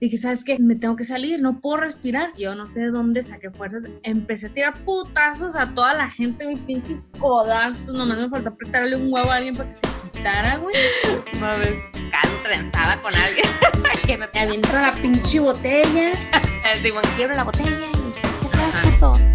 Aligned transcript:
Dije, 0.00 0.16
¿sabes 0.16 0.44
qué? 0.44 0.58
Me 0.58 0.76
tengo 0.76 0.96
que 0.96 1.04
salir, 1.04 1.40
no 1.40 1.60
puedo 1.60 1.76
respirar. 1.76 2.32
Yo 2.38 2.54
no 2.54 2.64
sé 2.64 2.80
de 2.80 2.90
dónde 2.90 3.22
saqué 3.22 3.50
fuerzas. 3.50 3.82
Empecé 4.02 4.46
a 4.46 4.54
tirar 4.54 4.84
putazos 4.84 5.54
a 5.54 5.74
toda 5.74 5.92
la 5.92 6.08
gente, 6.08 6.44
güey, 6.44 6.56
pinches 6.56 7.12
codazos. 7.18 7.94
Nomás 7.94 8.18
me 8.18 8.30
faltó 8.30 8.48
apretarle 8.48 8.96
un 8.96 9.12
huevo 9.12 9.30
a 9.30 9.36
alguien 9.36 9.54
para 9.54 9.68
que 9.68 9.74
se 9.74 9.82
quitara, 10.10 10.56
güey. 10.56 10.74
Mames. 11.38 11.74
Caso 12.10 12.34
trenzada 12.42 13.02
con 13.02 13.14
alguien. 13.14 13.46
que 14.06 14.16
me 14.16 14.24
aviento 14.24 14.72
la 14.72 14.92
pinche 14.92 15.38
botella. 15.38 16.12
Simón, 16.82 17.02
quiebro 17.16 17.36
la 17.36 17.44
botella 17.44 17.70
y 17.70 18.12
te 18.12 18.20
quedas 18.22 18.86
puto. 18.86 19.29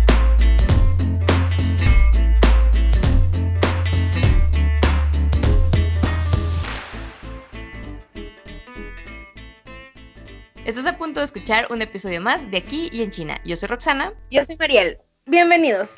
Estás 10.66 10.88
a 10.88 10.98
punto 10.98 11.20
de 11.20 11.28
escuchar 11.28 11.68
un 11.70 11.84
episodio 11.84 12.20
más 12.20 12.50
de 12.50 12.58
Aquí 12.58 12.90
y 12.92 13.04
en 13.04 13.12
China. 13.12 13.40
Yo 13.46 13.56
soy 13.56 13.68
Roxana. 13.70 14.14
Yo 14.32 14.44
soy 14.44 14.58
Mariel. 14.58 14.98
Bienvenidos. 15.28 15.94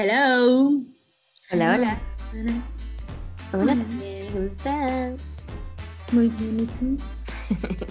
Hello. 0.00 0.70
Hola, 1.50 1.74
hola. 1.74 1.98
Hola. 3.52 3.74
¿cómo 4.32 4.46
estás? 4.46 5.42
Muy 6.12 6.28
bien, 6.28 6.60
¿y 6.60 6.66
tú? 6.66 6.96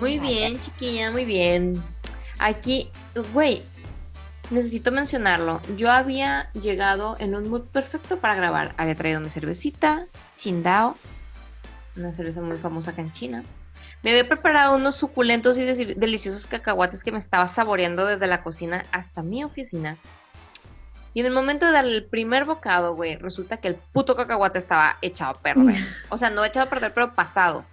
Muy 0.00 0.18
bien, 0.18 0.60
chiquilla, 0.60 1.12
muy 1.12 1.24
bien. 1.24 1.80
Aquí, 2.40 2.90
güey, 3.32 3.62
necesito 4.50 4.90
mencionarlo. 4.90 5.62
Yo 5.76 5.92
había 5.92 6.50
llegado 6.54 7.14
en 7.20 7.36
un 7.36 7.48
mood 7.48 7.68
perfecto 7.68 8.18
para 8.18 8.34
grabar. 8.34 8.74
Había 8.76 8.96
traído 8.96 9.20
mi 9.20 9.30
cervecita, 9.30 10.08
Qingdao, 10.36 10.96
una 11.96 12.12
cerveza 12.12 12.42
muy 12.42 12.56
famosa 12.56 12.90
acá 12.90 13.02
en 13.02 13.12
China. 13.12 13.44
Me 14.04 14.10
había 14.10 14.28
preparado 14.28 14.76
unos 14.76 14.96
suculentos 14.96 15.56
y 15.58 15.64
deliciosos 15.64 16.46
cacahuates 16.46 17.02
que 17.02 17.10
me 17.10 17.18
estaba 17.18 17.48
saboreando 17.48 18.04
desde 18.04 18.26
la 18.26 18.42
cocina 18.42 18.84
hasta 18.92 19.22
mi 19.22 19.42
oficina. 19.42 19.96
Y 21.14 21.20
en 21.20 21.26
el 21.26 21.32
momento 21.32 21.64
de 21.64 21.72
darle 21.72 21.96
el 21.96 22.04
primer 22.04 22.44
bocado, 22.44 22.94
güey, 22.96 23.16
resulta 23.16 23.56
que 23.56 23.68
el 23.68 23.76
puto 23.76 24.14
cacahuate 24.14 24.58
estaba 24.58 24.98
echado 25.00 25.30
a 25.30 25.40
perder. 25.40 25.76
O 26.10 26.18
sea, 26.18 26.28
no 26.28 26.44
echado 26.44 26.66
a 26.66 26.68
perder, 26.68 26.92
pero 26.92 27.14
pasado. 27.14 27.64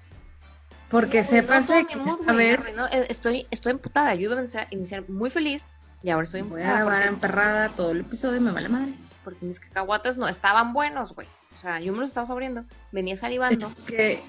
Porque 0.90 1.24
sepas 1.24 1.70
Arruinó 1.70 1.88
que 1.88 1.96
mood, 1.98 2.20
esta 2.22 2.34
vez 2.34 2.60
arruinó. 2.60 2.88
Eh, 2.88 3.08
Estoy, 3.10 3.48
estoy 3.52 3.72
emputada. 3.72 4.16
Yo 4.16 4.32
iba 4.32 4.40
a 4.40 4.68
iniciar, 4.70 5.10
muy 5.10 5.30
feliz 5.30 5.66
y 6.02 6.12
ahora 6.12 6.26
estoy 6.26 6.44
voy 6.44 6.62
a 6.62 6.64
emputada 6.64 6.86
grabar 6.86 7.02
porque, 7.02 7.14
emperrada 7.14 7.70
todo 7.70 7.92
el 7.92 8.00
episodio 8.02 8.38
y 8.38 8.42
me 8.42 8.52
vale 8.52 8.70
madre. 8.70 8.94
porque 9.24 9.46
mis 9.46 9.60
cacahuates 9.60 10.18
no 10.18 10.28
estaban 10.30 10.72
buenos, 10.72 11.14
güey. 11.14 11.28
O 11.58 11.62
sea, 11.62 11.80
yo 11.80 11.92
me 11.92 12.00
los 12.00 12.10
estaba 12.10 12.26
saboreando. 12.28 12.64
Venía 12.92 13.18
salivando. 13.18 13.68
Es 13.68 13.76
que 13.86 14.24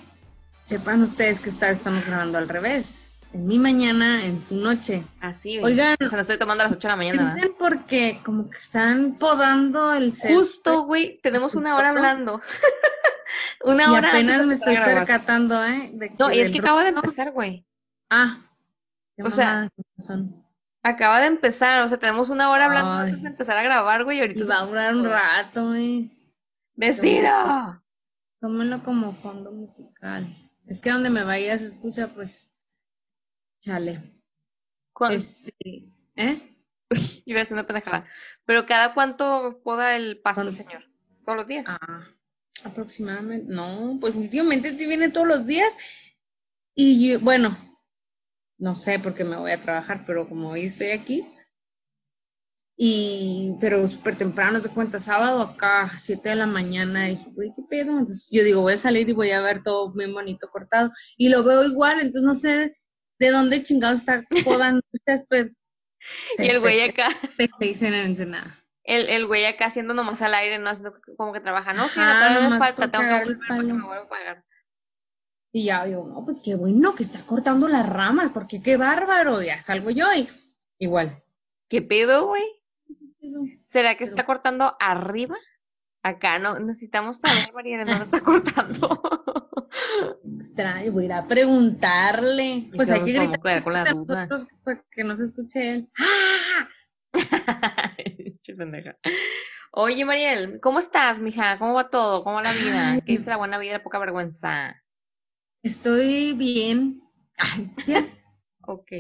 sepan 0.64 1.02
ustedes 1.02 1.40
que 1.40 1.50
está, 1.50 1.70
estamos 1.70 2.04
grabando 2.06 2.38
al 2.38 2.48
revés. 2.48 3.26
En 3.32 3.46
mi 3.46 3.58
mañana, 3.58 4.26
en 4.26 4.38
su 4.40 4.56
noche. 4.56 5.04
Así, 5.20 5.58
güey. 5.58 5.72
Oigan, 5.72 5.96
O 6.04 6.08
sea, 6.08 6.16
lo 6.16 6.20
estoy 6.20 6.38
tomando 6.38 6.64
a 6.64 6.66
las 6.66 6.76
8 6.76 6.82
de 6.86 6.92
la 6.92 6.96
mañana. 6.96 7.32
Piensen 7.32 7.54
porque 7.58 8.20
como 8.24 8.50
que 8.50 8.58
están 8.58 9.14
podando 9.14 9.92
el 9.94 10.12
césped. 10.12 10.34
Justo, 10.34 10.84
güey, 10.84 11.18
tenemos 11.22 11.54
una 11.54 11.76
hora 11.76 11.90
hablando. 11.90 12.42
una 13.64 13.84
Y 13.84 13.90
hora 13.90 14.08
apenas 14.10 14.46
me 14.46 14.54
estoy 14.54 14.74
grabar. 14.74 14.94
percatando, 14.96 15.64
¿eh? 15.64 15.90
de 15.94 16.10
No, 16.18 16.30
y 16.30 16.40
es 16.40 16.50
que 16.50 16.58
acaba 16.58 16.82
de 16.82 16.90
empezar, 16.90 17.32
güey. 17.32 17.64
Ah. 18.10 18.36
O 19.24 19.30
sea, 19.30 19.70
razón. 19.96 20.44
Acaba 20.82 21.20
de 21.20 21.28
empezar. 21.28 21.82
O 21.84 21.88
sea, 21.88 21.96
tenemos 21.98 22.28
una 22.28 22.50
hora 22.50 22.66
hablando 22.66 22.90
Ay. 22.90 23.08
antes 23.10 23.22
de 23.22 23.28
empezar 23.30 23.56
a 23.56 23.62
grabar, 23.62 24.04
güey. 24.04 24.18
Y 24.18 24.20
ahorita. 24.20 24.40
Y 24.40 24.42
va 24.42 24.58
a 24.58 24.66
durar 24.66 24.94
un 24.94 25.04
rato, 25.04 25.74
¿eh? 25.74 26.10
¡Vecino! 26.74 27.82
Tómenlo 28.40 28.82
como 28.82 29.14
fondo 29.14 29.52
musical. 29.52 30.26
Es 30.66 30.80
que 30.80 30.90
donde 30.90 31.10
me 31.10 31.24
vaya 31.24 31.58
se 31.58 31.66
escucha, 31.66 32.08
pues. 32.08 32.48
Chale. 33.60 34.00
Con- 34.92 35.12
Este, 35.12 35.52
¿Eh? 36.16 36.56
Iba 37.24 37.40
a 37.40 37.42
decir 37.42 37.54
una 37.54 37.66
pendejada. 37.66 38.06
Pero 38.44 38.66
cada 38.66 38.94
cuánto 38.94 39.60
poda 39.64 39.96
el 39.96 40.20
pasto 40.20 40.42
¿Cuándo? 40.42 40.56
señor? 40.56 40.84
Todos 41.24 41.38
los 41.38 41.46
días. 41.46 41.64
Ah, 41.68 42.06
aproximadamente. 42.64 43.52
No, 43.52 43.98
pues 44.00 44.16
últimamente 44.16 44.76
sí 44.76 44.86
viene 44.86 45.10
todos 45.10 45.26
los 45.26 45.46
días. 45.46 45.72
Y 46.74 47.12
yo, 47.12 47.20
bueno, 47.20 47.56
no 48.58 48.74
sé 48.74 48.98
porque 48.98 49.24
me 49.24 49.36
voy 49.36 49.52
a 49.52 49.62
trabajar, 49.62 50.04
pero 50.06 50.28
como 50.28 50.50
hoy 50.50 50.66
estoy 50.66 50.90
aquí. 50.90 51.26
Y, 52.76 53.54
pero 53.60 53.86
súper 53.86 54.16
temprano, 54.16 54.60
te 54.60 54.68
cuenta, 54.68 54.98
sábado 54.98 55.42
acá, 55.42 55.92
7 55.98 56.30
de 56.30 56.34
la 56.36 56.46
mañana, 56.46 57.08
y 57.08 57.16
dije, 57.16 57.30
güey, 57.32 57.52
¿qué 57.54 57.62
pedo? 57.68 57.90
Entonces 57.98 58.28
yo 58.32 58.42
digo, 58.42 58.62
voy 58.62 58.74
a 58.74 58.78
salir 58.78 59.08
y 59.08 59.12
voy 59.12 59.30
a 59.30 59.42
ver 59.42 59.62
todo 59.62 59.92
bien 59.92 60.12
bonito 60.14 60.48
cortado. 60.50 60.90
Y 61.16 61.28
lo 61.28 61.44
veo 61.44 61.64
igual, 61.64 62.00
entonces 62.00 62.22
no 62.22 62.34
sé 62.34 62.76
de 63.18 63.30
dónde 63.30 63.62
chingados 63.62 64.00
está 64.00 64.24
podando 64.44 64.82
césped. 65.04 65.50
y 66.38 66.48
el 66.48 66.60
güey 66.60 66.80
acá, 66.80 67.08
Te 67.36 67.48
dicen 67.60 67.94
en 67.94 68.06
Ensenada. 68.06 68.58
el, 68.84 69.08
el 69.08 69.26
güey 69.26 69.44
acá 69.44 69.66
haciendo 69.66 69.94
nomás 69.94 70.22
al 70.22 70.34
aire, 70.34 70.58
no 70.58 70.70
haciendo 70.70 70.94
como 71.16 71.32
que 71.32 71.40
trabaja. 71.40 71.72
No, 71.72 71.88
sí, 71.88 72.00
no, 72.00 72.10
todavía 72.10 72.48
me 72.48 72.58
falta, 72.58 72.90
tengo 72.90 73.04
que 73.04 73.18
volver 73.20 73.38
para 73.46 73.60
que 73.60 73.72
me 73.72 73.84
vuelva 73.84 74.04
a 74.04 74.08
pagar. 74.08 74.44
Y 75.54 75.66
ya 75.66 75.84
digo, 75.84 76.08
no, 76.08 76.24
pues 76.24 76.40
qué 76.42 76.54
bueno 76.56 76.94
que 76.94 77.02
está 77.02 77.24
cortando 77.26 77.68
las 77.68 77.86
ramas, 77.86 78.32
porque 78.32 78.62
qué 78.62 78.78
bárbaro, 78.78 79.42
ya 79.42 79.60
salgo 79.60 79.90
yo 79.90 80.12
y 80.14 80.26
igual. 80.78 81.22
¿Qué 81.68 81.82
pedo, 81.82 82.26
güey? 82.26 82.42
¿Será 83.64 83.96
que 83.96 84.04
está 84.04 84.24
cortando 84.24 84.76
arriba? 84.80 85.36
Acá 86.02 86.38
no 86.38 86.58
necesitamos 86.58 87.18
saber, 87.18 87.52
Mariela, 87.54 87.84
no 87.84 87.92
está 87.92 88.20
cortando. 88.22 89.00
Extraño, 90.40 90.92
voy 90.92 91.04
a 91.04 91.06
ir 91.06 91.12
a 91.12 91.26
preguntarle. 91.26 92.70
Pues 92.74 92.90
hay 92.90 93.02
que 93.04 93.12
gritar 93.12 93.62
con 93.62 93.72
la 93.72 93.84
duda. 93.84 94.28
para 94.64 94.84
que 94.90 95.04
no 95.04 95.16
se 95.16 95.24
escuche 95.24 95.70
él. 95.70 95.88
¡Ah! 97.46 97.94
Oye, 99.74 100.04
Mariel, 100.04 100.60
¿cómo 100.60 100.80
estás, 100.80 101.20
mija? 101.20 101.58
¿Cómo 101.58 101.74
va 101.74 101.88
todo? 101.88 102.24
¿Cómo 102.24 102.36
va 102.36 102.42
la 102.42 102.52
vida? 102.52 103.00
¿Qué 103.06 103.12
dice 103.12 103.30
la 103.30 103.38
buena 103.38 103.58
vida, 103.58 103.74
la 103.74 103.82
poca 103.82 103.98
vergüenza? 103.98 104.82
Estoy 105.62 106.34
bien. 106.34 107.00
Ay. 107.38 107.70
Ok. 108.66 108.90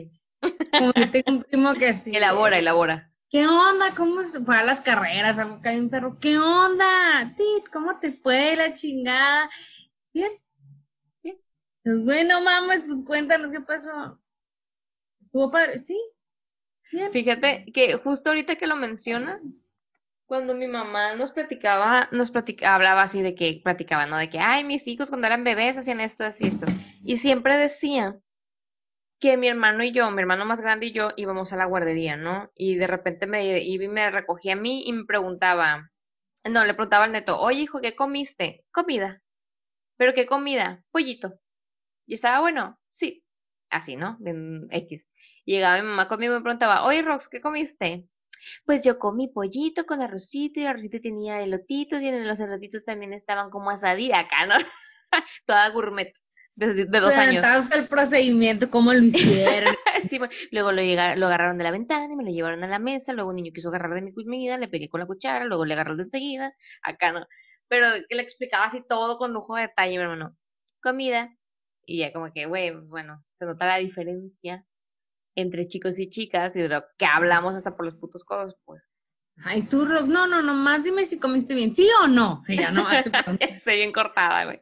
Como 0.78 0.92
que 0.92 1.06
tengo 1.06 1.38
un 1.38 1.42
primo 1.42 1.74
que 1.74 1.88
así. 1.88 2.16
Elabora, 2.16 2.58
elabora. 2.58 3.11
¿Qué 3.32 3.46
onda? 3.46 3.94
¿Cómo 3.96 4.20
fue 4.44 4.56
a 4.58 4.62
las 4.62 4.82
carreras? 4.82 5.38
Algo 5.38 5.62
que 5.62 5.70
hay 5.70 5.88
perro. 5.88 6.18
¿Qué 6.20 6.36
onda? 6.36 7.34
Tit, 7.34 7.66
¿cómo 7.72 7.98
te 7.98 8.12
fue 8.12 8.54
la 8.56 8.74
chingada? 8.74 9.48
Bien. 10.12 10.32
Bien. 11.22 11.38
Pues 11.82 12.04
bueno, 12.04 12.42
mames, 12.42 12.84
pues 12.86 13.00
cuéntanos 13.06 13.50
qué 13.50 13.60
pasó. 13.60 14.20
¿Estuvo 15.22 15.50
padre? 15.50 15.78
Sí. 15.78 15.98
Fíjate 17.10 17.64
que 17.72 17.94
justo 17.94 18.28
ahorita 18.28 18.56
que 18.56 18.66
lo 18.66 18.76
mencionas, 18.76 19.40
cuando 20.26 20.54
mi 20.54 20.66
mamá 20.66 21.14
nos 21.14 21.32
platicaba, 21.32 22.10
nos 22.12 22.30
platicaba, 22.30 22.74
hablaba 22.74 23.00
así 23.00 23.22
de 23.22 23.34
que 23.34 23.62
platicaba, 23.64 24.04
¿no? 24.04 24.18
De 24.18 24.28
que, 24.28 24.40
ay, 24.40 24.62
mis 24.62 24.86
hijos 24.86 25.08
cuando 25.08 25.26
eran 25.26 25.42
bebés 25.42 25.78
hacían 25.78 26.00
esto, 26.00 26.26
esto 26.26 26.44
esto. 26.44 26.66
Y 27.02 27.16
siempre 27.16 27.56
decía 27.56 28.20
que 29.22 29.36
mi 29.36 29.46
hermano 29.46 29.84
y 29.84 29.92
yo, 29.92 30.10
mi 30.10 30.20
hermano 30.20 30.44
más 30.44 30.60
grande 30.60 30.86
y 30.86 30.92
yo, 30.92 31.10
íbamos 31.16 31.52
a 31.52 31.56
la 31.56 31.66
guardería, 31.66 32.16
¿no? 32.16 32.50
Y 32.56 32.74
de 32.74 32.88
repente 32.88 33.28
me 33.28 33.60
y 33.60 33.78
me 33.88 34.10
recogía 34.10 34.54
a 34.54 34.56
mí 34.56 34.82
y 34.84 34.92
me 34.92 35.04
preguntaba, 35.04 35.92
no, 36.44 36.64
le 36.64 36.74
preguntaba 36.74 37.04
al 37.04 37.12
neto, 37.12 37.38
oye, 37.40 37.60
hijo, 37.60 37.80
¿qué 37.80 37.94
comiste? 37.94 38.64
Comida. 38.72 39.22
¿Pero 39.96 40.12
qué 40.14 40.26
comida? 40.26 40.82
Pollito. 40.90 41.38
Y 42.06 42.14
estaba 42.14 42.40
bueno, 42.40 42.80
sí. 42.88 43.24
Así, 43.70 43.94
¿no? 43.94 44.18
X. 44.70 45.08
Llegaba 45.44 45.80
mi 45.80 45.86
mamá 45.88 46.08
conmigo 46.08 46.34
y 46.34 46.38
me 46.38 46.42
preguntaba, 46.42 46.84
oye, 46.84 47.02
Rox, 47.02 47.28
¿qué 47.28 47.40
comiste? 47.40 48.08
Pues 48.64 48.82
yo 48.82 48.98
comí 48.98 49.28
pollito 49.28 49.86
con 49.86 50.02
arrocito 50.02 50.58
y 50.58 50.64
el 50.64 50.70
arrocito 50.70 51.00
tenía 51.00 51.42
elotitos 51.42 52.02
y 52.02 52.08
en 52.08 52.26
los 52.26 52.40
elotitos 52.40 52.84
también 52.84 53.12
estaban 53.12 53.50
como 53.50 53.70
asadilla 53.70 54.18
acá, 54.20 54.46
¿no? 54.46 54.54
Toda 55.46 55.70
gourmet, 55.70 56.12
de, 56.54 56.74
de 56.86 57.00
dos 57.00 57.14
años. 57.14 57.44
el 57.74 57.88
procedimiento, 57.88 58.70
cómo 58.70 58.92
lo 58.92 59.02
hicieron. 59.02 59.74
Sí, 60.10 60.18
bueno, 60.18 60.34
luego 60.50 60.72
lo, 60.72 60.82
llega- 60.82 61.14
lo 61.16 61.26
agarraron 61.26 61.58
de 61.58 61.64
la 61.64 61.70
ventana 61.70 62.12
y 62.12 62.16
me 62.16 62.24
lo 62.24 62.30
llevaron 62.30 62.64
a 62.64 62.66
la 62.66 62.78
mesa, 62.80 63.12
luego 63.12 63.30
un 63.30 63.36
niño 63.36 63.52
quiso 63.54 63.68
agarrar 63.68 63.94
de 63.94 64.02
mi 64.02 64.12
comida, 64.12 64.58
le 64.58 64.66
pegué 64.68 64.88
con 64.88 64.98
la 65.00 65.06
cuchara, 65.06 65.44
luego 65.44 65.64
le 65.64 65.74
agarró 65.74 65.96
de 65.96 66.02
enseguida, 66.02 66.52
acá 66.82 67.12
no. 67.12 67.24
Pero 67.68 67.86
que 68.08 68.16
le 68.16 68.22
explicaba 68.22 68.64
así 68.66 68.82
todo 68.88 69.16
con 69.16 69.32
lujo 69.32 69.54
de 69.54 69.62
detalle, 69.62 69.96
mi 69.96 70.02
hermano. 70.02 70.36
Comida. 70.82 71.30
Y 71.86 71.98
ya 72.00 72.12
como 72.12 72.32
que, 72.32 72.46
güey, 72.46 72.72
bueno, 72.86 73.24
se 73.38 73.44
nota 73.44 73.64
la 73.66 73.76
diferencia 73.78 74.66
entre 75.36 75.68
chicos 75.68 75.98
y 75.98 76.10
chicas 76.10 76.54
y 76.56 76.60
de 76.62 76.68
lo 76.68 76.84
que 76.98 77.06
hablamos 77.06 77.54
hasta 77.54 77.76
por 77.76 77.86
los 77.86 77.94
putos 77.96 78.24
codos, 78.24 78.56
pues. 78.64 78.82
Ay, 79.44 79.62
tú, 79.62 79.84
Ros, 79.84 80.08
no, 80.08 80.26
no, 80.26 80.42
nomás 80.42 80.84
dime 80.84 81.04
si 81.06 81.18
comiste 81.18 81.54
bien, 81.54 81.74
¿sí 81.74 81.88
o 82.02 82.06
no? 82.08 82.42
Y 82.48 82.58
ya 82.58 82.70
pregunto. 82.70 83.10
Estoy 83.40 83.76
bien 83.76 83.92
cortada, 83.92 84.44
güey. 84.44 84.60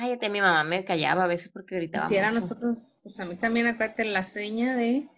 Cállate, 0.00 0.28
mi 0.28 0.40
mamá 0.40 0.64
me 0.64 0.84
callaba 0.84 1.24
a 1.24 1.26
veces 1.28 1.48
porque 1.50 1.76
gritaba 1.76 2.08
Si 2.08 2.16
era 2.16 2.30
mucho. 2.30 2.40
nosotros, 2.42 2.78
pues 3.02 3.18
a 3.20 3.24
mí 3.24 3.36
también 3.36 3.68
acuérdate 3.68 4.04
la 4.04 4.22
seña 4.24 4.74
de 4.76 5.08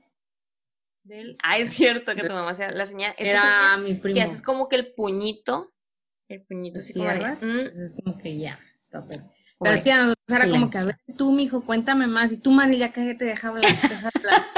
del 1.04 1.36
Ah, 1.42 1.58
es 1.58 1.72
cierto 1.74 2.14
que 2.14 2.22
tu 2.24 2.32
mamá 2.32 2.50
hacía 2.50 2.70
la 2.72 2.84
señal. 2.86 3.14
esa 3.16 3.30
era 3.30 3.76
mi 3.78 3.94
primo. 3.94 4.14
que 4.16 4.22
haces 4.22 4.42
como 4.42 4.68
que 4.68 4.76
el 4.76 4.92
puñito. 4.92 5.72
El 6.28 6.42
puñito 6.42 6.78
¿Lo 6.78 6.80
así 6.80 6.92
cierras? 6.92 7.42
mm, 7.42 7.80
es 7.80 7.96
como 8.02 8.18
que 8.18 8.38
ya, 8.38 8.58
stop 8.76 9.12
it. 9.12 9.20
Pero 9.60 9.76
sí, 9.80 9.88
a 9.90 9.96
nosotros 9.98 10.40
era 10.40 10.50
como 10.50 10.68
que, 10.68 10.78
a 10.78 10.84
ver, 10.84 10.96
tú, 11.16 11.32
mijo, 11.32 11.64
cuéntame 11.64 12.06
más. 12.06 12.30
Y 12.32 12.36
tú, 12.38 12.50
Mari, 12.50 12.76
ya 12.78 12.92
cállate, 12.92 13.24
deja 13.24 13.48
hablar, 13.48 13.70
deja 13.70 14.10
hablar. 14.14 14.46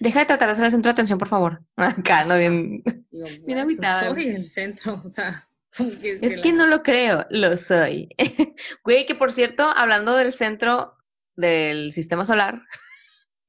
Deja 0.00 0.20
de 0.20 0.26
tratar 0.26 0.48
de 0.48 0.54
ser 0.56 0.64
el 0.64 0.70
centro 0.72 0.88
de 0.90 0.92
atención, 0.94 1.18
por 1.20 1.28
favor. 1.28 1.62
Acá, 1.76 2.24
no 2.24 2.36
bien. 2.36 2.82
Digo, 3.10 3.26
Bien 3.28 3.42
bueno, 3.44 3.60
agüitada, 3.62 4.10
Soy 4.12 4.28
el 4.28 4.48
centro, 4.48 5.00
o 5.04 5.10
sea, 5.10 5.47
que 6.00 6.18
Es 6.22 6.36
la- 6.36 6.42
que 6.42 6.52
no 6.52 6.66
lo 6.66 6.82
creo, 6.82 7.26
lo 7.30 7.56
soy. 7.56 8.08
Güey, 8.84 9.06
que 9.06 9.14
por 9.14 9.32
cierto, 9.32 9.62
hablando 9.64 10.16
del 10.16 10.32
centro 10.32 10.94
del 11.36 11.92
sistema 11.92 12.24
solar, 12.24 12.60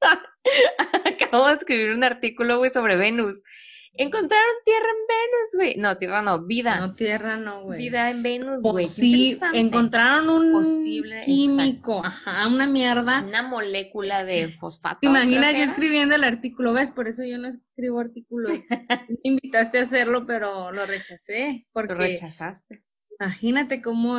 acabo 1.04 1.46
de 1.48 1.54
escribir 1.54 1.90
un 1.92 2.04
artículo, 2.04 2.58
güey, 2.58 2.70
sobre 2.70 2.96
Venus. 2.96 3.42
Encontraron 3.94 4.54
tierra 4.64 4.86
en 4.88 5.06
Venus, 5.08 5.50
güey. 5.54 5.76
No, 5.76 5.98
tierra 5.98 6.22
no, 6.22 6.46
vida. 6.46 6.78
No, 6.78 6.94
tierra 6.94 7.36
no, 7.36 7.62
güey. 7.64 7.78
vida 7.80 8.10
en 8.10 8.22
Venus, 8.22 8.62
güey. 8.62 8.86
Sí, 8.86 9.38
encontraron 9.52 10.28
un 10.28 10.52
Posible, 10.52 11.20
químico, 11.24 12.04
ajá, 12.04 12.46
una 12.46 12.66
mierda. 12.66 13.22
Una 13.22 13.42
molécula 13.42 14.24
de 14.24 14.48
fosfato. 14.60 15.00
¿Te 15.00 15.08
imaginas 15.08 15.56
yo 15.56 15.64
escribiendo 15.64 16.14
el 16.14 16.24
artículo? 16.24 16.72
¿Ves? 16.72 16.92
Por 16.92 17.08
eso 17.08 17.24
yo 17.24 17.38
no 17.38 17.48
escribo 17.48 18.00
artículos. 18.00 18.52
Me 19.08 19.18
invitaste 19.24 19.78
a 19.78 19.82
hacerlo, 19.82 20.24
pero 20.26 20.70
lo 20.70 20.86
rechacé. 20.86 21.66
Lo 21.66 21.72
Porque 21.72 21.94
rechazaste. 21.94 22.84
imagínate 23.18 23.82
cómo 23.82 24.18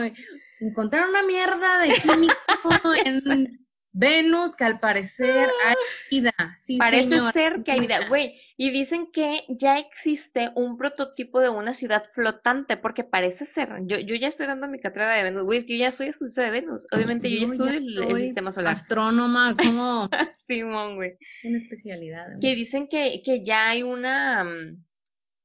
encontraron 0.60 1.10
una 1.10 1.24
mierda 1.24 1.80
de 1.80 1.94
químico 1.94 2.36
en 3.06 3.62
Venus 3.94 4.56
que 4.56 4.64
al 4.64 4.80
parecer 4.80 5.50
hay 5.66 5.76
vida. 6.10 6.34
Sí, 6.56 6.78
Parece 6.78 7.20
ser 7.32 7.64
que 7.64 7.72
hay 7.72 7.80
vida, 7.82 8.08
güey. 8.08 8.40
Y 8.64 8.70
dicen 8.70 9.12
que 9.12 9.44
ya 9.50 9.80
existe 9.80 10.52
un 10.56 10.78
prototipo 10.78 11.40
de 11.40 11.50
una 11.50 11.74
ciudad 11.74 12.04
flotante, 12.14 12.78
porque 12.78 13.04
parece 13.04 13.46
ser. 13.46 13.70
Yo, 13.88 13.98
yo 13.98 14.14
ya 14.16 14.28
estoy 14.28 14.46
dando 14.46 14.68
mi 14.68 14.80
cátedra 14.80 15.16
de 15.16 15.24
Venus, 15.24 15.44
güey. 15.44 15.66
Yo 15.66 15.76
ya 15.76 15.92
soy 15.92 16.10
estudiante 16.10 16.42
de 16.42 16.50
Venus. 16.52 16.86
Obviamente 16.92 17.28
yo 17.32 17.38
ya 17.40 17.46
Yo 17.48 17.52
estudio 17.66 18.16
el, 18.18 18.18
sistema 18.22 18.52
solar. 18.52 18.74
Astrónoma, 18.74 19.56
como 19.58 20.08
Simón, 20.32 20.96
güey. 20.98 21.18
una 21.44 21.58
especialidad. 21.58 22.28
güey. 22.28 22.40
Que 22.40 22.54
dicen 22.56 22.88
que, 22.88 23.24
que 23.26 23.44
ya 23.44 23.70
hay 23.70 23.82
una. 23.82 24.44
mm, 24.44 24.84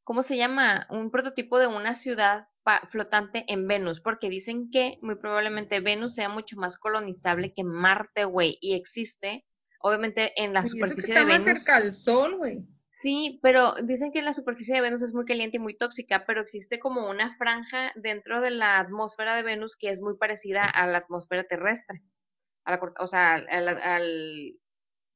¿Cómo 0.04 0.22
se 0.22 0.36
llama? 0.36 0.86
Un 0.90 1.10
prototipo 1.10 1.58
de 1.58 1.68
una 1.68 1.94
ciudad 1.94 2.48
pa- 2.64 2.86
flotante 2.92 3.44
en 3.48 3.66
Venus, 3.66 4.02
porque 4.02 4.28
dicen 4.28 4.68
que 4.70 4.98
muy 5.00 5.14
probablemente 5.14 5.80
Venus 5.80 6.14
sea 6.14 6.28
mucho 6.28 6.56
más 6.58 6.76
colonizable 6.76 7.54
que 7.54 7.64
Marte, 7.64 8.24
güey. 8.26 8.58
Y 8.60 8.74
existe, 8.74 9.46
obviamente, 9.80 10.32
en 10.36 10.52
la 10.52 10.60
Y 10.60 10.64
eso 10.66 10.74
que 10.74 10.80
superficie 10.82 11.14
está 11.14 11.20
de 11.20 11.32
más 11.32 11.44
Venus. 11.46 11.58
cerca 11.62 11.76
al 11.76 11.96
sol, 11.96 12.36
güey. 12.36 12.58
Sí, 13.06 13.38
pero 13.41 13.75
dicen 13.85 14.11
que 14.11 14.20
la 14.20 14.35
superficie 14.35 14.75
de 14.75 14.81
Venus 14.81 15.00
es 15.00 15.12
muy 15.12 15.25
caliente 15.26 15.58
y 15.58 15.61
muy 15.61 15.76
tóxica, 15.76 16.25
pero 16.26 16.41
existe 16.41 16.81
como 16.81 17.08
una 17.08 17.37
franja 17.37 17.93
dentro 17.94 18.41
de 18.41 18.50
la 18.50 18.81
atmósfera 18.81 19.37
de 19.37 19.44
Venus 19.44 19.76
que 19.76 19.91
es 19.91 20.00
muy 20.00 20.17
parecida 20.17 20.64
a 20.64 20.88
la 20.88 20.99
atmósfera 20.99 21.44
terrestre. 21.44 22.03
A 22.64 22.73
la, 22.73 22.81
o 22.99 23.06
sea, 23.06 23.35
al, 23.35 24.58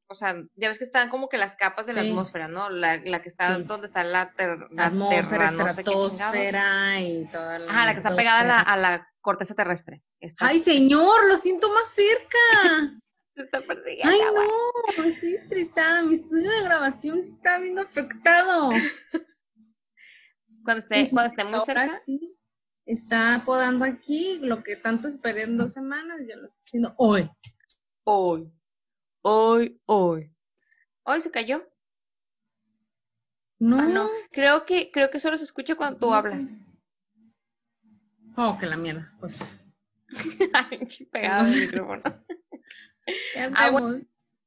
o 0.08 0.14
sea, 0.14 0.36
ya 0.54 0.68
ves 0.68 0.78
que 0.78 0.84
están 0.84 1.08
como 1.10 1.28
que 1.28 1.36
las 1.36 1.56
capas 1.56 1.86
de 1.86 1.94
la 1.94 2.02
atmósfera, 2.02 2.46
¿no? 2.46 2.70
La, 2.70 2.98
la 2.98 3.22
que 3.22 3.28
está 3.28 3.56
Sí. 3.56 3.64
donde 3.64 3.88
está 3.88 4.04
la, 4.04 4.30
ter- 4.36 4.68
La 4.70 4.86
atmósfera, 4.86 5.50
no 5.50 5.68
sé 5.70 5.82
qué 5.82 5.90
y 7.00 7.24
toda 7.26 7.58
la. 7.58 7.72
Ajá, 7.72 7.86
la 7.86 7.92
que 7.92 7.98
está 7.98 8.14
pegada 8.14 8.40
a 8.40 8.44
la, 8.44 8.60
a 8.60 8.76
la 8.76 9.08
corteza 9.20 9.56
terrestre. 9.56 10.00
Está, 10.20 10.46
Ay, 10.46 10.60
señor, 10.60 11.26
lo 11.26 11.36
siento 11.36 11.68
más 11.74 11.90
cerca. 11.90 13.00
Está 13.42 13.60
persiguiendo, 13.62 14.12
Ay, 14.12 14.18
güey. 14.32 14.48
no, 14.98 15.04
estoy 15.04 15.34
estresada. 15.34 16.02
Mi 16.02 16.14
estudio 16.14 16.50
de 16.50 16.62
grabación 16.64 17.18
está 17.20 17.58
viendo 17.58 17.82
afectado. 17.82 18.70
Cuando 20.64 20.80
esté, 20.82 21.08
cuando 21.10 21.30
esté 21.30 21.44
muy 21.44 21.60
cerca, 21.62 21.98
sí, 22.04 22.36
está 22.84 23.42
podando 23.46 23.84
aquí 23.86 24.38
lo 24.40 24.62
que 24.62 24.76
tanto 24.76 25.08
esperé 25.08 25.44
en 25.44 25.56
dos 25.56 25.72
semanas. 25.72 26.20
Yo 26.28 26.36
lo 26.36 26.46
estoy 26.48 26.58
haciendo 26.60 26.94
hoy. 26.98 27.30
hoy, 28.04 28.52
hoy, 29.22 29.80
hoy. 29.86 30.30
Hoy 31.04 31.20
se 31.22 31.30
cayó. 31.30 31.66
No, 33.58 33.78
Ah, 33.78 33.86
no. 33.86 34.10
Creo 34.32 34.66
que, 34.66 34.90
creo 34.90 35.10
que 35.10 35.18
solo 35.18 35.38
se 35.38 35.44
escucha 35.44 35.76
cuando 35.76 35.98
tú 35.98 36.12
hablas. 36.12 36.54
Oh, 38.36 38.58
que 38.58 38.66
la 38.66 38.76
mierda. 38.76 39.12
Pues. 39.18 39.38
Ay, 40.52 40.86
pegado 41.10 41.46
el 41.46 41.60
micrófono. 41.66 42.02
Ah. 43.54 43.96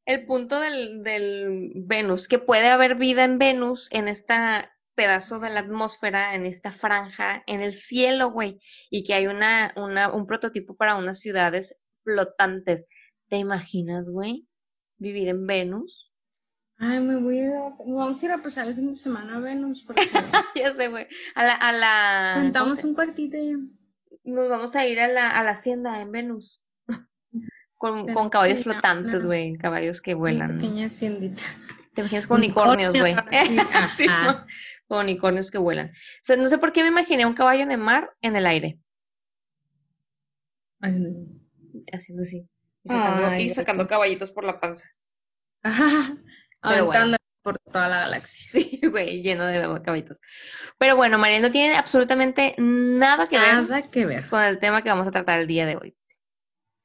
El 0.05 0.25
punto 0.25 0.59
del, 0.59 1.01
del 1.01 1.71
Venus, 1.75 2.27
que 2.27 2.37
puede 2.37 2.67
haber 2.67 2.95
vida 2.95 3.23
en 3.23 3.37
Venus, 3.37 3.87
en 3.91 4.09
esta 4.09 4.69
pedazo 4.95 5.39
de 5.39 5.49
la 5.49 5.61
atmósfera, 5.61 6.35
en 6.35 6.45
esta 6.45 6.71
franja, 6.73 7.41
en 7.47 7.61
el 7.61 7.73
cielo, 7.73 8.31
güey, 8.31 8.59
y 8.89 9.05
que 9.05 9.13
hay 9.13 9.27
una, 9.27 9.73
una, 9.77 10.13
un 10.13 10.27
prototipo 10.27 10.75
para 10.75 10.97
unas 10.97 11.19
ciudades 11.21 11.79
flotantes. 12.03 12.85
¿Te 13.29 13.37
imaginas, 13.37 14.09
güey? 14.09 14.45
Vivir 14.97 15.29
en 15.29 15.47
Venus. 15.47 16.11
Ay, 16.77 16.99
me 16.99 17.15
voy 17.15 17.39
a 17.39 17.43
ir 17.45 17.53
a... 17.53 17.69
Vamos 17.79 18.21
a 18.21 18.25
ir 18.25 18.31
a 18.33 18.43
pasar 18.43 18.67
el 18.67 18.75
fin 18.75 18.89
de 18.89 18.95
semana 18.97 19.37
a 19.37 19.39
Venus. 19.39 19.83
Porque 19.87 20.03
ya 20.55 20.73
sé, 20.73 20.89
güey. 20.89 21.07
A 21.33 21.45
la, 21.45 21.53
a 21.55 21.71
la, 21.71 22.31
¿cómo 22.33 22.43
rentamos 22.43 22.77
se- 22.79 22.87
un 22.87 22.93
cuartito 22.93 23.37
y... 23.37 23.55
nos 24.25 24.49
vamos 24.49 24.75
a 24.75 24.85
ir 24.85 24.99
a 24.99 25.07
la, 25.07 25.29
a 25.31 25.43
la 25.43 25.51
hacienda 25.51 26.01
en 26.01 26.11
Venus. 26.11 26.59
Con, 27.83 28.29
caballos 28.29 28.63
flotantes, 28.63 29.25
güey, 29.25 29.57
caballos 29.57 29.99
que 29.99 30.13
vuelan. 30.13 30.55
pequeña 30.55 30.85
haciendita. 30.85 31.43
Te 31.93 31.99
imaginas 31.99 32.27
con 32.27 32.37
unicornios, 32.37 32.97
güey. 32.97 33.13
Sí. 33.97 34.05
Con 34.87 34.99
unicornios 34.99 35.51
que 35.51 35.57
vuelan. 35.57 35.87
O 35.89 36.21
sea, 36.21 36.37
no 36.37 36.45
sé 36.45 36.59
por 36.59 36.71
qué 36.71 36.81
me 36.81 36.87
imaginé 36.87 37.25
un 37.25 37.33
caballo 37.33 37.67
de 37.67 37.75
mar 37.75 38.09
en 38.21 38.37
el 38.37 38.45
aire, 38.45 38.79
Ay, 40.79 40.95
haciendo 41.91 42.21
así. 42.21 42.47
Y 42.85 42.89
sacando, 42.89 43.27
Ay, 43.27 43.43
y 43.43 43.49
sacando 43.49 43.85
caballitos 43.85 44.31
por 44.31 44.45
la 44.45 44.61
panza. 44.61 44.87
Ajá. 45.63 46.15
Pero 46.61 46.85
bueno. 46.85 47.17
Por 47.41 47.59
toda 47.59 47.89
la 47.89 47.99
galaxia. 47.99 48.61
Sí, 48.61 48.79
güey, 48.89 49.21
lleno 49.21 49.45
de 49.45 49.59
caballitos. 49.83 50.21
Pero 50.77 50.95
bueno, 50.95 51.17
María, 51.17 51.41
no 51.41 51.51
tiene 51.51 51.75
absolutamente 51.75 52.55
nada 52.57 53.27
que 53.27 53.37
ver 53.37 53.55
Nada 53.55 53.81
que 53.91 54.05
ver. 54.05 54.29
con 54.29 54.41
el 54.41 54.59
tema 54.59 54.81
que 54.83 54.87
vamos 54.87 55.05
a 55.05 55.11
tratar 55.11 55.41
el 55.41 55.47
día 55.47 55.65
de 55.65 55.75
hoy. 55.75 55.97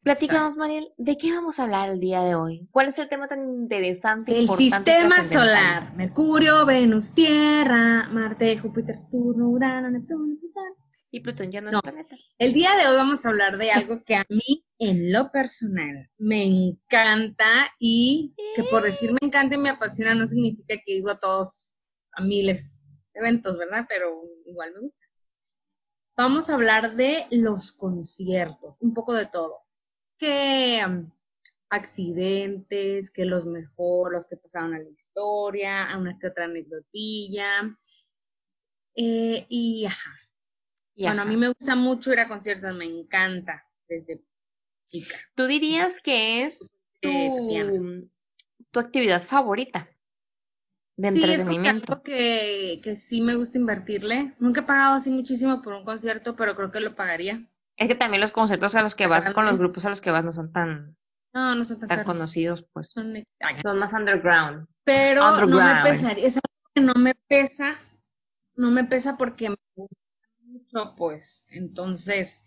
Platícanos, 0.09 0.57
Mariel, 0.57 0.89
¿de 0.97 1.19
qué 1.19 1.35
vamos 1.35 1.59
a 1.59 1.65
hablar 1.65 1.91
el 1.91 2.01
día 2.01 2.23
de 2.23 2.35
hoy? 2.35 2.67
¿Cuál 2.71 2.89
es 2.89 2.99
el 2.99 3.11
tema 3.11 3.29
tan 3.29 3.47
interesante? 3.47 4.33
El 4.33 4.45
importante 4.45 4.91
sistema 4.91 5.23
solar. 5.23 5.95
Mercurio, 5.97 6.65
Venus, 6.65 7.13
Tierra, 7.13 8.09
Marte, 8.09 8.57
Júpiter, 8.57 8.97
Saturno, 8.97 9.51
Urano, 9.51 9.91
Neptuno, 9.91 10.35
Plutón. 10.41 10.73
Y 11.11 11.21
Plutón 11.21 11.53
ya 11.53 11.61
no, 11.61 11.73
No. 11.73 11.81
es 11.81 11.83
planeta. 11.83 12.17
El 12.39 12.55
día 12.55 12.75
de 12.77 12.89
hoy 12.89 12.97
vamos 12.97 13.27
a 13.27 13.29
hablar 13.29 13.59
de 13.59 13.71
algo 13.71 14.03
que 14.03 14.15
a 14.17 14.25
mí, 14.31 14.65
en 14.79 15.13
lo 15.13 15.31
personal, 15.31 16.09
me 16.17 16.43
encanta 16.47 17.71
y 17.79 18.35
que 18.57 18.63
por 18.63 18.85
decir 18.85 19.11
me 19.13 19.19
encanta 19.21 19.57
y 19.57 19.59
me 19.59 19.69
apasiona 19.69 20.15
no 20.15 20.27
significa 20.27 20.77
que 20.87 20.95
digo 20.95 21.11
a 21.11 21.19
todos, 21.19 21.77
a 22.13 22.23
miles 22.23 22.81
de 23.13 23.21
eventos, 23.21 23.59
¿verdad? 23.59 23.85
Pero 23.87 24.23
igual 24.47 24.73
me 24.73 24.81
gusta. 24.81 25.07
Vamos 26.17 26.49
a 26.49 26.55
hablar 26.55 26.97
de 26.97 27.27
los 27.31 27.73
conciertos, 27.73 28.77
un 28.81 28.95
poco 28.95 29.13
de 29.13 29.27
todo. 29.27 29.68
Que 30.19 30.83
um, 30.87 31.11
accidentes, 31.71 33.11
que 33.11 33.25
los 33.25 33.45
mejor, 33.47 34.13
los 34.13 34.27
que 34.27 34.37
pasaron 34.37 34.75
a 34.75 34.79
la 34.79 34.89
historia, 34.91 35.91
a 35.91 35.99
una 35.99 36.19
que 36.19 36.29
otra 36.29 36.45
anecdotilla. 36.47 37.77
Eh, 38.97 39.47
y 39.49 39.87
ajá, 39.87 40.11
Y 40.97 41.05
bueno, 41.05 41.23
a 41.23 41.25
mí 41.25 41.37
me 41.37 41.49
gusta 41.49 41.77
mucho 41.77 42.13
ir 42.13 42.21
a 42.21 42.29
conciertos, 42.29 42.75
me 42.75 42.85
encanta 42.85 43.65
desde 43.89 44.21
chica. 44.87 45.17
¿Tú 45.37 45.47
dirías 45.47 46.03
que 46.03 46.45
es 46.45 46.69
Eh, 47.03 47.31
tu, 47.71 48.11
tu 48.73 48.81
actividad 48.81 49.23
favorita 49.23 49.89
de 50.97 51.13
Sí, 51.13 51.23
es 51.25 51.47
algo 51.47 52.03
que, 52.03 52.81
que 52.83 52.97
sí 52.97 53.21
me 53.21 53.37
gusta 53.37 53.57
invertirle. 53.59 54.35
Nunca 54.41 54.63
he 54.63 54.65
pagado 54.65 54.95
así 54.97 55.11
muchísimo 55.11 55.63
por 55.63 55.75
un 55.75 55.85
concierto, 55.85 56.35
pero 56.37 56.57
creo 56.57 56.73
que 56.73 56.81
lo 56.81 56.97
pagaría. 56.97 57.47
Es 57.79 57.89
que 57.89 57.95
también 57.95 58.21
los 58.21 58.33
conciertos 58.33 58.75
a 58.75 58.83
los 58.83 58.95
que 58.95 59.07
vas, 59.07 59.33
con 59.33 59.47
los 59.47 59.59
grupos 59.59 59.85
a 59.85 59.91
los 59.91 60.01
que 60.01 60.11
vas 60.11 60.25
no 60.25 60.33
son 60.33 60.53
tan, 60.53 60.97
No, 61.33 61.55
no 61.55 61.65
son 61.65 61.79
tan 61.81 62.05
conocidos, 62.05 62.65
pues. 62.73 62.89
Son- 62.93 63.25
más 63.79 63.93
underground. 63.93 64.67
Pero 64.85 65.47
no 65.47 65.61
me 65.61 65.75
pesaría, 65.83 66.27
es 66.27 66.37
algo 66.37 66.71
que 66.75 66.81
no 66.81 66.95
me 66.95 67.15
pesa, 67.15 67.79
no 68.57 68.71
me 68.71 68.85
pesa 68.85 69.17
porque 69.17 69.51
me 69.51 69.57
gusta 69.77 69.97
mucho, 70.41 70.95
pues. 70.97 71.47
Entonces, 71.53 72.43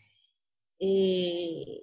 eh, 0.80 1.82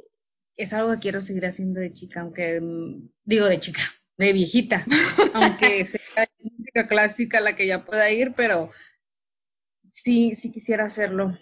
es 0.57 0.73
algo 0.73 0.93
que 0.93 0.99
quiero 1.01 1.21
seguir 1.21 1.47
haciendo 1.47 1.81
de 1.81 1.93
chica, 1.93 2.21
aunque, 2.23 2.61
mm, 2.61 3.09
digo 3.25 3.47
de 3.47 3.61
chica, 3.61 3.83
de 4.19 4.33
viejita, 4.33 4.87
aunque 5.35 5.85
sea 5.85 6.01
música 6.41 6.89
clásica 6.89 7.41
la 7.41 7.57
que 7.57 7.67
ya 7.67 7.85
pueda 7.85 8.11
ir, 8.11 8.35
pero 8.37 8.71
sí, 9.91 10.35
sí 10.35 10.51
quisiera 10.53 10.85
hacerlo. 10.85 11.37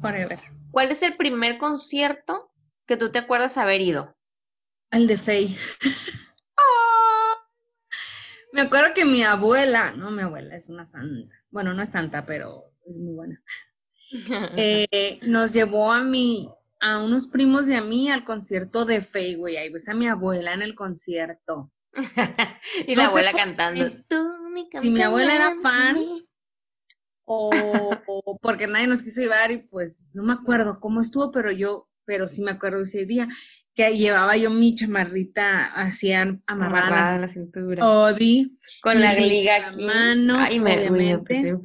Ver. 0.00 0.40
¿Cuál 0.70 0.90
es 0.90 1.02
el 1.02 1.16
primer 1.16 1.58
concierto 1.58 2.50
que 2.86 2.96
tú 2.96 3.10
te 3.10 3.18
acuerdas 3.18 3.58
haber 3.58 3.80
ido? 3.80 4.14
El 4.90 5.06
de 5.06 5.16
Faye. 5.16 5.56
Me 8.52 8.62
acuerdo 8.62 8.94
que 8.94 9.04
mi 9.04 9.22
abuela, 9.22 9.92
no 9.92 10.10
mi 10.10 10.22
abuela, 10.22 10.56
es 10.56 10.70
una 10.70 10.90
santa. 10.90 11.34
Bueno, 11.50 11.74
no 11.74 11.82
es 11.82 11.90
santa, 11.90 12.24
pero 12.24 12.72
es 12.86 12.96
muy 12.96 13.14
buena. 13.14 13.42
Eh, 14.56 15.18
nos 15.22 15.52
llevó 15.52 15.92
a 15.92 16.00
mi, 16.00 16.48
a 16.80 16.98
unos 17.02 17.26
primos 17.26 17.66
de 17.66 17.74
a 17.74 17.82
mí 17.82 18.08
al 18.08 18.24
concierto 18.24 18.84
de 18.84 19.00
Faye, 19.00 19.36
güey. 19.36 19.56
Ahí 19.56 19.70
ves 19.70 19.88
a 19.88 19.94
mi 19.94 20.06
abuela 20.06 20.54
en 20.54 20.62
el 20.62 20.76
concierto. 20.76 21.72
y 22.86 22.94
la 22.94 23.06
abuela 23.06 23.32
cantando. 23.32 23.90
si 24.80 24.90
mi 24.90 25.02
abuela 25.02 25.34
era 25.34 25.56
fan, 25.60 25.96
o, 27.26 28.38
porque 28.40 28.66
nadie 28.66 28.86
nos 28.86 29.02
quiso 29.02 29.20
llevar 29.20 29.50
y 29.50 29.66
pues 29.66 30.12
no 30.14 30.22
me 30.22 30.32
acuerdo 30.32 30.80
cómo 30.80 31.00
estuvo, 31.00 31.30
pero 31.30 31.50
yo, 31.52 31.88
pero 32.04 32.28
sí 32.28 32.42
me 32.42 32.52
acuerdo 32.52 32.82
ese 32.82 33.04
día 33.04 33.28
que 33.74 33.96
llevaba 33.96 34.36
yo 34.38 34.48
mi 34.48 34.74
chamarrita 34.74 35.66
así 35.66 36.10
amarrada, 36.12 37.16
en 37.16 37.20
la 37.20 37.28
cintura. 37.28 37.84
con 38.82 38.98
la 38.98 39.12
liga 39.12 39.68
aquí. 39.68 39.84
mano, 39.84 40.38
Ay, 40.38 40.60
me, 40.60 40.88
obviamente. 40.88 41.58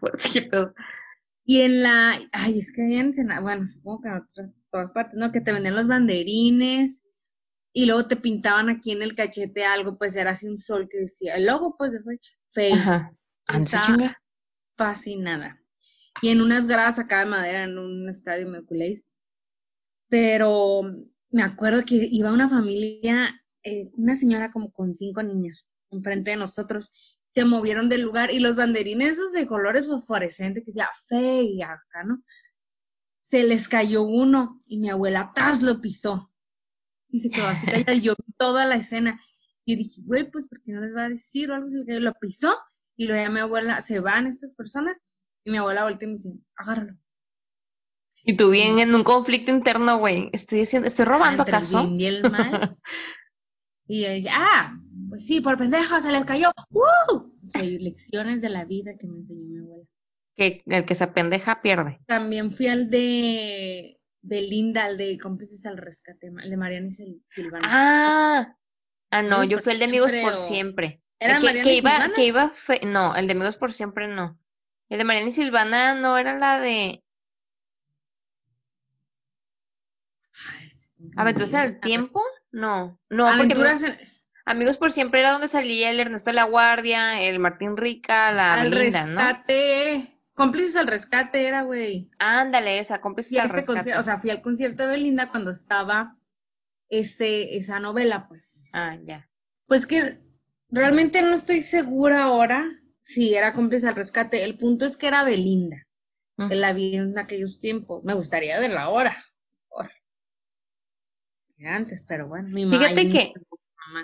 y 1.45 1.61
en 1.61 1.83
la, 1.83 2.19
ay, 2.33 2.59
es 2.59 2.73
que 2.73 2.81
en 2.81 3.13
bueno, 3.41 3.65
supongo 3.65 4.01
que 4.01 4.09
en 4.09 4.15
otras 4.15 4.51
todas 4.71 4.91
partes, 4.91 5.17
¿no? 5.17 5.31
Que 5.31 5.41
te 5.41 5.53
vendían 5.53 5.75
los 5.75 5.87
banderines 5.87 7.03
y 7.73 7.85
luego 7.85 8.07
te 8.07 8.17
pintaban 8.17 8.69
aquí 8.69 8.91
en 8.91 9.01
el 9.01 9.15
cachete 9.15 9.63
algo, 9.63 9.97
pues 9.97 10.15
era 10.15 10.31
así 10.31 10.47
un 10.47 10.59
sol 10.59 10.89
que 10.89 10.99
decía, 10.99 11.35
el 11.35 11.45
logo 11.45 11.75
pues 11.77 11.91
fue 12.03 12.19
feo. 12.47 12.75
Ajá. 12.75 13.13
Fascinada. 14.81 15.61
Y 16.23 16.29
en 16.29 16.41
unas 16.41 16.67
gradas 16.67 16.97
acá 16.97 17.19
de 17.19 17.25
madera 17.27 17.63
en 17.63 17.77
un 17.77 18.09
estadio 18.09 18.47
me 18.47 18.61
Pero 20.09 20.81
me 21.29 21.43
acuerdo 21.43 21.85
que 21.85 22.07
iba 22.11 22.33
una 22.33 22.49
familia, 22.49 23.41
eh, 23.63 23.89
una 23.93 24.15
señora 24.15 24.51
como 24.51 24.71
con 24.71 24.95
cinco 24.95 25.21
niñas 25.21 25.67
enfrente 25.91 26.31
de 26.31 26.37
nosotros, 26.37 26.91
se 27.27 27.45
movieron 27.45 27.89
del 27.89 28.01
lugar 28.01 28.31
y 28.31 28.39
los 28.39 28.55
banderines 28.55 29.13
esos 29.13 29.33
de 29.33 29.45
colores 29.45 29.87
fosforescentes 29.87 30.63
que 30.65 30.73
ya 30.73 30.89
fe 31.07 31.43
y 31.43 31.61
acá, 31.61 32.03
¿no? 32.05 32.23
Se 33.19 33.43
les 33.43 33.67
cayó 33.67 34.03
uno 34.03 34.59
y 34.67 34.79
mi 34.79 34.89
abuela 34.89 35.31
¡tas! 35.35 35.61
lo 35.61 35.79
pisó. 35.79 36.31
Y 37.09 37.19
se 37.19 37.29
quedó 37.29 37.47
así 37.47 37.67
callada 37.67 37.93
y 37.93 38.01
yo 38.01 38.15
vi 38.17 38.33
toda 38.37 38.65
la 38.65 38.77
escena. 38.77 39.21
Y 39.63 39.75
dije, 39.75 40.01
güey, 40.05 40.31
pues, 40.31 40.47
¿por 40.47 40.61
qué 40.63 40.71
no 40.71 40.81
les 40.81 40.95
va 40.95 41.05
a 41.05 41.09
decir 41.09 41.51
o 41.51 41.55
algo? 41.55 41.67
Que 41.85 41.99
lo 41.99 42.13
pisó 42.15 42.55
y 43.01 43.07
luego 43.07 43.23
ya 43.23 43.31
mi 43.31 43.39
abuela, 43.39 43.81
se 43.81 43.99
van 43.99 44.27
estas 44.27 44.51
personas 44.51 44.95
y 45.43 45.49
mi 45.49 45.57
abuela 45.57 45.85
voltea 45.85 46.05
y 46.05 46.11
me 46.11 46.17
dice, 46.17 46.29
agárralo. 46.55 46.95
Y 48.23 48.37
tú 48.37 48.51
bien 48.51 48.77
en 48.77 48.93
un 48.93 49.03
conflicto 49.03 49.49
interno, 49.49 49.97
güey. 49.97 50.29
Estoy 50.33 50.61
haciendo, 50.61 50.87
estoy 50.87 51.05
robando 51.05 51.41
acaso. 51.41 51.83
y 51.83 52.05
el 52.05 52.29
mal. 52.29 52.77
y 53.87 54.03
yo 54.03 54.11
dije, 54.11 54.29
ah, 54.31 54.77
pues 55.09 55.25
sí, 55.25 55.41
por 55.41 55.57
pendejo 55.57 55.99
se 55.99 56.11
les 56.11 56.25
cayó. 56.25 56.51
¡Uh! 56.69 57.31
lecciones 57.59 58.39
de 58.39 58.49
la 58.49 58.65
vida 58.65 58.91
que 58.99 59.07
me 59.07 59.17
enseñó 59.17 59.47
mi 59.47 59.57
abuela. 59.57 59.85
Que 60.35 60.61
el 60.67 60.85
que 60.85 60.93
se 60.93 61.07
pendeja 61.07 61.63
pierde. 61.63 61.99
También 62.05 62.51
fui 62.51 62.67
al 62.67 62.91
de 62.91 63.99
Belinda, 64.21 64.85
al 64.85 64.97
de 64.97 65.17
cómplices 65.17 65.65
al 65.65 65.77
rescate, 65.77 66.27
el 66.27 66.51
de 66.51 66.57
Mariana 66.57 66.89
y 66.99 67.23
Silvana. 67.25 67.67
Ah, 67.67 68.55
ah 69.09 69.21
no, 69.23 69.43
yo 69.43 69.57
fui 69.57 69.73
el 69.73 69.79
de 69.79 69.85
amigos 69.85 70.11
por 70.21 70.37
siempre. 70.37 71.00
¿Era 71.21 71.39
que, 71.39 71.45
Mariana 71.45 71.63
que 71.63 71.75
iba, 71.75 71.91
Silvana? 71.91 72.13
que 72.15 72.25
iba, 72.25 72.53
no, 72.87 73.15
el 73.15 73.27
de 73.27 73.33
amigos 73.33 73.55
por 73.55 73.73
siempre 73.73 74.07
no. 74.07 74.39
El 74.89 74.97
de 74.97 75.03
Mariana 75.03 75.29
y 75.29 75.33
Silvana 75.33 75.93
no 75.93 76.17
era 76.17 76.37
la 76.37 76.59
de 76.59 77.03
¿Aventuras 81.15 81.53
en 81.53 81.59
el 81.59 81.79
tiempo? 81.79 82.23
No, 82.51 82.99
no, 83.09 83.27
Aventuras 83.27 83.85
Amigos 84.43 84.77
por 84.77 84.91
siempre 84.91 85.19
era 85.19 85.33
donde 85.33 85.47
salía 85.47 85.91
el 85.91 85.99
Ernesto 85.99 86.33
La 86.33 86.45
Guardia, 86.45 87.21
el 87.21 87.37
Martín 87.37 87.77
Rica, 87.77 88.31
la 88.31 88.55
al 88.55 88.71
rescate. 88.71 90.17
Cómplices 90.33 90.75
al 90.75 90.87
rescate 90.87 91.45
era, 91.45 91.61
güey. 91.61 92.09
Ándale, 92.17 92.79
esa, 92.79 92.99
cómplices 92.99 93.37
al 93.37 93.49
rescate. 93.49 93.95
O 93.95 94.01
sea, 94.01 94.17
fui 94.17 94.31
al 94.31 94.41
concierto 94.41 94.83
de 94.83 94.89
Belinda 94.93 95.29
cuando 95.29 95.51
estaba 95.51 96.17
ese, 96.89 97.55
esa 97.55 97.79
novela, 97.79 98.27
pues. 98.27 98.71
Ah, 98.73 98.97
ya. 99.03 99.29
Pues 99.67 99.85
que 99.85 100.19
realmente 100.71 101.21
no 101.21 101.33
estoy 101.33 101.61
segura 101.61 102.23
ahora 102.23 102.69
si 103.01 103.35
era 103.35 103.53
cómplices 103.53 103.87
al 103.89 103.95
rescate. 103.95 104.43
El 104.43 104.57
punto 104.57 104.85
es 104.85 104.97
que 104.97 105.07
era 105.07 105.23
Belinda. 105.23 105.87
Que 106.49 106.55
la 106.55 106.73
vi 106.73 106.95
en 106.95 107.19
aquellos 107.19 107.59
tiempos. 107.59 108.03
Me 108.03 108.15
gustaría 108.15 108.59
verla 108.59 108.83
ahora 108.83 109.15
antes, 111.67 112.03
pero 112.07 112.27
bueno, 112.27 112.49
mi 112.49 112.65
mamá. 112.65 112.89
Fíjate 112.89 113.09
que 113.09 113.33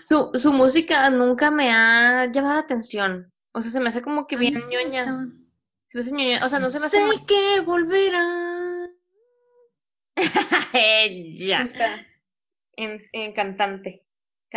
su, 0.07 0.31
su 0.35 0.53
música 0.53 1.09
nunca 1.09 1.51
me 1.51 1.71
ha 1.71 2.31
llamado 2.31 2.55
la 2.55 2.61
atención. 2.61 3.31
O 3.53 3.61
sea, 3.61 3.71
se 3.71 3.79
me 3.79 3.89
hace 3.89 4.01
como 4.01 4.27
que 4.27 4.37
bien 4.37 4.55
ñoña. 4.69 5.29
Se 5.89 5.97
me 5.97 5.99
hace 6.01 6.11
ñoña. 6.11 6.45
O 6.45 6.49
sea, 6.49 6.59
no 6.59 6.69
se 6.69 6.79
me 6.79 6.85
hace. 6.87 6.97
Sé 6.97 7.25
que 7.25 7.61
volverá. 7.61 8.89
Ella. 10.73 11.67
En, 12.75 12.99
en 13.11 13.33
cantante. 13.33 14.05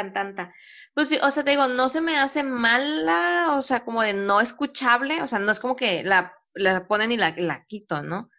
Cantanta. 0.01 0.55
Pues, 0.95 1.11
o 1.23 1.31
sea, 1.31 1.45
te 1.45 1.51
digo, 1.51 1.69
no 1.69 1.89
se 1.89 2.01
me 2.01 2.17
hace 2.17 2.43
mala, 2.43 3.57
o 3.57 3.63
sea, 3.63 3.85
como 3.85 4.03
de 4.03 4.15
no 4.15 4.41
escuchable, 4.41 5.21
o 5.23 5.27
sea, 5.27 5.39
no 5.39 5.53
es 5.53 5.61
como 5.61 5.77
que 5.77 6.03
la, 6.03 6.33
la 6.55 6.89
ponen 6.89 7.13
y 7.13 7.19
la, 7.19 7.35
la 7.37 7.65
quito, 7.67 8.03
¿no? 8.03 8.31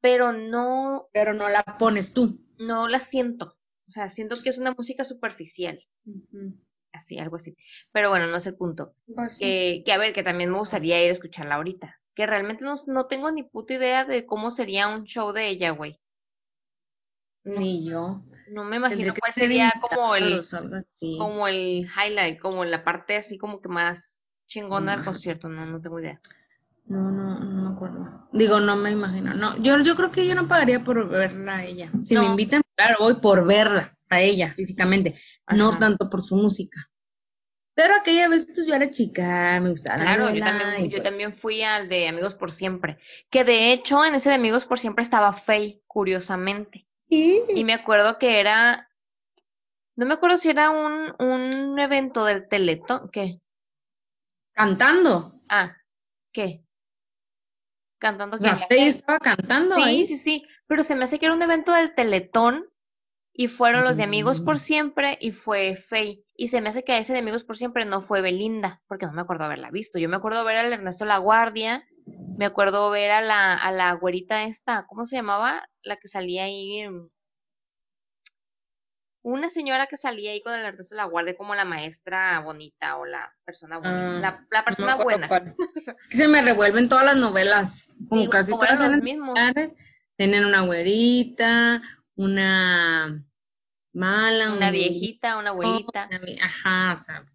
Pero 0.00 0.32
no. 0.32 1.08
Pero 1.12 1.34
no 1.34 1.48
la 1.48 1.62
pones 1.78 2.14
tú. 2.14 2.40
No 2.58 2.88
la 2.88 3.00
siento. 3.00 3.58
O 3.88 3.92
sea, 3.92 4.08
siento 4.08 4.36
que 4.42 4.48
es 4.48 4.58
una 4.58 4.72
música 4.72 5.04
superficial. 5.04 5.78
Así, 6.92 7.18
algo 7.18 7.36
así. 7.36 7.56
Pero 7.92 8.08
bueno, 8.10 8.26
no 8.26 8.36
es 8.36 8.46
el 8.46 8.56
punto. 8.56 8.94
Pues 9.14 9.36
que, 9.38 9.82
que, 9.84 9.92
a 9.92 9.98
ver, 9.98 10.14
que 10.14 10.22
también 10.22 10.50
me 10.50 10.58
gustaría 10.58 11.02
ir 11.02 11.08
a 11.08 11.12
escucharla 11.12 11.56
ahorita. 11.56 12.00
Que 12.14 12.26
realmente 12.26 12.64
no, 12.64 12.74
no 12.86 13.06
tengo 13.06 13.30
ni 13.30 13.42
puta 13.42 13.74
idea 13.74 14.04
de 14.04 14.24
cómo 14.24 14.50
sería 14.50 14.88
un 14.88 15.04
show 15.04 15.32
de 15.32 15.48
ella, 15.48 15.70
güey. 15.70 16.00
Ni 17.44 17.88
yo. 17.88 18.22
No 18.48 18.64
me 18.64 18.76
imagino 18.76 19.14
cuál 19.18 19.32
sería 19.32 19.72
como 19.80 20.14
el, 20.14 20.42
como 21.18 21.48
el 21.48 21.86
highlight, 21.86 22.40
como 22.40 22.64
la 22.64 22.84
parte 22.84 23.16
así 23.16 23.38
como 23.38 23.60
que 23.60 23.68
más 23.68 24.28
chingona 24.46 24.96
del 24.96 25.04
concierto. 25.04 25.48
No, 25.48 25.64
no 25.66 25.80
tengo 25.80 26.00
idea. 26.00 26.20
No, 26.86 27.10
no, 27.10 27.40
no 27.40 27.70
me 27.70 27.74
acuerdo. 27.74 28.28
Digo, 28.32 28.60
no 28.60 28.76
me 28.76 28.90
imagino. 28.90 29.32
No, 29.34 29.56
yo, 29.58 29.78
yo 29.78 29.96
creo 29.96 30.10
que 30.10 30.26
yo 30.26 30.34
no 30.34 30.48
pagaría 30.48 30.84
por 30.84 31.08
verla 31.08 31.56
a 31.56 31.64
ella. 31.64 31.90
Si 32.04 32.14
me 32.16 32.26
invitan, 32.26 32.62
claro, 32.76 32.96
voy 33.00 33.20
por 33.20 33.46
verla 33.46 33.96
a 34.10 34.20
ella 34.20 34.52
físicamente, 34.54 35.14
no 35.48 35.78
tanto 35.78 36.10
por 36.10 36.22
su 36.22 36.36
música. 36.36 36.90
Pero 37.74 37.96
aquella 37.96 38.28
vez, 38.28 38.46
pues 38.54 38.66
yo 38.68 38.74
era 38.74 38.90
chica, 38.90 39.58
me 39.60 39.70
gustaba. 39.70 39.96
Claro, 39.96 40.32
yo, 40.32 40.44
también, 40.44 40.84
yo 40.84 40.90
pues 40.90 41.02
también 41.02 41.34
fui 41.34 41.62
al 41.62 41.88
de 41.88 42.06
Amigos 42.06 42.34
por 42.34 42.52
Siempre. 42.52 42.98
Que 43.30 43.42
de 43.42 43.72
hecho, 43.72 44.04
en 44.04 44.14
ese 44.14 44.28
de 44.28 44.36
Amigos 44.36 44.64
por 44.64 44.78
Siempre 44.78 45.02
estaba 45.02 45.32
Faye, 45.32 45.82
curiosamente. 45.86 46.86
Y 47.54 47.64
me 47.64 47.74
acuerdo 47.74 48.18
que 48.18 48.40
era. 48.40 48.90
No 49.96 50.06
me 50.06 50.14
acuerdo 50.14 50.38
si 50.38 50.50
era 50.50 50.70
un, 50.70 51.14
un 51.18 51.78
evento 51.78 52.24
del 52.24 52.48
Teletón. 52.48 53.10
¿Qué? 53.10 53.40
Cantando. 54.52 55.40
Ah, 55.48 55.76
¿qué? 56.32 56.64
cantando. 58.04 58.36
O 58.36 58.40
estaba 58.40 59.18
cantando. 59.18 59.76
Sí, 59.76 60.04
sí, 60.04 60.16
sí, 60.16 60.46
pero 60.66 60.82
se 60.82 60.94
me 60.94 61.04
hace 61.04 61.18
que 61.18 61.26
era 61.26 61.34
un 61.34 61.42
evento 61.42 61.72
del 61.72 61.94
Teletón 61.94 62.66
y 63.32 63.48
fueron 63.48 63.84
los 63.84 63.96
de 63.96 64.04
Amigos 64.04 64.40
por 64.40 64.56
mm. 64.56 64.58
Siempre 64.58 65.18
y 65.20 65.32
fue 65.32 65.76
Faye. 65.88 66.22
Y 66.36 66.48
se 66.48 66.60
me 66.60 66.68
hace 66.68 66.84
que 66.84 66.98
ese 66.98 67.14
de 67.14 67.20
Amigos 67.20 67.44
por 67.44 67.56
Siempre 67.56 67.84
no 67.84 68.02
fue 68.02 68.20
Belinda, 68.20 68.82
porque 68.86 69.06
no 69.06 69.12
me 69.12 69.22
acuerdo 69.22 69.44
haberla 69.44 69.70
visto. 69.70 69.98
Yo 69.98 70.08
me 70.08 70.16
acuerdo 70.16 70.44
ver 70.44 70.58
al 70.58 70.72
Ernesto 70.72 71.04
La 71.04 71.18
Guardia, 71.18 71.84
me 72.06 72.46
acuerdo 72.46 72.90
ver 72.90 73.10
a 73.10 73.20
la, 73.20 73.54
a 73.54 73.72
la 73.72 73.92
güerita 73.94 74.44
esta, 74.44 74.86
¿cómo 74.86 75.06
se 75.06 75.16
llamaba? 75.16 75.68
La 75.82 75.96
que 75.96 76.08
salía 76.08 76.44
ahí 76.44 76.86
una 79.24 79.48
señora 79.48 79.86
que 79.86 79.96
salía 79.96 80.32
ahí 80.32 80.42
con 80.42 80.52
el 80.52 80.66
Ernesto 80.66 80.94
de 80.94 80.98
la 80.98 81.06
Guardia 81.06 81.34
como 81.34 81.54
la 81.54 81.64
maestra 81.64 82.40
bonita 82.40 82.98
o 82.98 83.06
la 83.06 83.34
persona 83.44 83.78
buena. 83.78 84.18
Ah, 84.18 84.44
la, 84.50 84.64
persona 84.64 84.96
buena. 84.96 85.28
Es 85.98 86.08
que 86.08 86.16
se 86.18 86.28
me 86.28 86.42
revuelven 86.42 86.90
todas 86.90 87.06
las 87.06 87.16
novelas. 87.16 87.88
Como 88.10 88.28
casi 88.28 88.52
todas 88.52 88.78
las 88.80 89.02
mismos. 89.02 89.34
Tienen 90.16 90.44
una 90.44 90.60
güerita, 90.60 91.80
una 92.16 93.24
mala, 93.94 94.52
una 94.52 94.70
viejita, 94.70 95.38
una 95.38 95.50
abuelita. 95.50 96.08
Ajá, 96.42 96.94
o 96.94 96.96
sea, 96.96 97.26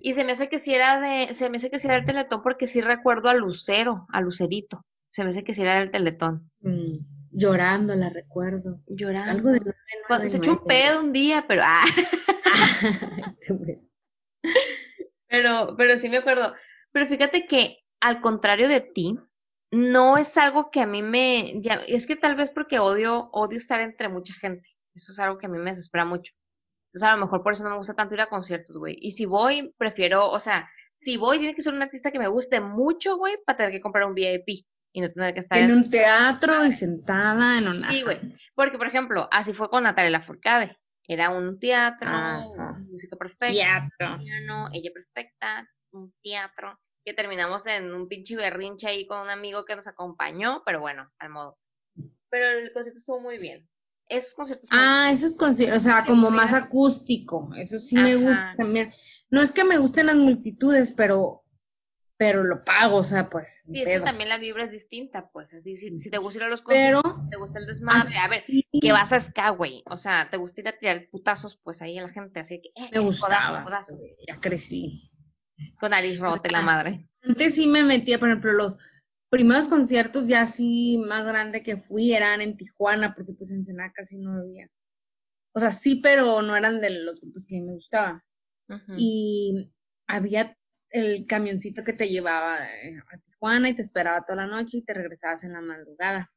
y 0.00 0.14
se 0.14 0.24
me 0.24 0.32
hace 0.32 0.48
que 0.48 0.58
si 0.58 0.74
era 0.74 1.00
de, 1.00 1.34
se 1.34 1.50
me 1.50 1.56
hace 1.56 1.70
que 1.70 1.78
si 1.78 1.88
era 1.88 1.96
del 1.96 2.06
Teletón 2.06 2.42
porque 2.42 2.66
sí 2.66 2.80
recuerdo 2.80 3.28
a 3.28 3.34
Lucero, 3.34 4.06
a 4.12 4.20
Lucerito. 4.20 4.84
Se 5.12 5.24
me 5.24 5.30
hace 5.30 5.44
que 5.44 5.54
si 5.54 5.62
era 5.62 5.80
del 5.80 5.90
Teletón. 5.90 6.50
Mm 6.60 7.14
llorando, 7.34 7.94
la 7.94 8.08
recuerdo. 8.08 8.80
Llorando. 8.86 9.30
Algo 9.30 9.50
de 9.50 10.30
se 10.30 10.36
echó 10.38 10.52
un 10.52 10.64
pedo 10.64 11.00
un 11.00 11.12
día, 11.12 11.44
pero 11.46 11.62
ah. 11.64 11.84
este 13.26 13.80
Pero, 15.28 15.74
pero 15.76 15.98
sí 15.98 16.08
me 16.08 16.18
acuerdo. 16.18 16.54
Pero 16.92 17.06
fíjate 17.08 17.46
que, 17.46 17.78
al 18.00 18.20
contrario 18.20 18.68
de 18.68 18.80
ti, 18.80 19.18
no 19.70 20.16
es 20.16 20.36
algo 20.36 20.70
que 20.70 20.80
a 20.80 20.86
mí 20.86 21.02
me, 21.02 21.60
ya, 21.60 21.80
es 21.86 22.06
que 22.06 22.16
tal 22.16 22.36
vez 22.36 22.50
porque 22.50 22.78
odio, 22.78 23.30
odio 23.32 23.58
estar 23.58 23.80
entre 23.80 24.08
mucha 24.08 24.32
gente. 24.34 24.68
Eso 24.94 25.12
es 25.12 25.18
algo 25.18 25.38
que 25.38 25.46
a 25.46 25.48
mí 25.48 25.58
me 25.58 25.70
desespera 25.70 26.04
mucho. 26.04 26.32
Entonces 26.88 27.08
a 27.08 27.16
lo 27.16 27.24
mejor 27.24 27.42
por 27.42 27.52
eso 27.52 27.64
no 27.64 27.70
me 27.70 27.76
gusta 27.76 27.94
tanto 27.94 28.14
ir 28.14 28.20
a 28.20 28.28
conciertos, 28.28 28.76
güey. 28.76 28.96
Y 29.00 29.12
si 29.12 29.26
voy, 29.26 29.74
prefiero, 29.76 30.30
o 30.30 30.38
sea, 30.38 30.70
si 31.00 31.16
voy, 31.16 31.38
tiene 31.38 31.54
que 31.54 31.62
ser 31.62 31.74
un 31.74 31.82
artista 31.82 32.10
que 32.12 32.18
me 32.18 32.28
guste 32.28 32.60
mucho, 32.60 33.16
güey, 33.16 33.36
para 33.44 33.56
tener 33.56 33.72
que 33.72 33.80
comprar 33.80 34.06
un 34.06 34.14
VIP 34.14 34.64
y 34.92 35.00
no 35.00 35.10
tener 35.10 35.34
que 35.34 35.40
estar 35.40 35.58
En 35.58 35.72
un 35.72 35.90
teatro 35.90 36.64
y 36.64 36.72
sentada 36.72 37.58
en 37.58 37.68
una. 37.68 37.90
Sí, 37.90 38.02
güey. 38.02 38.20
Porque, 38.54 38.78
por 38.78 38.86
ejemplo, 38.86 39.28
así 39.32 39.52
fue 39.52 39.68
con 39.68 39.82
Natalia 39.82 40.10
Lafourcade. 40.10 40.78
Era 41.06 41.30
un 41.30 41.58
teatro, 41.58 42.08
Ajá. 42.08 42.78
música 42.88 43.16
perfecta, 43.16 43.52
Teatro. 43.52 44.18
piano, 44.22 44.68
ella 44.72 44.90
perfecta, 44.94 45.68
un 45.92 46.14
teatro, 46.22 46.78
que 47.04 47.12
terminamos 47.12 47.66
en 47.66 47.92
un 47.92 48.08
pinche 48.08 48.36
berrinche 48.36 48.86
ahí 48.86 49.06
con 49.06 49.20
un 49.20 49.28
amigo 49.28 49.64
que 49.64 49.76
nos 49.76 49.86
acompañó, 49.86 50.62
pero 50.64 50.80
bueno, 50.80 51.10
al 51.18 51.28
modo. 51.28 51.58
Pero 52.30 52.46
el 52.46 52.72
concierto 52.72 52.98
estuvo 52.98 53.20
muy 53.20 53.38
bien. 53.38 53.68
Esos 54.08 54.34
conciertos 54.34 54.68
Ah, 54.70 55.10
esos 55.12 55.36
conciertos, 55.36 55.82
o 55.82 55.84
sea, 55.84 56.04
como 56.04 56.30
más 56.30 56.52
acústico. 56.52 57.50
Eso 57.56 57.78
sí 57.78 57.96
me 57.96 58.16
gusta 58.16 58.54
también. 58.56 58.92
No 59.30 59.40
es 59.40 59.52
que 59.52 59.64
me 59.64 59.78
gusten 59.78 60.06
las 60.06 60.16
multitudes, 60.16 60.92
pero, 60.92 61.42
pero 62.16 62.44
lo 62.44 62.64
pago, 62.64 62.98
o 62.98 63.04
sea, 63.04 63.28
pues. 63.30 63.62
Sí, 63.64 63.82
es 63.82 63.88
que 63.88 64.00
también 64.00 64.28
la 64.28 64.38
vibra 64.38 64.64
es 64.64 64.70
distinta, 64.70 65.30
pues. 65.32 65.52
así, 65.54 65.76
si, 65.76 65.98
si 65.98 66.10
te 66.10 66.18
gusta 66.18 66.38
ir 66.38 66.44
a 66.44 66.48
los 66.48 66.62
Pero 66.62 67.02
conciertos, 67.02 67.30
te 67.30 67.36
gusta 67.38 67.58
el 67.58 67.66
desmadre. 67.66 68.16
A 68.18 68.28
ver, 68.28 68.44
que 68.46 68.92
vas 68.92 69.12
a 69.12 69.20
ska, 69.20 69.50
güey. 69.50 69.82
O 69.86 69.96
sea, 69.96 70.28
te 70.30 70.36
gusta 70.36 70.60
ir 70.60 70.68
a 70.68 70.78
tirar 70.78 71.08
putazos, 71.10 71.58
pues 71.62 71.82
ahí 71.82 71.98
a 71.98 72.02
la 72.02 72.10
gente. 72.10 72.40
Así 72.40 72.60
que, 72.60 72.68
eh, 72.74 72.90
me 72.92 72.98
eh, 72.98 73.00
gustaba. 73.00 73.64
codazo, 73.64 73.64
codazo. 73.64 73.98
Ya 74.28 74.38
crecí. 74.38 75.10
Con 75.80 75.90
nariz 75.90 76.18
rota 76.18 76.50
la 76.50 76.62
madre. 76.62 77.08
Antes 77.22 77.54
sí 77.54 77.66
me 77.66 77.82
metía, 77.82 78.18
por 78.18 78.28
ejemplo, 78.28 78.52
los 78.52 78.76
primeros 79.34 79.66
conciertos 79.66 80.28
ya 80.28 80.42
así 80.42 80.96
más 81.08 81.26
grande 81.26 81.64
que 81.64 81.76
fui 81.76 82.14
eran 82.14 82.40
en 82.40 82.56
Tijuana, 82.56 83.16
porque 83.16 83.32
pues 83.32 83.50
en 83.50 83.58
Ensenada 83.58 83.90
casi 83.92 84.16
no 84.16 84.38
había. 84.38 84.68
O 85.52 85.58
sea, 85.58 85.72
sí, 85.72 86.00
pero 86.00 86.40
no 86.40 86.54
eran 86.54 86.80
de 86.80 86.90
los 86.90 87.20
grupos 87.20 87.44
que 87.44 87.60
me 87.60 87.72
gustaban. 87.72 88.22
Ujú. 88.68 88.94
Y 88.96 89.72
había 90.06 90.56
el 90.90 91.26
camioncito 91.26 91.82
que 91.82 91.94
te 91.94 92.08
llevaba 92.08 92.64
eh, 92.64 92.96
a 93.10 93.18
Tijuana 93.18 93.70
y 93.70 93.74
te 93.74 93.82
esperaba 93.82 94.24
toda 94.24 94.36
la 94.36 94.46
noche 94.46 94.78
y 94.78 94.84
te 94.84 94.94
regresabas 94.94 95.42
en 95.42 95.54
la 95.54 95.60
madrugada. 95.60 96.30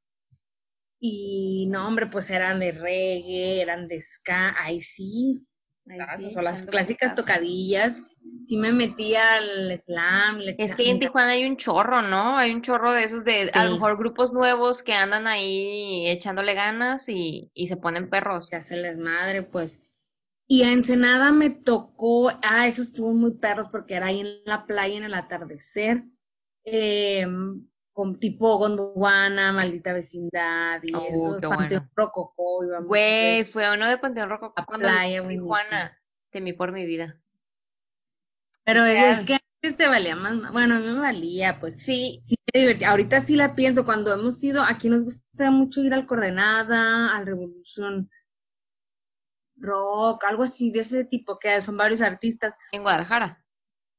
Y 1.00 1.68
no, 1.70 1.88
hombre, 1.88 2.08
pues 2.08 2.32
eran 2.32 2.60
de 2.60 2.72
reggae, 2.72 3.62
eran 3.62 3.88
de 3.88 4.02
ska, 4.02 4.56
ahí 4.60 4.80
sí, 4.80 5.46
Sí, 6.18 6.34
o 6.36 6.42
las 6.42 6.64
clásicas 6.64 7.16
tocadillas. 7.16 8.02
Sí 8.44 8.58
me 8.58 8.72
metía 8.72 9.36
al 9.36 9.78
slam. 9.78 10.40
la 10.40 10.52
Es 10.52 10.76
que 10.76 10.84
ahí 10.84 10.90
en 10.90 11.00
Tijuana 11.00 11.32
hay 11.32 11.46
un 11.46 11.58
chorro, 11.58 12.02
¿no? 12.02 12.38
Hay 12.38 12.52
un 12.52 12.62
chorro 12.62 12.92
de 12.92 13.04
esos 13.04 13.24
de, 13.24 13.50
a 13.54 13.66
lo 13.66 13.74
mejor 13.74 13.98
grupos 13.98 14.34
nuevos 14.34 14.84
que 14.84 14.94
andan 14.94 15.28
ahí 15.28 16.08
echándole 16.08 16.54
ganas 16.54 17.08
y, 17.08 17.52
y 17.54 17.68
se 17.68 17.78
ponen 17.78 18.10
perros. 18.10 18.48
se 18.48 18.58
hace 18.58 18.76
el 18.76 18.84
desmadre, 18.84 19.44
pues. 19.44 19.80
Y 20.48 20.64
a 20.64 20.72
Ensenada 20.72 21.32
me 21.32 21.50
tocó, 21.50 22.30
ah, 22.42 22.68
eso 22.68 22.82
estuvo 22.82 23.14
muy 23.14 23.32
perros 23.32 23.68
porque 23.70 23.96
era 23.96 24.08
ahí 24.08 24.22
en 24.22 24.46
la 24.46 24.66
playa 24.66 24.98
en 24.98 25.04
el 25.04 25.14
atardecer, 25.14 26.04
eh, 26.64 27.28
con 27.98 28.20
tipo 28.20 28.60
Gondwana, 28.60 29.52
Maldita 29.52 29.92
Vecindad 29.92 30.84
y 30.84 30.94
Oh, 30.94 31.04
eso, 31.10 31.40
Panteón 31.42 31.56
bueno. 31.58 31.90
Rococó, 31.96 32.60
Güey, 32.84 33.44
fue 33.46 33.66
a 33.66 33.74
uno 33.74 33.90
de 33.90 33.98
Panteón 33.98 34.30
Rojo 34.30 34.54
La 34.56 34.66
cuando 34.66 34.88
playa, 34.88 35.24
a. 35.24 35.28
Tijuana. 35.28 35.98
Temí 36.30 36.54
por 36.54 36.72
mi 36.72 36.86
vida. 36.86 37.20
Pero 38.66 38.86
es 38.86 39.24
que 39.24 39.34
antes 39.34 39.78
te 39.78 39.88
valía 39.88 40.16
más, 40.16 40.52
bueno, 40.52 40.76
a 40.76 40.80
mí 40.80 40.86
me 40.86 41.00
valía, 41.00 41.60
pues. 41.60 41.74
Sí, 41.74 42.20
Sí 42.22 42.36
me 42.54 42.60
divertía. 42.60 42.92
Ahorita 42.92 43.20
sí 43.20 43.36
la 43.36 43.56
pienso, 43.56 43.84
cuando 43.84 44.14
hemos 44.14 44.44
ido, 44.44 44.62
aquí 44.62 44.90
nos 44.90 45.02
gusta 45.02 45.50
mucho 45.50 45.82
ir 45.82 45.96
al 45.96 46.06
Coordenada, 46.06 47.16
al 47.16 47.26
Revolución 47.26 48.12
Rock, 49.56 50.24
algo 50.26 50.44
así 50.44 50.70
de 50.70 50.82
ese 50.82 51.04
tipo, 51.04 51.40
que 51.40 51.60
son 51.64 51.78
varios 51.78 52.02
artistas. 52.02 52.54
en 52.72 52.84
Guadalajara. 52.84 53.44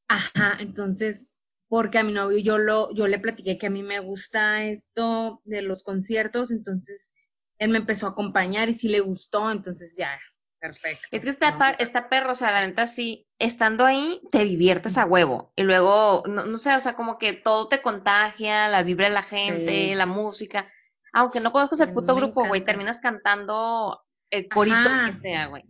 Ajá, 0.07 0.57
entonces, 0.61 1.35
porque 1.68 1.98
a 1.98 2.02
mi 2.02 2.12
novio 2.12 2.38
yo 2.38 2.59
lo, 2.59 2.92
yo 2.94 3.07
le 3.07 3.18
platiqué 3.18 3.59
que 3.59 3.66
a 3.66 3.70
mí 3.70 3.83
me 3.83 4.00
gusta 4.00 4.64
esto 4.64 5.40
de 5.44 5.62
los 5.62 5.83
conciertos, 5.83 6.50
entonces 6.50 7.14
él 7.59 7.70
me 7.70 7.78
empezó 7.78 8.07
a 8.07 8.11
acompañar 8.11 8.68
y 8.68 8.74
sí 8.74 8.88
le 8.88 9.00
gustó, 9.00 9.50
entonces 9.50 9.96
ya, 9.98 10.18
perfecto. 10.61 11.07
Es 11.11 11.22
que 11.22 11.31
está, 11.31 11.52
No, 11.52 11.64
está 11.78 12.09
perro, 12.09 12.33
o 12.33 12.35
sea, 12.35 12.52
la 12.52 12.66
neta 12.66 12.87
sí, 12.87 13.26
estando 13.38 13.85
ahí 13.85 14.20
te 14.31 14.44
diviertes 14.44 14.96
a 14.96 15.04
huevo. 15.04 15.52
Y 15.57 15.62
luego, 15.64 16.22
no, 16.26 16.46
no 16.46 16.59
sé, 16.59 16.74
o 16.74 16.81
sea, 16.81 16.94
como 16.94 17.18
que 17.18 17.33
todo 17.33 17.68
te 17.68 17.83
contagia, 17.83 18.68
la 18.68 18.83
vibra 18.83 19.09
de 19.09 19.14
la 19.14 19.22
gente, 19.22 19.88
Sí. 19.90 19.94
la 19.94 20.07
música. 20.07 20.70
Aunque 21.12 21.40
no 21.40 21.52
conozcas 21.52 21.81
el 21.81 21.92
puto 21.92 22.14
me 22.14 22.20
grupo, 22.22 22.46
güey, 22.46 22.64
terminas 22.64 23.00
cantando 23.00 24.00
el 24.31 24.48
corito 24.48 24.76
Ajá. 24.76 25.07
que 25.07 25.12
sea, 25.14 25.46
güey. 25.46 25.64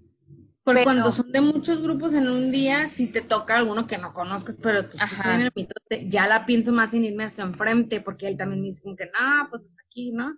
Porque 0.68 0.80
pero- 0.80 0.84
cuando 0.84 1.10
son 1.10 1.32
de 1.32 1.40
muchos 1.40 1.82
grupos 1.82 2.12
en 2.14 2.28
un 2.28 2.50
día, 2.50 2.86
si 2.86 3.06
te 3.06 3.22
toca 3.22 3.56
alguno 3.56 3.86
que 3.86 3.96
no 3.98 4.12
conozcas, 4.12 4.58
pero 4.62 4.82
tú 4.88 4.96
estás 4.98 5.12
Ajá. 5.20 5.34
en 5.36 5.40
el 5.42 5.52
mitote, 5.54 6.08
ya 6.10 6.26
la 6.28 6.44
pienso 6.46 6.72
más 6.72 6.92
en 6.94 7.04
irme 7.04 7.24
hasta 7.24 7.42
enfrente, 7.42 8.00
porque 8.00 8.28
él 8.28 8.36
también 8.36 8.60
me 8.60 8.66
dice 8.66 8.82
como 8.82 8.96
que, 8.96 9.06
no, 9.06 9.48
pues 9.50 9.64
hasta 9.70 9.82
aquí, 9.86 10.12
¿no? 10.12 10.36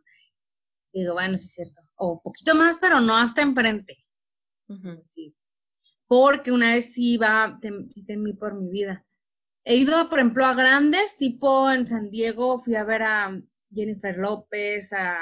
Y 0.92 1.00
digo, 1.00 1.14
bueno, 1.14 1.36
sí 1.36 1.46
es 1.46 1.54
cierto. 1.54 1.80
O 1.96 2.20
poquito 2.22 2.54
más, 2.54 2.78
pero 2.78 3.00
no 3.00 3.16
hasta 3.16 3.42
enfrente. 3.42 3.96
Sí. 5.06 5.34
Porque 6.06 6.52
una 6.52 6.74
vez 6.74 6.92
sí 6.94 7.14
iba, 7.14 7.58
tem- 7.60 7.92
temí 8.06 8.32
por 8.34 8.54
mi 8.54 8.70
vida. 8.70 9.04
He 9.64 9.76
ido, 9.76 10.08
por 10.08 10.18
ejemplo, 10.20 10.44
a 10.46 10.54
grandes, 10.54 11.16
tipo 11.18 11.70
en 11.70 11.86
San 11.86 12.10
Diego, 12.10 12.58
fui 12.58 12.76
a 12.76 12.84
ver 12.84 13.02
a 13.02 13.40
Jennifer 13.72 14.16
López, 14.16 14.92
a 14.92 15.16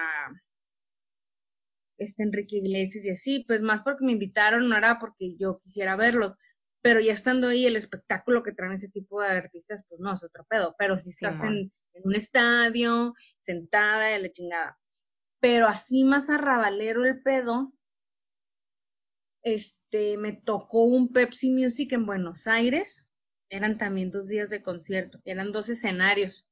este 1.98 2.22
Enrique 2.22 2.56
Iglesias 2.56 3.04
y 3.04 3.10
así, 3.10 3.44
pues 3.46 3.60
más 3.60 3.82
porque 3.82 4.04
me 4.04 4.12
invitaron, 4.12 4.68
no 4.68 4.76
era 4.76 4.98
porque 4.98 5.36
yo 5.36 5.58
quisiera 5.58 5.96
verlos, 5.96 6.34
pero 6.80 7.00
ya 7.00 7.12
estando 7.12 7.48
ahí, 7.48 7.66
el 7.66 7.76
espectáculo 7.76 8.42
que 8.42 8.52
traen 8.52 8.72
ese 8.72 8.88
tipo 8.88 9.20
de 9.20 9.28
artistas, 9.28 9.84
pues 9.88 10.00
no, 10.00 10.14
es 10.14 10.22
otro 10.24 10.44
pedo, 10.48 10.74
pero 10.78 10.96
si 10.96 11.10
estás 11.10 11.42
en, 11.42 11.72
en 11.92 12.02
un 12.04 12.14
estadio, 12.14 13.14
sentada, 13.38 14.08
de 14.08 14.20
la 14.20 14.30
chingada. 14.30 14.78
Pero 15.40 15.66
así 15.66 16.04
más 16.04 16.30
arrabalero 16.30 17.04
el 17.04 17.20
pedo, 17.22 17.72
este, 19.42 20.18
me 20.18 20.32
tocó 20.32 20.82
un 20.84 21.12
Pepsi 21.12 21.50
Music 21.50 21.92
en 21.92 22.06
Buenos 22.06 22.46
Aires, 22.46 23.04
eran 23.50 23.78
también 23.78 24.10
dos 24.10 24.26
días 24.28 24.50
de 24.50 24.62
concierto, 24.62 25.20
eran 25.24 25.52
dos 25.52 25.68
escenarios. 25.68 26.46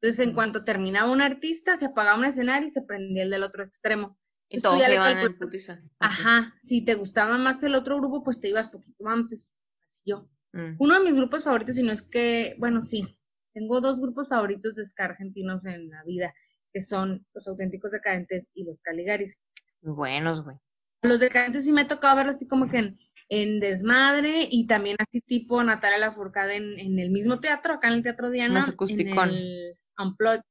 Entonces, 0.00 0.26
en 0.26 0.34
cuanto 0.34 0.64
terminaba 0.64 1.12
un 1.12 1.20
artista, 1.20 1.76
se 1.76 1.86
apagaba 1.86 2.18
un 2.18 2.24
escenario 2.24 2.68
y 2.68 2.70
se 2.70 2.82
prendía 2.82 3.22
el 3.22 3.30
del 3.30 3.42
otro 3.42 3.62
extremo. 3.62 4.18
Y 4.52 4.60
todos 4.60 4.82
se 4.82 4.94
iban 4.94 5.18
en 5.18 5.38
putiza. 5.38 5.80
Ajá, 6.00 6.54
si 6.62 6.84
te 6.84 6.94
gustaba 6.96 7.38
más 7.38 7.62
el 7.62 7.76
otro 7.76 7.98
grupo, 7.98 8.24
pues 8.24 8.40
te 8.40 8.48
ibas 8.48 8.68
poquito 8.68 9.08
antes, 9.08 9.54
así 9.86 10.02
yo. 10.06 10.28
Mm. 10.52 10.74
Uno 10.78 10.98
de 10.98 11.04
mis 11.04 11.14
grupos 11.14 11.44
favoritos, 11.44 11.76
si 11.76 11.84
no 11.84 11.92
es 11.92 12.02
que, 12.02 12.56
bueno, 12.58 12.82
sí, 12.82 13.16
tengo 13.54 13.80
dos 13.80 14.00
grupos 14.00 14.28
favoritos 14.28 14.74
de 14.74 14.84
ska 14.84 15.04
argentinos 15.04 15.64
en 15.66 15.88
la 15.88 16.02
vida, 16.02 16.34
que 16.72 16.80
son 16.80 17.24
los 17.32 17.46
auténticos 17.46 17.92
decadentes 17.92 18.50
y 18.54 18.64
los 18.64 18.80
Caligaris. 18.82 19.40
Muy 19.82 19.94
buenos, 19.94 20.42
güey. 20.42 20.56
Los 21.02 21.20
decadentes 21.20 21.64
sí 21.64 21.72
me 21.72 21.82
ha 21.82 21.88
tocado 21.88 22.16
verlos 22.16 22.34
así 22.34 22.48
como 22.48 22.68
que 22.68 22.78
en, 22.78 22.98
en 23.28 23.60
desmadre 23.60 24.48
y 24.50 24.66
también 24.66 24.96
así 24.98 25.20
tipo 25.20 25.62
Natalia 25.62 25.98
Lafourcade 25.98 26.56
en, 26.56 26.78
en 26.78 26.98
el 26.98 27.10
mismo 27.10 27.38
teatro, 27.38 27.74
acá 27.74 27.86
en 27.86 27.94
el 27.94 28.02
Teatro 28.02 28.30
Diana, 28.30 28.54
Más 28.54 28.68
en 28.68 28.74
acusticón. 28.74 29.30
el 29.30 29.78
Unplugged. 29.96 30.42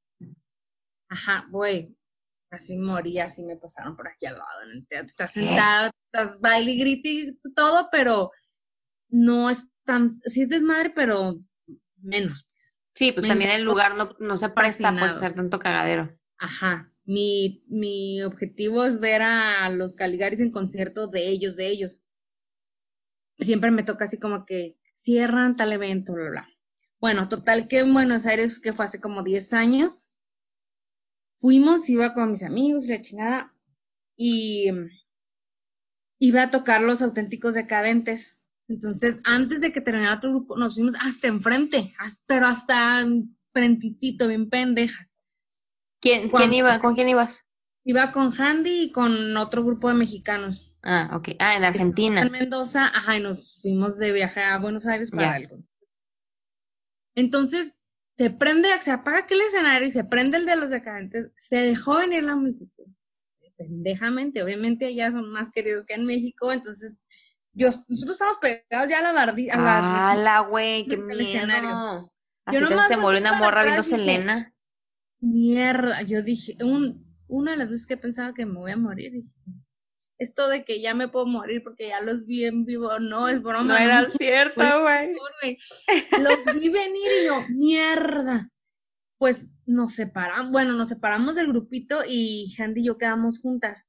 Ajá, 1.08 1.46
güey, 1.50 1.94
casi 2.50 2.76
moría, 2.76 3.24
así 3.24 3.44
me 3.44 3.56
pasaron 3.56 3.96
por 3.96 4.08
aquí 4.08 4.26
al 4.26 4.34
lado 4.34 4.62
en 4.64 4.70
el 4.72 4.86
teatro. 4.86 5.06
Estás 5.06 5.32
sentado, 5.32 5.90
estás 6.06 6.40
baile 6.40 6.72
y 6.72 6.80
grite 6.80 7.08
y 7.08 7.54
todo, 7.54 7.88
pero 7.90 8.32
no 9.08 9.48
es 9.48 9.70
tan, 9.84 10.20
sí 10.24 10.42
es 10.42 10.48
desmadre, 10.48 10.90
pero 10.90 11.40
menos, 11.96 12.46
pues. 12.50 12.76
Sí, 12.94 13.12
pues 13.12 13.26
también 13.26 13.52
el 13.52 13.62
lugar 13.62 13.96
no, 13.96 14.14
no 14.18 14.36
se 14.36 14.48
presta 14.50 14.90
pues 14.90 15.12
a 15.12 15.16
hacer 15.16 15.34
tanto 15.34 15.58
cagadero. 15.58 16.14
Ajá, 16.38 16.92
mi, 17.04 17.64
mi 17.68 18.22
objetivo 18.22 18.84
es 18.84 18.98
ver 18.98 19.22
a 19.22 19.70
los 19.70 19.94
Caligaris 19.94 20.40
en 20.40 20.50
concierto 20.50 21.06
de 21.06 21.28
ellos, 21.28 21.56
de 21.56 21.68
ellos. 21.68 22.00
Siempre 23.38 23.70
me 23.70 23.84
toca 23.84 24.04
así 24.04 24.18
como 24.18 24.44
que 24.44 24.76
cierran 24.92 25.56
tal 25.56 25.72
evento, 25.72 26.12
bla, 26.12 26.30
bla. 26.30 26.48
Bueno, 26.98 27.28
total 27.28 27.68
que 27.68 27.78
en 27.78 27.94
Buenos 27.94 28.26
Aires, 28.26 28.60
que 28.60 28.74
fue 28.74 28.84
hace 28.84 29.00
como 29.00 29.22
10 29.22 29.54
años, 29.54 30.04
fuimos, 31.40 31.88
iba 31.88 32.14
con 32.14 32.30
mis 32.30 32.42
amigos, 32.42 32.86
la 32.86 33.00
chingada, 33.00 33.52
y 34.16 34.66
iba 36.18 36.42
a 36.42 36.50
tocar 36.50 36.82
los 36.82 37.02
auténticos 37.02 37.54
decadentes. 37.54 38.38
Entonces, 38.68 39.20
antes 39.24 39.60
de 39.60 39.72
que 39.72 39.80
terminara 39.80 40.16
otro 40.16 40.30
grupo, 40.30 40.56
nos 40.56 40.74
fuimos 40.74 40.94
hasta 41.00 41.26
enfrente, 41.26 41.92
hasta- 41.98 42.22
pero 42.28 42.46
hasta 42.46 43.04
frentitito, 43.52 44.28
bien 44.28 44.48
pendejas. 44.48 45.18
¿Quién, 46.00 46.30
iba? 46.52 46.78
¿Con 46.78 46.94
quién 46.94 47.08
ibas? 47.08 47.44
Iba 47.84 48.12
con 48.12 48.32
Handy 48.38 48.82
y 48.84 48.92
con 48.92 49.36
otro 49.36 49.64
grupo 49.64 49.88
de 49.88 49.94
mexicanos. 49.94 50.72
Ah, 50.82 51.10
ok. 51.14 51.30
Ah, 51.38 51.56
en 51.56 51.64
Argentina. 51.64 52.22
En 52.22 52.30
Mendoza, 52.32 52.86
ajá, 52.86 53.18
y 53.18 53.22
nos 53.22 53.60
fuimos 53.60 53.98
de 53.98 54.12
viaje 54.12 54.40
a 54.40 54.58
Buenos 54.58 54.86
Aires 54.86 55.10
para 55.10 55.38
Ya. 55.38 55.48
concierto. 55.48 55.66
Entonces, 57.14 57.76
se 58.20 58.28
prende, 58.28 58.68
se 58.82 58.90
apaga 58.90 59.20
aquel 59.20 59.40
escenario 59.40 59.88
y 59.88 59.90
se 59.90 60.04
prende 60.04 60.36
el 60.36 60.44
de 60.44 60.54
los 60.54 60.68
decadentes. 60.68 61.32
Se 61.38 61.56
dejó 61.56 61.96
venir 62.00 62.22
la 62.22 62.36
multitud. 62.36 62.84
Pendejamente, 63.56 64.42
obviamente 64.42 64.84
allá 64.84 65.10
son 65.10 65.32
más 65.32 65.50
queridos 65.50 65.86
que 65.86 65.94
en 65.94 66.04
México, 66.04 66.52
entonces 66.52 67.00
yo, 67.54 67.68
nosotros 67.88 68.10
estamos 68.10 68.36
pegados 68.36 68.90
ya 68.90 68.98
a 68.98 69.02
la 69.02 69.12
bardilla, 69.12 69.54
a 69.54 69.56
las 69.56 69.84
¡Hala, 70.18 70.40
güey! 70.40 70.86
¡Qué 70.86 70.98
miedo! 70.98 71.18
escenario. 71.18 72.12
Así 72.44 72.60
Yo 72.60 72.68
que 72.68 72.76
se 72.88 72.98
murió 72.98 73.20
una 73.20 73.38
morra 73.38 73.64
viendo 73.64 73.82
Selena. 73.82 74.52
Mierda, 75.20 76.02
yo 76.02 76.22
dije, 76.22 76.62
un, 76.62 77.16
una 77.26 77.52
de 77.52 77.56
las 77.56 77.70
veces 77.70 77.86
que 77.86 77.96
pensaba 77.96 78.34
que 78.34 78.44
me 78.44 78.58
voy 78.58 78.72
a 78.72 78.76
morir, 78.76 79.12
dije, 79.12 79.28
esto 80.20 80.48
de 80.48 80.64
que 80.64 80.80
ya 80.80 80.94
me 80.94 81.08
puedo 81.08 81.26
morir 81.26 81.62
porque 81.64 81.88
ya 81.88 82.00
los 82.00 82.24
vi 82.26 82.44
en 82.44 82.64
vivo, 82.64 82.98
no 83.00 83.26
es 83.28 83.42
broma. 83.42 83.64
No 83.64 83.76
era 83.76 84.08
cierto, 84.08 84.62
güey. 84.82 85.58
Los 86.22 86.44
vi 86.54 86.68
venir 86.68 87.10
y 87.22 87.26
yo, 87.26 87.44
mierda. 87.48 88.48
Pues 89.18 89.50
nos 89.66 89.94
separamos, 89.94 90.52
bueno, 90.52 90.72
nos 90.74 90.88
separamos 90.88 91.34
del 91.34 91.48
grupito 91.48 92.02
y 92.06 92.54
Handy 92.58 92.80
y 92.82 92.84
yo 92.86 92.96
quedamos 92.98 93.40
juntas. 93.40 93.86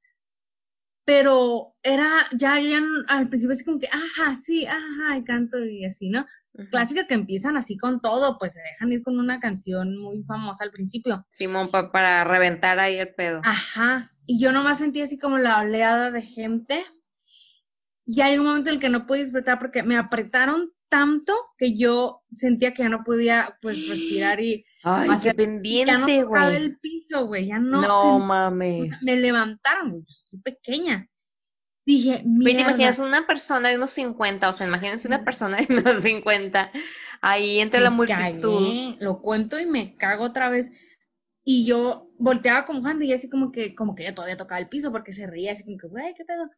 Pero 1.06 1.74
era, 1.84 2.26
ya, 2.38 2.60
ya 2.60 2.80
al 3.08 3.28
principio 3.28 3.54
así 3.54 3.66
como 3.66 3.80
que, 3.80 3.88
ajá, 3.88 4.36
sí, 4.36 4.66
ajá, 4.66 5.18
y 5.18 5.24
canto 5.24 5.58
y 5.64 5.86
así, 5.86 6.10
¿no? 6.10 6.26
Clásica 6.70 7.08
que 7.08 7.14
empiezan 7.14 7.56
así 7.58 7.78
con 7.78 8.02
todo, 8.02 8.38
pues 8.38 8.54
se 8.54 8.62
dejan 8.62 8.92
ir 8.92 9.04
con 9.04 9.18
una 9.18 9.40
canción 9.40 9.98
muy 9.98 10.22
famosa 10.24 10.64
al 10.66 10.72
principio. 10.72 11.26
Simón, 11.30 11.72
pa- 11.72 11.92
para 11.94 12.24
reventar 12.26 12.78
ahí 12.78 12.98
el 12.98 13.14
pedo. 13.16 13.40
Ajá, 13.44 14.11
y 14.26 14.40
yo 14.40 14.52
nomás 14.52 14.80
sentí 14.80 15.02
así 15.02 15.18
como 15.18 15.38
la 15.38 15.60
oleada 15.60 16.12
de 16.12 16.22
gente. 16.22 16.86
Y 18.06 18.22
hay 18.22 18.38
un 18.38 18.46
momento 18.46 18.70
en 18.70 18.76
el 18.76 18.82
que 18.82 18.90
no 18.90 19.06
pude 19.06 19.24
disfrutar 19.24 19.60
porque 19.60 19.84
me 19.84 19.98
apretaron 19.98 20.72
tanto 20.90 21.34
que 21.58 21.78
yo 21.78 22.22
sentía 22.34 22.74
que 22.74 22.84
ya 22.84 22.90
no 22.90 23.04
podía 23.06 23.58
pues 23.62 23.88
respirar 23.88 24.42
y 24.42 24.66
Ay, 24.84 25.08
qué 25.22 25.26
ya 25.26 25.32
no 25.32 25.38
pendiente, 25.38 26.22
tocaba 26.24 26.56
el 26.56 26.78
piso, 26.80 27.28
güey, 27.28 27.48
ya 27.48 27.60
no, 27.60 27.82
No, 27.82 27.88
sentí- 27.88 28.22
o 28.22 28.26
mames. 28.26 28.90
sea, 28.90 29.00
me 29.02 29.16
levantaron, 29.16 30.00
yo 30.02 30.06
soy 30.08 30.40
pequeña. 30.42 31.08
Dije, 31.86 32.22
Güey, 32.26 32.56
te 32.56 32.62
imaginas 32.62 33.00
una 33.00 33.26
persona 33.26 33.70
de 33.70 33.78
unos 33.78 33.92
50, 33.92 34.50
o 34.50 34.54
sea, 34.54 34.68
imagínense 34.68 35.08
una 35.08 35.24
persona 35.24 35.58
de 35.58 35.74
unos 35.74 36.02
50 36.04 36.72
ahí 37.22 37.60
entre 37.60 37.80
la 37.80 37.90
me 37.92 37.98
multitud. 37.98 38.20
cagué, 38.20 38.98
lo 39.00 39.22
cuento 39.22 39.60
y 39.60 39.66
me 39.66 39.96
cago 39.96 40.26
otra 40.26 40.50
vez. 40.50 40.72
Y 41.44 41.66
yo 41.66 42.11
volteaba 42.22 42.66
con 42.66 42.82
Juan 42.82 43.02
y 43.04 43.14
así 43.14 43.30
como 43.30 43.52
que, 43.52 43.76
como 43.76 43.96
que 43.96 44.04
ella 44.04 44.16
todavía 44.16 44.38
tocaba 44.38 44.60
el 44.60 44.70
piso 44.70 44.92
porque 44.92 45.12
se 45.12 45.28
reía 45.28 45.52
así 45.54 45.64
como 45.66 45.78
que, 45.78 45.88
güey, 45.88 46.14
¿qué 46.16 46.24
pedo? 46.26 46.50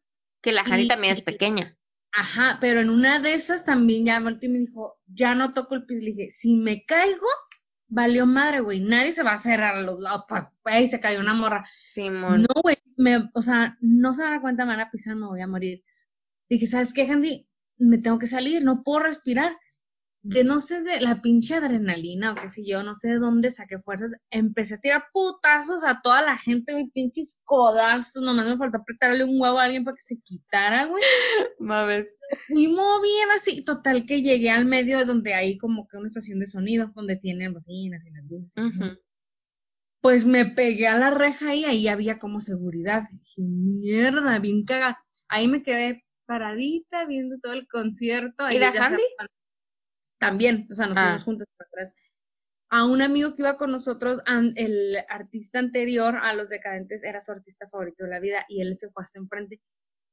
Que 0.42 0.52
la 0.52 0.62
Hani 0.62 0.84
Y- 0.84 0.88
también 0.88 1.14
es 1.14 1.22
pequeña. 1.22 1.78
Ajá, 2.16 2.60
pero 2.62 2.80
en 2.82 2.90
una 2.92 3.20
de 3.20 3.34
esas 3.34 3.66
también 3.66 4.06
ya 4.06 4.20
volteó 4.20 4.48
y 4.50 4.54
me 4.54 4.60
dijo, 4.60 5.00
ya 5.08 5.34
no 5.34 5.54
toco 5.54 5.74
el 5.74 5.86
piso. 5.86 6.02
Le 6.04 6.12
dije, 6.12 6.30
si 6.30 6.56
me 6.58 6.86
caigo, 6.86 7.26
valió 7.88 8.28
madre, 8.28 8.60
güey. 8.60 8.82
Nadie 8.82 9.14
se 9.14 9.24
va 9.24 9.32
a 9.34 9.38
cerrar 9.38 9.76
a 9.78 9.82
los 9.82 10.00
lados. 10.00 10.26
Güey, 10.64 10.88
se 10.88 11.00
cayó 11.00 11.20
una 11.22 11.34
morra. 11.34 11.68
Simón. 11.88 12.42
No, 12.44 12.62
güey, 12.62 12.78
me, 12.98 13.30
o 13.34 13.42
sea, 13.42 13.78
no 13.82 14.14
se 14.14 14.22
van 14.22 14.32
a 14.32 14.36
dar 14.36 14.42
cuenta, 14.42 14.64
me 14.66 14.74
van 14.74 14.82
a 14.82 14.92
pisar, 14.92 15.16
me 15.16 15.26
voy 15.26 15.42
a 15.42 15.48
morir. 15.48 15.84
Dije, 16.50 16.68
¿sabes 16.68 16.94
qué, 16.94 17.10
Handy? 17.10 17.48
Me 17.78 17.98
tengo 17.98 18.20
que 18.20 18.28
salir, 18.28 18.64
no 18.64 18.84
puedo 18.84 19.00
respirar. 19.00 19.58
De 20.26 20.46
no 20.46 20.62
sé 20.62 20.82
de 20.84 21.02
la 21.02 21.22
pinche 21.22 21.56
adrenalina 21.56 22.32
o 22.32 22.36
qué 22.36 22.48
sé 22.48 22.66
yo, 22.66 22.82
no 22.82 22.96
sé 22.96 23.10
de 23.10 23.20
dónde 23.20 23.52
saqué 23.52 23.78
fuerzas. 23.80 24.12
Empecé 24.30 24.76
a 24.76 24.80
tirar 24.80 25.04
putazos 25.12 25.84
a 25.84 26.00
toda 26.02 26.22
la 26.22 26.38
gente, 26.38 26.72
güey, 26.72 26.90
pinches 26.92 27.42
codazos. 27.44 28.24
Nomás 28.24 28.46
me 28.46 28.58
faltó 28.58 28.78
apretarle 28.78 29.26
un 29.26 29.40
huevo 29.40 29.60
a 29.60 29.66
alguien 29.66 29.84
para 29.84 29.96
que 29.96 30.02
se 30.02 30.22
quitara, 30.22 30.86
güey. 30.86 31.04
Mames. 31.60 32.08
fui 32.48 32.68
bien 32.68 33.32
así, 33.36 33.66
total 33.66 34.06
que 34.06 34.22
llegué 34.22 34.50
al 34.50 34.66
medio 34.66 34.98
de 34.98 35.04
donde 35.04 35.34
hay 35.34 35.58
como 35.58 35.90
que 35.90 35.98
una 35.98 36.08
estación 36.08 36.40
de 36.40 36.46
sonido, 36.46 36.94
donde 36.96 37.18
tienen 37.18 37.52
bocinas 37.52 38.06
y 38.06 38.12
las 38.12 38.24
luces. 38.24 38.54
Pues 40.00 40.26
me 40.26 40.46
pegué 40.46 40.88
a 40.88 40.98
la 40.98 41.12
reja 41.12 41.54
y 41.54 41.66
ahí 41.66 41.90
había 41.90 42.18
como 42.18 42.40
seguridad. 42.40 43.04
Dije, 43.12 43.42
mierda, 43.42 44.40
bien 44.40 44.64
cagada. 44.64 45.04
Ahí 45.28 45.50
me 45.50 45.64
quedé 45.64 46.06
paradita 46.26 47.06
viendo 47.06 47.38
todo 47.42 47.52
el 47.52 47.68
concierto. 47.68 48.50
¿Y 48.50 48.60
la 48.60 48.72
se 48.72 48.80
Handy? 48.80 49.04
También, 50.26 50.68
o 50.72 50.76
sea, 50.76 50.88
nos 50.88 50.98
Ah. 50.98 51.04
fuimos 51.04 51.24
juntos 51.24 51.48
para 51.58 51.68
atrás. 51.70 51.94
A 52.70 52.86
un 52.86 53.02
amigo 53.02 53.36
que 53.36 53.44
iba 53.44 53.58
con 53.58 53.72
nosotros, 53.72 54.20
el 54.56 54.98
artista 55.10 55.60
anterior 55.60 56.18
a 56.22 56.34
Los 56.34 56.50
Decadentes 56.50 57.04
era 57.04 57.20
su 57.20 57.32
artista 57.32 57.68
favorito 57.70 58.04
de 58.04 58.10
la 58.10 58.20
vida 58.20 58.46
y 58.50 58.62
él 58.62 58.76
se 58.78 58.90
fue 58.90 59.04
hasta 59.04 59.20
enfrente 59.20 59.62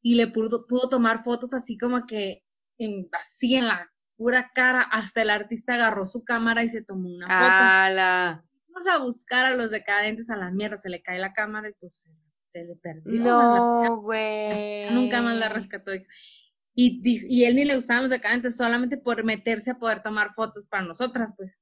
y 0.02 0.14
le 0.16 0.26
pudo, 0.28 0.66
pudo 0.66 0.88
tomar 0.90 1.22
fotos 1.22 1.54
así 1.54 1.78
como 1.78 2.06
que 2.06 2.42
en- 2.78 3.08
así 3.12 3.56
en 3.56 3.66
la 3.68 3.90
pura 4.16 4.50
cara. 4.54 4.82
Hasta 4.82 5.22
el 5.22 5.30
artista 5.30 5.72
agarró 5.74 6.04
su 6.06 6.22
cámara 6.22 6.62
y 6.62 6.68
se 6.68 6.82
tomó 6.84 7.08
una 7.08 7.26
foto. 7.26 7.34
¡Hala! 7.50 8.44
Fuimos 8.66 8.86
a 8.88 8.98
buscar 9.02 9.46
a 9.46 9.56
los 9.56 9.70
decadentes 9.70 10.28
a 10.28 10.36
la 10.36 10.50
mierda, 10.50 10.76
se 10.76 10.90
le 10.90 11.00
cae 11.02 11.18
la 11.18 11.32
cámara 11.32 11.70
y 11.70 11.72
pues 11.80 12.02
se, 12.02 12.10
se 12.50 12.64
le 12.66 12.76
perdió. 12.76 13.12
la- 13.24 13.24
No, 13.24 14.02
güey. 14.02 14.90
nunca 14.94 15.22
más 15.22 15.36
la 15.38 15.48
rescató. 15.48 15.92
Y, 16.82 17.02
y 17.28 17.44
él 17.44 17.56
ni 17.56 17.66
le 17.66 17.74
gustaban 17.74 18.04
los 18.04 18.10
decadentes 18.10 18.56
solamente 18.56 18.96
por 18.96 19.22
meterse 19.22 19.72
a 19.72 19.78
poder 19.78 20.02
tomar 20.02 20.30
fotos 20.30 20.66
para 20.66 20.82
nosotras, 20.84 21.34
pues. 21.36 21.58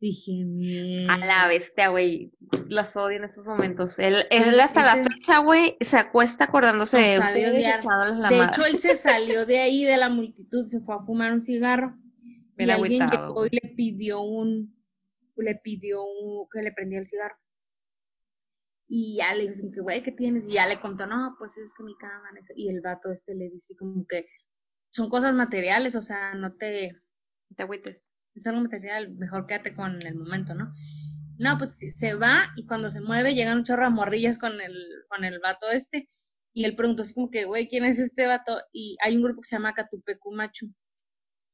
Dije, 0.00 0.32
mierda. 0.46 1.12
A 1.12 1.18
la 1.18 1.46
bestia, 1.48 1.88
güey. 1.88 2.32
Los 2.70 2.96
odio 2.96 3.18
en 3.18 3.24
esos 3.24 3.44
momentos. 3.44 3.98
Él, 3.98 4.24
él 4.30 4.58
hasta 4.58 4.82
la 4.82 5.04
fecha, 5.04 5.38
güey, 5.40 5.76
se 5.82 5.98
acuesta 5.98 6.44
acordándose 6.44 6.96
de 6.96 7.18
ustedes 7.18 7.52
De 8.30 8.44
hecho, 8.44 8.64
él 8.64 8.78
se 8.78 8.94
salió 8.94 9.44
de 9.44 9.58
ahí, 9.58 9.84
de 9.84 9.98
la 9.98 10.08
multitud, 10.08 10.70
se 10.70 10.80
fue 10.80 10.94
a 10.94 11.00
fumar 11.00 11.34
un 11.34 11.42
cigarro. 11.42 11.94
Bien 12.56 12.68
y 12.68 12.72
alguien 12.72 13.10
llegó 13.10 13.46
y 13.46 13.50
le 13.50 13.74
pidió 13.76 14.22
un, 14.22 14.74
le 15.36 15.54
pidió 15.56 16.02
un- 16.02 16.48
que 16.50 16.62
le 16.62 16.72
prendía 16.72 16.98
el 17.00 17.06
cigarro. 17.06 17.36
Y 18.92 19.18
ya 19.18 19.32
le 19.34 19.46
dicen 19.46 19.70
que, 19.72 19.80
güey, 19.80 20.02
¿qué 20.02 20.10
tienes? 20.10 20.48
Y 20.48 20.54
ya 20.54 20.66
le 20.66 20.80
contó, 20.80 21.06
no, 21.06 21.36
pues 21.38 21.56
es 21.58 21.72
que 21.74 21.84
mi 21.84 21.94
eso". 22.40 22.52
Y 22.56 22.68
el 22.70 22.80
vato 22.80 23.12
este 23.12 23.36
le 23.36 23.48
dice 23.48 23.76
como 23.76 24.04
que 24.04 24.26
son 24.92 25.08
cosas 25.08 25.32
materiales, 25.32 25.94
o 25.94 26.02
sea, 26.02 26.34
no 26.34 26.54
te, 26.56 26.90
Te 27.56 27.62
agüites. 27.62 28.12
es 28.34 28.46
algo 28.48 28.62
material, 28.62 29.12
mejor 29.12 29.46
quédate 29.46 29.74
con 29.74 30.04
el 30.04 30.16
momento, 30.16 30.54
¿no? 30.54 30.74
No, 31.38 31.56
pues 31.56 31.78
se 31.78 32.14
va 32.14 32.48
y 32.56 32.66
cuando 32.66 32.90
se 32.90 33.00
mueve 33.00 33.34
llegan 33.34 33.58
un 33.58 33.64
chorro 33.64 33.84
de 33.84 33.90
morrillas 33.90 34.38
con 34.38 34.60
el, 34.60 34.74
con 35.08 35.24
el 35.24 35.38
vato 35.38 35.70
este. 35.70 36.08
Y 36.52 36.64
él 36.64 36.74
preguntó 36.74 37.02
así 37.02 37.14
como 37.14 37.30
que, 37.30 37.44
güey, 37.44 37.68
¿quién 37.68 37.84
es 37.84 38.00
este 38.00 38.26
vato? 38.26 38.60
Y 38.72 38.96
hay 39.02 39.16
un 39.16 39.22
grupo 39.22 39.40
que 39.40 39.48
se 39.48 39.54
llama 39.56 39.72
Catupecu 39.72 40.32
Machu. 40.32 40.66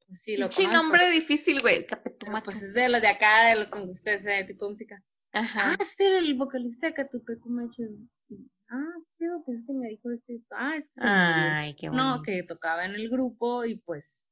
Sí, 0.09 0.37
lo 0.37 0.49
Sí, 0.49 0.65
nombre 0.67 1.09
difícil, 1.11 1.59
güey. 1.61 1.85
pero, 1.85 2.01
Capetumacho. 2.03 2.45
Pues 2.45 2.63
es 2.63 2.73
de 2.73 2.89
los 2.89 3.01
de 3.01 3.09
acá, 3.09 3.49
de 3.49 3.59
los 3.59 3.69
con 3.69 3.87
ustedes, 3.89 4.25
ese 4.25 4.45
tipo 4.45 4.65
de 4.65 4.69
música. 4.71 5.03
Ajá. 5.33 5.71
Ah, 5.73 5.77
es 5.79 5.99
el 5.99 6.33
vocalista 6.35 6.87
de 6.87 6.93
Catupecu 6.93 7.49
Machu. 7.49 7.83
Y, 8.29 8.49
Ah, 8.69 8.93
pero 9.17 9.41
pues 9.45 9.59
es 9.59 9.65
que 9.65 9.71
me 9.73 9.87
dijo 9.87 10.11
esto 10.11 10.33
esto. 10.33 10.55
Ah, 10.57 10.75
es 10.75 10.89
que 10.89 10.99
se 11.01 11.07
murió. 11.07 11.51
Ay, 11.53 11.75
qué 11.75 11.89
bueno. 11.89 12.17
No, 12.17 12.21
que 12.23 12.43
tocaba 12.43 12.85
en 12.85 12.95
el 12.95 13.09
grupo 13.09 13.63
y 13.63 13.77
pues 13.77 14.25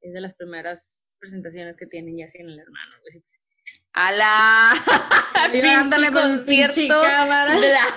es 0.00 0.12
de 0.12 0.20
las 0.20 0.34
primeras 0.34 1.00
presentaciones 1.20 1.76
que 1.76 1.86
tienen 1.86 2.16
ya 2.18 2.28
sin 2.28 2.48
el 2.48 2.58
hermano. 2.58 2.94
güey. 3.02 3.22
¡A 3.92 4.12
la! 4.12 4.72
Pinche 5.52 6.12
concierto 6.12 7.02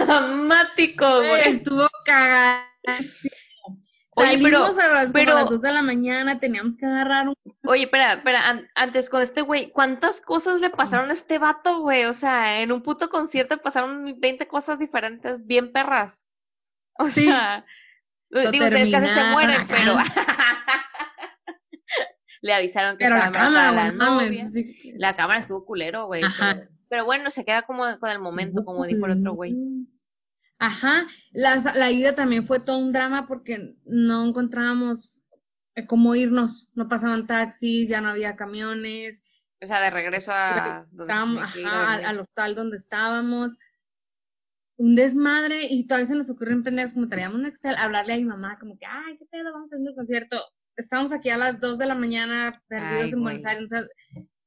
dramático, 0.06 1.18
güey. 1.18 1.48
Estuvo 1.48 1.88
cagadísimo. 2.06 3.36
Oye, 4.20 4.40
pero- 4.42 4.66
a 4.66 4.70
las, 4.70 5.12
como 5.12 5.14
pero- 5.14 5.32
a 5.32 5.36
las 5.42 5.50
2 5.50 5.62
de 5.62 5.72
la 5.72 5.82
mañana, 5.82 6.40
teníamos 6.40 6.76
que 6.78 6.86
agarrar 6.86 7.28
un... 7.30 7.36
Oye, 7.66 7.84
espera, 7.84 8.14
espera, 8.14 8.48
an- 8.50 8.68
antes 8.76 9.10
con 9.10 9.22
este 9.22 9.42
güey, 9.42 9.72
¿cuántas 9.72 10.22
cosas 10.22 10.62
le 10.62 10.70
pasaron 10.70 11.10
a 11.10 11.14
este 11.14 11.40
vato, 11.40 11.82
güey? 11.82 12.06
O 12.06 12.14
sea, 12.14 12.62
en 12.62 12.72
un 12.72 12.82
puto 12.82 13.10
concierto 13.10 13.58
pasaron 13.62 14.20
20 14.20 14.48
cosas 14.48 14.80
diferentes, 14.80 15.46
bien 15.46 15.72
perras. 15.72 16.24
O 16.98 17.06
Sí. 17.08 17.26
sea, 17.26 17.66
Lo 18.30 18.52
digo, 18.52 18.66
ustedes 18.66 18.92
casi 18.92 19.08
se 19.08 19.24
mueren, 19.32 19.68
pero 19.68 19.96
le 22.42 22.54
avisaron 22.54 22.98
que 22.98 23.06
Pero 23.06 23.18
la 23.18 23.32
cámara, 23.32 23.72
la 23.72 23.92
mames, 23.92 24.54
sí. 24.54 24.94
La 24.98 25.16
cámara 25.16 25.40
estuvo 25.40 25.66
culero, 25.66 26.06
güey. 26.08 26.24
Pero, 26.40 26.62
pero 26.90 27.06
bueno, 27.06 27.32
se 27.32 27.44
queda 27.46 27.64
como 27.64 27.84
con 28.00 28.10
el 28.10 28.20
momento, 28.20 28.64
como 28.64 28.86
dijo 28.86 29.06
el 29.06 29.20
otro 29.20 29.34
güey. 29.34 29.56
Ajá, 30.60 31.08
la, 31.32 31.56
la 31.74 31.90
ida 31.90 32.14
también 32.14 32.46
fue 32.46 32.60
todo 32.60 32.80
un 32.80 32.92
drama 32.92 33.28
porque 33.28 33.76
no 33.86 34.26
encontrábamos 34.26 35.14
eh, 35.76 35.88
cómo 35.88 36.16
irnos, 36.16 36.68
no 36.76 36.90
pasaban 36.90 37.28
taxis, 37.28 37.88
ya 37.88 38.02
no 38.02 38.10
había 38.10 38.36
camiones, 38.36 39.22
O 39.62 39.66
sea, 39.66 39.82
de 39.82 39.90
regreso 39.90 40.34
a 40.34 40.86
donde 40.92 41.14
ajá, 41.14 41.94
al, 41.94 42.06
al 42.06 42.20
hostal 42.20 42.56
donde 42.56 42.76
estábamos, 42.76 43.58
un 44.76 44.96
desmadre 44.96 45.68
y 45.70 45.88
todavía 45.88 46.08
se 46.08 46.16
nos 46.16 46.30
ocurrió 46.30 46.56
en 46.56 46.64
pendejas 46.64 46.94
como 46.94 47.08
traíamos 47.08 47.40
un 47.40 47.46
Excel, 47.46 47.76
hablarle 47.78 48.14
a 48.14 48.18
mi 48.18 48.26
mamá 48.26 48.60
como 48.60 48.78
que, 48.78 48.86
ay, 48.86 49.18
qué 49.18 49.26
pedo, 49.32 49.54
vamos 49.54 49.72
a 49.72 49.78
hacer 49.78 49.88
un 49.88 49.96
concierto, 49.96 50.42
estamos 50.76 51.14
aquí 51.14 51.30
a 51.30 51.38
las 51.38 51.62
2 51.62 51.78
de 51.78 51.86
la 51.86 51.96
mañana 51.96 52.62
perdidos 52.68 53.04
Ay, 53.04 53.12
en 53.12 53.24
Buenos. 53.24 53.46
Aires, 53.46 53.64
o 53.64 53.68
sea, 53.70 53.84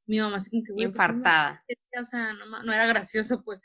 mi 0.06 0.18
mamá 0.18 0.36
así 0.36 0.50
como 0.50 0.62
que, 0.62 0.72
güey, 0.72 0.86
¿por 0.88 0.94
qué 0.94 1.12
no 1.12 1.16
Infartada. 1.16 1.64
o 2.02 2.04
sea, 2.04 2.32
no, 2.34 2.62
no 2.62 2.72
era 2.72 2.86
gracioso, 2.86 3.42
pues. 3.42 3.60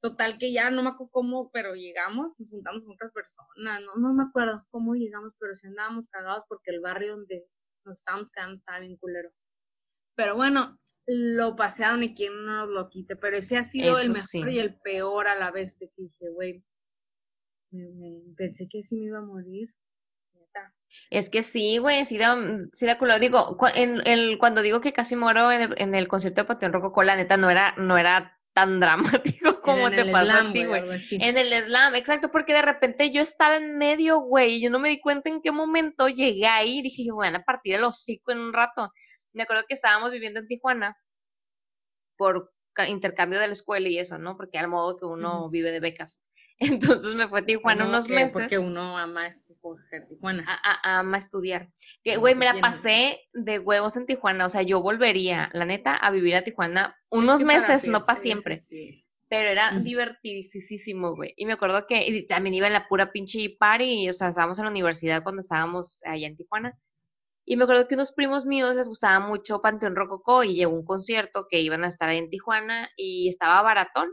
Total 0.00 0.38
que 0.38 0.52
ya 0.52 0.70
no 0.70 0.82
me 0.82 0.90
acuerdo 0.90 1.10
cómo, 1.12 1.50
pero 1.52 1.74
llegamos, 1.74 2.32
nos 2.38 2.50
juntamos 2.50 2.82
con 2.84 2.94
otras 2.94 3.12
personas, 3.12 3.82
no, 3.82 3.96
no 3.96 4.14
me 4.14 4.24
acuerdo 4.24 4.64
cómo 4.70 4.94
llegamos, 4.94 5.34
pero 5.38 5.54
sí 5.54 5.66
andábamos 5.66 6.08
cagados 6.08 6.44
porque 6.48 6.70
el 6.70 6.80
barrio 6.80 7.16
donde 7.16 7.44
nos 7.84 7.98
estábamos 7.98 8.30
quedando 8.30 8.56
estaba 8.56 8.80
bien 8.80 8.96
culero. 8.96 9.30
Pero 10.16 10.36
bueno, 10.36 10.78
lo 11.06 11.56
pasearon 11.56 12.02
y 12.02 12.14
quien 12.14 12.32
no 12.46 12.66
nos 12.66 12.68
lo 12.70 12.88
quite, 12.88 13.16
pero 13.16 13.36
ese 13.36 13.58
ha 13.58 13.62
sido 13.62 13.98
el 13.98 14.10
mejor 14.10 14.50
sí. 14.50 14.56
y 14.56 14.58
el 14.58 14.78
peor 14.80 15.26
a 15.28 15.34
la 15.34 15.50
vez 15.50 15.78
de 15.78 15.88
que 15.88 16.02
dije, 16.02 16.28
güey, 16.30 16.64
pensé 18.36 18.68
que 18.68 18.82
sí 18.82 18.98
me 18.98 19.06
iba 19.06 19.18
a 19.18 19.22
morir. 19.22 19.68
Es 21.08 21.30
que 21.30 21.42
sí, 21.42 21.78
güey, 21.78 22.04
sí 22.04 22.18
da, 22.18 22.36
sí 22.72 22.86
da 22.86 22.98
culo. 22.98 23.18
Digo, 23.18 23.56
cu- 23.56 23.66
en, 23.72 24.00
el, 24.06 24.38
cuando 24.38 24.60
digo 24.62 24.80
que 24.80 24.92
casi 24.92 25.14
muero 25.14 25.52
en 25.52 25.60
el, 25.62 25.74
en 25.78 25.94
el 25.94 26.08
concierto 26.08 26.42
de 26.42 26.48
Panteón 26.48 26.72
Rococó, 26.72 27.02
la 27.04 27.16
neta 27.16 27.36
no 27.36 27.48
era, 27.50 27.74
no 27.76 27.96
era 27.96 28.39
tan 28.54 28.80
dramático 28.80 29.60
como 29.62 29.88
en 29.88 29.94
te 29.96 30.00
el 30.02 30.12
pasó 30.12 30.36
a 30.36 30.40
slam, 30.40 30.52
ti, 30.52 30.64
güey. 30.64 30.82
En 31.22 31.38
el 31.38 31.52
slam, 31.64 31.94
exacto, 31.94 32.30
porque 32.30 32.52
de 32.52 32.62
repente 32.62 33.12
yo 33.12 33.22
estaba 33.22 33.56
en 33.56 33.78
medio, 33.78 34.20
güey, 34.20 34.54
y 34.56 34.60
yo 34.62 34.70
no 34.70 34.78
me 34.78 34.88
di 34.90 35.00
cuenta 35.00 35.28
en 35.28 35.40
qué 35.42 35.52
momento 35.52 36.08
llegué 36.08 36.46
ahí 36.46 36.78
y 36.78 36.82
dije, 36.82 37.04
yo, 37.04 37.14
bueno, 37.14 37.38
a 37.38 37.42
partir 37.44 37.74
del 37.74 37.84
hocico 37.84 38.32
en 38.32 38.38
un 38.40 38.52
rato. 38.52 38.92
Me 39.32 39.42
acuerdo 39.44 39.64
que 39.68 39.74
estábamos 39.74 40.10
viviendo 40.10 40.40
en 40.40 40.48
Tijuana 40.48 40.96
por 42.16 42.52
ca- 42.72 42.88
intercambio 42.88 43.38
de 43.40 43.46
la 43.48 43.52
escuela 43.52 43.88
y 43.88 43.98
eso, 43.98 44.18
¿no? 44.18 44.36
Porque 44.36 44.58
al 44.58 44.68
modo 44.68 44.96
que 44.98 45.06
uno 45.06 45.48
vive 45.50 45.70
de 45.72 45.80
becas. 45.80 46.22
Entonces 46.60 47.14
me 47.14 47.26
fue 47.26 47.40
a 47.40 47.44
Tijuana 47.44 47.84
Como 47.84 47.96
unos 47.96 48.08
meses 48.08 48.32
Porque 48.32 48.58
uno 48.58 48.96
ama 48.98 49.26
escoger 49.28 50.06
Tijuana. 50.08 50.44
a, 50.46 50.54
a, 50.54 50.96
a 50.96 50.98
ama 51.00 51.18
estudiar. 51.18 51.68
Que, 52.04 52.18
güey, 52.18 52.34
me 52.34 52.44
la 52.44 52.60
pasé 52.60 53.20
de 53.32 53.58
huevos 53.58 53.96
en 53.96 54.06
Tijuana. 54.06 54.46
O 54.46 54.48
sea, 54.50 54.62
yo 54.62 54.82
volvería, 54.82 55.48
la 55.54 55.64
neta, 55.64 55.96
a 55.96 56.10
vivir 56.10 56.34
a 56.36 56.44
Tijuana 56.44 56.94
unos 57.10 57.40
Es 57.40 57.46
que 57.46 57.46
para 57.46 57.68
meses, 57.68 57.88
no 57.90 58.04
para 58.04 58.20
siempre. 58.20 58.56
sí. 58.56 59.04
Pero 59.30 59.48
era 59.48 59.70
Ujú. 59.74 59.84
divertidísimo, 59.84 61.14
güey. 61.14 61.32
Y 61.36 61.46
me 61.46 61.52
acuerdo 61.52 61.86
que 61.86 62.06
y 62.06 62.26
también 62.26 62.54
iba 62.54 62.66
en 62.66 62.72
la 62.72 62.88
pura 62.88 63.10
pinche 63.12 63.56
party. 63.58 64.08
O 64.10 64.12
sea, 64.12 64.28
estábamos 64.28 64.58
en 64.58 64.64
la 64.66 64.70
universidad 64.70 65.22
cuando 65.22 65.40
estábamos 65.40 66.02
allá 66.04 66.26
en 66.26 66.36
Tijuana. 66.36 66.76
Y 67.46 67.56
me 67.56 67.64
acuerdo 67.64 67.88
que 67.88 67.94
unos 67.94 68.12
primos 68.12 68.44
míos 68.44 68.76
les 68.76 68.86
gustaba 68.86 69.18
mucho 69.26 69.62
Panteón 69.62 69.96
Rococó 69.96 70.44
y 70.44 70.54
llegó 70.56 70.72
un 70.74 70.84
concierto 70.84 71.46
que 71.48 71.60
iban 71.60 71.84
a 71.84 71.88
estar 71.88 72.08
ahí 72.08 72.18
en 72.18 72.28
Tijuana 72.28 72.90
y 72.96 73.28
estaba 73.28 73.62
baratón. 73.62 74.08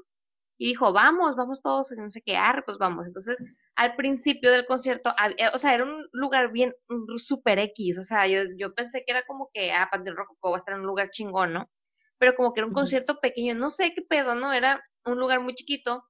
Y 0.57 0.67
dijo, 0.67 0.91
vamos, 0.91 1.35
vamos 1.35 1.61
todos, 1.61 1.93
no 1.97 2.09
sé 2.09 2.21
qué, 2.21 2.35
arre, 2.35 2.63
pues 2.63 2.77
vamos. 2.77 3.05
Entonces, 3.05 3.37
al 3.75 3.95
principio 3.95 4.51
del 4.51 4.65
concierto, 4.65 5.13
eh, 5.37 5.49
o 5.53 5.57
sea, 5.57 5.75
era 5.75 5.83
un 5.83 6.07
lugar 6.11 6.51
bien 6.51 6.73
super 7.17 7.59
X, 7.59 7.99
o 7.99 8.03
sea, 8.03 8.27
yo, 8.27 8.41
yo 8.57 8.73
pensé 8.73 9.03
que 9.05 9.11
era 9.11 9.23
como 9.27 9.49
que, 9.53 9.71
ah, 9.71 9.87
Panteón 9.91 10.17
Rococó 10.17 10.51
va 10.51 10.57
a 10.57 10.59
estar 10.59 10.73
en 10.73 10.81
un 10.81 10.87
lugar 10.87 11.11
chingón, 11.11 11.53
¿no? 11.53 11.69
Pero 12.17 12.35
como 12.35 12.53
que 12.53 12.61
era 12.61 12.67
un 12.67 12.73
concierto 12.73 13.19
pequeño, 13.19 13.53
no 13.53 13.69
sé 13.69 13.93
qué 13.93 14.01
pedo, 14.01 14.33
¿no? 14.33 14.51
Era 14.51 14.83
un 15.05 15.19
lugar 15.19 15.41
muy 15.41 15.53
chiquito, 15.53 16.03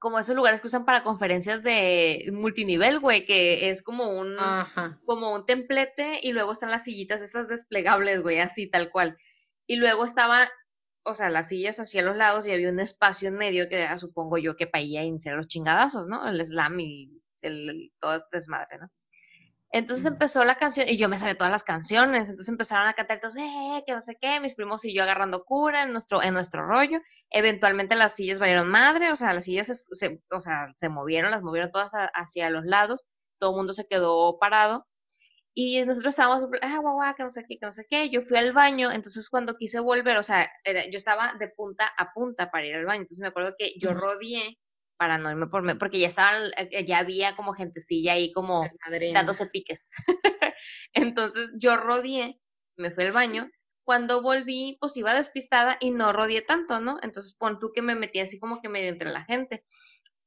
como 0.00 0.18
esos 0.18 0.34
lugares 0.34 0.60
que 0.60 0.66
usan 0.66 0.86
para 0.86 1.04
conferencias 1.04 1.62
de 1.62 2.30
multinivel, 2.32 3.00
güey, 3.00 3.26
que 3.26 3.68
es 3.68 3.82
como 3.82 4.18
un, 4.18 4.38
Ajá. 4.38 4.98
como 5.04 5.34
un 5.34 5.44
templete 5.44 6.20
y 6.22 6.32
luego 6.32 6.52
están 6.52 6.70
las 6.70 6.84
sillitas 6.84 7.20
esas 7.20 7.48
desplegables, 7.48 8.22
güey, 8.22 8.40
así 8.40 8.68
tal 8.68 8.90
cual. 8.90 9.18
Y 9.66 9.76
luego 9.76 10.04
estaba, 10.04 10.48
o 11.04 11.14
sea, 11.14 11.30
las 11.30 11.48
sillas 11.48 11.80
hacia 11.80 12.02
los 12.02 12.16
lados 12.16 12.46
y 12.46 12.52
había 12.52 12.70
un 12.70 12.80
espacio 12.80 13.28
en 13.28 13.36
medio 13.36 13.68
que 13.68 13.82
era, 13.82 13.98
supongo 13.98 14.38
yo, 14.38 14.56
que 14.56 14.66
para 14.66 14.82
ir 14.82 14.98
a 14.98 15.04
iniciar 15.04 15.36
los 15.36 15.48
chingadazos, 15.48 16.06
¿no? 16.06 16.26
El 16.28 16.44
slam 16.44 16.78
y 16.80 17.10
el, 17.42 17.68
el- 17.70 17.92
todo 18.00 18.24
desmadre, 18.32 18.78
¿no? 18.80 18.90
Entonces 19.72 20.04
empezó 20.06 20.44
la 20.44 20.56
canción 20.58 20.88
y 20.88 20.96
yo 20.98 21.08
me 21.08 21.16
sabía 21.18 21.36
todas 21.36 21.52
las 21.52 21.62
canciones, 21.64 22.22
entonces 22.28 22.48
empezaron 22.48 22.88
a 22.88 22.94
cantar 22.94 23.20
todos, 23.20 23.36
eh, 23.36 23.84
que 23.86 23.92
no 23.94 24.00
sé 24.00 24.16
qué, 24.20 24.40
mis 24.40 24.54
primos 24.54 24.84
y 24.84 24.92
yo 24.94 25.02
agarrando 25.04 25.44
cura 25.44 25.84
en 25.84 25.92
nuestro, 25.92 26.22
en 26.22 26.34
nuestro 26.34 26.66
rollo. 26.66 26.98
Eventualmente 27.30 27.94
las 27.96 28.14
sillas 28.14 28.40
valieron 28.40 28.68
madre, 28.68 29.12
o 29.12 29.16
sea, 29.16 29.32
las 29.32 29.44
sillas 29.44 29.68
se, 29.68 29.74
se- 29.76 30.22
o 30.30 30.40
sea, 30.40 30.68
se 30.74 30.88
movieron, 30.88 31.30
las 31.30 31.42
movieron 31.42 31.70
todas 31.70 31.94
a- 31.94 32.06
hacia 32.14 32.50
los 32.50 32.64
lados, 32.64 33.06
todo 33.38 33.50
el 33.52 33.56
mundo 33.58 33.72
se 33.74 33.86
quedó 33.86 34.38
parado 34.40 34.86
y 35.54 35.84
nosotros 35.84 36.12
estábamos, 36.12 36.48
ah, 36.62 36.78
guau, 36.80 36.94
guau, 36.96 37.14
que 37.14 37.22
no 37.24 37.30
sé 37.30 37.44
qué, 37.48 37.58
que 37.58 37.66
no 37.66 37.72
sé 37.72 37.86
qué. 37.90 38.10
Yo 38.10 38.22
fui 38.22 38.36
al 38.38 38.52
baño, 38.52 38.90
entonces 38.92 39.28
cuando 39.30 39.56
quise 39.56 39.80
volver, 39.80 40.16
o 40.18 40.22
sea, 40.22 40.50
era- 40.64 40.84
yo 40.86 40.96
estaba 40.96 41.34
de 41.38 41.48
punta 41.48 41.86
a 41.98 42.12
punta 42.12 42.50
para 42.50 42.66
ir 42.66 42.74
al 42.76 42.86
baño. 42.86 43.02
Entonces 43.02 43.20
me 43.20 43.28
acuerdo 43.28 43.54
que 43.58 43.74
yo 43.80 43.92
rodeé 43.94 44.58
para 44.96 45.18
no 45.18 45.30
irme 45.30 45.46
por, 45.48 45.78
porque 45.78 45.98
ya 45.98 46.06
estaban, 46.08 46.50
eh, 46.58 46.84
ya 46.86 46.98
había 46.98 47.34
como 47.36 47.54
gentecilla 47.54 48.12
ahí 48.14 48.32
como 48.32 48.62
Madre 48.86 49.12
dándose 49.12 49.46
piques. 49.46 49.90
Entonces 50.94 51.50
yo 51.58 51.76
rodeé, 51.76 52.38
me 52.76 52.90
fui 52.90 53.04
al 53.04 53.12
baño. 53.12 53.50
Cuando 53.84 54.22
volví, 54.22 54.76
pues 54.80 54.96
iba 54.96 55.14
despistada 55.14 55.76
y 55.80 55.90
no 55.90 56.12
rodeé 56.12 56.42
tanto, 56.42 56.80
¿no? 56.80 56.98
Entonces 57.02 57.34
pon 57.34 57.58
tú 57.58 57.72
que 57.74 57.82
me 57.82 57.94
metí 57.96 58.20
así 58.20 58.38
como 58.38 58.60
que 58.60 58.68
medio 58.68 58.88
entre 58.90 59.10
la 59.10 59.24
gente. 59.24 59.64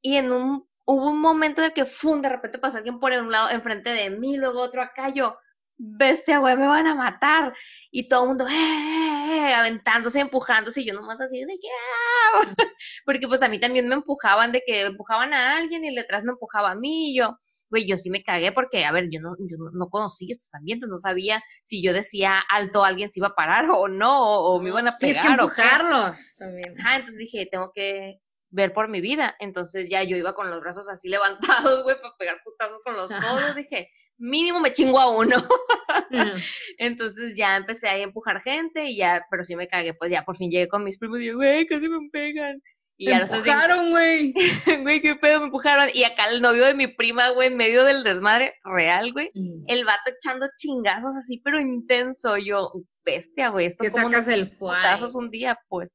Y 0.02 0.16
en 0.16 0.32
un, 0.32 0.68
hubo 0.86 1.10
un 1.10 1.20
momento 1.20 1.62
de 1.62 1.72
que, 1.72 1.84
¡fum! 1.84 2.20
De 2.20 2.28
repente 2.28 2.58
pasó 2.58 2.78
alguien 2.78 3.00
por 3.00 3.12
un 3.12 3.30
lado, 3.30 3.50
enfrente 3.50 3.90
de 3.90 4.10
mí, 4.10 4.36
luego 4.36 4.60
otro 4.60 4.82
acá, 4.82 5.08
yo, 5.10 5.36
bestia, 5.76 6.38
güey, 6.38 6.56
me 6.56 6.66
van 6.66 6.86
a 6.86 6.94
matar. 6.94 7.54
Y 7.90 8.08
todo 8.08 8.22
el 8.22 8.28
mundo, 8.28 8.46
¡eh, 8.48 8.52
eh, 8.52 9.48
eh! 9.50 9.54
aventándose, 9.54 10.20
empujándose, 10.20 10.82
y 10.82 10.86
yo 10.86 10.94
nomás 10.94 11.20
así 11.20 11.40
de 11.40 11.58
que, 11.60 11.68
¡ah! 11.68 12.54
Porque 13.04 13.26
pues 13.28 13.42
a 13.42 13.48
mí 13.48 13.60
también 13.60 13.88
me 13.88 13.94
empujaban, 13.94 14.52
de 14.52 14.62
que 14.66 14.82
empujaban 14.82 15.32
a 15.34 15.56
alguien 15.56 15.84
y 15.84 15.94
detrás 15.94 16.24
me 16.24 16.32
empujaba 16.32 16.72
a 16.72 16.74
mí, 16.76 17.12
y 17.12 17.18
yo, 17.18 17.38
güey, 17.70 17.88
yo 17.88 17.96
sí 17.96 18.10
me 18.10 18.22
cagué 18.22 18.52
porque, 18.52 18.84
a 18.84 18.92
ver, 18.92 19.08
yo 19.10 19.20
no, 19.20 19.30
yo 19.38 19.56
no, 19.58 19.70
no 19.72 19.88
conocía 19.88 20.28
estos 20.30 20.54
ambientes, 20.54 20.88
no 20.88 20.98
sabía 20.98 21.42
si 21.62 21.82
yo 21.82 21.92
decía 21.92 22.38
alto 22.50 22.84
alguien 22.84 23.08
se 23.08 23.20
iba 23.20 23.28
a 23.28 23.34
parar 23.34 23.70
o 23.70 23.88
no, 23.88 24.22
o, 24.22 24.56
o 24.56 24.60
me 24.62 24.68
iban 24.70 24.88
a 24.88 24.96
Tienes 24.98 25.18
que 25.20 25.28
pegar 25.28 25.40
o 25.40 25.54
qué. 25.54 25.62
empujarlos 25.62 26.34
también. 26.38 26.78
Ajá, 26.80 26.96
entonces 26.96 27.18
dije, 27.18 27.48
tengo 27.50 27.72
que 27.74 28.20
ver 28.54 28.72
por 28.72 28.88
mi 28.88 29.00
vida. 29.00 29.36
Entonces 29.40 29.88
ya 29.90 30.02
yo 30.04 30.16
iba 30.16 30.34
con 30.34 30.50
los 30.50 30.60
brazos 30.60 30.88
así 30.88 31.08
levantados, 31.68 31.82
güey, 31.82 31.96
para 32.00 32.16
pegar 32.16 32.36
putazos 32.44 32.80
con 32.84 32.96
los 32.96 33.10
codos. 33.10 33.54
Dije, 33.54 33.90
mínimo 34.16 34.60
me 34.60 34.72
chingo 34.72 35.00
a 35.00 35.10
uno. 35.10 35.36
Entonces 36.78 37.34
ya 37.36 37.56
empecé 37.56 37.88
a 37.88 37.98
empujar 37.98 38.42
gente 38.42 38.86
y 38.86 38.96
ya, 38.96 39.24
pero 39.30 39.44
sí 39.44 39.56
me 39.56 39.68
cagué. 39.68 39.94
Pues 39.94 40.10
ya 40.10 40.24
por 40.24 40.36
fin 40.36 40.50
llegué 40.50 40.68
con 40.68 40.84
mis 40.84 40.98
primos 40.98 41.20
y 41.20 41.32
güey, 41.32 41.66
casi 41.66 41.88
me 41.88 41.98
pegan. 42.10 42.62
Y 42.96 43.06
ya 43.06 43.16
Me 43.16 43.22
empujaron, 43.24 43.90
güey. 43.90 44.32
güey, 44.82 45.00
qué 45.02 45.16
pedo, 45.16 45.40
me 45.40 45.46
empujaron. 45.46 45.88
Y 45.92 46.04
acá 46.04 46.26
el 46.30 46.40
novio 46.40 46.64
de 46.64 46.74
mi 46.74 46.86
prima, 46.86 47.30
güey, 47.30 47.48
en 47.48 47.56
medio 47.56 47.84
del 47.84 48.04
desmadre 48.04 48.54
real, 48.62 49.12
güey. 49.12 49.32
El 49.66 49.84
vato 49.84 50.12
echando 50.12 50.46
chingazos 50.56 51.16
así, 51.16 51.40
pero 51.42 51.60
intenso. 51.60 52.36
Yo, 52.36 52.70
bestia, 53.04 53.48
güey, 53.48 53.66
esto 53.66 53.82
Que 53.82 53.90
como 53.90 54.10
sacas 54.10 54.26
unos 54.26 54.38
el 54.38 54.56
putazos 54.56 55.16
un 55.16 55.30
día, 55.30 55.58
pues. 55.68 55.92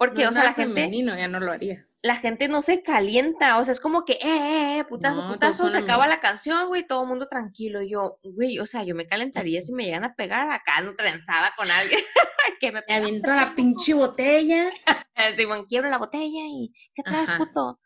Porque, 0.00 0.24
No 0.24 0.30
o 0.30 0.32
sea, 0.32 0.42
la 0.42 0.54
gente, 0.54 0.82
femenino, 0.82 1.16
ya 1.16 1.28
no 1.28 1.38
lo 1.40 1.52
haría. 1.52 1.86
la 2.02 2.16
gente 2.16 2.48
no 2.48 2.62
se 2.62 2.82
calienta, 2.82 3.58
o 3.58 3.64
sea, 3.64 3.72
es 3.72 3.80
como 3.80 4.04
que, 4.06 4.14
eh, 4.14 4.18
eh, 4.22 4.78
eh, 4.80 4.84
putazo, 4.88 5.22
No, 5.22 5.28
putazo, 5.28 5.68
se 5.68 5.78
acaba 5.78 6.04
amigos. 6.04 6.16
la 6.16 6.20
canción, 6.20 6.68
güey, 6.68 6.86
todo 6.86 7.02
el 7.02 7.08
mundo 7.08 7.26
tranquilo. 7.28 7.82
Yo, 7.82 8.18
güey, 8.22 8.58
o 8.58 8.66
sea, 8.66 8.84
yo 8.84 8.94
me 8.94 9.06
calentaría 9.06 9.60
si 9.60 9.72
me 9.74 9.84
llegan 9.84 10.04
a 10.04 10.14
pegar 10.14 10.50
acá, 10.50 10.80
no 10.82 10.94
trenzada 10.96 11.52
con 11.56 11.70
alguien. 11.70 12.00
que 12.60 12.72
me 12.72 12.82
Me 12.88 12.94
aviento 12.94 13.32
la 13.34 13.54
pinche 13.54 13.94
botella. 13.94 14.70
Simón, 15.36 15.66
quiebro 15.66 15.90
la 15.90 15.98
botella 15.98 16.40
y, 16.46 16.72
¿qué 16.94 17.02
traes, 17.04 17.28
Ajá. 17.28 17.38
puto? 17.38 17.78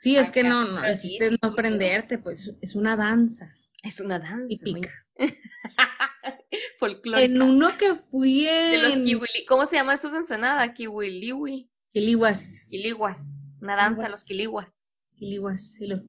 Sí, 0.00 0.16
es 0.16 0.30
que 0.30 0.42
no, 0.44 0.64
no, 0.64 0.80
pero 0.80 0.92
el 0.92 0.98
sí, 0.98 1.08
chiste 1.10 1.24
es 1.26 1.30
sí, 1.32 1.38
no 1.42 1.54
prenderte, 1.54 2.18
pues 2.18 2.52
es 2.60 2.74
una 2.76 2.96
danza 2.96 3.54
Es 3.82 4.00
una 4.00 4.18
danza. 4.18 4.46
típica. 4.48 4.90
folclórica. 6.78 7.24
En 7.24 7.42
uno 7.42 7.76
que 7.78 7.94
fui 7.94 8.44
De 8.44 8.82
los 8.82 8.94
en 8.94 9.04
kiwili, 9.04 9.44
¿cómo 9.46 9.66
se 9.66 9.76
llama 9.76 9.96
de 9.96 10.08
Ensenada? 10.08 10.74
Kiwiliwi, 10.74 11.70
Quilihuas, 11.92 12.66
quiliguas. 12.68 13.38
Una 13.60 13.76
danza, 13.76 13.94
Quiliguas. 13.94 14.10
los 14.10 14.24
quiliguas. 14.24 14.72
Quilihuas, 15.16 15.76
y 15.80 15.86
los 15.86 16.00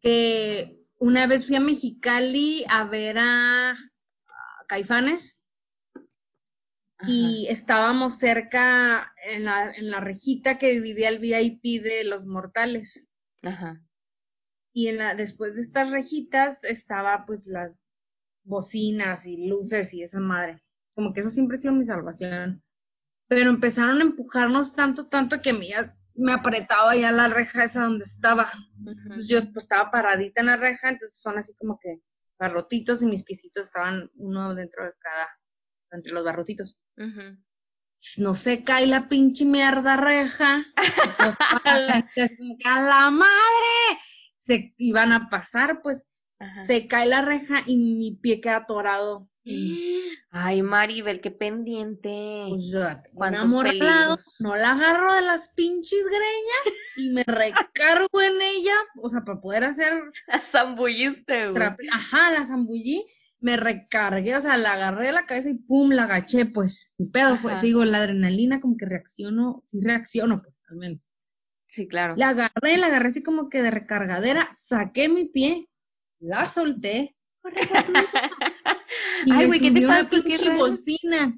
que 0.00 0.78
una 0.98 1.26
vez 1.26 1.46
fui 1.46 1.56
a 1.56 1.60
Mexicali 1.60 2.64
a 2.68 2.84
ver 2.84 3.18
a, 3.18 3.70
a 3.72 3.76
Caifanes 4.66 5.36
y 7.06 7.46
estábamos 7.50 8.18
cerca 8.18 9.12
en 9.24 9.44
la, 9.44 9.70
en 9.70 9.90
la 9.90 10.00
rejita 10.00 10.58
que 10.58 10.70
dividía 10.70 11.10
el 11.10 11.18
VIP 11.18 11.82
de 11.82 12.04
los 12.04 12.24
mortales. 12.24 13.04
Ajá. 13.42 13.82
Y 14.76 14.88
en 14.88 14.98
la, 14.98 15.14
después 15.14 15.56
de 15.56 15.62
estas 15.62 15.90
rejitas 15.90 16.62
estaba 16.62 17.24
pues 17.24 17.46
las 17.46 17.72
bocinas 18.44 19.26
y 19.26 19.46
luces 19.48 19.94
y 19.94 20.02
esa 20.02 20.20
madre. 20.20 20.62
Como 20.94 21.14
que 21.14 21.20
eso 21.20 21.30
siempre 21.30 21.56
ha 21.56 21.60
sido 21.60 21.72
mi 21.72 21.86
salvación. 21.86 22.62
Pero 23.26 23.48
empezaron 23.48 24.00
a 24.00 24.02
empujarnos 24.02 24.74
tanto, 24.74 25.08
tanto 25.08 25.40
que 25.40 25.54
me, 25.54 25.68
me 26.14 26.32
apretaba 26.34 26.94
ya 26.94 27.10
la 27.10 27.28
reja 27.28 27.64
esa 27.64 27.84
donde 27.84 28.04
estaba. 28.04 28.52
Entonces 28.86 29.28
yo 29.28 29.40
pues 29.50 29.64
estaba 29.64 29.90
paradita 29.90 30.42
en 30.42 30.48
la 30.48 30.56
reja, 30.58 30.90
entonces 30.90 31.22
son 31.22 31.38
así 31.38 31.54
como 31.54 31.78
que 31.82 32.02
barrotitos 32.38 33.00
y 33.00 33.06
mis 33.06 33.24
piecitos 33.24 33.68
estaban 33.68 34.10
uno 34.16 34.54
dentro 34.54 34.84
de 34.84 34.92
cada, 35.00 35.26
entre 35.92 36.12
los 36.12 36.22
barrotitos. 36.22 36.78
No 38.18 38.34
se 38.34 38.62
cae 38.62 38.86
la 38.86 39.08
pinche 39.08 39.46
mierda 39.46 39.96
reja. 39.96 40.66
Entonces, 40.76 41.38
la 41.64 41.94
gente 41.94 42.22
así 42.22 42.36
como 42.36 42.58
que, 42.58 42.68
¡a 42.68 42.82
la 42.82 43.10
madre! 43.10 43.55
Se 44.46 44.74
iban 44.76 45.12
a 45.12 45.28
pasar, 45.28 45.80
pues 45.82 46.02
Ajá. 46.38 46.60
se 46.60 46.86
cae 46.86 47.06
la 47.06 47.22
reja 47.22 47.62
y 47.66 47.76
mi 47.76 48.12
pie 48.12 48.40
queda 48.40 48.56
atorado. 48.56 49.28
Ay, 50.30 50.62
Maribel, 50.62 51.20
qué 51.20 51.30
pendiente. 51.30 52.46
Pues 52.48 52.70
yo 52.70 52.80
peligros. 53.62 54.36
no 54.40 54.56
la 54.56 54.72
agarro 54.72 55.14
de 55.14 55.22
las 55.22 55.48
pinches 55.50 56.06
greñas 56.06 56.78
y 56.96 57.10
me 57.10 57.24
recargo 57.26 58.20
en 58.20 58.42
ella, 58.42 58.74
o 59.00 59.08
sea, 59.08 59.24
para 59.24 59.40
poder 59.40 59.64
hacer 59.64 59.92
La 60.26 60.38
zambulliste, 60.38 61.50
güey. 61.50 61.62
Ajá, 61.92 62.32
la 62.32 62.44
zambullí, 62.44 63.06
me 63.40 63.56
recargué, 63.56 64.36
o 64.36 64.40
sea, 64.40 64.56
la 64.56 64.74
agarré 64.74 65.06
de 65.06 65.12
la 65.12 65.26
cabeza 65.26 65.50
y 65.50 65.54
pum, 65.54 65.90
la 65.90 66.04
agaché, 66.04 66.46
pues. 66.46 66.92
Mi 66.98 67.06
pedo 67.06 67.38
fue, 67.38 67.54
te 67.56 67.66
digo, 67.66 67.84
la 67.84 67.98
adrenalina 67.98 68.60
como 68.60 68.76
que 68.76 68.86
reacciono, 68.86 69.60
sí 69.62 69.80
reacciono, 69.80 70.42
pues, 70.42 70.64
al 70.68 70.76
menos. 70.76 71.12
Sí, 71.66 71.88
claro. 71.88 72.14
La 72.16 72.30
agarré, 72.30 72.76
la 72.76 72.86
agarré 72.86 73.08
así 73.08 73.22
como 73.22 73.48
que 73.48 73.62
de 73.62 73.70
recargadera, 73.70 74.48
saqué 74.54 75.08
mi 75.08 75.26
pie, 75.26 75.68
la 76.20 76.46
solté. 76.46 77.16
Y 79.24 79.32
Ay, 79.32 79.38
me 79.38 79.46
güey, 79.46 79.60
¿qué 79.60 79.70
te? 79.70 79.80
Qué 80.10 80.22
pinche 80.22 80.54
bocina. 80.54 81.36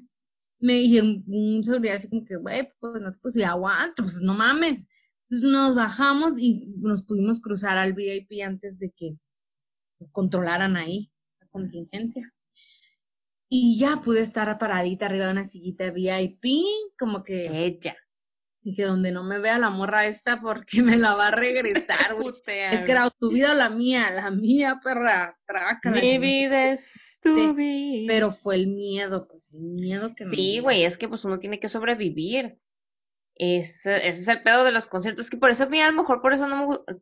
Me 0.59 0.73
dijeron, 0.73 1.23
un 1.27 1.63
seguridad 1.63 1.95
así 1.95 2.09
como 2.09 2.25
que, 2.25 2.35
güey, 2.35 2.69
pues 2.79 3.01
no 3.01 3.13
te 3.13 3.17
pues 3.19 3.37
aguanto, 3.37 4.03
pues 4.03 4.21
no 4.21 4.33
mames. 4.33 4.89
Entonces 5.29 5.49
nos 5.49 5.75
bajamos 5.75 6.37
y 6.37 6.67
nos 6.77 7.03
pudimos 7.03 7.39
cruzar 7.39 7.77
al 7.77 7.93
VIP 7.93 8.43
antes 8.43 8.79
de 8.79 8.91
que 8.91 9.15
controlaran 10.11 10.75
ahí 10.75 11.11
la 11.39 11.47
contingencia. 11.47 12.33
Y 13.47 13.79
ya 13.79 14.01
pude 14.01 14.21
estar 14.21 14.57
paradita 14.57 15.05
arriba 15.05 15.25
de 15.25 15.31
una 15.31 15.43
sillita 15.43 15.91
VIP, 15.91 16.43
como 16.97 17.23
que 17.23 17.65
Ella. 17.65 17.95
Dije, 18.61 18.83
donde 18.83 19.11
no 19.11 19.23
me 19.23 19.39
vea 19.39 19.57
la 19.57 19.69
morra 19.69 20.05
esta 20.05 20.39
porque 20.41 20.81
me 20.83 20.97
la 20.97 21.15
va 21.15 21.27
a 21.27 21.31
regresar, 21.31 22.15
güey. 22.15 22.33
Es 22.71 22.83
que 22.83 22.91
era 22.91 23.09
tu 23.09 23.29
vida 23.29 23.51
o 23.51 23.55
la 23.55 23.69
mía, 23.69 24.11
la 24.11 24.31
mía, 24.31 24.79
perra, 24.83 25.37
trácala. 25.45 26.01
Mi 26.01 26.17
vida 26.17 26.71
es 26.71 27.19
tu 27.21 27.35
Sí, 27.35 27.53
vida. 27.53 28.13
Pero 28.13 28.31
fue 28.31 28.55
el 28.55 28.67
miedo, 28.67 29.27
pues, 29.27 29.51
el 29.53 29.61
miedo 29.61 30.13
que 30.15 30.25
me 30.25 30.35
Sí, 30.35 30.59
güey, 30.59 30.83
es 30.83 30.97
que 30.97 31.07
pues 31.07 31.25
uno 31.25 31.39
tiene 31.39 31.59
que 31.59 31.69
sobrevivir. 31.69 32.57
Ese, 33.35 34.07
ese 34.07 34.21
es 34.21 34.27
el 34.27 34.43
pedo 34.43 34.65
de 34.65 34.73
los 34.73 34.87
conciertos, 34.87 35.29
que 35.29 35.37
por 35.37 35.49
eso 35.49 35.63
a 35.63 35.69
mí 35.69 35.79
a 35.79 35.89
lo 35.89 35.93
mejor 35.93 36.21
por 36.21 36.33
eso 36.33 36.45
no 36.47 36.57
me 36.57 36.65
gusta, 36.65 36.99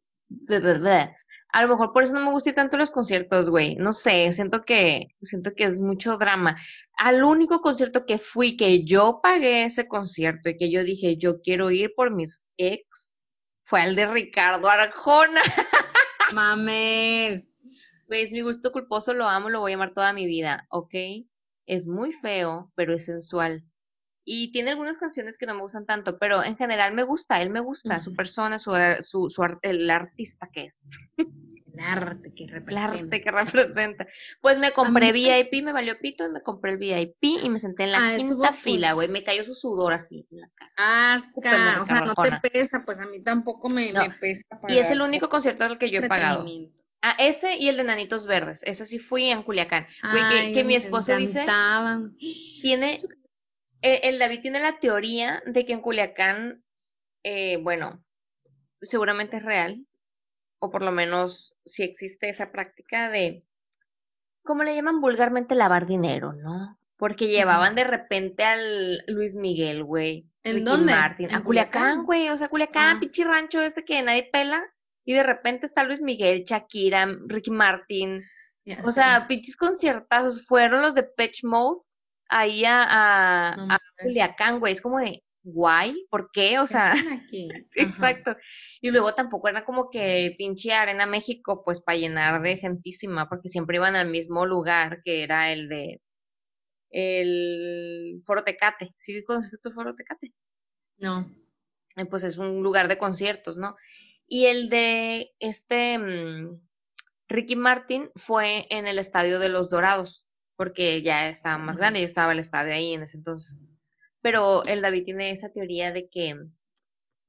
a 1.50 1.62
lo 1.64 1.70
mejor 1.70 1.94
por 1.94 2.04
eso 2.04 2.14
no 2.14 2.26
me 2.26 2.32
gustan 2.32 2.56
tanto 2.56 2.78
los 2.78 2.92
conciertos, 2.92 3.50
güey. 3.50 3.76
No 3.76 3.94
sé, 3.94 4.32
siento 4.34 4.64
que, 4.64 5.08
siento 5.22 5.52
que 5.56 5.64
es 5.64 5.80
mucho 5.80 6.18
drama. 6.18 6.58
Al 6.98 7.24
único 7.24 7.62
concierto 7.62 8.06
que 8.06 8.18
fui, 8.18 8.58
que 8.58 8.84
yo 8.84 9.20
pagué 9.22 9.66
ese 9.66 9.88
concierto 9.88 10.50
y 10.50 10.58
que 10.58 10.70
yo 10.70 10.84
dije, 10.84 11.18
yo 11.18 11.42
quiero 11.42 11.72
ir 11.72 11.94
por 11.96 12.12
mis 12.12 12.44
ex, 12.58 13.20
fue 13.66 13.82
al 13.82 13.96
de 13.96 14.08
Ricardo 14.08 14.70
Arjona. 14.70 15.42
Mames. 16.34 18.04
Güey, 18.08 18.24
es 18.24 18.32
mi 18.32 18.42
gusto 18.42 18.72
culposo, 18.72 19.14
lo 19.14 19.28
amo, 19.28 19.50
lo 19.50 19.60
voy 19.60 19.74
a 19.74 19.76
amar 19.76 19.94
toda 19.94 20.14
mi 20.14 20.26
vida, 20.26 20.66
¿ok? 20.70 20.94
Es 21.66 21.88
muy 21.88 22.14
feo, 22.14 22.72
pero 22.76 22.94
es 22.94 23.06
sensual. 23.06 23.64
Y 24.30 24.52
tiene 24.52 24.72
algunas 24.72 24.98
canciones 24.98 25.38
que 25.38 25.46
no 25.46 25.56
me 25.56 25.62
gustan 25.62 25.86
tanto, 25.86 26.18
pero 26.20 26.44
en 26.44 26.58
general 26.58 26.94
me 26.94 27.04
gusta, 27.04 27.42
él 27.42 27.50
me 27.50 27.62
gusta, 27.62 28.02
su 28.02 28.14
persona, 28.14 28.60
su, 28.60 28.74
su, 29.02 29.30
su 29.30 29.42
arte, 29.42 29.70
el 29.70 29.90
artista 29.90 30.50
que 30.52 30.66
es, 30.66 30.84
El 31.74 31.80
arte 31.84 32.34
que 32.34 32.44
el 32.46 32.50
representa. 32.50 32.90
arte 33.06 33.22
que 33.22 33.32
representa. 33.32 34.08
Pues 34.42 34.58
me 34.58 34.74
compré 34.74 35.12
VIP, 35.14 35.64
me 35.64 35.72
valió 35.72 35.98
pito 35.98 36.26
y 36.26 36.30
me 36.30 36.42
compré 36.42 36.72
el 36.74 36.78
VIP 36.78 37.24
y 37.44 37.50
me 37.50 37.60
senté 37.60 37.84
en 37.84 37.92
la 37.94 38.00
Ah, 38.10 38.18
quinta 38.18 38.36
va, 38.36 38.52
fila, 38.54 38.88
pues. 38.90 38.96
güey, 38.96 39.08
me 39.10 39.24
cayó 39.24 39.44
su 39.44 39.54
sudor 39.54 39.94
así 39.94 40.28
en 40.32 40.40
la 40.42 40.50
cara. 40.56 41.20
Súper 41.20 41.54
Asca. 41.54 41.82
O 41.82 41.86
sea, 41.86 42.02
no 42.02 42.16
te 42.16 42.50
pesa, 42.50 42.82
pues 42.84 43.00
a 43.00 43.06
mí 43.06 43.22
tampoco 43.24 43.70
me, 43.70 43.94
No. 43.94 44.02
me 44.02 44.10
pesa. 44.16 44.44
Y 44.68 44.78
es 44.80 44.90
el 44.92 44.98
pagar 44.98 45.10
único 45.10 45.30
concierto 45.30 45.64
al 45.64 45.78
que 45.78 45.90
yo 45.90 46.00
he 46.02 46.08
pagado. 46.10 46.46
Ah, 47.04 47.16
ese 47.20 47.58
y 47.58 47.70
el 47.70 47.78
de 47.78 47.84
Nanitos 47.84 48.26
Verdes, 48.26 48.62
ese 48.66 48.86
sí 48.88 48.98
fui 48.98 49.30
en 49.30 49.44
Culiacán. 49.44 49.86
Güey, 50.02 50.30
que, 50.30 50.36
Ay, 50.40 50.54
que 50.56 50.64
mi 50.64 50.74
esposo 50.76 51.16
dice... 51.16 51.46
tiene, 52.62 53.00
eh, 53.82 54.02
el 54.04 54.20
David 54.20 54.42
tiene 54.42 54.60
la 54.60 54.80
teoría 54.80 55.42
de 55.46 55.66
que 55.66 55.74
en 55.74 55.82
Culiacán, 55.82 56.64
eh, 57.24 57.58
bueno, 57.62 58.04
seguramente 58.82 59.38
es 59.38 59.44
real, 59.44 59.86
o 60.60 60.72
por 60.72 60.84
lo 60.84 60.92
menos 60.92 61.56
si 61.66 61.84
existe 61.84 62.30
esa 62.30 62.52
práctica 62.52 63.10
de, 63.10 63.44
¿cómo 64.44 64.64
le 64.64 64.76
llaman 64.76 65.02
vulgarmente? 65.02 65.56
Lavar 65.56 65.86
dinero, 65.88 66.34
¿no? 66.34 66.80
Porque 66.98 67.28
llevaban 67.28 67.76
de 67.76 67.84
repente 67.84 68.44
al 68.44 69.04
Luis 69.08 69.36
Miguel, 69.36 69.84
güey. 69.84 70.26
¿En 70.44 70.54
Ricky 70.56 70.66
dónde? 70.66 70.92
Martin, 70.94 71.30
¿En 71.30 71.36
a 71.36 71.44
Culiacán, 71.44 72.06
güey, 72.06 72.30
o 72.30 72.38
sea, 72.38 72.48
Culiacán, 72.50 72.98
Ah. 72.98 73.00
pinche 73.00 73.24
rancho 73.24 73.62
este 73.62 73.86
que 73.86 74.02
nadie 74.02 74.30
pela, 74.32 74.64
y 75.06 75.14
de 75.14 75.24
repente 75.24 75.66
está 75.68 75.84
Luis 75.84 76.02
Miguel, 76.02 76.44
Shakira, 76.44 77.08
Ricky 77.28 77.52
Martin, 77.52 78.22
Ya 78.66 78.82
o 78.84 78.88
sé. 78.88 78.94
sea, 78.94 79.28
pinches 79.28 79.56
conciertazos 79.56 80.46
fueron 80.48 80.82
los 80.82 80.96
de 80.96 81.04
Pitch 81.04 81.44
Mode 81.44 81.82
ahí 82.30 82.66
a, 82.66 82.84
a, 83.54 83.56
No 83.56 83.68
a. 83.70 83.80
Culiacán, 84.02 84.60
güey. 84.60 84.74
Es 84.74 84.82
como 84.82 85.00
de, 85.00 85.24
guay, 85.44 86.08
¿por 86.10 86.32
qué? 86.32 86.60
O 86.60 86.68
¿Qué 86.68 86.68
sea, 86.68 86.94
aquí? 87.14 87.50
Exacto. 87.76 88.36
Y 88.82 88.92
luego 88.92 89.14
tampoco 89.16 89.48
era 89.50 89.66
como 89.66 89.90
que 89.90 90.34
pinche 90.38 90.74
Arena 90.74 91.06
México, 91.06 91.64
pues 91.66 91.82
para 91.82 91.98
llenar 91.98 92.42
de 92.42 92.58
gentísima, 92.58 93.30
porque 93.30 93.50
siempre 93.50 93.78
iban 93.78 93.96
al 93.96 94.10
mismo 94.10 94.46
lugar 94.46 95.02
que 95.04 95.24
era 95.24 95.52
el 95.52 95.70
de 95.70 96.02
el 96.92 98.24
Foro 98.26 98.44
Tecate. 98.44 98.94
¿Sí 99.00 99.24
conoces 99.26 99.60
tu 99.62 99.72
Foro 99.72 99.96
Tecate? 99.96 100.34
No. 100.98 101.32
Eh, 101.96 102.06
Pues 102.06 102.24
es 102.24 102.38
un 102.38 102.64
lugar 102.64 102.88
de 102.88 102.98
conciertos, 102.98 103.58
¿no? 103.58 103.76
Y 104.28 104.46
el 104.48 104.70
de 104.70 105.32
este 105.40 105.98
mm, 105.98 106.60
Ricky 107.30 107.56
Martin 107.56 108.12
fue 108.16 108.68
en 108.70 108.88
el 108.88 109.00
estadio 109.00 109.40
de 109.40 109.50
los 109.50 109.70
Dorados, 109.70 110.26
porque 110.58 111.02
ya 111.04 111.30
estaba 111.30 111.58
más 111.58 111.78
grande 111.78 112.02
y 112.02 112.04
estaba 112.04 112.34
el 112.34 112.40
estadio 112.40 112.74
ahí 112.74 112.94
en 112.94 113.04
ese 113.04 113.16
entonces. 113.18 113.56
Pero 114.22 114.66
el 114.66 114.82
David 114.82 115.06
tiene 115.06 115.32
esa 115.32 115.50
teoría 115.50 115.92
de 115.94 116.10
que 116.10 116.36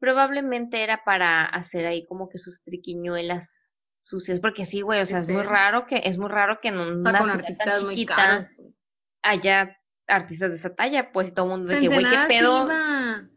probablemente 0.00 0.82
era 0.82 1.04
para 1.04 1.44
hacer 1.44 1.86
ahí 1.86 2.06
como 2.06 2.28
que 2.28 2.38
sus 2.38 2.62
triquiñuelas 2.62 3.78
sucias, 4.02 4.40
porque 4.40 4.64
sí, 4.64 4.80
güey, 4.80 5.02
o 5.02 5.06
sea, 5.06 5.18
es 5.18 5.28
muy 5.28 5.42
raro 5.42 5.86
que 5.86 6.00
es 6.04 6.16
muy 6.16 6.28
raro 6.30 6.60
que 6.62 6.68
en 6.68 6.78
O 6.78 6.92
una 6.94 7.10
sea, 7.10 7.18
con 7.20 7.26
ciudad 7.28 7.44
tan 7.58 7.68
artistas 7.68 7.84
muy 7.84 8.06
haya 9.22 9.76
artistas 10.06 10.50
de 10.50 10.56
esa 10.56 10.74
talla, 10.74 11.12
pues 11.12 11.28
y 11.28 11.32
todo 11.34 11.44
el 11.46 11.50
mundo 11.50 11.66
O 11.66 11.70
sea, 11.70 11.80
dice, 11.80 11.94
güey, 11.94 12.06
qué 12.08 12.16
pedo, 12.28 12.64
iba- 12.64 13.28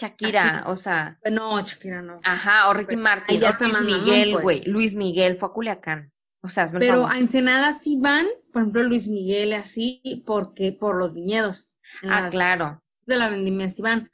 Shakira, 0.00 0.58
así. 0.58 0.62
o 0.66 0.76
sea, 0.76 1.18
No, 1.30 1.60
Shakira 1.64 2.02
no. 2.02 2.20
ajá, 2.22 2.68
o 2.68 2.74
Ricky 2.74 2.96
Martin, 2.96 3.42
o 3.42 3.64
Luis 3.64 3.80
Miguel, 3.82 4.30
pues. 4.32 4.42
güey, 4.42 4.62
Luis 4.66 4.94
Miguel 4.94 5.36
fue 5.38 5.48
a 5.48 5.52
Culiacán, 5.52 6.12
o 6.48 6.50
sea, 6.50 6.66
Pero 6.78 7.06
a 7.06 7.18
Ensenada 7.18 7.72
sí 7.72 7.98
van, 8.00 8.26
por 8.52 8.62
ejemplo, 8.62 8.82
Luis 8.84 9.06
Miguel 9.06 9.52
así, 9.52 10.22
porque 10.26 10.72
por 10.72 10.96
los 10.96 11.12
viñedos. 11.12 11.68
Ah, 12.02 12.28
claro. 12.30 12.82
De 13.06 13.16
la 13.16 13.28
vendimia 13.28 13.68
sí 13.68 13.82
van. 13.82 14.10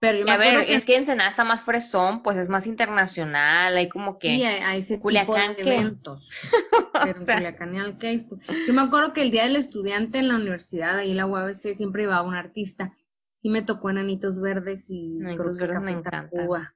Pero 0.00 0.18
yo 0.18 0.22
Y 0.22 0.24
me 0.24 0.32
a 0.32 0.36
ver, 0.38 0.64
que 0.64 0.74
es 0.74 0.84
que 0.86 0.96
Ensenada 0.96 1.28
está 1.28 1.44
más 1.44 1.62
fresón, 1.62 2.22
pues 2.22 2.38
es 2.38 2.48
más 2.48 2.66
internacional, 2.66 3.76
hay 3.76 3.90
como 3.90 4.16
que, 4.16 4.36
sí, 4.36 4.44
hay, 4.44 4.78
ese 4.78 4.98
Culiacán, 4.98 5.56
tipo 5.56 5.68
de 5.68 5.76
eventos. 5.76 6.28
o 6.72 6.92
Pero 6.92 7.06
en 7.06 7.14
sea, 7.14 7.36
Culiacán 7.36 7.74
y 7.74 8.18
pues, 8.24 8.40
Yo 8.66 8.72
me 8.72 8.82
acuerdo 8.82 9.12
que 9.12 9.22
el 9.22 9.30
día 9.30 9.44
del 9.44 9.56
estudiante 9.56 10.18
en 10.18 10.28
la 10.28 10.36
universidad, 10.36 10.96
ahí 10.96 11.10
en 11.10 11.18
la 11.18 11.26
UABC, 11.26 11.74
siempre 11.74 12.04
llevaba 12.04 12.26
un 12.26 12.34
artista. 12.34 12.94
Sí 13.42 13.50
me 13.50 13.60
tocó 13.60 13.90
Enanitos 13.90 14.40
Verdes 14.40 14.88
y 14.88 15.18
Enanitos 15.18 15.58
Verdes 15.58 15.80
me 15.80 15.92
Café 15.92 15.98
encantan. 15.98 16.30
Tacuba. 16.30 16.74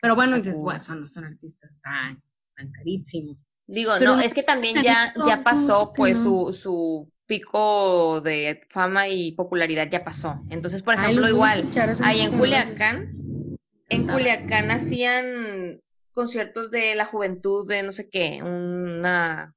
Pero 0.00 0.14
bueno, 0.14 0.36
dices, 0.36 0.58
bueno, 0.62 0.80
son, 0.80 1.08
son 1.08 1.24
artistas 1.24 1.78
tan, 1.82 2.22
tan 2.56 2.72
carísimos. 2.72 3.44
Digo, 3.70 3.92
Pero 3.98 4.16
no, 4.16 4.20
es 4.20 4.34
que 4.34 4.42
también 4.42 4.76
ya, 4.82 5.14
ya 5.26 5.38
pasó, 5.38 5.92
pues 5.94 6.18
su, 6.18 6.52
su 6.52 7.10
pico 7.26 8.20
de 8.20 8.66
fama 8.70 9.08
y 9.08 9.32
popularidad 9.32 9.88
ya 9.90 10.04
pasó. 10.04 10.40
Entonces, 10.50 10.82
por 10.82 10.94
ejemplo, 10.94 11.28
igual, 11.28 11.70
ahí 12.02 12.20
en 12.20 12.36
Culiacán, 12.36 13.58
en. 13.88 14.06
Culiacán 14.08 14.70
hacían 14.70 15.80
conciertos 16.12 16.70
de 16.70 16.96
la 16.96 17.06
juventud 17.06 17.68
de 17.68 17.82
no 17.84 17.92
sé 17.92 18.10
qué, 18.10 18.42
una, 18.42 19.54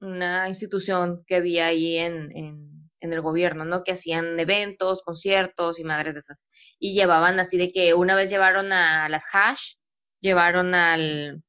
una 0.00 0.48
institución 0.48 1.22
que 1.26 1.36
había 1.36 1.66
ahí 1.66 1.98
en, 1.98 2.34
en, 2.34 2.90
en 3.00 3.12
el 3.12 3.20
gobierno, 3.20 3.66
¿no? 3.66 3.84
Que 3.84 3.92
hacían 3.92 4.40
eventos, 4.40 5.02
conciertos 5.02 5.78
y 5.78 5.84
madres 5.84 6.14
de 6.14 6.20
esas. 6.20 6.38
Y 6.78 6.94
llevaban 6.94 7.38
así 7.38 7.58
de 7.58 7.70
que 7.72 7.92
una 7.92 8.14
vez 8.14 8.30
llevaron 8.30 8.72
a 8.72 9.10
las 9.10 9.26
Hash, 9.30 9.74
llevaron 10.20 10.74
al, 10.74 11.42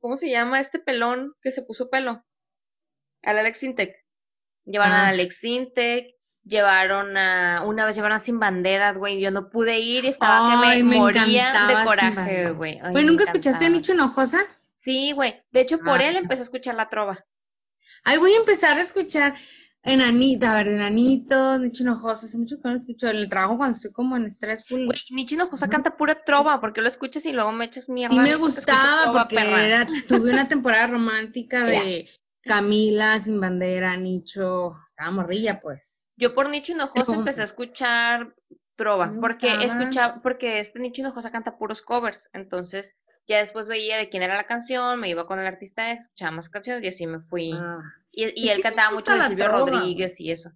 ¿cómo 0.00 0.16
se 0.16 0.30
llama 0.30 0.60
este 0.60 0.78
pelón 0.78 1.34
que 1.42 1.52
se 1.52 1.62
puso 1.62 1.90
pelo? 1.90 2.24
Al 3.22 3.38
Alex 3.38 3.62
Intec. 3.62 3.96
Llevaron 4.64 4.94
Ah. 4.94 5.06
a 5.06 5.08
Alex 5.08 5.42
Intec, 5.44 6.14
llevaron 6.44 7.16
a, 7.16 7.62
una 7.66 7.84
vez 7.86 7.96
llevaron 7.96 8.16
a 8.16 8.20
Sin 8.20 8.38
Banderas, 8.38 8.96
güey, 8.98 9.20
yo 9.20 9.30
no 9.30 9.50
pude 9.50 9.78
ir 9.78 10.04
y 10.04 10.08
estaba 10.08 10.50
que 10.62 10.82
me, 10.82 10.84
me 10.84 10.96
moría 10.96 11.66
de 11.66 11.84
coraje, 11.84 12.50
güey. 12.50 12.80
¿nunca 13.04 13.24
escuchaste 13.24 13.66
a. 13.66 13.68
Nicho 13.68 13.92
Hinojosa? 13.94 14.40
Sí, 14.74 15.12
güey. 15.12 15.42
De 15.50 15.60
hecho, 15.60 15.78
por 15.78 16.00
Ah. 16.00 16.06
él 16.08 16.16
empecé 16.16 16.42
a 16.42 16.44
escuchar 16.44 16.74
la 16.74 16.88
trova. 16.88 17.24
Ay, 18.04 18.18
voy 18.18 18.32
a 18.32 18.36
empezar 18.38 18.76
a 18.78 18.80
escuchar 18.80 19.34
Enanita, 19.82 20.52
a 20.52 20.56
ver, 20.56 20.68
Enanito, 20.68 21.58
Nicho 21.58 21.82
Hinojosa. 21.82 22.26
Hace 22.26 22.38
mucho 22.38 22.56
que 22.56 22.62
no 22.64 22.72
lo 22.72 22.78
escucho. 22.78 23.08
El 23.08 23.28
trabajo 23.28 23.56
cuando 23.56 23.76
estoy 23.76 23.92
como 23.92 24.16
en 24.16 24.26
estrés 24.26 24.66
full. 24.66 24.84
Güey, 24.86 24.98
Nicho 25.10 25.34
Hinojosa 25.34 25.68
canta 25.68 25.96
pura 25.96 26.22
trova, 26.24 26.60
porque 26.60 26.82
lo 26.82 26.88
escuchas 26.88 27.24
y 27.26 27.32
luego 27.32 27.52
me 27.52 27.66
echas 27.66 27.88
mierda. 27.88 28.14
Sí 28.14 28.20
me 28.20 28.36
gustaba 28.36 29.04
trova, 29.04 29.22
porque 29.28 29.38
era, 29.38 29.88
tuve 30.08 30.32
una 30.32 30.48
temporada 30.48 30.88
romántica 30.88 31.64
de 31.64 32.08
Camila, 32.42 33.18
Sin 33.20 33.40
Bandera, 33.40 33.96
Nicho, 33.96 34.76
estaba 34.88 35.10
morrilla, 35.10 35.60
pues. 35.60 36.12
Yo 36.16 36.34
por 36.34 36.48
Nicho 36.48 36.72
Hinojosa 36.72 37.14
empecé 37.14 37.42
a 37.42 37.44
escuchar 37.44 38.34
trova, 38.74 39.08
Sí 39.08 39.18
porque 39.20 39.48
escuchaba, 39.48 40.20
porque 40.22 40.60
este 40.60 40.80
Nicho 40.80 41.02
Hinojosa 41.02 41.30
canta 41.30 41.58
puros 41.58 41.82
covers, 41.82 42.30
entonces 42.32 42.96
ya 43.26 43.38
después 43.38 43.68
veía 43.68 43.98
de 43.98 44.08
quién 44.08 44.22
era 44.22 44.36
la 44.36 44.46
canción, 44.46 44.98
me 44.98 45.10
iba 45.10 45.26
con 45.26 45.38
el 45.38 45.46
artista, 45.46 45.92
escuchaba 45.92 46.30
más 46.30 46.48
canciones 46.48 46.82
y 46.84 46.88
así 46.88 47.06
me 47.06 47.20
fui. 47.20 47.52
Ah. 47.54 47.82
Y, 48.20 48.48
él 48.48 48.60
cantaba 48.62 48.90
mucho 48.92 49.12
de 49.12 49.22
Silvio 49.22 49.44
trova, 49.44 49.70
Rodríguez 49.70 50.20
y 50.20 50.32
eso. 50.32 50.50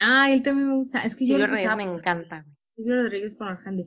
Ah, 0.00 0.30
él 0.32 0.42
también 0.42 0.68
me 0.68 0.74
gusta. 0.76 1.02
Es 1.04 1.14
que 1.14 1.26
yo 1.26 1.34
Silvio 1.34 1.46
lo 1.46 1.46
Rodríguez 1.46 1.72
escuchaba 1.72 1.76
me 1.76 1.98
encanta. 1.98 2.46
Silvio 2.74 2.96
Rodríguez 2.96 3.36
con 3.36 3.48
Arjandi. 3.48 3.86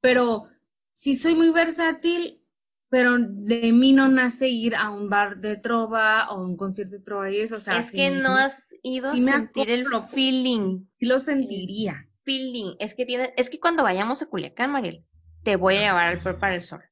Pero 0.00 0.48
sí 0.88 1.14
soy 1.16 1.36
muy 1.36 1.50
versátil, 1.50 2.42
pero 2.88 3.16
de 3.18 3.72
mí 3.72 3.92
no 3.92 4.08
nace 4.08 4.48
ir 4.48 4.74
a 4.74 4.90
un 4.90 5.08
bar 5.08 5.38
de 5.38 5.56
trova 5.56 6.30
o 6.30 6.42
un 6.42 6.56
concierto 6.56 6.96
de 6.96 7.02
trova 7.02 7.30
y 7.30 7.38
eso. 7.38 7.56
O 7.56 7.60
sea, 7.60 7.78
es 7.78 7.92
que 7.92 8.10
me- 8.10 8.20
no 8.20 8.30
has 8.30 8.56
ido 8.82 9.10
a 9.10 9.16
sentir 9.16 9.70
el 9.70 9.86
feeling. 10.12 10.84
sí 10.98 11.06
lo 11.06 11.18
sentiría. 11.20 12.08
feeling. 12.24 12.74
Es 12.80 12.94
que 12.94 13.06
tienes, 13.06 13.30
es 13.36 13.50
que 13.50 13.60
cuando 13.60 13.82
vayamos 13.84 14.20
a 14.22 14.26
Culiacán, 14.26 14.72
Mariel, 14.72 15.04
te 15.44 15.56
voy 15.56 15.76
a 15.76 15.80
llevar 15.80 16.08
al 16.08 16.22
Peor 16.22 16.38
para 16.40 16.56
el 16.56 16.62
Sol. 16.62 16.82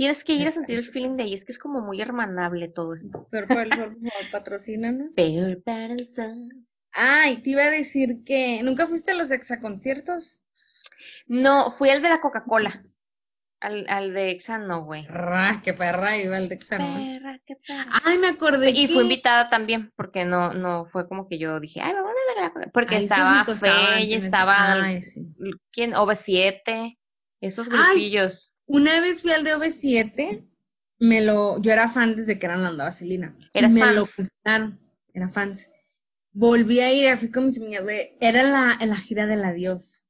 Tienes 0.00 0.24
que 0.24 0.32
ir 0.32 0.48
a 0.48 0.50
sentir 0.50 0.78
el 0.78 0.84
feeling 0.86 1.16
de 1.18 1.24
ahí, 1.24 1.34
es 1.34 1.44
que 1.44 1.52
es 1.52 1.58
como 1.58 1.82
muy 1.82 2.00
hermanable 2.00 2.68
todo 2.68 2.94
esto. 2.94 3.28
Pero 3.30 3.46
por 3.46 3.58
el 3.58 3.68
sol, 3.68 3.96
por 4.00 4.10
favor, 4.10 4.30
patrocínanos. 4.32 5.10
Peor 5.14 5.62
para 5.62 5.92
el 5.92 6.06
sol. 6.08 6.64
Ay, 6.92 7.36
te 7.42 7.50
iba 7.50 7.64
a 7.64 7.70
decir 7.70 8.24
que 8.24 8.62
nunca 8.62 8.86
fuiste 8.86 9.10
a 9.10 9.14
los 9.14 9.30
exaconciertos. 9.30 10.40
No, 11.26 11.72
fui 11.72 11.90
al 11.90 12.00
de 12.00 12.08
la 12.08 12.22
Coca-Cola. 12.22 12.82
Al, 13.60 13.84
al 13.90 14.14
de 14.14 14.30
Exa, 14.30 14.56
no, 14.56 14.84
güey. 14.84 15.04
Ra, 15.06 15.60
qué 15.62 15.74
perra 15.74 16.16
iba 16.16 16.38
el 16.38 16.48
de 16.48 16.54
Exano. 16.54 16.94
Perra, 16.96 17.38
qué 17.44 17.56
perra. 17.56 18.00
Ay, 18.02 18.16
me 18.16 18.28
acordé 18.28 18.70
Y 18.70 18.86
que... 18.86 18.94
fui 18.94 19.02
invitada 19.02 19.50
también, 19.50 19.92
porque 19.96 20.24
no, 20.24 20.54
no 20.54 20.86
fue 20.86 21.06
como 21.08 21.28
que 21.28 21.38
yo 21.38 21.60
dije, 21.60 21.82
ay, 21.82 21.92
vamos 21.92 22.12
a 22.12 22.34
ver 22.34 22.42
la 22.44 22.48
Coca-Cola. 22.48 22.72
Porque 22.72 22.96
Ay, 22.96 23.02
estaba 23.04 23.40
me 23.40 23.44
costaban, 23.44 23.96
Fe 23.98 24.00
y 24.00 24.06
tienes- 24.08 24.24
estaba, 24.24 24.72
Ay, 24.82 25.02
sí. 25.02 25.26
¿quién? 25.72 25.92
OV7, 25.92 26.96
esos 27.42 27.68
Ay. 27.70 28.10
Una 28.72 29.00
vez 29.00 29.22
fui 29.22 29.32
al 29.32 29.42
de 29.42 29.56
OV7, 29.56 30.46
me 31.00 31.20
lo, 31.22 31.60
yo 31.60 31.72
era 31.72 31.88
fan 31.88 32.14
desde 32.14 32.38
que 32.38 32.46
eran 32.46 32.62
Landa 32.62 32.84
Vaselina. 32.84 33.36
¿Eras 33.52 33.72
me 33.72 33.80
fans? 33.80 33.96
lo 33.96 34.06
cancelaron, 34.06 34.80
era 35.12 35.28
fans. 35.28 35.68
Volví 36.32 36.78
a 36.78 36.92
ir, 36.92 37.16
fui 37.16 37.30
con 37.32 37.46
mis 37.46 37.60
amigas, 37.60 37.84
era 38.20 38.42
la, 38.44 38.78
en 38.80 38.90
la 38.90 38.96
gira 38.96 39.26
del 39.26 39.44
adiós. 39.44 40.04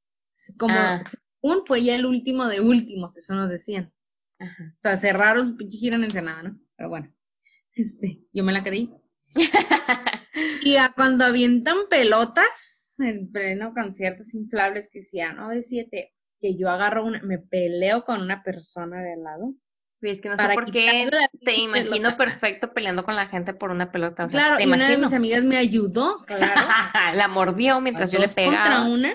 Como, 0.58 0.74
Ah. 0.74 1.02
según 1.40 1.64
fue 1.66 1.82
ya 1.84 1.94
el 1.94 2.04
último 2.04 2.46
de 2.48 2.61
últimos, 2.61 3.16
eso 3.16 3.34
nos 3.34 3.48
decían. 3.48 3.92
Ajá. 4.38 4.74
O 4.78 4.82
sea, 4.82 4.96
cerraron 4.98 5.48
su 5.48 5.56
pinche 5.56 5.78
gira 5.78 5.96
en 5.96 6.04
Ensenada, 6.04 6.42
¿no? 6.42 6.61
Pero 6.76 6.88
bueno, 6.90 7.14
este, 7.74 8.20
yo 8.32 8.44
me 8.44 8.52
la 8.52 8.62
creí. 8.62 8.90
Y 10.62 10.76
a 10.76 10.92
cuando 10.94 11.24
avientan 11.24 11.76
pelotas 11.88 12.94
en 12.98 13.32
pleno 13.32 13.72
conciertos 13.74 14.32
inflables 14.34 14.88
que 14.90 15.00
decían, 15.00 15.36
no, 15.36 15.50
es 15.50 15.68
siete, 15.68 16.12
que 16.41 16.57
yo 16.57 16.68
agarro 16.68 17.05
una, 17.05 17.20
me 17.22 17.38
peleo 17.38 18.05
con 18.05 18.20
una 18.20 18.43
persona 18.43 19.01
de 19.03 19.12
al 19.14 19.22
lado. 19.22 19.55
Es 20.03 20.20
que 20.20 20.30
no 20.30 20.36
sé 20.36 20.49
por 20.55 20.70
qué 20.70 21.11
te 21.45 21.57
imagino 21.57 21.91
pelota. 21.91 22.16
perfecto 22.16 22.72
peleando 22.72 23.05
con 23.05 23.16
la 23.16 23.26
gente 23.26 23.53
por 23.53 23.70
una 23.70 23.93
pelota. 23.93 24.24
O 24.24 24.28
sea, 24.30 24.57
claro, 24.57 24.64
una 24.66 24.88
de 24.88 24.97
mis 24.97 25.12
amigas 25.12 25.43
me 25.43 25.59
ayudó, 25.59 26.24
claro. 26.24 26.68
la 27.14 27.28
mordió 27.28 27.80
mientras 27.80 28.11
yo 28.11 28.18
le 28.18 28.26
dos 28.26 28.34
contra 28.34 28.62
pegaba. 28.62 28.88
una. 28.88 29.14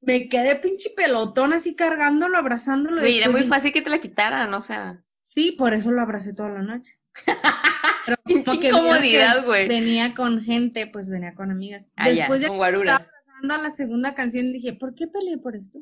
Me 0.00 0.28
quedé 0.28 0.56
pinche 0.56 0.90
pelotón 0.96 1.52
así 1.52 1.76
cargándolo, 1.76 2.36
abrazándolo. 2.36 3.00
Güey, 3.00 3.18
era 3.18 3.30
muy 3.30 3.44
fácil 3.44 3.72
que 3.72 3.82
te 3.82 3.90
la 3.90 4.00
quitaran, 4.00 4.52
o 4.52 4.60
sea. 4.60 5.02
Sí, 5.20 5.52
por 5.52 5.72
eso 5.72 5.92
lo 5.92 6.02
abracé 6.02 6.34
toda 6.34 6.50
la 6.50 6.62
noche. 6.62 6.98
Pero 8.04 8.18
Pinche 8.24 8.44
como 8.44 8.60
que 8.60 8.68
incomodidad, 8.68 9.44
güey. 9.46 9.68
Venía 9.68 10.14
con 10.14 10.42
gente, 10.42 10.88
pues 10.92 11.08
venía 11.08 11.34
con 11.34 11.50
amigas. 11.50 11.92
Ah, 11.96 12.10
ya, 12.10 12.24
Después 12.24 12.42
de 12.42 12.48
con 12.48 12.58
guaruras. 12.58 13.06
A 13.42 13.58
la 13.58 13.70
segunda 13.70 14.14
canción, 14.14 14.52
dije, 14.52 14.72
¿por 14.74 14.94
qué 14.94 15.06
peleé 15.06 15.38
por 15.38 15.56
esto? 15.56 15.80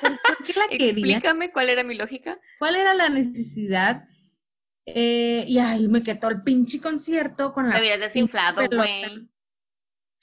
¿Por, 0.00 0.10
por 0.20 0.44
qué 0.44 0.52
la 0.54 0.68
quería? 0.70 0.86
Explícame 1.16 1.52
cuál 1.52 1.68
era 1.70 1.84
mi 1.84 1.94
lógica. 1.96 2.38
¿Cuál 2.58 2.76
era 2.76 2.94
la 2.94 3.08
necesidad? 3.08 4.08
Eh, 4.86 5.44
y 5.46 5.58
ahí 5.58 5.86
me 5.88 6.02
quedó 6.02 6.28
el 6.30 6.42
pinche 6.42 6.80
concierto 6.80 7.52
con 7.52 7.68
la 7.68 7.74
Me 7.74 7.80
hubieras 7.80 8.00
desinflado, 8.00 8.66
güey. 8.74 9.28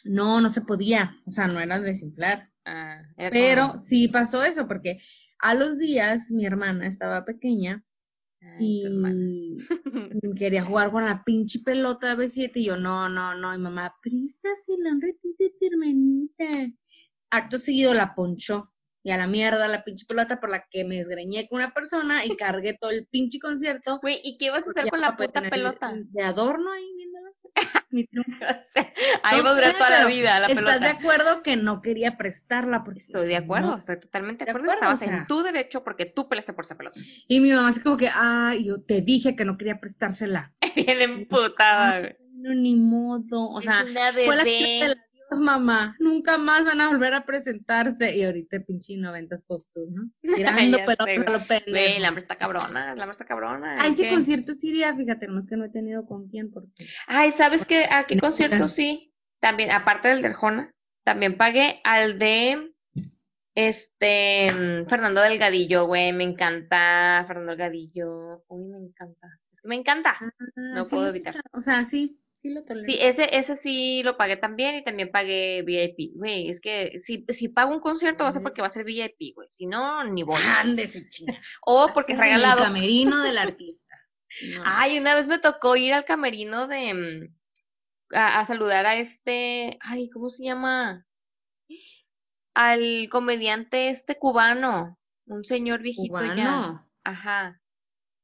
No, 0.06 0.42
no 0.42 0.50
se 0.50 0.62
podía, 0.62 1.16
o 1.26 1.32
sea, 1.32 1.48
no 1.48 1.60
era 1.60 1.80
desinflar. 1.80 2.50
Ah, 2.66 3.00
era 3.18 3.30
Pero 3.30 3.68
como- 3.70 3.82
sí 3.82 4.08
pasó 4.08 4.44
eso, 4.44 4.68
porque 4.68 4.98
a 5.40 5.54
los 5.56 5.78
días 5.80 6.32
mi 6.32 6.46
hermana 6.46 6.88
estaba 6.88 7.26
pequeña 7.26 7.84
Ay, 8.58 8.58
y 8.62 9.60
quería 10.38 10.64
jugar 10.64 10.92
con 10.92 11.06
la 11.06 11.24
pinche 11.24 11.60
pelota 11.60 12.16
de 12.16 12.24
B7 12.24 12.52
y 12.56 12.66
yo, 12.66 12.78
no, 12.78 13.10
no, 13.10 13.36
no, 13.36 13.54
y 13.54 13.58
mamá, 13.58 13.96
préstasela, 14.02 14.92
ratito, 15.02 15.44
hermanita. 15.62 16.72
Acto 17.32 17.58
seguido 17.58 17.94
la 17.94 18.16
ponchó 18.16 18.72
y 19.04 19.12
a 19.12 19.18
la 19.18 19.28
mierda 19.28 19.68
la 19.68 19.84
pinche 19.84 20.06
pelota 20.08 20.40
por 20.40 20.50
la 20.50 20.66
que 20.70 20.84
me 20.84 20.96
desgreñé 20.96 21.48
con 21.48 21.58
una 21.58 21.74
persona 21.74 22.26
y 22.26 22.30
cargué 22.38 22.78
todo 22.80 22.92
el 22.92 23.08
pinche 23.08 23.40
concierto. 23.40 24.00
Güey, 24.02 24.20
¿y 24.24 24.38
qué 24.38 24.46
ibas 24.46 24.68
a 24.68 24.72
hacer 24.72 24.90
con 24.90 25.02
la 25.02 25.16
puta 25.16 25.48
pelota? 25.50 25.94
De 25.94 26.24
adorno 26.24 26.72
ahí. 26.72 26.95
Mi 27.96 28.06
triunfo. 28.06 28.32
Ahí 29.24 29.42
va 29.42 29.50
a 29.50 29.54
durar 29.54 29.74
toda 29.78 29.90
la 29.90 30.08
vida 30.08 30.40
la 30.42 30.48
¿Estás 30.48 30.82
de 30.82 30.88
acuerdo 30.88 31.42
que 31.44 31.56
no 31.56 31.82
quería 31.82 32.18
prestarla? 32.18 32.84
Porque 32.84 33.00
Estoy 33.00 33.28
de 33.28 33.38
acuerdo, 33.38 33.72
no. 33.72 33.78
estoy 33.78 34.00
totalmente 34.00 34.44
de 34.44 34.46
De 34.46 34.52
acuerdo. 34.52 34.72
acuerdo, 34.72 34.90
o 34.92 34.94
Estabas 34.94 35.00
sea. 35.14 35.22
en 35.22 35.28
tu 35.28 35.42
derecho 35.44 35.84
porque 35.84 36.06
tú 36.06 36.28
peleaste 36.28 36.54
por 36.54 36.66
esa 36.66 36.76
pelota. 36.76 37.00
Y 37.28 37.40
mi 37.40 37.52
mamá 37.52 37.70
así 37.70 37.80
como 37.82 37.98
que, 37.98 38.10
ay, 38.14 38.66
yo 38.66 38.82
te 38.82 39.02
dije 39.02 39.36
que 39.36 39.46
no 39.46 39.58
quería 39.58 39.80
prestársela. 39.80 40.54
Bien 40.76 41.02
emputada, 41.02 42.00
güey. 42.02 42.16
No, 42.34 42.54
ni 42.54 42.76
modo. 42.76 43.50
O 43.50 43.62
sea, 43.62 43.84
Es 43.84 43.94
fue 44.26 44.36
la 44.36 44.44
gira 44.44 44.88
del 44.90 44.98
adiós, 45.30 45.42
mamá. 45.44 45.96
Nunca 46.00 46.38
más 46.38 46.64
van 46.66 46.82
a 46.82 46.90
volver 46.90 47.14
a 47.14 47.26
presentarse. 47.26 48.16
Y 48.16 48.24
ahorita 48.24 48.60
pinche 48.66 48.98
90 48.98 49.40
pop 49.48 49.66
tour, 49.74 49.88
¿no? 49.92 50.10
Tirando 50.36 50.78
pelotas 50.78 51.28
a 51.28 51.32
lo 51.32 51.48
pendejo. 51.48 51.72
Güey, 51.72 51.98
el 51.98 52.06
hambre 52.06 52.22
está 52.22 52.36
cabrona, 52.36 52.94
el 52.94 53.02
hambre 53.02 53.12
está 53.12 53.26
cabrona. 53.26 53.80
A 53.80 53.84
hay 53.84 53.92
ese 53.92 54.10
concierto 54.10 54.54
sí 54.54 54.70
iría, 54.70 54.96
fíjate, 54.96 55.28
no 55.28 55.40
es 55.40 55.48
que 55.48 55.58
no 55.58 55.66
he 55.66 55.70
tenido 55.70 56.06
con 56.06 56.28
quién, 56.30 56.52
porque... 56.52 56.70
Ay, 57.08 57.32
¿sabes 57.32 57.66
qué? 57.66 57.88
¿A 57.90 58.06
qué 58.06 58.16
No 58.16 58.22
concierto 58.22 58.68
sí? 58.68 59.14
También, 59.40 59.72
aparte 59.72 60.08
del 60.08 60.22
del 60.22 60.34
Jona, 60.34 60.74
también 61.04 61.38
pagué 61.38 61.82
al 61.84 62.18
de 62.18 62.74
este 63.56 64.52
mm, 64.52 64.88
Fernando 64.88 65.22
Delgadillo, 65.22 65.86
güey, 65.86 66.12
me 66.12 66.24
encanta 66.24 67.24
Fernando 67.28 67.52
Delgadillo. 67.52 68.44
Uy, 68.48 68.68
me 68.68 68.80
encanta. 68.80 69.28
Es 69.54 69.62
que 69.62 69.68
me 69.68 69.76
encanta. 69.76 70.18
No 70.56 70.84
sí 70.84 70.96
puedo 70.96 71.10
evitar. 71.10 71.42
O 71.54 71.62
sea, 71.62 71.84
sí, 71.86 72.20
sí 72.46 72.54
lo 72.54 72.64
tolero. 72.64 72.88
Sí, 72.88 72.98
ese, 73.02 73.38
ese 73.38 73.56
sí 73.56 74.04
lo 74.04 74.18
pagué 74.18 74.38
también 74.38 74.76
y 74.76 74.84
también 74.84 75.12
pagué 75.12 75.64
VIP. 75.64 76.16
Güey, 76.16 76.50
es 76.50 76.62
que 76.62 77.00
si, 77.00 77.26
si 77.30 77.50
pago 77.50 77.72
un 77.72 77.80
concierto 77.80 78.24
va 78.24 78.30
a 78.30 78.32
ser 78.32 78.44
porque 78.44 78.62
va 78.62 78.68
a 78.68 78.72
ser 78.72 78.86
VIP, 78.86 79.34
güey. 79.36 79.48
Si 79.50 79.66
no, 79.66 80.04
ni 80.04 80.24
voy. 80.24 80.40
Ándese, 80.58 81.08
chinga. 81.08 81.40
O 81.66 81.90
porque 81.94 82.14
es 82.14 82.20
regalado. 82.20 82.60
El 82.60 82.66
camerino 82.66 83.24
del 83.24 83.38
artista. 83.40 83.96
No. 84.54 84.64
Ay, 84.66 85.00
una 85.00 85.16
vez 85.16 85.28
me 85.28 85.40
tocó 85.40 85.76
ir 85.76 85.94
al 85.94 86.06
camerino 86.06 86.68
de 86.68 86.94
mm, 86.94 88.16
a, 88.16 88.40
a 88.42 88.46
saludar 88.46 88.86
a 88.86 88.98
este, 88.98 89.78
ay, 89.82 90.10
¿cómo 90.10 90.30
se 90.30 90.44
llama? 90.44 91.06
Al 92.54 93.10
comediante 93.10 93.90
este 93.90 94.18
cubano, 94.18 94.98
un 95.26 95.44
señor 95.44 95.82
viejito 95.82 96.22
ya. 96.22 96.34
Cubano. 96.34 96.90
Ajá, 97.04 97.62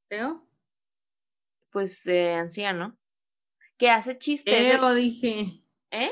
¿Teo? 0.09 0.47
pues 1.71 2.05
eh, 2.07 2.33
anciano, 2.33 2.97
que 3.81 3.89
hace 3.89 4.15
chistes. 4.19 4.53
el- 4.53 4.77
Teo, 4.77 4.93
dije. 4.93 5.63
¿Eh? 5.89 6.11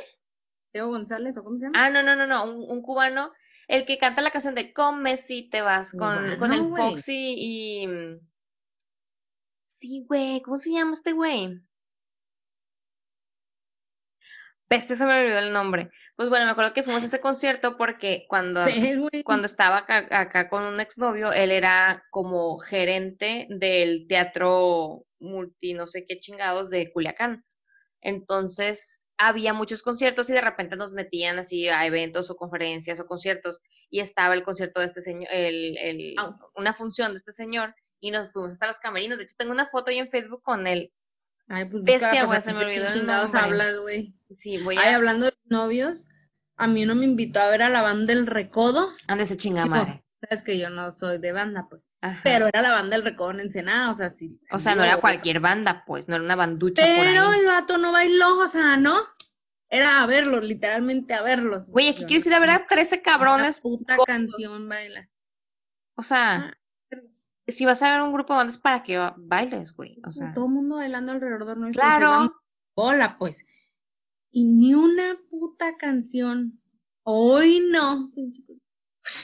Teo 0.71 0.87
González, 0.87 1.37
¿o 1.37 1.43
cómo 1.43 1.59
se 1.59 1.65
llama? 1.65 1.85
Ah, 1.85 1.91
no, 1.91 2.01
no, 2.01 2.15
no, 2.15 2.25
no, 2.25 2.45
un, 2.45 2.65
un 2.67 2.81
cubano, 2.81 3.31
el 3.67 3.85
que 3.85 3.99
canta 3.99 4.23
la 4.23 4.31
canción 4.31 4.55
de 4.55 4.73
Come 4.73 5.17
si 5.17 5.49
te 5.51 5.61
vas 5.61 5.91
con, 5.91 6.37
con 6.39 6.51
el. 6.51 6.67
Foxy 6.75 7.35
y... 7.37 7.87
Sí, 9.67 10.03
güey, 10.07 10.41
¿cómo 10.41 10.57
se 10.57 10.71
llama 10.71 10.95
este 10.95 11.13
güey? 11.13 11.61
Peste, 14.67 14.95
se 14.95 15.05
me 15.05 15.19
olvidó 15.21 15.37
el 15.37 15.53
nombre. 15.53 15.91
Pues 16.15 16.29
bueno, 16.29 16.45
me 16.45 16.51
acuerdo 16.51 16.73
que 16.73 16.81
fuimos 16.83 17.03
a 17.03 17.05
ese 17.05 17.21
concierto 17.21 17.77
porque 17.77 18.25
cuando, 18.27 18.65
Sí, 18.65 19.23
cuando 19.23 19.45
estaba 19.45 19.77
acá, 19.77 20.07
acá 20.09 20.49
con 20.49 20.63
un 20.63 20.79
exnovio, 20.79 21.31
él 21.31 21.51
era 21.51 22.03
como 22.09 22.57
gerente 22.57 23.45
del 23.49 24.07
teatro 24.07 25.05
multi 25.19 25.73
no 25.73 25.85
sé 25.85 26.05
qué 26.07 26.19
chingados 26.19 26.71
de 26.71 26.91
Culiacán. 26.91 27.45
Entonces, 28.01 29.05
había 29.17 29.53
muchos 29.53 29.81
conciertos 29.81 30.29
y 30.29 30.33
de 30.33 30.41
repente 30.41 30.75
nos 30.75 30.93
metían 30.93 31.39
así 31.39 31.67
a 31.67 31.85
eventos 31.85 32.29
o 32.29 32.35
conferencias 32.37 32.99
o 32.99 33.05
conciertos 33.07 33.59
y 33.89 33.99
estaba 33.99 34.33
el 34.33 34.43
concierto 34.43 34.79
de 34.79 34.85
este 34.87 35.01
señor, 35.01 35.27
el, 35.31 35.77
el, 35.77 36.15
una 36.55 36.73
función 36.73 37.11
de 37.11 37.17
este 37.17 37.31
señor 37.31 37.75
y 37.99 38.11
nos 38.11 38.31
fuimos 38.31 38.53
hasta 38.53 38.67
los 38.67 38.79
camerinos. 38.79 39.17
De 39.17 39.25
hecho, 39.25 39.35
tengo 39.37 39.51
una 39.51 39.67
foto 39.69 39.91
ahí 39.91 39.97
en 39.97 40.09
Facebook 40.09 40.41
con 40.43 40.67
él. 40.67 40.91
Ay, 41.47 41.65
pues 41.65 41.83
Bestia, 41.83 42.25
güey, 42.25 42.41
se 42.41 42.53
me 42.53 42.59
¿de 42.59 42.65
olvidó 42.65 42.81
qué 42.83 42.87
el 42.87 42.93
chingados 42.93 43.33
nombre. 43.33 43.51
hablas, 43.51 43.79
güey? 43.81 44.13
Sí, 44.31 44.57
voy 44.63 44.77
Ay, 44.77 44.93
a... 44.93 44.95
hablando 44.95 45.25
de 45.25 45.33
novios, 45.45 45.97
a 46.55 46.67
mí 46.67 46.83
uno 46.83 46.95
me 46.95 47.05
invitó 47.05 47.39
a 47.39 47.49
ver 47.49 47.63
a 47.63 47.69
la 47.69 47.81
banda 47.81 48.13
El 48.13 48.27
Recodo. 48.27 48.91
Ándese 49.07 49.35
chinga 49.35 49.63
Digo, 49.69 49.75
madre. 49.75 50.03
sabes 50.21 50.43
que 50.43 50.59
yo 50.59 50.69
no 50.69 50.91
soy 50.91 51.19
de 51.19 51.31
banda, 51.31 51.65
pues. 51.69 51.81
Ajá. 52.01 52.21
Pero 52.23 52.47
era 52.47 52.61
la 52.61 52.71
banda 52.71 52.95
El 52.95 53.03
Recodo 53.03 53.31
en 53.31 53.41
Ensenada, 53.41 53.91
o 53.91 53.93
sea, 53.93 54.09
sí. 54.09 54.39
o 54.51 54.59
sea, 54.59 54.75
no 54.75 54.83
era 54.83 55.01
cualquier 55.01 55.39
banda, 55.41 55.83
pues, 55.85 56.07
no 56.07 56.15
era 56.15 56.23
una 56.23 56.35
banducha 56.37 56.81
por 56.85 56.95
Pero 57.05 57.23
ahí. 57.27 57.39
el 57.39 57.45
vato 57.45 57.77
no 57.77 57.91
bailó, 57.91 58.37
o 58.39 58.47
sea, 58.47 58.77
no. 58.77 58.95
Era 59.69 60.01
a 60.01 60.07
verlos, 60.07 60.43
literalmente 60.43 61.13
a 61.13 61.21
verlos. 61.21 61.65
Güey, 61.67 61.89
aquí 61.89 62.05
quieres 62.05 62.25
ir 62.25 62.33
a 62.33 62.39
ver 62.39 62.49
a 62.51 62.65
13 62.67 63.01
cabrones. 63.01 63.59
puta 63.59 63.97
canción 64.05 64.67
baila. 64.69 65.09
O 65.95 66.03
sea, 66.03 66.53
Ah, 66.91 66.97
si 67.47 67.65
vas 67.65 67.81
a 67.83 67.91
ver 67.91 68.01
un 68.01 68.13
grupo 68.13 68.33
de 68.33 68.37
bandas 68.37 68.57
para 68.57 68.81
que 68.83 68.97
ba- 68.97 69.15
bailes, 69.17 69.73
güey. 69.73 69.99
O 70.05 70.11
sea, 70.11 70.33
todo 70.33 70.45
el 70.45 70.51
mundo 70.51 70.75
bailando 70.77 71.11
alrededor 71.11 71.45
de 71.45 71.55
nuestro 71.55 71.81
claro. 71.81 72.33
Hola, 72.75 73.17
pues. 73.19 73.45
Y 74.31 74.43
ni 74.45 74.73
una 74.73 75.17
puta 75.29 75.75
canción. 75.77 76.61
Hoy 77.03 77.59
no. 77.69 78.11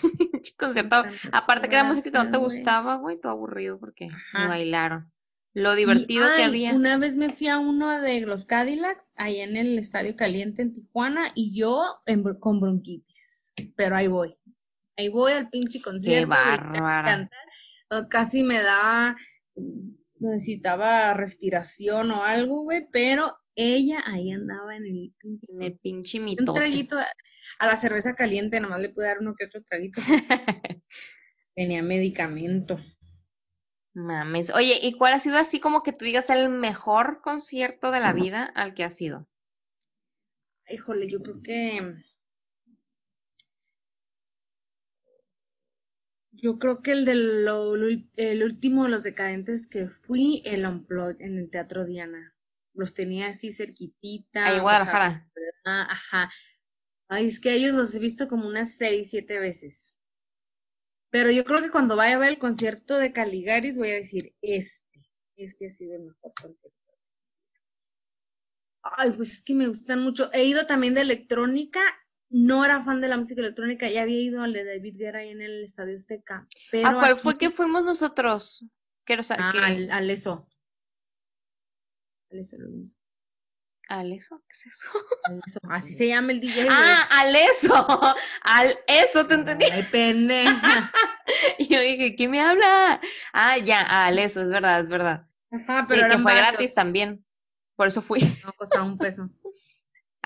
concierto. 0.57 1.03
Aparte 1.31 1.69
que 1.69 1.75
la 1.75 1.83
música 1.83 2.11
que 2.11 2.17
no 2.17 2.31
te 2.31 2.37
gustaba, 2.37 2.95
güey, 2.97 3.19
todo 3.19 3.31
aburrido 3.33 3.79
porque 3.79 4.09
bailaron. 4.33 5.11
Lo 5.53 5.73
Y, 5.73 5.77
divertido 5.77 6.27
que 6.35 6.43
ay, 6.43 6.49
había. 6.49 6.73
Una 6.73 6.97
vez 6.97 7.15
me 7.15 7.29
fui 7.29 7.47
a 7.47 7.59
uno 7.59 8.01
de 8.01 8.21
los 8.21 8.45
Cadillacs, 8.45 9.13
allá 9.15 9.43
en 9.45 9.55
el 9.55 9.77
Estadio 9.77 10.15
Caliente 10.15 10.61
en 10.61 10.73
Tijuana, 10.75 11.31
y 11.33 11.57
yo 11.57 11.81
en 12.05 12.23
con 12.39 12.59
bronquitis. 12.59 13.53
Pero 13.77 13.95
ahí 13.95 14.07
voy. 14.07 14.35
Ahí 14.97 15.09
voy 15.09 15.31
al 15.31 15.49
pinche 15.49 15.81
concierto. 15.81 16.29
bárbara. 16.29 17.03
cantar. 17.03 18.09
Casi 18.09 18.43
me 18.43 18.61
da, 18.61 19.15
necesitaba 20.19 21.13
respiración 21.13 22.11
o 22.11 22.23
algo, 22.23 22.63
güey, 22.63 22.87
pero 22.91 23.37
ella 23.55 24.03
ahí 24.05 24.31
andaba 24.31 24.75
en 24.75 24.85
el 24.85 25.13
pinche 25.17 25.53
En 25.53 25.61
el 25.61 25.73
pinche 25.81 26.19
Un 26.19 26.25
mitote. 26.25 26.59
traguito 26.59 26.97
a, 27.59 27.67
la 27.67 27.75
cerveza 27.75 28.13
caliente, 28.15 28.59
nomás 28.59 28.79
le 28.79 28.89
pude 28.89 29.05
dar 29.07 29.19
uno 29.19 29.35
que 29.35 29.45
otro 29.45 29.61
traguito. 29.63 30.01
Tenía 31.55 31.81
medicamento. 31.83 32.79
Mames. 33.93 34.49
Oye, 34.49 34.79
¿y 34.81 34.93
cuál 34.97 35.13
ha 35.13 35.19
sido 35.19 35.37
así 35.37 35.59
como 35.61 35.81
que 35.81 35.93
tú 35.93 36.03
digas 36.03 36.29
el 36.29 36.49
mejor 36.49 37.21
concierto 37.21 37.91
de 37.91 38.01
la 38.01 38.11
vida 38.11 38.43
al 38.43 38.73
que 38.73 38.83
has 38.83 39.01
ido? 39.01 39.27
Híjole, 40.67 41.09
yo 41.09 41.21
creo 41.21 41.41
que. 41.41 41.95
Yo 46.31 46.59
creo 46.59 46.81
que 46.81 46.91
el 46.91 47.05
de 47.05 47.15
lo- 47.15 47.77
lo- 47.77 48.01
el 48.17 48.43
último 48.43 48.83
de 48.83 48.89
los 48.89 49.03
decadentes 49.03 49.67
que 49.67 49.87
fui, 49.87 50.41
el 50.43 50.65
Unplugged 50.65 51.21
en 51.21 51.37
el 51.37 51.49
Teatro 51.49 51.85
Diana. 51.85 52.35
Los 52.73 52.93
tenía 52.93 53.27
así 53.27 53.53
cerquitita. 53.53 54.45
Ahí 54.45 54.57
en 54.57 54.61
Guadalajara. 54.61 55.29
ajá. 55.63 56.29
Ay, 57.07 57.27
es 57.27 57.39
que 57.39 57.49
a 57.49 57.53
ellos 57.53 57.73
los 57.73 57.93
he 57.95 57.99
visto 57.99 58.27
como 58.27 58.47
unas 58.47 58.77
seis, 58.77 59.09
siete 59.11 59.39
veces. 59.39 59.95
Pero 61.11 61.31
yo 61.31 61.45
creo 61.45 61.61
que 61.61 61.69
cuando 61.71 61.95
vaya 61.95 62.15
a 62.15 62.19
ver 62.19 62.29
el 62.29 62.39
concierto 62.39 62.97
de 62.97 63.13
Caligaris 63.13 63.77
voy 63.77 63.91
a 63.91 63.95
decir, 63.95 64.33
este, 64.41 65.01
este 65.37 65.67
ha 65.67 65.69
sido 65.69 65.95
el 65.95 66.03
mejor 66.03 66.33
concierto. 66.39 66.71
Ay, 68.83 69.11
pues 69.13 69.31
es 69.31 69.43
que 69.43 69.53
me 69.55 69.67
gustan 69.67 70.01
mucho. 70.01 70.29
He 70.33 70.45
ido 70.45 70.65
también 70.65 70.93
de 70.93 71.01
electrónica. 71.01 71.79
No 72.29 72.65
era 72.65 72.83
fan 72.83 73.01
de 73.01 73.07
la 73.07 73.17
música 73.17 73.41
electrónica. 73.41 73.89
Ya 73.89 74.01
había 74.01 74.19
ido 74.19 74.41
al 74.43 74.53
de 74.53 74.63
David 74.65 74.95
Guerra 74.97 75.19
ahí 75.19 75.29
en 75.29 75.41
el 75.41 75.63
Estadio 75.63 75.95
Azteca. 75.95 76.47
Pero 76.71 76.87
¿A 76.87 76.93
cuál 76.93 77.13
aquí- 77.13 77.21
fue 77.21 77.37
que 77.37 77.51
fuimos 77.51 77.83
nosotros? 77.83 78.65
Quiero 79.05 79.23
saber 79.23 79.43
Ah, 79.45 79.51
que... 79.53 79.59
al, 79.59 79.91
al 79.91 80.09
eso. 80.09 80.47
Al 82.31 82.39
eso, 82.39 82.57
lo 82.57 82.69
vi. 82.69 82.91
¿Al 83.87 84.11
eso? 84.13 84.41
¿Qué 84.47 84.53
es 84.53 84.65
eso? 84.67 84.89
Al 85.25 85.39
eso. 85.45 85.59
Así 85.69 85.93
se 85.93 86.07
llama 86.07 86.31
el 86.31 86.41
DJ. 86.41 86.67
Ah, 86.69 87.07
al 87.11 87.35
eso. 87.35 88.01
Al 88.41 88.69
eso, 88.87 89.27
te 89.27 89.35
entendí. 89.35 89.65
Ay, 89.71 89.83
pendeja. 89.91 90.91
Y 91.57 91.67
yo 91.67 91.79
dije, 91.79 92.15
¿quién 92.15 92.29
me 92.31 92.39
habla? 92.41 93.01
Ah, 93.33 93.57
ya, 93.57 93.81
al 94.05 94.19
eso, 94.19 94.41
es 94.41 94.49
verdad, 94.49 94.79
es 94.81 94.89
verdad. 94.89 95.27
Ajá, 95.51 95.81
Sí, 95.81 95.85
pero 95.89 96.01
que 96.01 96.05
eran 96.05 96.21
fue 96.23 96.33
varios. 96.33 96.49
gratis 96.51 96.73
también. 96.75 97.25
Por 97.75 97.87
eso 97.87 98.01
fui. 98.03 98.19
No, 98.43 98.53
costaba 98.53 98.85
un 98.85 98.97
peso. 98.97 99.29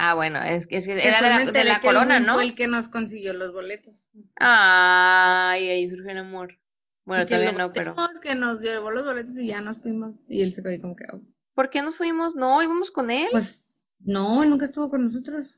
Ah, 0.01 0.13
bueno, 0.13 0.41
es 0.41 0.65
que, 0.65 0.77
es 0.77 0.85
que 0.87 0.93
era 0.93 1.21
de 1.21 1.45
la, 1.45 1.51
de 1.51 1.63
la 1.65 1.81
que 1.81 1.87
corona, 1.87 2.21
¿no? 2.21 2.35
Fue 2.35 2.45
el 2.45 2.55
que 2.55 2.67
nos 2.67 2.87
consiguió 2.87 3.33
los 3.33 3.51
boletos. 3.51 3.93
Ay, 4.37 5.67
ahí 5.69 5.89
surgió 5.89 6.11
el 6.11 6.19
amor. 6.19 6.57
Bueno, 7.03 7.23
Y 7.23 7.25
que 7.25 7.35
todavía 7.35 7.51
no, 7.51 7.73
pero. 7.73 7.95
que 8.21 8.33
nos 8.33 8.61
llevó 8.61 8.91
los 8.91 9.03
boletos 9.03 9.37
y 9.37 9.47
ya 9.47 9.59
nos 9.59 9.77
fuimos. 9.79 10.15
Y 10.29 10.41
él 10.41 10.53
se 10.53 10.61
quedó 10.61 10.71
ahí 10.71 10.79
como 10.79 10.95
que, 10.95 11.03
oh, 11.11 11.19
¿Por 11.55 11.69
qué 11.69 11.81
nos 11.81 11.97
fuimos? 11.97 12.35
No, 12.35 12.61
íbamos 12.63 12.91
con 12.91 13.11
él. 13.11 13.27
pues, 13.31 13.83
no, 13.99 14.43
nunca 14.45 14.65
estuvo 14.65 14.89
con 14.89 15.03
nosotros. 15.03 15.55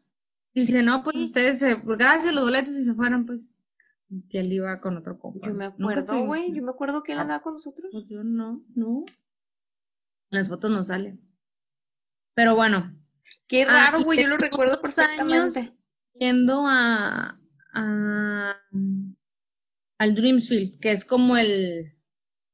Dice, 0.54 0.82
no, 0.84 1.04
pues 1.04 1.18
ustedes, 1.18 1.60
se, 1.60 1.78
pues, 1.78 1.98
gracias 1.98 2.34
los 2.34 2.44
boletos 2.44 2.76
y 2.76 2.84
se 2.84 2.94
fueron, 2.94 3.26
pues. 3.26 3.54
Que 4.30 4.40
él 4.42 4.52
iba 4.52 4.80
con 4.82 4.98
otro 4.98 5.18
compa. 5.20 5.48
Yo 5.48 5.54
me 5.54 5.66
acuerdo, 5.66 6.26
güey. 6.26 6.54
Yo 6.54 6.62
me 6.64 6.72
acuerdo 6.72 7.02
que 7.04 7.14
él 7.14 7.20
Ah. 7.20 7.22
andaba 7.22 7.44
con 7.44 7.54
nosotros. 7.54 7.90
Pues 7.94 8.06
yo 8.10 8.24
no, 8.24 8.62
no. 8.76 9.06
Las 10.30 10.50
fotos 10.50 10.70
no 10.72 10.84
salen. 10.84 11.22
Pero 12.34 12.56
bueno. 12.56 12.94
Qué 13.48 13.64
Ah, 13.64 13.90
raro, 13.92 14.04
güey. 14.04 14.22
Yo 14.22 14.28
lo 14.28 14.38
recuerdo 14.38 14.78
dos 14.84 14.98
años 14.98 15.54
perfectamente. 15.54 15.78
Yendo 16.14 16.64
a, 16.68 17.40
a 17.74 18.56
al 19.98 20.16
Dreamsfield, 20.16 20.80
que 20.80 20.92
es 20.92 21.06
como 21.06 21.38
el 21.38 21.94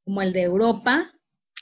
como 0.05 0.21
el 0.21 0.33
de 0.33 0.43
Europa. 0.43 1.11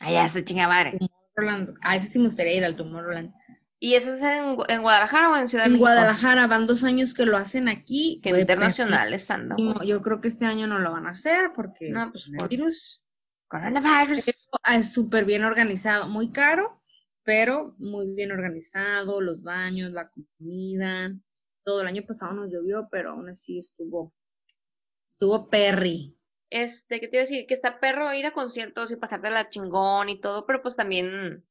Ya 0.01 0.27
se 0.27 0.43
chinga 0.43 0.67
madre. 0.67 0.97
Tomorrowland. 1.35 1.77
A 1.81 1.95
ese 1.95 2.07
sí 2.07 2.19
me 2.19 2.25
gustaría 2.25 2.53
ir 2.53 2.65
al 2.65 2.75
Tomorrowland. 2.75 3.33
¿Y 3.79 3.95
eso 3.95 4.13
es 4.13 4.21
en, 4.21 4.57
en 4.69 4.81
Guadalajara 4.81 5.31
o 5.31 5.37
en 5.37 5.49
Ciudad 5.49 5.65
de 5.65 5.67
En 5.67 5.73
México? 5.73 5.89
Güadalajara 5.89 6.47
van 6.47 6.65
dos 6.65 6.83
años 6.83 7.13
que 7.13 7.25
lo 7.25 7.37
hacen 7.37 7.67
aquí. 7.67 8.19
Que 8.23 8.29
internacionales 8.39 9.29
anda. 9.29 9.55
Yo 9.85 10.01
creo 10.01 10.21
que 10.21 10.29
este 10.29 10.45
año 10.45 10.65
no 10.65 10.79
lo 10.79 10.91
van 10.91 11.07
a 11.07 11.11
hacer 11.11 11.51
porque 11.55 11.89
No, 11.91 12.11
pues, 12.11 12.25
el 12.27 12.47
virus 12.47 13.03
Coronavirus. 13.47 14.27
Es 14.27 14.93
súper 14.93 15.25
bien 15.25 15.43
organizado, 15.43 16.07
muy 16.07 16.31
caro, 16.31 16.81
pero 17.23 17.75
muy 17.77 18.13
bien 18.13 18.31
organizado, 18.31 19.21
los 19.21 19.43
baños, 19.43 19.91
la 19.91 20.09
comida, 20.09 21.13
todo 21.63 21.81
el 21.81 21.87
año 21.87 22.03
pasado 22.07 22.33
nos 22.33 22.51
llovió, 22.51 22.87
pero 22.91 23.11
aún 23.11 23.29
así 23.29 23.57
estuvo, 23.57 24.13
estuvo 25.05 25.49
perry. 25.49 26.14
Este, 26.49 26.99
¿qué 26.99 27.07
te 27.07 27.17
iba 27.17 27.21
a 27.21 27.25
decir? 27.25 27.47
Que 27.47 27.53
está 27.53 27.79
perro 27.79 28.13
ir 28.13 28.25
a 28.25 28.31
conciertos 28.31 28.91
y 28.91 28.95
pasarte 28.95 29.29
la 29.29 29.49
chingón 29.49 30.09
y 30.09 30.19
todo, 30.19 30.45
pero 30.45 30.61
pues 30.61 30.75
también, 30.75 31.43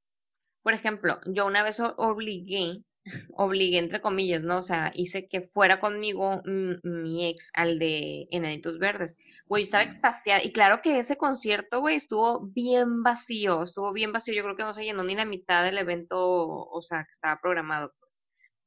por 0.63 0.75
ejemplo, 0.75 1.21
yo 1.27 1.47
una 1.47 1.63
vez 1.63 1.81
obligué, 1.81 2.83
obligué 3.37 3.79
entre 3.79 4.01
comillas, 4.01 4.43
¿no? 4.43 4.59
O 4.59 4.63
sea, 4.63 4.93
hice 4.95 5.29
que 5.29 5.43
fuera 5.43 5.81
conmigo 5.81 6.43
mi 6.45 7.27
ex 7.27 7.51
al 7.55 7.79
de 7.79 8.29
Enanitos 8.31 8.79
Verdes. 8.79 9.17
Güey, 9.47 9.63
yo 9.63 9.65
estaba 9.65 9.85
extasiada. 9.85 10.43
Y 10.43 10.53
claro 10.53 10.81
que 10.83 10.99
ese 10.99 11.17
concierto, 11.17 11.81
güey, 11.81 11.97
estuvo 11.97 12.41
bien 12.47 13.03
vacío, 13.03 13.65
estuvo 13.65 13.93
bien 13.93 14.13
vacío. 14.13 14.35
Yo 14.35 14.43
creo 14.43 14.57
que 14.57 14.63
no 14.63 14.75
se 14.75 14.85
llenó 14.85 15.05
ni 15.05 15.15
la 15.15 15.27
mitad 15.27 15.65
del 15.65 15.79
evento, 15.79 16.19
o 16.19 16.83
sea, 16.83 17.05
que 17.05 17.11
estaba 17.11 17.41
programado, 17.41 17.93
pues. 18.01 18.19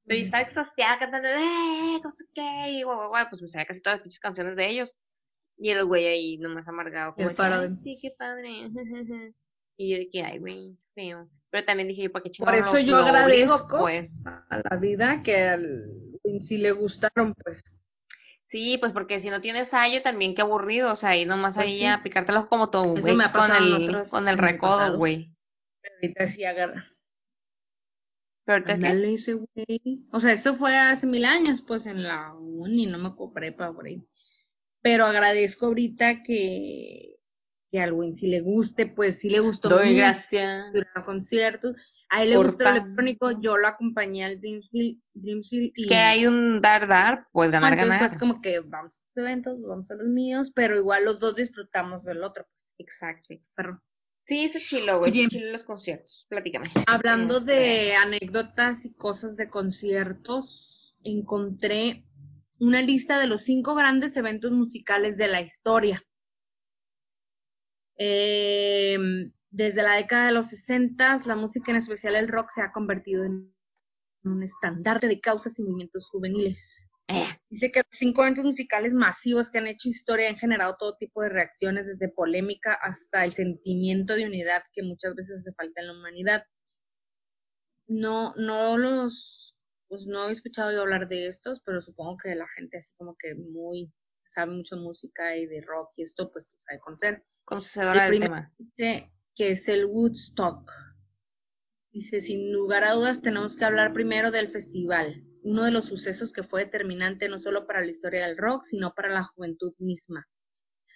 Pero 0.05 0.19
yo 0.19 0.25
estaba 0.25 0.43
extasiada 0.43 0.99
cantando, 0.99 1.27
¡eh! 1.29 1.99
No 2.03 2.11
sé 2.11 2.25
qué, 2.33 2.69
y 2.69 2.83
guau, 2.83 2.95
guau, 2.97 3.09
guau, 3.09 3.29
pues 3.29 3.41
me 3.41 3.47
sabía 3.49 3.65
casi 3.65 3.81
todas 3.81 3.97
las 3.97 4.03
pinches 4.03 4.19
canciones 4.19 4.55
de 4.55 4.69
ellos. 4.69 4.95
Y 5.57 5.69
el 5.71 5.85
güey 5.85 6.05
ahí 6.05 6.37
nomás 6.37 6.67
amargado, 6.67 7.15
como 7.15 7.29
El 7.29 7.33
de 7.33 7.35
que, 7.35 7.37
paro 7.41 7.61
"Ay, 7.61 7.69
de- 7.69 7.75
sí, 7.75 7.97
qué 8.01 8.11
padre. 8.17 8.49
y 9.77 9.89
yo 9.91 9.97
de 9.97 10.09
que, 10.09 10.23
ay, 10.23 10.39
güey, 10.39 10.77
feo. 10.93 11.29
Pero 11.49 11.65
también 11.65 11.87
dije 11.87 12.03
yo, 12.03 12.11
¿para 12.11 12.23
qué 12.23 12.29
Por 12.29 12.35
chingados 12.53 12.59
eso 12.67 12.73
lo- 12.73 12.79
yo 12.81 12.95
agradezco 12.97 13.79
Pues, 13.79 14.23
a 14.25 14.61
la 14.69 14.77
vida 14.77 15.23
que 15.23 15.35
al 15.43 15.85
si 16.41 16.57
le 16.57 16.71
gustaron, 16.73 17.33
pues. 17.43 17.63
sí, 18.49 18.77
pues 18.79 18.91
porque 18.91 19.19
si 19.19 19.29
no 19.29 19.39
tienes 19.41 19.73
ayo 19.73 20.01
también, 20.03 20.35
qué 20.35 20.41
aburrido. 20.41 20.91
O 20.91 20.95
sea, 20.97 21.11
ahí 21.11 21.25
nomás 21.25 21.55
Pues 21.55 21.67
ahí 21.67 21.77
sí. 21.79 21.85
a 21.85 22.03
picártelo 22.03 22.47
como 22.49 22.69
Eso 22.97 23.07
ex 23.07 23.25
ha 23.25 23.31
con 23.31 23.55
el, 23.55 24.09
con 24.09 24.27
el 24.27 24.37
recodo, 24.37 24.97
güey. 24.97 25.33
Ahorita 26.01 26.27
sí 26.27 26.43
agarra. 26.43 26.85
Pero 28.45 28.55
ahorita 28.57 28.77
qué? 28.77 28.85
Ándale 28.87 29.13
ese 29.13 29.33
güey. 29.33 30.05
O 30.11 30.19
sea, 30.19 30.33
eso 30.33 30.55
fue 30.55 30.75
hace 30.77 31.07
mil 31.07 31.25
años, 31.25 31.63
pues 31.65 31.85
en 31.87 32.03
la 32.03 32.33
uni, 32.35 32.85
no 32.87 32.97
me 32.97 33.07
acuerdo 33.09 33.33
prepa 33.33 33.73
por 33.73 33.85
ahí. 33.85 34.05
Pero 34.87 35.05
agradezco 35.05 35.65
ahorita 35.65 36.23
que, 36.23 37.17
que 37.69 37.79
al 37.81 37.91
Win 37.91 38.15
si 38.15 38.27
le 38.27 38.39
guste, 38.39 38.85
pues 38.85 39.19
sí 39.19 39.29
le 39.29 39.41
gustó 39.41 39.67
Doy 39.67 39.97
gracias. 39.97 40.71
conciertos. 41.05 41.75
A 42.09 42.23
él 42.23 42.29
le 42.29 42.37
gusta 42.37 42.69
el 42.69 42.77
electrónico, 42.77 43.41
yo 43.41 43.57
lo 43.57 43.67
acompañé 43.67 44.23
al 44.23 44.39
Dreamsfield, 44.39 45.01
Dreamsfield 45.13 45.71
Es 45.75 45.83
y 45.83 45.87
que 45.89 45.95
hay 45.95 46.25
un 46.25 46.61
dar, 46.61 46.87
dar, 46.87 47.27
pues 47.33 47.51
ganar, 47.51 47.73
entonces 47.73 47.89
ganar. 47.89 47.99
fue 47.99 48.05
así 48.07 48.17
como 48.17 48.41
que 48.41 48.59
vamos 48.61 48.93
a 48.93 49.19
los 49.19 49.25
eventos, 49.25 49.61
vamos 49.61 49.91
a 49.91 49.95
los 49.95 50.07
míos, 50.07 50.51
pero 50.55 50.77
igual 50.77 51.03
los 51.03 51.19
dos 51.19 51.35
disfrutamos 51.35 52.05
del 52.05 52.23
otro, 52.23 52.45
pues. 52.45 52.73
Exacto. 52.77 53.35
Perro. 53.55 53.81
Sí, 54.25 54.45
está 54.45 54.59
chilo, 54.59 54.99
güey. 54.99 55.19
Está 55.19 55.35
chilo 55.35 55.51
los 55.51 55.63
conciertos. 55.63 56.25
Platícame. 56.29 56.71
Hablando 56.87 57.39
Este, 57.39 57.51
de 57.51 57.95
anécdotas 57.95 58.85
y 58.85 58.93
cosas 58.93 59.35
de 59.35 59.49
conciertos, 59.49 60.95
encontré 61.03 62.05
una 62.59 62.81
lista 62.81 63.19
de 63.19 63.27
los 63.27 63.41
cinco 63.41 63.75
grandes 63.75 64.17
eventos 64.17 64.51
musicales 64.51 65.17
de 65.17 65.27
la 65.27 65.41
historia. 65.41 66.03
Eh, 67.97 68.97
desde 69.49 69.83
la 69.83 69.95
década 69.95 70.27
de 70.27 70.33
los 70.33 70.47
60, 70.47 71.17
la 71.25 71.35
música, 71.35 71.71
en 71.71 71.77
especial 71.77 72.15
el 72.15 72.27
rock, 72.27 72.49
se 72.51 72.61
ha 72.61 72.71
convertido 72.71 73.25
en 73.25 73.53
un 74.23 74.43
estandarte 74.43 75.07
de 75.07 75.19
causas 75.19 75.57
y 75.59 75.63
movimientos 75.63 76.09
juveniles. 76.09 76.87
eh, 77.07 77.25
Dice 77.49 77.71
que 77.71 77.79
los 77.79 77.87
cinco 77.91 78.23
eventos 78.23 78.43
musicales 78.43 78.93
masivos 78.93 79.49
que 79.49 79.59
han 79.59 79.67
hecho 79.67 79.89
historia 79.89 80.29
han 80.29 80.35
generado 80.35 80.75
todo 80.77 80.97
tipo 80.97 81.21
de 81.21 81.29
reacciones, 81.29 81.85
desde 81.87 82.09
polémica 82.13 82.73
hasta 82.73 83.23
el 83.23 83.31
sentimiento 83.31 84.15
de 84.15 84.25
unidad 84.25 84.63
que 84.73 84.83
muchas 84.83 85.15
veces 85.15 85.39
hace 85.39 85.53
falta 85.53 85.81
en 85.81 85.87
la 85.87 85.93
humanidad. 85.93 86.43
No, 87.87 88.33
no 88.35 88.77
los 88.77 89.36
pues 89.87 90.05
no 90.07 90.29
he 90.29 90.31
escuchado 90.31 90.71
yo 90.71 90.81
hablar 90.81 91.07
de 91.07 91.27
estos, 91.27 91.61
pero 91.61 91.81
supongo 91.81 92.17
que 92.17 92.35
la 92.35 92.47
gente 92.55 92.77
así 92.77 92.93
como 92.97 93.15
que 93.17 93.35
muy, 93.35 93.91
sabe 94.25 94.51
mucho 94.51 94.77
música 94.77 95.35
y 95.35 95.45
de 95.45 95.61
rock 95.61 95.91
y 95.95 96.03
esto, 96.03 96.31
pues 96.31 96.51
lo 96.53 96.59
sabe 96.59 96.79
conocer. 96.79 97.23
Conocedora 97.45 98.05
El 98.05 98.11
del 98.11 98.21
tema. 98.21 98.53
dice 98.57 99.11
que 99.35 99.51
es 99.51 99.67
el 99.67 99.85
Woodstock. 99.85 100.69
Dice, 101.91 102.19
sin 102.19 102.51
lugar 102.51 102.83
a 102.83 102.93
dudas 102.93 103.21
tenemos 103.21 103.55
que 103.55 103.65
hablar 103.65 103.93
primero 103.93 104.29
del 104.31 104.49
festival, 104.49 105.23
uno 105.43 105.63
de 105.63 105.71
los 105.71 105.85
sucesos 105.85 106.33
que 106.33 106.43
fue 106.43 106.65
determinante 106.65 107.29
no 107.29 107.39
solo 107.39 107.65
para 107.65 107.81
la 107.81 107.87
historia 107.87 108.27
del 108.27 108.37
rock, 108.37 108.63
sino 108.63 108.93
para 108.93 109.09
la 109.09 109.23
juventud 109.23 109.73
misma, 109.79 110.27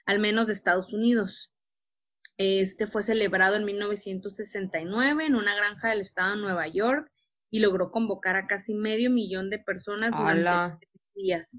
al 0.05 0.19
menos 0.19 0.47
de 0.47 0.53
Estados 0.53 0.91
Unidos. 0.91 1.51
Este 2.37 2.87
fue 2.87 3.03
celebrado 3.03 3.55
en 3.55 3.65
1969 3.65 5.25
en 5.25 5.35
una 5.35 5.55
granja 5.55 5.89
del 5.89 6.01
estado 6.01 6.35
de 6.35 6.41
Nueva 6.41 6.67
York 6.67 7.11
y 7.52 7.60
logró 7.60 7.91
convocar 7.91 8.36
a 8.38 8.47
casi 8.47 8.74
medio 8.74 9.12
millón 9.12 9.49
de 9.52 9.60
personas 9.60 10.12
durante 10.12 10.78
tres 10.80 11.04
días. 11.14 11.52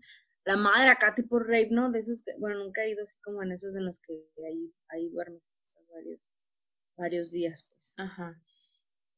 La 0.44 0.56
madre 0.56 0.90
acá 0.90 1.14
tipo 1.14 1.38
rave, 1.38 1.68
¿no? 1.70 1.90
De 1.92 2.00
esos 2.00 2.24
que, 2.24 2.32
bueno, 2.38 2.58
nunca 2.64 2.82
he 2.82 2.90
ido 2.90 3.04
así 3.04 3.20
como 3.20 3.42
en 3.44 3.52
esos 3.52 3.76
en 3.76 3.84
los 3.84 4.00
que 4.00 4.14
ahí, 4.48 4.72
ahí 4.88 5.08
duermes 5.10 5.42
varios, 5.94 6.20
varios 6.96 7.30
días, 7.30 7.64
pues. 7.68 7.94
Ajá. 7.98 8.34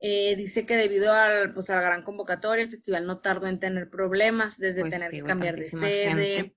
Eh, 0.01 0.37
dice 0.37 0.67
que 0.67 0.77
debido 0.77 1.13
al, 1.13 1.55
pues, 1.55 1.71
a 1.71 1.77
la 1.77 1.83
gran 1.83 2.03
convocatoria, 2.03 2.65
el 2.65 2.71
festival 2.71 3.07
no 3.07 3.21
tardó 3.21 3.47
en 3.47 3.61
tener 3.61 3.89
problemas, 3.89 4.59
desde 4.59 4.81
Pues 4.83 4.93
tener 4.93 5.11
sí, 5.11 5.19
que 5.19 5.23
cambiar 5.23 5.57
de 5.57 5.65
sede, 5.65 6.09
gente. 6.09 6.57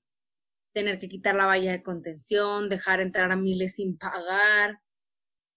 tener 0.74 0.99
que 0.99 1.07
quitar 1.07 1.36
la 1.36 1.45
valla 1.45 1.72
de 1.72 1.84
contención, 1.84 2.68
dejar 2.68 2.99
entrar 2.99 3.32
a 3.32 3.36
miles 3.38 3.76
sin 3.76 3.97
pagar. 3.97 4.80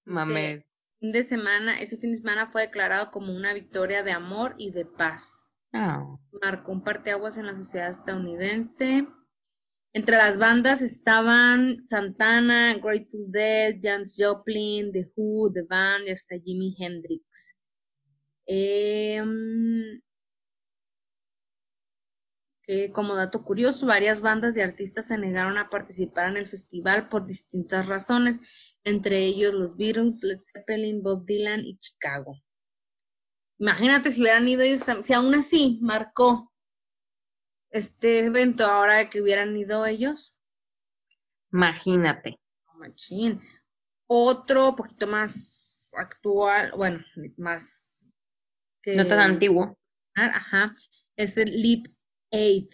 Mames. 0.05 0.70
Fin 1.01 1.13
de 1.13 1.23
semana, 1.23 1.81
ese 1.81 1.97
fin 1.97 2.13
de 2.13 2.19
semana 2.19 2.51
fue 2.51 2.63
declarado 2.63 3.11
como 3.11 3.35
una 3.35 3.55
victoria 3.55 4.03
de 4.03 4.13
amor 4.13 4.55
y 4.59 4.71
de 4.71 4.85
paz. 4.85 5.47
Ah. 5.73 6.05
Marcó 6.43 6.73
un 6.73 6.85
parteaguas 6.85 7.39
en 7.39 7.47
la 7.47 7.57
sociedad 7.57 7.91
estadounidense. 7.91 9.07
Entre 9.95 10.17
las 10.17 10.37
bandas 10.37 10.83
estaban 10.83 11.85
Santana, 11.87 12.75
Grateful 12.75 13.33
Dead, 13.33 13.77
Janis 13.83 14.15
Joplin, 14.19 14.93
The 14.93 15.11
Who, 15.17 15.51
The 15.53 15.63
Band 15.63 16.07
y 16.07 16.11
hasta 16.11 16.37
Jimi 16.39 16.77
Hendrix. 16.79 17.57
Em, 18.47 20.01
como 22.93 23.17
dato 23.17 23.43
curioso, 23.43 23.87
varias 23.87 24.21
bandas 24.21 24.57
y 24.57 24.61
artistas 24.61 25.09
se 25.09 25.19
negaron 25.19 25.59
a 25.59 25.71
participar 25.71 26.29
en 26.29 26.37
el 26.37 26.47
festival 26.47 27.09
por 27.09 27.27
distintas 27.27 27.87
razones, 27.87 28.39
entre 28.85 29.25
ellos 29.25 29.53
los 29.55 29.77
Beatles, 29.77 30.23
Led 30.23 30.41
Zeppelin, 30.43 31.03
Bob 31.03 31.25
Dylan 31.27 31.61
y 31.61 31.79
Chicago. 31.79 32.37
Imagínate 33.59 34.11
si 34.11 34.23
hubieran 34.23 34.49
ido 34.49 34.63
ellos, 34.63 34.83
si 35.03 35.13
aún 35.13 35.35
así 35.35 35.79
marcó 35.83 36.51
este 37.71 38.27
evento 38.27 38.65
ahora 38.65 38.97
de 38.97 39.11
que 39.11 39.21
hubieran 39.21 39.57
ido 39.57 39.85
ellos, 39.87 40.35
Imagínate. 41.53 42.39
machín. 42.79 43.41
Otro 44.07 44.75
poquito 44.77 45.07
más 45.07 45.93
actual, 45.97 46.73
bueno, 46.77 47.05
más 47.37 48.15
que 48.83 48.95
No 48.97 49.07
tan 49.07 49.21
antiguo. 49.21 49.77
Ajá, 50.15 50.75
es 51.17 51.37
el 51.37 51.51
Leap 51.63 51.87
Aid, 52.33 52.69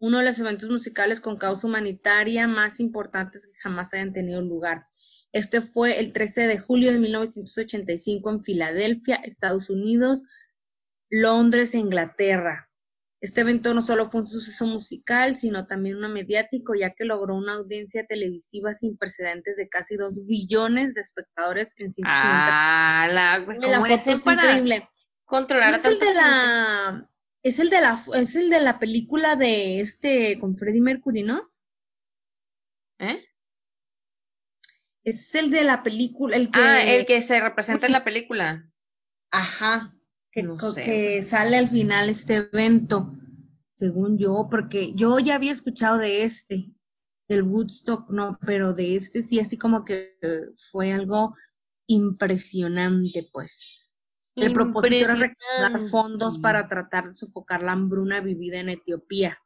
uno 0.00 0.18
de 0.18 0.24
los 0.24 0.38
eventos 0.38 0.68
musicales 0.70 1.20
con 1.20 1.36
causa 1.36 1.66
humanitaria 1.66 2.46
más 2.48 2.80
importantes 2.80 3.46
que 3.46 3.58
jamás 3.60 3.92
hayan 3.92 4.12
tenido 4.12 4.40
lugar. 4.40 4.86
Este 5.32 5.60
fue 5.60 6.00
el 6.00 6.12
13 6.12 6.46
de 6.46 6.58
julio 6.58 6.92
de 6.92 6.98
1985 6.98 8.30
en 8.30 8.42
Filadelfia, 8.42 9.16
Estados 9.16 9.70
Unidos, 9.70 10.22
Londres 11.08 11.74
Inglaterra. 11.74 12.68
Este 13.20 13.42
evento 13.42 13.74
no 13.74 13.82
solo 13.82 14.10
fue 14.10 14.22
un 14.22 14.26
suceso 14.26 14.64
musical, 14.64 15.36
sino 15.36 15.66
también 15.66 15.96
uno 15.96 16.08
mediático, 16.08 16.74
ya 16.74 16.94
que 16.94 17.04
logró 17.04 17.36
una 17.36 17.54
audiencia 17.54 18.06
televisiva 18.06 18.72
sin 18.72 18.96
precedentes 18.96 19.56
de 19.56 19.68
casi 19.68 19.96
dos 19.96 20.24
billones 20.24 20.94
de 20.94 21.02
espectadores 21.02 21.74
en 21.76 21.92
150 21.92 22.10
Ah, 22.10 23.08
la, 23.08 23.38
la 23.38 23.44
¿cómo 23.44 23.86
le 23.86 23.98
foto 23.98 24.24
para 24.24 24.42
increíble. 24.42 24.88
controlar 25.26 25.74
es 25.74 25.84
el 25.84 25.98
de 25.98 26.14
la 26.14 27.10
es 27.42 27.58
el 27.58 27.70
de 27.70 27.80
la 27.80 28.02
es 28.14 28.36
el 28.36 28.48
de 28.48 28.60
la 28.60 28.78
película 28.78 29.36
de 29.36 29.80
este 29.80 30.38
con 30.40 30.56
Freddie 30.56 30.80
Mercury, 30.80 31.22
¿no? 31.22 31.50
¿Eh? 32.98 33.22
Es 35.10 35.34
el 35.34 35.50
de 35.50 35.64
la 35.64 35.82
película, 35.82 36.36
el 36.36 36.50
que 36.50 36.60
Ah, 36.60 36.84
el 36.84 37.04
que 37.06 37.20
se 37.22 37.40
representa 37.40 37.86
en 37.86 37.92
la 37.92 38.04
película. 38.04 38.70
ajá, 39.32 39.94
que, 40.32 40.42
No 40.44 40.58
sé, 40.58 40.84
que 40.84 41.22
sale 41.22 41.56
al 41.56 41.68
final 41.68 42.08
este 42.08 42.36
evento, 42.36 43.12
según 43.74 44.18
yo, 44.18 44.46
porque 44.50 44.94
yo 44.94 45.18
ya 45.18 45.34
había 45.34 45.52
escuchado 45.52 45.98
de 45.98 46.22
este, 46.22 46.72
del 47.28 47.42
Woodstock, 47.42 48.08
no, 48.10 48.38
pero 48.46 48.72
de 48.72 48.94
este 48.94 49.22
sí, 49.22 49.40
así 49.40 49.56
como 49.56 49.84
que 49.84 50.10
fue 50.70 50.92
algo 50.92 51.34
impresionante, 51.86 53.28
pues. 53.32 53.90
El 54.36 54.52
propósito 54.52 54.94
era 54.94 55.16
recaudar 55.16 55.80
fondos 55.90 56.38
para 56.38 56.68
tratar 56.68 57.08
de 57.08 57.14
sofocar 57.14 57.62
la 57.62 57.72
hambruna 57.72 58.20
vivida 58.20 58.60
en 58.60 58.68
Etiopía. 58.68 59.38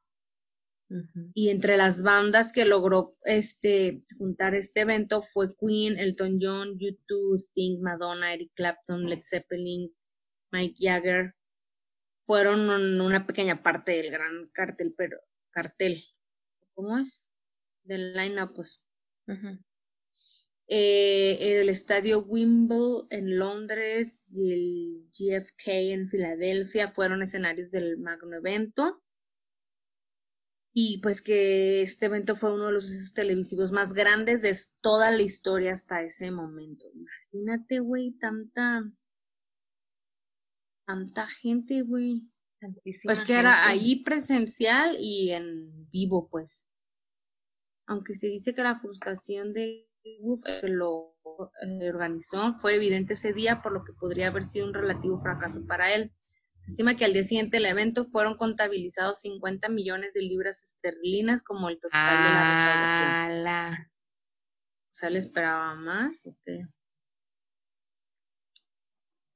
Y 1.35 1.49
entre 1.49 1.77
las 1.77 2.03
bandas 2.03 2.53
que 2.53 2.65
logró 2.65 3.17
este 3.25 4.05
juntar 4.19 4.55
este 4.55 4.83
evento 4.83 5.23
fue 5.23 5.49
Queen, 5.57 5.99
Elton 5.99 6.39
John, 6.41 6.79
U2, 6.79 7.35
Sting, 7.37 7.81
Madonna, 7.81 8.33
Eric 8.35 8.53
Clapton, 8.55 9.09
Led 9.09 9.21
Zeppelin, 9.23 9.91
Mike 10.53 10.77
Jagger. 10.79 11.35
Fueron 12.27 12.69
un- 12.69 13.01
una 13.01 13.27
pequeña 13.27 13.63
parte 13.63 13.93
del 13.93 14.11
gran 14.11 14.49
cartel, 14.53 14.95
pero 14.97 15.19
cartel. 15.51 16.03
¿Cómo 16.75 16.99
es? 16.99 17.21
Del 17.83 18.15
line-up, 18.15 18.53
pues. 18.55 18.81
Eh, 20.67 21.61
el 21.61 21.69
estadio 21.69 22.25
Wimble 22.25 23.07
en 23.11 23.39
Londres 23.39 24.31
y 24.33 24.53
el 24.53 25.11
GFK 25.13 25.93
en 25.93 26.09
Filadelfia 26.09 26.91
fueron 26.93 27.23
escenarios 27.23 27.71
del 27.71 27.99
magno 27.99 28.35
evento. 28.37 29.03
Y 30.77 30.99
pues 30.99 31.23
que 31.23 31.83
este 31.83 32.07
evento 32.07 32.35
fue 32.35 32.53
uno 32.53 32.67
de 32.67 32.73
los 32.73 32.87
sucesos 32.87 33.15
televisivos 33.15 33.71
más 33.71 33.93
grandes 33.93 34.43
de 34.43 34.53
toda 34.81 35.13
la 35.13 35.23
historia 35.23 35.73
hasta 35.73 36.03
ese 36.03 36.33
momento. 36.33 36.85
Imagínate, 36.93 37.79
güey, 37.79 38.11
tanta, 38.19 38.83
tanta 40.85 41.29
gente, 41.29 41.83
güey. 41.83 42.29
Pues 43.05 43.25
que 43.25 43.35
era 43.35 43.69
ahí 43.69 44.03
presencial 44.03 44.97
y 44.99 45.31
en 45.31 45.89
vivo, 45.91 46.29
pues. 46.29 46.67
Aunque 47.87 48.15
se 48.15 48.27
dice 48.27 48.53
que 48.53 48.63
la 48.63 48.77
frustración 48.77 49.53
de 49.53 49.87
Wolf, 50.23 50.43
el 50.47 50.61
que 50.61 50.69
lo 50.69 51.15
eh, 51.63 51.89
organizó, 51.89 52.55
fue 52.61 52.75
evidente 52.75 53.13
ese 53.13 53.33
día, 53.33 53.63
por 53.63 53.73
lo 53.73 53.85
que 53.85 53.93
podría 53.93 54.29
haber 54.29 54.43
sido 54.43 54.67
un 54.67 54.75
relativo 54.75 55.21
fracaso 55.21 55.65
para 55.67 55.95
él. 55.95 56.13
Se 56.65 56.73
estima 56.73 56.97
que 56.97 57.05
al 57.05 57.13
día 57.13 57.25
siguiente 57.25 57.59
del 57.59 57.67
evento 57.67 58.07
fueron 58.07 58.39
contabilizados 58.39 59.21
50 59.21 59.69
millones 59.69 60.15
de 60.15 60.23
libras 60.23 60.63
esterlinas 60.63 61.43
como 61.43 61.69
el 61.69 61.79
total 61.79 62.17
de 62.17 62.31
la 62.31 62.41
recaudación. 62.41 63.87
O 64.91 64.97
sea, 64.97 65.11
le 65.11 65.19
esperaba 65.19 65.75
más. 65.75 66.23
¿o 66.25 66.35
qué? 66.45 66.67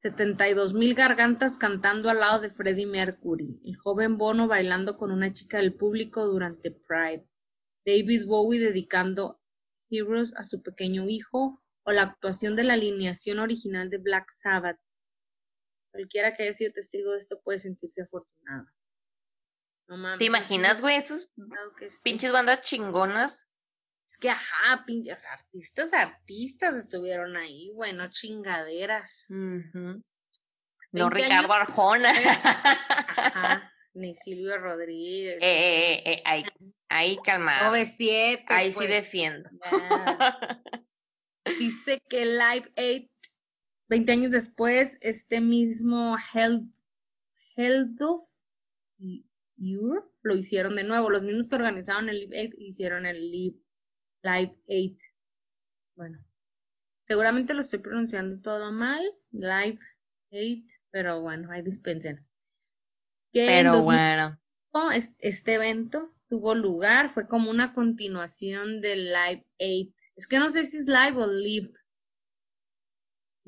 72 0.01 0.72
mil 0.72 0.95
gargantas 0.95 1.59
cantando 1.59 2.09
al 2.09 2.20
lado 2.20 2.41
de 2.41 2.51
Freddie 2.51 2.87
Mercury. 2.87 3.61
El 3.62 3.76
joven 3.76 4.16
Bono 4.16 4.49
bailando 4.49 4.97
con 4.97 5.11
una 5.11 5.35
chica 5.35 5.59
del 5.59 5.74
público 5.74 6.26
durante 6.26 6.70
Pride. 6.70 7.29
David 7.85 8.26
Bowie 8.26 8.61
dedicando 8.61 9.39
Heroes 9.91 10.35
a 10.37 10.45
su 10.45 10.62
pequeño 10.62 11.07
hijo. 11.09 11.62
O 11.85 11.93
la 11.93 12.03
actuación 12.03 12.57
de 12.57 12.64
la 12.64 12.74
alineación 12.74 13.39
original 13.39 13.91
de 13.91 13.99
Black 13.99 14.31
Sabbath. 14.31 14.79
Cualquiera 15.91 16.32
que 16.32 16.45
haya 16.45 16.53
sido 16.53 16.72
testigo 16.72 17.12
de 17.12 17.18
esto 17.18 17.41
puede 17.43 17.59
sentirse 17.59 18.03
afortunado. 18.03 18.66
No 19.89 19.97
mames. 19.97 20.18
¿Te 20.18 20.24
imaginas, 20.26 20.80
güey? 20.80 20.97
Estos 20.97 21.30
sí. 21.89 22.01
pinches 22.03 22.30
bandas 22.32 22.61
chingonas. 22.61 23.47
Es 24.07 24.16
que, 24.18 24.30
ajá, 24.30 24.84
pinches 24.86 25.24
artistas, 25.26 25.93
artistas 25.93 26.74
estuvieron 26.76 27.36
ahí, 27.36 27.70
bueno, 27.74 28.09
chingaderas. 28.11 29.26
Ujú. 29.28 30.03
20 30.93 30.93
No 30.93 31.11
Ricardo 31.11 31.53
años 31.53 31.68
Arjona. 31.68 32.11
Ajá, 32.11 33.72
ni 33.95 34.14
Silvio 34.14 34.57
Rodríguez. 34.59 35.36
eh, 35.43 35.43
eh, 35.43 36.03
eh, 36.05 36.12
eh, 36.12 36.22
ahí, 36.24 36.45
ahí 36.89 37.18
calmado. 37.22 37.66
97, 37.66 38.45
Ahí 38.49 38.72
sí 38.72 38.76
pues, 38.76 38.89
defiendo. 38.89 39.51
Dice 41.59 42.01
que 42.09 42.24
Live 42.26 42.72
8, 42.76 43.09
20 43.89 44.12
años 44.12 44.30
después, 44.30 44.99
este 45.01 45.41
mismo 45.41 46.16
Held, 46.34 46.68
Helduf 47.57 48.22
y 48.99 49.24
Ure 49.76 50.03
lo 50.22 50.36
hicieron 50.36 50.76
de 50.76 50.84
nuevo. 50.84 51.11
Los 51.11 51.22
mismos 51.22 51.49
que 51.49 51.57
organizaron 51.57 52.09
el 52.09 52.20
Live 52.20 52.49
8 52.53 52.57
hicieron 52.59 53.07
el 53.07 53.30
Live, 53.30 53.57
Live 54.22 54.57
8. 54.68 54.97
Bueno, 55.97 56.18
seguramente 57.03 57.55
lo 57.55 57.61
estoy 57.61 57.80
pronunciando 57.80 58.41
todo 58.41 58.72
mal. 58.72 59.03
Live 59.32 59.78
8, 60.30 60.62
pero 60.91 61.20
bueno, 61.20 61.51
ahí 61.51 61.62
dispensen. 61.62 62.24
que 63.32 63.47
Pero 63.47 63.72
2005 63.72 63.84
bueno. 63.84 64.93
es- 64.95 65.14
este 65.18 65.55
evento 65.55 66.14
tuvo 66.28 66.55
lugar, 66.55 67.09
fue 67.11 67.26
como 67.26 67.51
una 67.51 67.72
continuación 67.72 68.80
del 68.80 69.07
Live 69.12 69.45
8. 69.59 69.95
Es 70.16 70.26
que 70.26 70.39
no 70.39 70.51
sé 70.51 70.64
si 70.64 70.78
es 70.78 70.86
Live 70.86 71.16
o 71.16 71.26
Live. 71.26 71.72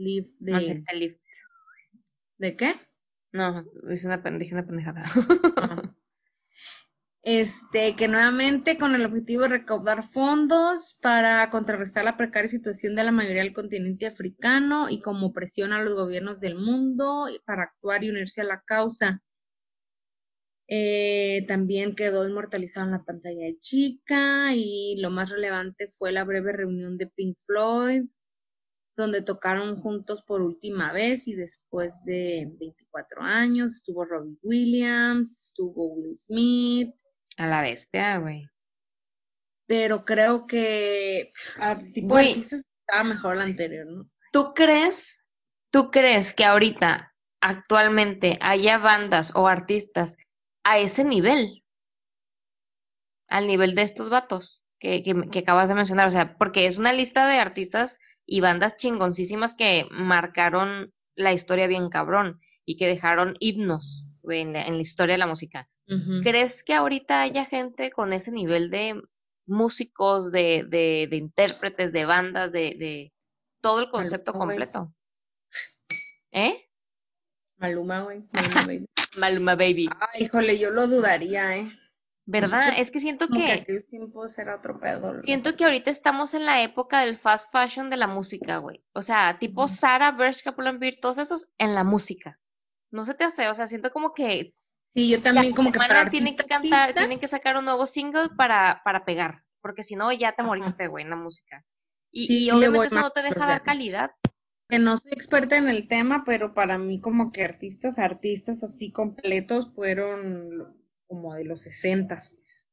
Live 0.00 0.30
de, 0.38 0.82
lift. 0.94 1.20
¿de 2.38 2.56
qué? 2.56 2.74
No, 3.32 3.50
una, 3.50 4.38
dije 4.38 4.54
una 4.54 4.66
pendejada. 4.66 5.04
Ah. 5.56 5.94
Este, 7.22 7.96
que 7.96 8.08
nuevamente 8.08 8.78
con 8.78 8.94
el 8.94 9.04
objetivo 9.04 9.42
de 9.42 9.48
recaudar 9.48 10.02
fondos 10.02 10.96
para 11.02 11.50
contrarrestar 11.50 12.02
la 12.02 12.16
precaria 12.16 12.48
situación 12.48 12.94
de 12.94 13.04
la 13.04 13.12
mayoría 13.12 13.42
del 13.42 13.52
continente 13.52 14.06
africano 14.06 14.88
y 14.88 15.02
como 15.02 15.34
presión 15.34 15.74
a 15.74 15.82
los 15.82 15.94
gobiernos 15.94 16.40
del 16.40 16.54
mundo 16.54 17.26
para 17.44 17.64
actuar 17.64 18.04
y 18.04 18.08
unirse 18.08 18.40
a 18.40 18.44
la 18.44 18.62
causa. 18.62 19.22
Eh, 20.66 21.44
también 21.46 21.94
quedó 21.94 22.26
inmortalizado 22.26 22.86
en 22.86 22.92
la 22.92 23.04
pantalla 23.04 23.52
chica 23.58 24.54
y 24.54 24.98
lo 25.02 25.10
más 25.10 25.28
relevante 25.28 25.88
fue 25.88 26.12
la 26.12 26.24
breve 26.24 26.52
reunión 26.52 26.96
de 26.96 27.06
Pink 27.08 27.36
Floyd, 27.44 28.04
donde 28.96 29.22
tocaron 29.22 29.76
juntos 29.80 30.22
por 30.22 30.42
última 30.42 30.92
vez 30.92 31.26
y 31.28 31.34
después 31.34 32.04
de 32.04 32.46
24 32.58 33.22
años 33.22 33.76
estuvo 33.76 34.04
Robbie 34.04 34.38
Williams, 34.42 35.46
estuvo 35.48 35.94
Will 35.94 36.16
Smith, 36.16 36.94
A 37.36 37.46
la 37.46 37.62
bestia, 37.62 38.18
güey. 38.18 38.46
pero 39.66 40.04
creo 40.04 40.46
que 40.46 41.32
al 41.56 41.92
tipo 41.92 42.16
de 42.16 42.28
artistas 42.30 42.64
estaba 42.86 43.04
mejor 43.04 43.36
la 43.36 43.44
anterior, 43.44 43.86
¿no? 43.86 44.10
¿Tú 44.32 44.52
crees, 44.54 45.20
tú 45.70 45.90
crees 45.90 46.34
que 46.34 46.44
ahorita, 46.44 47.14
actualmente, 47.40 48.38
haya 48.42 48.78
bandas 48.78 49.32
o 49.34 49.46
artistas 49.48 50.16
a 50.64 50.78
ese 50.78 51.04
nivel? 51.04 51.64
Al 53.28 53.46
nivel 53.46 53.74
de 53.74 53.82
estos 53.82 54.10
vatos 54.10 54.62
que, 54.80 55.02
que, 55.02 55.28
que 55.30 55.38
acabas 55.40 55.68
de 55.68 55.74
mencionar. 55.76 56.08
O 56.08 56.10
sea, 56.10 56.36
porque 56.36 56.66
es 56.66 56.78
una 56.78 56.92
lista 56.92 57.26
de 57.28 57.38
artistas 57.38 57.98
y 58.30 58.40
bandas 58.40 58.76
chingoncísimas 58.76 59.54
que 59.54 59.88
marcaron 59.90 60.94
la 61.16 61.32
historia 61.32 61.66
bien 61.66 61.90
cabrón 61.90 62.40
y 62.64 62.76
que 62.76 62.86
dejaron 62.86 63.34
himnos 63.40 64.06
en 64.22 64.52
la, 64.52 64.62
en 64.62 64.76
la 64.76 64.82
historia 64.82 65.14
de 65.14 65.18
la 65.18 65.26
música. 65.26 65.68
¿Crees 66.22 66.62
que 66.62 66.74
ahorita 66.74 67.22
haya 67.22 67.44
gente 67.46 67.90
con 67.90 68.12
ese 68.12 68.30
nivel 68.30 68.70
de 68.70 69.02
músicos, 69.46 70.30
de, 70.30 70.64
de, 70.68 71.08
de 71.10 71.16
intérpretes, 71.16 71.92
de 71.92 72.04
bandas, 72.04 72.52
de, 72.52 72.76
de 72.78 73.12
todo 73.60 73.80
el 73.80 73.90
concepto 73.90 74.32
Maluma, 74.32 74.46
completo? 74.46 74.94
¿Eh? 76.30 76.68
Maluma, 77.56 78.02
güey. 78.02 78.22
Maluma, 78.32 78.66
baby. 78.66 78.86
Maluma 79.16 79.56
Baby. 79.56 79.90
Ay, 79.98 80.26
híjole, 80.26 80.56
yo 80.60 80.70
lo 80.70 80.86
dudaría, 80.86 81.56
¿eh? 81.56 81.79
¿Verdad? 82.30 82.74
que- 82.74 82.80
Es 82.80 82.90
que 82.90 83.00
siento 83.00 83.26
Como 83.28 83.40
que 83.40 83.46
que, 83.46 83.52
aquellos 83.62 83.86
tiempos 83.86 84.38
era 84.38 84.56
otro 84.56 84.78
pedo. 84.80 85.12
¿no? 85.14 85.22
siento 85.22 85.56
que 85.56 85.64
ahorita 85.64 85.90
estamos 85.90 86.34
en 86.34 86.46
la 86.46 86.62
época 86.62 87.00
del 87.00 87.18
fast 87.18 87.52
fashion 87.52 87.90
de 87.90 87.96
la 87.96 88.06
música, 88.06 88.58
güey. 88.58 88.82
O 88.92 89.02
sea, 89.02 89.38
tipo 89.38 89.64
Ujú. 89.64 89.74
Sara, 89.74 90.12
Bershka, 90.12 90.54
Pull&Bear, 90.54 90.94
todos 91.00 91.18
esos 91.18 91.48
en 91.58 91.74
la 91.74 91.84
música. 91.84 92.38
No 92.92 93.04
se 93.04 93.14
te 93.14 93.24
hace, 93.24 93.48
o 93.48 93.54
sea, 93.54 93.66
siento 93.66 93.90
como 93.90 94.14
que 94.14 94.54
Sí, 94.92 95.08
yo 95.08 95.22
también 95.22 95.54
como 95.54 95.70
que 95.70 95.78
para 95.78 96.10
tienen 96.10 96.34
que 96.34 96.42
artista, 96.42 96.60
cantar, 96.60 96.78
artista, 96.80 97.00
tienen 97.00 97.20
que 97.20 97.28
sacar 97.28 97.56
un 97.56 97.64
nuevo 97.64 97.86
single 97.86 98.28
para, 98.36 98.80
para 98.84 99.04
pegar, 99.04 99.44
porque 99.62 99.84
si 99.84 99.94
no 99.94 100.10
ya 100.12 100.32
te 100.32 100.42
moriste, 100.42 100.88
güey, 100.88 101.04
en 101.04 101.10
la 101.10 101.16
música. 101.16 101.64
Y, 102.10 102.26
Sí, 102.26 102.44
y 102.46 102.50
obviamente 102.50 102.88
eso 102.88 103.00
no 103.00 103.10
te 103.10 103.22
deja 103.22 103.46
dar 103.46 103.62
calidad. 103.62 104.10
que 104.68 104.80
no 104.80 104.96
soy 104.96 105.12
experta 105.12 105.56
en 105.56 105.68
el 105.68 105.86
tema, 105.86 106.24
pero 106.26 106.54
para 106.54 106.76
mí 106.78 107.00
como 107.00 107.30
que 107.30 107.44
artistas, 107.44 108.00
artistas 108.00 108.64
así 108.64 108.90
completos 108.90 109.70
fueron 109.76 110.76
como 111.10 111.34
de 111.34 111.44
los 111.44 111.62
sesentas, 111.62 112.30
pues. 112.34 112.68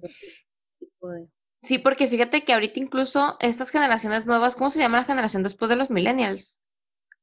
De- 0.00 1.28
Sí, 1.62 1.78
porque 1.78 2.08
fíjate 2.08 2.42
que 2.44 2.52
ahorita 2.52 2.80
incluso 2.80 3.36
estas 3.38 3.70
generaciones 3.70 4.26
nuevas, 4.26 4.56
¿cómo 4.56 4.70
se 4.70 4.78
llama 4.80 4.98
la 4.98 5.04
generación 5.04 5.42
después 5.42 5.68
de 5.68 5.76
los 5.76 5.88
millennials? 5.90 6.60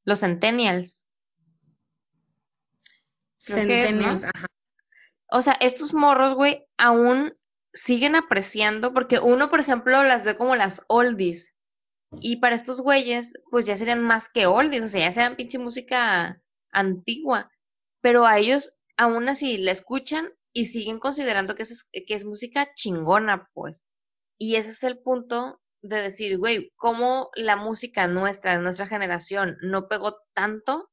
Los 0.06 0.22
centennials. 0.22 1.10
Centennials, 3.36 4.24
ajá. 4.24 4.46
O 5.30 5.42
sea, 5.42 5.54
estos 5.60 5.94
morros, 5.94 6.36
güey, 6.36 6.66
aún 6.78 7.36
siguen 7.74 8.16
apreciando, 8.16 8.94
porque 8.94 9.20
uno, 9.20 9.50
por 9.50 9.60
ejemplo, 9.60 10.04
las 10.04 10.24
ve 10.24 10.38
como 10.38 10.56
las 10.56 10.82
oldies. 10.88 11.54
Y 12.22 12.38
para 12.38 12.56
estos 12.56 12.80
güeyes, 12.80 13.34
pues 13.52 13.66
ya 13.66 13.76
serían 13.76 14.02
más 14.02 14.30
que 14.30 14.46
oldies, 14.46 14.84
o 14.84 14.88
sea, 14.88 15.02
ya 15.02 15.12
serían 15.12 15.36
pinche 15.36 15.60
música 15.60 16.42
antigua. 16.72 17.52
Pero 18.02 18.26
a 18.26 18.38
ellos, 18.38 18.70
aún 18.96 19.28
así, 19.30 19.58
la 19.58 19.72
escuchan 19.72 20.30
y 20.58 20.66
siguen 20.66 21.00
considerando 21.00 21.54
que 21.54 21.62
es, 21.62 21.88
que 21.92 22.16
es 22.16 22.26
música 22.26 22.74
chingona, 22.74 23.48
pues. 23.54 23.84
Y 24.40 24.56
ese 24.56 24.72
es 24.72 24.84
el 24.84 24.98
punto 24.98 25.62
de 25.84 26.02
decir, 26.02 26.40
güey, 26.40 26.72
cómo 26.78 27.30
la 27.36 27.58
música 27.58 28.08
nuestra, 28.08 28.58
de 28.58 28.64
nuestra 28.64 28.88
generación, 28.88 29.58
no 29.62 29.88
pegó 29.88 30.18
tanto 30.34 30.90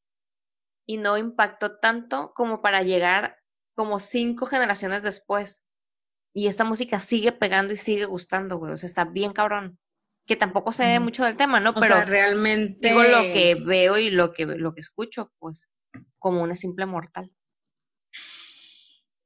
y 0.87 0.99
no 0.99 1.17
impactó 1.17 1.79
tanto 1.79 2.33
como 2.35 2.61
para 2.61 2.83
llegar 2.83 3.39
como 3.75 4.01
cinco 4.01 4.45
generaciones 4.45 5.03
después. 5.03 5.63
Y 6.35 6.49
esta 6.49 6.65
música 6.65 7.01
sigue 7.01 7.33
pegando 7.33 7.73
y 7.73 7.79
sigue 7.79 8.05
gustando, 8.05 8.59
güey. 8.59 8.75
O 8.75 8.77
sea, 8.77 8.87
está 8.87 9.07
bien 9.07 9.33
cabrón. 9.33 9.79
Que 10.27 10.37
tampoco 10.37 10.73
sé 10.73 10.97
Ujú. 10.97 11.05
mucho 11.05 11.25
del 11.25 11.39
tema, 11.39 11.59
¿no? 11.59 11.71
O 11.71 11.81
Pero 11.81 11.95
sea, 11.95 12.05
realmente. 12.05 12.87
digo 12.89 13.03
lo 13.03 13.23
que 13.33 13.55
veo 13.65 13.97
y 13.97 14.11
lo 14.11 14.35
que, 14.35 14.45
lo 14.45 14.75
que 14.75 14.83
escucho, 14.83 15.33
pues, 15.39 15.69
como 16.19 16.43
una 16.43 16.55
simple 16.55 16.85
mortal. 16.85 17.31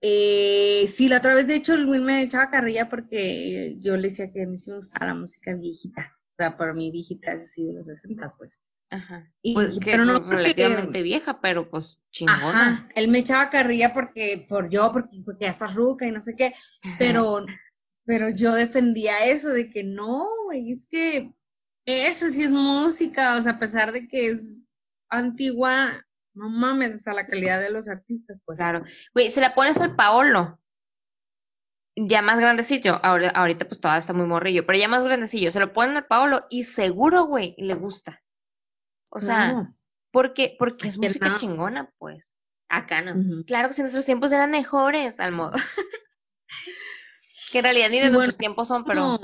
Eh, 0.00 0.84
sí, 0.86 1.08
la 1.08 1.18
otra 1.18 1.34
vez, 1.34 1.46
de 1.46 1.56
hecho, 1.56 1.76
Luis 1.76 2.00
me 2.00 2.22
echaba 2.22 2.50
carrilla 2.50 2.88
porque 2.88 3.76
yo 3.80 3.96
le 3.96 4.02
decía 4.02 4.30
que 4.32 4.42
a 4.44 4.46
mí 4.46 4.56
sí 4.56 4.70
me 4.70 4.76
gustaba 4.76 5.06
la 5.06 5.14
música 5.14 5.54
viejita. 5.54 6.16
O 6.32 6.34
sea, 6.36 6.56
para 6.56 6.72
mí 6.72 6.90
viejita 6.92 7.32
es 7.32 7.42
así 7.42 7.64
de 7.66 7.72
los 7.74 7.86
60, 7.86 8.34
pues. 8.38 8.58
Ajá. 8.90 9.30
Y- 9.42 9.54
Pues 9.54 9.78
que 9.78 9.90
pero 9.90 10.04
no 10.04 10.12
pues, 10.14 10.22
porque- 10.22 10.36
relativamente 10.36 11.02
vieja, 11.02 11.40
pero 11.40 11.68
pues 11.68 12.00
chingona. 12.10 12.38
Ajá, 12.38 12.88
él 12.94 13.08
me 13.08 13.18
echaba 13.18 13.50
carrilla 13.50 13.92
porque, 13.92 14.46
por 14.48 14.70
yo, 14.70 14.90
porque, 14.92 15.20
porque 15.24 15.44
ya 15.46 15.50
estás 15.50 15.74
ruca 15.74 16.06
y 16.06 16.12
no 16.12 16.20
sé 16.20 16.34
qué, 16.36 16.54
pero, 16.98 17.44
pero 18.04 18.30
yo 18.30 18.54
defendía 18.54 19.26
eso 19.26 19.50
de 19.50 19.68
que 19.68 19.82
no, 19.84 20.26
güey, 20.44 20.70
es 20.70 20.86
que 20.90 21.32
eso 21.84 22.30
sí 22.30 22.44
es 22.44 22.50
música, 22.50 23.36
o 23.36 23.42
sea, 23.42 23.52
a 23.52 23.58
pesar 23.58 23.92
de 23.92 24.06
que 24.08 24.28
es 24.30 24.54
antigua, 25.10 26.06
no 26.38 26.48
mames, 26.48 26.94
o 26.94 26.98
sea, 26.98 27.14
la 27.14 27.26
calidad 27.26 27.60
de 27.60 27.70
los 27.70 27.88
artistas, 27.88 28.42
pues. 28.46 28.56
Claro. 28.56 28.84
Güey, 29.12 29.30
se 29.30 29.40
la 29.40 29.54
pones 29.54 29.76
al 29.78 29.96
Paolo. 29.96 30.60
Ya 31.96 32.22
más 32.22 32.38
grandecillo. 32.38 33.00
Ahora, 33.02 33.30
ahorita 33.30 33.66
pues 33.66 33.80
todavía 33.80 33.98
está 33.98 34.12
muy 34.12 34.26
morrillo, 34.26 34.64
pero 34.64 34.78
ya 34.78 34.86
más 34.86 35.02
grandecillo. 35.02 35.50
Se 35.50 35.58
lo 35.58 35.72
ponen 35.72 35.96
al 35.96 36.06
Paolo 36.06 36.46
y 36.48 36.62
seguro, 36.62 37.24
güey, 37.24 37.56
le 37.58 37.74
gusta. 37.74 38.22
O 39.10 39.20
sea, 39.20 39.74
porque, 40.12 40.54
porque 40.58 40.88
es 40.88 40.98
música 40.98 41.30
no. 41.30 41.36
chingona, 41.36 41.92
pues. 41.98 42.36
Acá 42.68 43.02
no. 43.02 43.42
Claro 43.46 43.68
que 43.68 43.74
si 43.74 43.80
en 43.80 43.86
nuestros 43.86 44.06
tiempos 44.06 44.30
eran 44.30 44.52
mejores, 44.52 45.18
al 45.18 45.32
modo. 45.32 45.52
que 47.50 47.58
en 47.58 47.64
realidad 47.64 47.88
ni 47.90 47.96
de 47.96 48.02
bueno, 48.02 48.18
nuestros 48.18 48.38
tiempos 48.38 48.68
son, 48.68 48.84
pero. 48.84 49.00
No, 49.00 49.18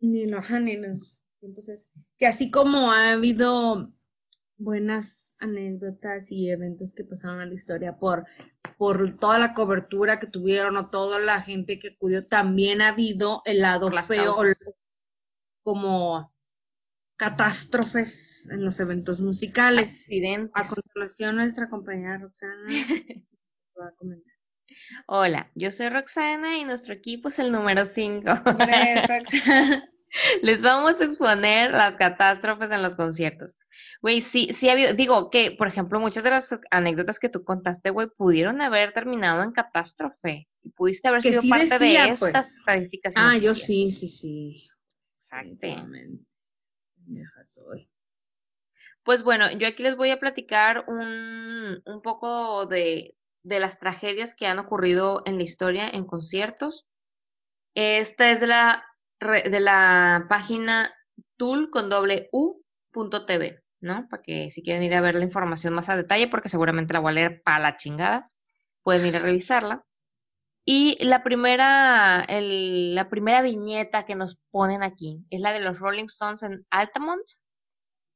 ni 0.00 0.26
lo 0.26 0.38
ajá, 0.38 0.58
ni 0.58 0.76
los 0.76 1.14
tiempos 1.38 1.68
es- 1.68 1.88
Que 2.18 2.26
así 2.26 2.50
como 2.50 2.90
ha 2.90 3.12
habido 3.12 3.92
buenas 4.56 5.17
anécdotas 5.40 6.30
y 6.30 6.50
eventos 6.50 6.94
que 6.94 7.04
pasaron 7.04 7.40
a 7.40 7.46
la 7.46 7.54
historia 7.54 7.98
por, 7.98 8.26
por 8.76 9.16
toda 9.16 9.38
la 9.38 9.54
cobertura 9.54 10.20
que 10.20 10.26
tuvieron 10.26 10.76
o 10.76 10.90
toda 10.90 11.18
la 11.18 11.42
gente 11.42 11.78
que 11.78 11.90
acudió, 11.90 12.26
también 12.26 12.80
ha 12.80 12.88
habido 12.88 13.42
el 13.44 13.60
lado 13.60 13.90
las 13.90 14.08
feo, 14.08 14.36
o 14.36 14.44
como 15.62 16.32
catástrofes 17.16 18.48
en 18.50 18.64
los 18.64 18.80
eventos 18.80 19.20
musicales. 19.20 20.02
Accidentes. 20.02 20.52
A 20.54 20.66
continuación, 20.66 21.36
nuestra 21.36 21.68
compañera 21.68 22.18
Roxana 22.18 22.68
va 23.80 23.88
a 23.88 23.92
comentar. 23.96 24.32
Hola, 25.06 25.50
yo 25.54 25.70
soy 25.72 25.88
Roxana 25.88 26.58
y 26.58 26.64
nuestro 26.64 26.94
equipo 26.94 27.28
es 27.28 27.38
el 27.38 27.50
número 27.52 27.84
5. 27.84 28.30
Hombre, 28.44 29.06
Roxana. 29.08 29.90
Les 30.42 30.62
vamos 30.62 31.00
a 31.00 31.04
exponer 31.04 31.70
las 31.70 31.96
catástrofes 31.96 32.70
en 32.70 32.82
los 32.82 32.96
conciertos. 32.96 33.56
Güey, 34.00 34.20
sí, 34.20 34.50
sí 34.52 34.68
ha 34.68 34.72
habido, 34.72 34.94
digo 34.94 35.28
que, 35.30 35.52
por 35.52 35.66
ejemplo, 35.66 35.98
muchas 35.98 36.22
de 36.22 36.30
las 36.30 36.58
anécdotas 36.70 37.18
que 37.18 37.28
tú 37.28 37.42
contaste, 37.44 37.90
güey, 37.90 38.08
pudieron 38.16 38.60
haber 38.60 38.92
terminado 38.92 39.42
en 39.42 39.52
catástrofe. 39.52 40.48
Y 40.62 40.70
pudiste 40.70 41.08
haber 41.08 41.20
Que 41.20 41.30
sido 41.30 41.42
sí 41.42 41.48
parte 41.48 41.78
decía, 41.78 42.04
de 42.04 42.10
estas 42.10 42.32
pues. 42.32 42.56
estadísticas. 42.58 43.14
Ah, 43.16 43.36
yo 43.36 43.50
noticias. 43.50 43.66
sí, 43.66 43.90
sí, 43.90 44.08
sí. 44.08 44.68
Soy. 47.46 47.88
Pues 49.02 49.22
bueno, 49.22 49.50
yo 49.52 49.66
aquí 49.66 49.82
les 49.82 49.96
voy 49.96 50.10
a 50.10 50.20
platicar 50.20 50.84
un, 50.86 51.82
un 51.84 52.02
poco 52.02 52.66
de, 52.66 53.16
de 53.42 53.60
las 53.60 53.78
tragedias 53.78 54.34
que 54.34 54.46
han 54.46 54.58
ocurrido 54.58 55.22
en 55.26 55.38
la 55.38 55.42
historia 55.44 55.88
en 55.88 56.06
conciertos. 56.06 56.86
Esta 57.74 58.30
es 58.30 58.42
la, 58.42 58.84
de 59.20 59.60
la 59.60 60.26
página 60.28 60.94
tool 61.36 61.70
con 61.70 61.88
doble 61.88 62.28
u 62.32 62.62
punto 62.92 63.26
TV. 63.26 63.62
¿no? 63.80 64.08
Para 64.08 64.22
que 64.22 64.50
si 64.50 64.62
quieren 64.62 64.82
ir 64.82 64.94
a 64.94 65.00
ver 65.00 65.14
la 65.14 65.24
información 65.24 65.74
más 65.74 65.88
a 65.88 65.96
detalle, 65.96 66.28
porque 66.28 66.48
seguramente 66.48 66.92
la 66.92 67.00
voy 67.00 67.10
a 67.10 67.14
leer 67.14 67.42
para 67.42 67.58
la 67.58 67.76
chingada, 67.76 68.30
pueden 68.82 69.06
ir 69.06 69.16
a 69.16 69.20
revisarla. 69.20 69.84
Y 70.64 71.02
la 71.04 71.22
primera, 71.22 72.24
el, 72.28 72.94
la 72.94 73.08
primera 73.08 73.42
viñeta 73.42 74.04
que 74.04 74.14
nos 74.14 74.38
ponen 74.50 74.82
aquí 74.82 75.24
es 75.30 75.40
la 75.40 75.52
de 75.52 75.60
los 75.60 75.78
Rolling 75.78 76.06
Stones 76.06 76.42
en 76.42 76.66
Altamont. 76.70 77.22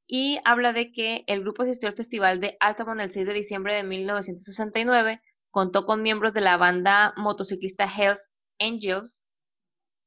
Y 0.06 0.38
habla 0.44 0.74
de 0.74 0.92
que 0.92 1.24
el 1.26 1.40
grupo 1.40 1.62
asistió 1.62 1.88
al 1.88 1.96
festival 1.96 2.40
de 2.40 2.56
Altamont 2.60 3.00
el 3.00 3.10
6 3.10 3.26
de 3.26 3.32
diciembre 3.32 3.74
de 3.74 3.84
1969. 3.84 5.22
Contó 5.50 5.86
con 5.86 6.02
miembros 6.02 6.34
de 6.34 6.42
la 6.42 6.58
banda 6.58 7.14
motociclista 7.16 7.84
Hells 7.84 8.30
Angels 8.58 9.21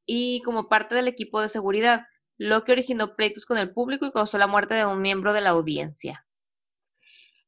y 0.06 0.42
como 0.42 0.70
parte 0.70 0.96
del 0.96 1.08
equipo 1.08 1.42
de 1.42 1.50
seguridad, 1.50 2.06
lo 2.38 2.64
que 2.64 2.74
originó 2.74 3.16
pleitos 3.16 3.46
con 3.46 3.58
el 3.58 3.74
público 3.74 4.06
y 4.06 4.12
causó 4.12 4.38
la 4.38 4.48
muerte 4.48 4.76
de 4.76 4.86
un 4.86 5.02
miembro 5.02 5.34
de 5.34 5.42
la 5.42 5.52
audiencia. 5.52 6.26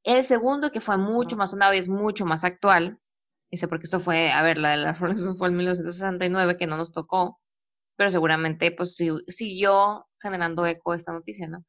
El 0.03 0.23
segundo, 0.23 0.71
que 0.71 0.81
fue 0.81 0.97
mucho 0.97 1.35
más 1.35 1.51
sonado 1.51 1.73
y 1.73 1.77
es 1.77 1.89
mucho 1.89 2.25
más 2.25 2.45
actual, 2.45 2.99
Dice, 3.49 3.67
porque 3.67 3.85
esto 3.85 4.01
fue, 4.01 4.31
a 4.31 4.41
ver, 4.41 4.57
la 4.57 4.71
de 4.71 4.77
la 4.77 4.93
Revolución 4.93 5.37
fue 5.37 5.47
en 5.47 5.57
1969, 5.57 6.57
que 6.57 6.67
no 6.67 6.75
nos 6.77 6.91
tocó, 6.91 7.39
pero 7.95 8.11
seguramente 8.11 8.71
pues 8.71 8.97
siguió 9.27 10.05
generando 10.21 10.65
eco 10.65 10.93
esta 10.93 11.13
noticia, 11.13 11.47
¿no? 11.47 11.63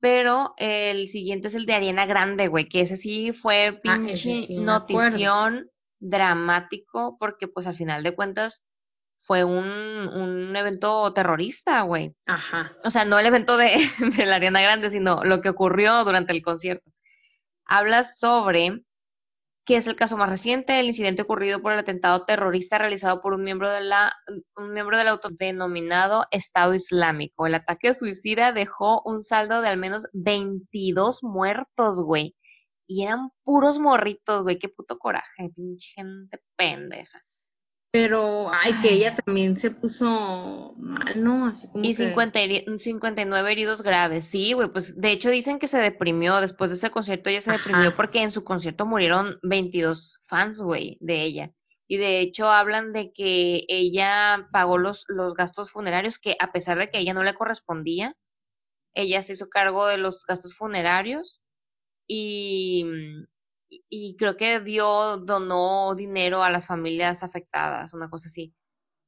Pero 0.00 0.52
el 0.58 1.08
siguiente 1.08 1.48
es 1.48 1.54
el 1.54 1.64
de 1.64 1.72
Ariana 1.72 2.04
Grande, 2.04 2.48
güey, 2.48 2.68
que 2.68 2.82
ese 2.82 2.98
sí 2.98 3.32
fue 3.32 3.68
Ah, 3.68 3.80
pinche 3.82 4.16
sí 4.16 4.58
notición 4.58 5.70
dramático, 5.98 7.16
porque 7.18 7.48
pues 7.48 7.66
al 7.66 7.76
final 7.76 8.02
de 8.02 8.14
cuentas 8.14 8.62
fue 9.24 9.42
un, 9.42 9.64
un 9.64 10.54
evento 10.56 11.12
terrorista, 11.12 11.82
güey. 11.82 12.14
Ajá. 12.26 12.76
O 12.84 12.90
sea, 12.90 13.04
no 13.04 13.18
el 13.18 13.26
evento 13.26 13.56
de, 13.56 13.76
de 14.16 14.26
la 14.26 14.36
Ariana 14.36 14.60
Grande, 14.62 14.90
sino 14.90 15.24
lo 15.24 15.40
que 15.40 15.48
ocurrió 15.48 16.04
durante 16.04 16.32
el 16.32 16.42
concierto. 16.42 16.90
Habla 17.66 18.04
sobre 18.04 18.82
que 19.64 19.76
es 19.76 19.86
el 19.86 19.96
caso 19.96 20.16
más 20.16 20.28
reciente, 20.28 20.78
el 20.78 20.86
incidente 20.86 21.22
ocurrido 21.22 21.62
por 21.62 21.72
el 21.72 21.78
atentado 21.78 22.24
terrorista 22.26 22.78
realizado 22.78 23.22
por 23.22 23.32
un 23.32 23.44
miembro 23.44 23.70
de 23.70 23.80
la 23.80 24.12
un 24.56 24.72
miembro 24.72 24.98
del 24.98 25.08
autodenominado 25.08 26.26
Estado 26.30 26.74
Islámico. 26.74 27.46
El 27.46 27.54
ataque 27.54 27.94
suicida 27.94 28.52
dejó 28.52 29.00
un 29.04 29.22
saldo 29.22 29.62
de 29.62 29.68
al 29.68 29.78
menos 29.78 30.06
22 30.12 31.22
muertos, 31.22 31.98
güey. 32.04 32.36
Y 32.86 33.04
eran 33.04 33.30
puros 33.42 33.78
morritos, 33.78 34.42
güey. 34.42 34.58
Qué 34.58 34.68
puto 34.68 34.98
coraje, 34.98 35.50
pinche 35.56 35.88
gente 35.94 36.38
pendeja. 36.56 37.22
Pero, 37.94 38.50
ay, 38.52 38.72
que 38.82 38.92
ella 38.92 39.14
también 39.14 39.56
se 39.56 39.70
puso 39.70 40.74
mal, 40.78 41.22
¿no? 41.22 41.46
Así 41.46 41.68
como 41.68 41.84
Y 41.84 41.90
que... 41.90 42.06
50 42.08 42.40
heri- 42.40 42.78
59 42.78 43.52
heridos 43.52 43.82
graves. 43.84 44.24
Sí, 44.24 44.52
güey, 44.52 44.68
pues 44.72 45.00
de 45.00 45.12
hecho 45.12 45.30
dicen 45.30 45.60
que 45.60 45.68
se 45.68 45.78
deprimió 45.78 46.40
después 46.40 46.70
de 46.72 46.76
ese 46.76 46.90
concierto. 46.90 47.30
Ella 47.30 47.40
se 47.40 47.50
Ajá. 47.50 47.58
deprimió 47.58 47.94
porque 47.94 48.20
en 48.20 48.32
su 48.32 48.42
concierto 48.42 48.84
murieron 48.84 49.38
22 49.44 50.22
fans, 50.26 50.60
güey, 50.60 50.98
de 51.00 51.22
ella. 51.22 51.52
Y 51.86 51.98
de 51.98 52.18
hecho 52.18 52.50
hablan 52.50 52.92
de 52.92 53.12
que 53.12 53.64
ella 53.68 54.48
pagó 54.50 54.76
los, 54.76 55.04
los 55.06 55.34
gastos 55.34 55.70
funerarios, 55.70 56.18
que 56.18 56.34
a 56.40 56.50
pesar 56.50 56.78
de 56.78 56.90
que 56.90 56.98
a 56.98 57.00
ella 57.00 57.14
no 57.14 57.22
le 57.22 57.34
correspondía, 57.34 58.16
ella 58.94 59.22
se 59.22 59.34
hizo 59.34 59.48
cargo 59.48 59.86
de 59.86 59.98
los 59.98 60.24
gastos 60.26 60.56
funerarios 60.56 61.40
y, 62.08 62.86
y- 63.68 63.84
y 63.90 64.16
creo 64.16 64.36
que 64.36 64.60
dio, 64.60 65.18
donó 65.18 65.94
dinero 65.94 66.42
a 66.42 66.50
las 66.50 66.66
familias 66.66 67.22
afectadas, 67.22 67.94
una 67.94 68.10
cosa 68.10 68.28
así 68.28 68.54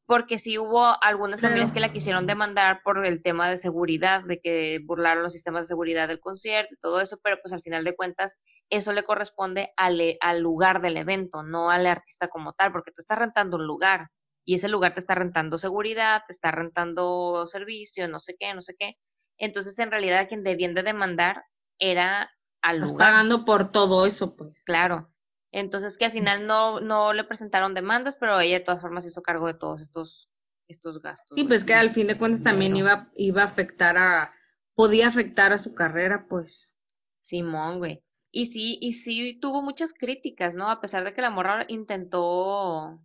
porque 0.07 0.39
sí 0.39 0.59
hubo 0.59 1.03
algunas 1.03 1.41
familias 1.41 1.73
que 1.73 1.81
la 1.81 1.93
quisieron 1.93 2.27
demandar 2.27 2.81
por 2.85 3.05
el 3.07 3.23
tema 3.23 3.51
de 3.51 3.59
seguridad, 3.59 4.23
de 4.25 4.41
que 4.41 4.81
burlaron 4.85 5.23
los 5.25 5.33
sistemas 5.33 5.63
de 5.65 5.69
seguridad 5.69 6.09
del 6.09 6.21
concierto 6.21 6.75
y 6.75 6.79
todo 6.79 7.01
eso, 7.01 7.19
pero 7.23 7.39
pues 7.43 7.53
al 7.53 7.63
final 7.63 7.85
de 7.85 7.97
cuentas 7.97 8.37
eso 8.71 8.93
le 8.93 9.05
corresponde 9.05 9.73
al, 9.77 10.01
e- 10.01 10.19
al 10.21 10.41
lugar 10.41 10.81
del 10.81 10.97
evento, 10.97 11.43
no 11.43 11.71
al 11.71 11.87
artista 11.87 12.29
como 12.29 12.53
tal, 12.53 12.73
porque 12.73 12.93
tú 12.93 13.03
estás 13.03 13.19
rentando 13.19 13.57
un 13.57 13.67
lugar 13.67 14.09
y 14.45 14.55
ese 14.57 14.69
lugar 14.69 14.95
te 14.95 15.01
está 15.01 15.15
rentando 15.17 15.59
seguridad, 15.59 16.23
te 16.27 16.33
está 16.33 16.53
rentando 16.53 17.47
servicio, 17.49 18.09
no 18.09 18.21
sé 18.21 18.37
qué, 18.39 18.55
no 18.55 18.63
sé 18.63 18.75
qué. 18.79 18.95
Entonces 19.39 19.79
en 19.81 19.91
realidad 19.91 20.29
quien 20.29 20.45
debían 20.45 20.75
de 20.75 20.83
demandar 20.85 21.43
era 21.79 22.31
al 22.69 22.77
Estás 22.77 22.91
lugar. 22.93 23.09
pagando 23.11 23.45
por 23.45 23.71
todo 23.73 24.07
eso, 24.07 24.35
pues. 24.37 24.53
Claro. 24.65 25.11
Entonces 25.53 25.97
que 25.97 26.05
al 26.05 26.13
final 26.13 26.47
no, 26.47 26.81
no 26.81 27.13
le 27.13 27.25
presentaron 27.25 27.75
demandas, 27.75 28.17
pero 28.17 28.39
ella 28.41 28.59
de 28.59 28.65
todas 28.65 28.81
formas 28.81 29.07
hizo 29.07 29.23
cargo 29.23 29.47
de 29.47 29.55
todos 29.55 29.81
estos, 29.81 30.29
estos 30.69 31.01
gastos. 31.01 31.35
Sí, 31.37 31.45
pues 31.45 31.65
que 31.65 31.75
al 31.75 31.93
fin 31.93 32.07
de 32.09 32.19
cuentas 32.19 32.43
también 32.43 32.75
Dinero. 32.75 32.89
iba, 32.95 33.11
iba 33.17 33.43
a 33.43 33.47
afectar 33.47 33.97
a... 33.97 34.33
Podía 34.75 35.09
afectar 35.09 35.53
a 35.53 35.59
su 35.59 35.75
carrera, 35.75 36.27
pues. 36.29 36.77
Simón, 37.21 37.79
güey. 37.79 38.03
Y 38.31 38.47
sí, 38.47 38.77
y 38.83 38.93
sí 38.93 39.39
tuvo 39.41 39.63
muchas 39.63 39.95
críticas, 39.95 40.55
¿no? 40.55 40.69
A 40.71 40.81
pesar 40.83 41.05
de 41.05 41.15
que 41.15 41.23
la 41.23 41.31
morra 41.31 41.65
intentó, 41.69 43.01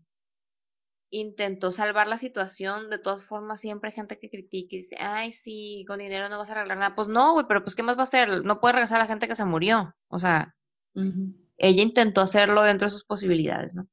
intentó 1.11 1.71
salvar 1.71 2.07
la 2.07 2.17
situación, 2.17 2.89
de 2.89 2.97
todas 2.97 3.25
formas 3.25 3.59
siempre 3.59 3.89
hay 3.89 3.95
gente 3.95 4.17
que 4.17 4.29
critica 4.29 4.75
y 4.75 4.81
dice, 4.83 4.95
ay, 4.99 5.33
sí, 5.33 5.85
con 5.87 5.99
dinero 5.99 6.29
no 6.29 6.39
vas 6.39 6.49
a 6.49 6.53
arreglar 6.53 6.77
nada. 6.77 6.95
Pues 6.95 7.09
no, 7.09 7.33
güey, 7.33 7.45
pero 7.47 7.63
pues 7.63 7.75
¿qué 7.75 7.83
más 7.83 7.97
va 7.97 8.01
a 8.01 8.03
hacer? 8.03 8.43
No 8.45 8.61
puede 8.61 8.73
regresar 8.73 8.97
a 8.97 9.03
la 9.03 9.07
gente 9.07 9.27
que 9.27 9.35
se 9.35 9.45
murió. 9.45 9.93
O 10.07 10.19
sea, 10.19 10.55
ella 11.57 11.83
intentó 11.83 12.21
hacerlo 12.21 12.63
dentro 12.63 12.87
de 12.87 12.91
sus 12.91 13.03
posibilidades, 13.03 13.75
¿no? 13.75 13.87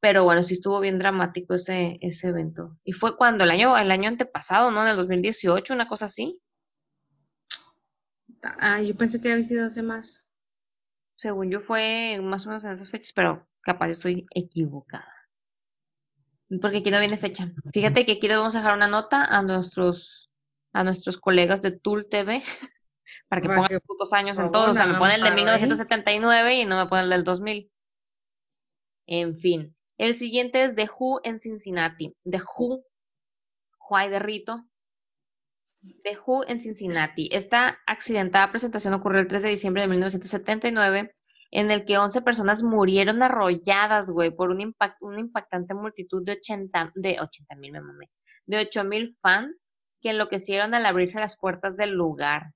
Pero 0.00 0.24
bueno, 0.24 0.42
sí 0.42 0.54
estuvo 0.54 0.78
bien 0.80 0.98
dramático 0.98 1.54
ese, 1.54 1.98
ese 2.00 2.28
evento. 2.28 2.78
Y 2.84 2.92
fue 2.92 3.16
cuando 3.16 3.44
el 3.44 3.50
año, 3.50 3.76
el 3.76 3.90
año 3.90 4.08
antepasado, 4.08 4.70
¿no? 4.70 4.82
En 4.82 4.90
el 4.90 4.96
2018, 4.96 5.74
una 5.74 5.88
cosa 5.88 6.04
así. 6.04 6.40
Ah, 8.42 8.80
yo 8.80 8.96
pensé 8.96 9.20
que 9.20 9.32
había 9.32 9.42
sido 9.42 9.66
hace 9.66 9.82
más. 9.82 10.22
Según 11.16 11.50
yo 11.50 11.58
fue 11.58 12.20
más 12.22 12.46
o 12.46 12.50
menos 12.50 12.62
en 12.62 12.70
esas 12.70 12.90
fechas, 12.90 13.12
pero 13.14 13.48
capaz 13.62 13.88
estoy 13.88 14.26
equivocada. 14.32 15.15
Porque 16.60 16.78
aquí 16.78 16.90
no 16.90 17.00
viene 17.00 17.16
fecha. 17.16 17.50
Fíjate 17.72 18.06
que 18.06 18.12
aquí 18.12 18.28
le 18.28 18.36
vamos 18.36 18.54
a 18.54 18.58
dejar 18.58 18.76
una 18.76 18.88
nota 18.88 19.24
a 19.24 19.42
nuestros, 19.42 20.30
a 20.72 20.84
nuestros 20.84 21.18
colegas 21.18 21.60
de 21.62 21.72
Tool 21.72 22.06
TV 22.08 22.42
para 23.28 23.42
que 23.42 23.48
pongan 23.48 23.72
los 23.72 23.82
putos 23.82 24.12
años 24.12 24.38
en 24.38 24.46
favor, 24.46 24.52
todo. 24.52 24.70
O 24.72 24.74
sea, 24.74 24.86
me 24.86 24.98
ponen 24.98 25.16
el 25.16 25.22
de 25.22 25.28
paro 25.28 25.34
ahí. 25.34 25.44
1979 25.44 26.54
y 26.54 26.64
no 26.64 26.76
me 26.76 26.86
ponen 26.86 27.04
el 27.04 27.10
del 27.10 27.24
2000. 27.24 27.70
En 29.06 29.36
fin. 29.38 29.76
El 29.98 30.14
siguiente 30.14 30.62
es 30.62 30.74
The 30.74 30.88
Who 30.98 31.20
en 31.24 31.38
Cincinnati. 31.38 32.14
The 32.24 32.42
Who, 32.42 32.84
Juay 33.78 34.10
de 34.10 34.18
Rito. 34.18 34.64
The 36.02 36.18
Who 36.24 36.46
en 36.46 36.60
Cincinnati. 36.60 37.28
Esta 37.32 37.78
accidentada 37.86 38.50
presentación 38.50 38.94
ocurrió 38.94 39.20
el 39.20 39.28
3 39.28 39.42
de 39.42 39.48
diciembre 39.48 39.82
de 39.82 39.88
1979, 39.88 41.15
en 41.50 41.70
el 41.70 41.84
que 41.84 41.98
11 41.98 42.22
personas 42.22 42.62
murieron 42.62 43.22
arrolladas, 43.22 44.10
güey, 44.10 44.30
por 44.30 44.50
un 44.50 44.60
impact, 44.60 45.00
una 45.00 45.20
impactante 45.20 45.74
multitud 45.74 46.24
de 46.24 46.32
80, 46.32 46.92
de 46.94 47.18
80 47.20 47.56
mil, 47.56 47.72
me 47.72 47.80
mamé, 47.80 48.10
de 48.46 48.58
8 48.58 48.84
mil 48.84 49.16
fans 49.20 49.66
que 50.00 50.10
enloquecieron 50.10 50.74
al 50.74 50.86
abrirse 50.86 51.20
las 51.20 51.36
puertas 51.36 51.76
del 51.76 51.90
lugar. 51.90 52.52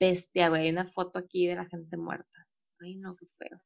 Bestia, 0.00 0.48
güey, 0.48 0.62
hay 0.62 0.70
una 0.70 0.90
foto 0.90 1.18
aquí 1.18 1.46
de 1.46 1.56
la 1.56 1.66
gente 1.66 1.96
muerta. 1.96 2.28
Ay, 2.80 2.96
no, 2.96 3.16
qué 3.16 3.26
feo. 3.38 3.60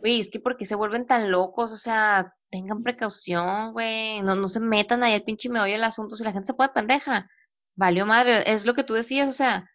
Güey, 0.00 0.20
es 0.20 0.30
que 0.30 0.38
porque 0.38 0.66
se 0.66 0.74
vuelven 0.74 1.06
tan 1.06 1.30
locos, 1.30 1.72
o 1.72 1.76
sea, 1.76 2.34
tengan 2.50 2.82
precaución, 2.82 3.72
güey, 3.72 4.20
no, 4.22 4.36
no 4.36 4.48
se 4.48 4.60
metan 4.60 5.02
ahí 5.02 5.14
al 5.14 5.24
pinche 5.24 5.48
meollo 5.48 5.72
del 5.72 5.84
asunto, 5.84 6.16
si 6.16 6.24
la 6.24 6.32
gente 6.32 6.46
se 6.46 6.54
puede 6.54 6.70
pendeja. 6.70 7.28
Valió 7.74 8.06
madre, 8.06 8.42
es 8.52 8.66
lo 8.66 8.74
que 8.74 8.84
tú 8.84 8.94
decías, 8.94 9.28
o 9.28 9.32
sea, 9.32 9.68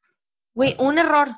güey, 0.54 0.76
un 0.80 1.00
error, 1.00 1.30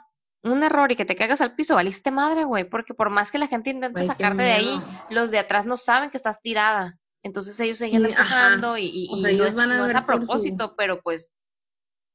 un 0.43 0.63
error 0.63 0.91
y 0.91 0.95
que 0.95 1.05
te 1.05 1.15
caigas 1.15 1.41
al 1.41 1.55
piso, 1.55 1.75
valiste 1.75 2.11
madre, 2.11 2.43
güey, 2.45 2.63
porque 2.69 2.93
por 2.93 3.09
más 3.09 3.31
que 3.31 3.39
la 3.39 3.47
gente 3.47 3.69
intente 3.71 4.03
sacarte 4.03 4.43
de 4.43 4.51
ahí, 4.53 4.81
los 5.09 5.31
de 5.31 5.39
atrás 5.39 5.65
no 5.65 5.75
saben 5.77 6.09
que 6.11 6.17
estás 6.17 6.41
tirada. 6.41 6.97
Entonces 7.23 7.59
ellos 7.59 7.77
siguen 7.77 8.05
empujando 8.05 8.77
y, 8.77 8.85
y- 8.85 9.09
O 9.11 9.17
y 9.17 9.21
no, 9.23 9.27
ellos 9.27 9.47
es, 9.49 9.55
van 9.55 9.71
a 9.73 9.77
no 9.77 9.85
es 9.85 9.95
a 9.95 9.99
su- 9.99 10.05
propósito, 10.05 10.75
pero 10.77 11.01
pues, 11.01 11.33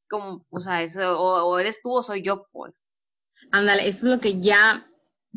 como, 0.09 0.47
o 0.51 0.61
sea, 0.61 0.83
es, 0.83 0.97
o, 0.97 1.19
o 1.47 1.59
eres 1.59 1.81
tú 1.83 1.93
o 1.93 2.03
soy 2.03 2.23
yo, 2.23 2.47
pues. 2.53 2.73
Ándale, 3.53 3.87
eso 3.87 4.07
es 4.07 4.15
lo 4.15 4.21
que 4.21 4.41
ya 4.41 4.87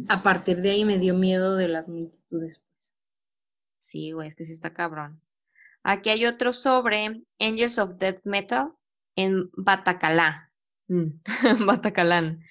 a 0.08 0.24
partir 0.24 0.58
de 0.62 0.72
ahí 0.72 0.86
me 0.86 0.98
dio 1.00 1.14
miedo 1.16 1.58
de 1.58 1.68
las 1.68 1.88
multitudes. 1.88 2.58
Pues. 2.72 2.96
Sí, 3.80 4.12
güey, 4.14 4.30
es 4.30 4.36
que 4.36 4.46
sí 4.46 4.54
está 4.54 4.74
cabrón. 4.74 5.22
Aquí 5.84 6.10
hay 6.10 6.26
otro 6.26 6.54
sobre 6.54 7.22
Angels 7.40 7.78
of 7.80 7.98
Death 7.98 8.22
Metal 8.24 8.72
en 9.18 9.50
Batacalá. 9.54 10.52
Mm, 10.88 11.08
Batacalán. 11.66 12.42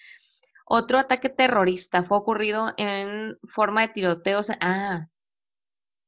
Otro 0.68 0.98
ataque 0.98 1.28
terrorista 1.28 2.02
fue 2.04 2.18
ocurrido 2.18 2.72
en 2.76 3.38
forma 3.54 3.82
de 3.82 3.88
tiroteos. 3.94 4.50
Ah, 4.60 5.06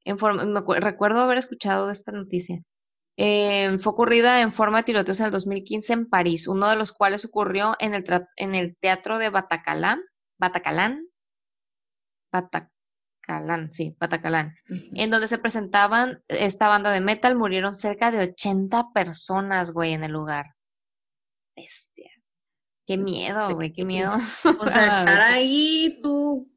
en 0.05 0.19
forma, 0.19 0.45
me 0.45 0.81
recuerdo 0.81 1.21
haber 1.21 1.39
escuchado 1.39 1.87
de 1.87 1.93
esta 1.93 2.11
noticia. 2.13 2.63
Eh, 3.17 3.79
fue 3.81 3.93
ocurrida 3.93 4.43
en 4.43 4.53
forma 4.53 4.79
de 4.79 4.85
tiroteos 4.85 5.21
en 5.21 5.27
el 5.27 5.33
2015 5.33 5.93
en 5.93 6.09
París, 6.09 6.49
uno 6.49 6.69
de 6.69 6.77
los 6.77 6.93
cuales 6.93 7.25
ocurrió 7.25 7.77
en 7.79 7.95
el, 7.95 8.05
en 8.37 8.55
el 8.55 8.77
teatro 8.77 9.19
de 9.19 9.31
Batacalán. 9.31 10.03
Batacalán. 10.39 11.07
Batacalán, 12.33 13.73
sí, 13.73 13.97
Batacalán 13.99 14.55
en 14.69 15.11
donde 15.11 15.29
se 15.29 15.39
presentaban 15.39 16.23
esta 16.29 16.69
banda 16.69 16.91
de 16.91 17.01
metal, 17.01 17.37
murieron 17.37 17.77
cerca 17.77 18.11
de 18.11 18.31
80 18.31 18.93
personas, 18.93 19.73
güey, 19.73 19.93
en 19.93 20.05
el 20.05 20.13
lugar. 20.13 20.55
Qué 22.89 22.97
miedo, 22.97 23.55
güey, 23.55 23.73
qué 23.73 23.85
miedo. 23.85 24.11
O 24.61 24.69
sea, 24.69 24.87
estar 25.01 25.21
ahí 25.21 26.01
tú, 26.03 26.51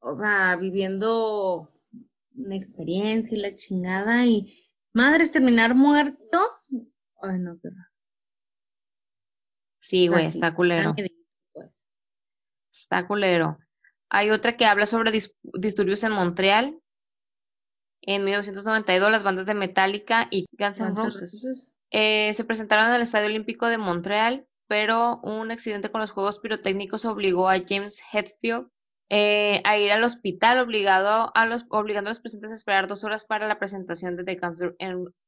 o 0.00 0.16
sea, 0.18 0.54
viviendo 0.56 1.72
una 2.36 2.54
experiencia 2.54 3.36
y 3.36 3.40
la 3.40 3.54
chingada 3.56 4.26
y 4.26 4.62
madres 4.92 5.32
terminar 5.32 5.74
muerto. 5.74 6.38
Ay, 7.22 7.38
no, 7.40 7.58
qué. 7.62 7.70
Sí, 9.80 10.08
güey, 10.08 10.26
Así, 10.26 10.38
está 10.38 10.54
culero. 10.54 10.94
pues. 10.94 11.10
Está 12.72 13.06
culero. 13.06 13.58
Hay 14.08 14.30
otra 14.30 14.56
que 14.56 14.64
habla 14.66 14.86
sobre 14.86 15.12
dis- 15.12 15.34
disturbios 15.54 16.02
en 16.04 16.12
Montreal. 16.12 16.78
En 18.02 18.24
1992, 18.24 19.10
las 19.10 19.22
bandas 19.22 19.46
de 19.46 19.54
Metallica 19.54 20.28
y 20.30 20.46
Guns 20.58 20.80
N' 20.80 20.94
Roses. 20.94 21.46
eh, 21.90 22.34
se 22.34 22.44
presentaron 22.44 22.86
en 22.88 22.94
el 22.94 23.02
Estadio 23.02 23.26
Olímpico 23.26 23.66
de 23.68 23.78
Montreal, 23.78 24.46
pero 24.72 25.20
un 25.20 25.50
accidente 25.50 25.90
con 25.90 26.00
los 26.00 26.12
juegos 26.12 26.38
pirotécnicos 26.38 27.04
obligó 27.04 27.50
a 27.50 27.60
James 27.68 28.02
Hetfield 28.10 28.68
eh, 29.10 29.60
a 29.64 29.76
ir 29.76 29.92
al 29.92 30.02
hospital, 30.02 30.60
obligado 30.60 31.30
a 31.34 31.44
los, 31.44 31.66
obligando 31.68 32.08
a 32.08 32.14
los 32.14 32.20
presentes 32.20 32.50
a 32.50 32.54
esperar 32.54 32.88
dos 32.88 33.04
horas 33.04 33.26
para 33.26 33.46
la 33.46 33.58
presentación 33.58 34.16
de 34.16 34.24
The 34.24 34.36
Guns, 34.36 34.62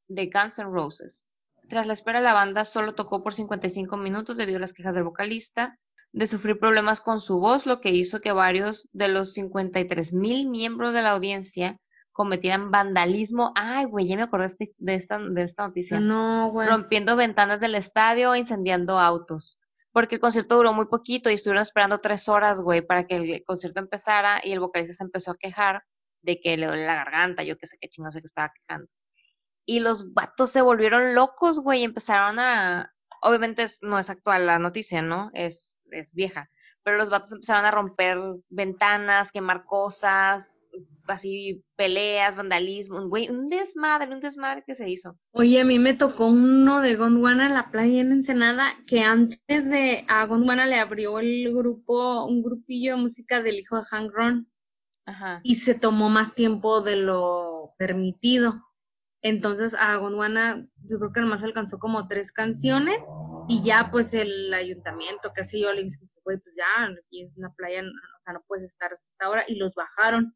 Guns 0.08 0.58
N' 0.58 0.70
Roses. 0.70 1.26
Tras 1.68 1.86
la 1.86 1.92
espera, 1.92 2.22
la 2.22 2.32
banda 2.32 2.64
solo 2.64 2.94
tocó 2.94 3.22
por 3.22 3.34
55 3.34 3.98
minutos 3.98 4.38
debido 4.38 4.56
a 4.56 4.60
las 4.60 4.72
quejas 4.72 4.94
del 4.94 5.04
vocalista 5.04 5.78
de 6.12 6.26
sufrir 6.26 6.58
problemas 6.58 7.02
con 7.02 7.20
su 7.20 7.38
voz, 7.38 7.66
lo 7.66 7.82
que 7.82 7.90
hizo 7.90 8.22
que 8.22 8.32
varios 8.32 8.88
de 8.92 9.08
los 9.08 9.34
53 9.34 10.14
mil 10.14 10.48
miembros 10.48 10.94
de 10.94 11.02
la 11.02 11.10
audiencia 11.10 11.76
cometieran 12.14 12.70
vandalismo. 12.70 13.52
Ay, 13.54 13.84
güey, 13.84 14.06
ya 14.08 14.16
me 14.16 14.22
acordé 14.22 14.46
de 14.78 14.94
esta- 14.94 15.18
de 15.18 15.42
esta, 15.42 15.66
noticia 15.66 16.00
No, 16.00 16.48
güey. 16.50 16.66
rompiendo 16.66 17.16
ventanas 17.16 17.60
del 17.60 17.74
estadio 17.74 18.34
incendiando 18.34 18.98
autos. 18.98 19.60
Porque 19.92 20.14
el 20.14 20.20
concierto 20.22 20.56
duró 20.56 20.72
muy 20.72 20.86
poquito 20.86 21.28
y 21.28 21.34
estuvieron 21.34 21.62
esperando 21.62 21.98
tres 21.98 22.28
horas, 22.28 22.62
güey, 22.62 22.80
para 22.80 23.06
que 23.06 23.16
el 23.16 23.44
concierto 23.44 23.80
empezara 23.80 24.40
y 24.42 24.52
el 24.52 24.60
vocalista 24.60 24.94
se 24.94 25.04
empezó 25.04 25.32
a 25.32 25.36
quejar 25.36 25.84
de 26.22 26.40
que 26.40 26.56
le 26.56 26.66
duele 26.66 26.86
la 26.86 26.94
garganta, 26.94 27.42
yo 27.44 27.58
qué 27.58 27.66
sé 27.66 27.76
qué 27.80 27.88
chingo 27.90 28.10
sé 28.10 28.20
que 28.20 28.26
estaba 28.26 28.50
quejando. 28.54 28.88
Y 29.66 29.80
los 29.80 30.12
vatos 30.14 30.50
se 30.50 30.62
volvieron 30.62 31.14
locos, 31.14 31.60
güey, 31.60 31.80
y 31.80 31.84
empezaron 31.84 32.38
a... 32.38 32.92
Obviamente 33.22 33.62
es- 33.64 33.82
no 33.82 33.98
es 33.98 34.08
actual 34.10 34.46
la 34.46 34.58
noticia, 34.58 35.02
¿no? 35.02 35.30
Es, 35.34 35.76
es 35.90 36.14
vieja. 36.14 36.50
Pero 36.82 36.96
los 36.98 37.08
vatos 37.08 37.32
empezaron 37.32 37.64
a 37.64 37.70
romper 37.70 38.18
ventanas, 38.50 39.32
quemar 39.32 39.64
cosas, 39.64 40.60
así 41.06 41.62
peleas, 41.76 42.36
vandalismo, 42.36 43.08
güey, 43.08 43.28
un 43.28 43.48
desmadre, 43.48 44.12
un 44.12 44.20
desmadre 44.20 44.64
que 44.66 44.74
se 44.74 44.88
hizo. 44.88 45.18
Oye, 45.32 45.60
a 45.60 45.64
mí 45.64 45.78
me 45.78 45.94
tocó 45.94 46.26
uno 46.26 46.80
de 46.80 46.96
Gondwana 46.96 47.46
en 47.46 47.54
la 47.54 47.70
playa 47.70 48.00
en 48.00 48.12
Ensenada, 48.12 48.72
que 48.86 49.00
antes 49.00 49.70
de 49.70 50.04
a 50.08 50.26
Gondwana 50.26 50.66
le 50.66 50.76
abrió 50.76 51.18
el 51.18 51.54
grupo, 51.54 52.24
un 52.24 52.42
grupillo 52.42 52.96
de 52.96 53.02
música 53.02 53.42
del 53.42 53.56
hijo 53.56 53.76
de 53.76 53.84
Hank 53.84 54.12
Ron, 54.12 54.50
Ajá. 55.06 55.40
y 55.42 55.56
se 55.56 55.74
tomó 55.74 56.08
más 56.08 56.34
tiempo 56.34 56.80
de 56.80 56.96
lo 56.96 57.74
permitido. 57.78 58.62
Entonces 59.22 59.74
a 59.78 59.96
Gondwana 59.96 60.66
yo 60.84 60.98
creo 60.98 61.12
que 61.12 61.20
nomás 61.20 61.42
alcanzó 61.42 61.78
como 61.78 62.08
tres 62.08 62.30
canciones 62.30 62.98
y 63.48 63.62
ya 63.62 63.88
pues 63.90 64.12
el 64.12 64.52
ayuntamiento, 64.52 65.32
qué 65.34 65.44
sé 65.44 65.60
yo, 65.60 65.72
le 65.72 65.82
dije, 65.82 65.98
güey, 66.24 66.38
pues 66.38 66.54
ya, 66.56 66.84
aquí 66.84 67.22
es 67.22 67.36
una 67.36 67.52
playa, 67.54 67.82
o 67.82 68.22
sea, 68.22 68.32
no 68.34 68.42
puedes 68.46 68.64
estar 68.72 68.92
hasta 68.92 69.06
esta 69.12 69.28
hora, 69.28 69.44
y 69.46 69.56
los 69.56 69.74
bajaron. 69.74 70.34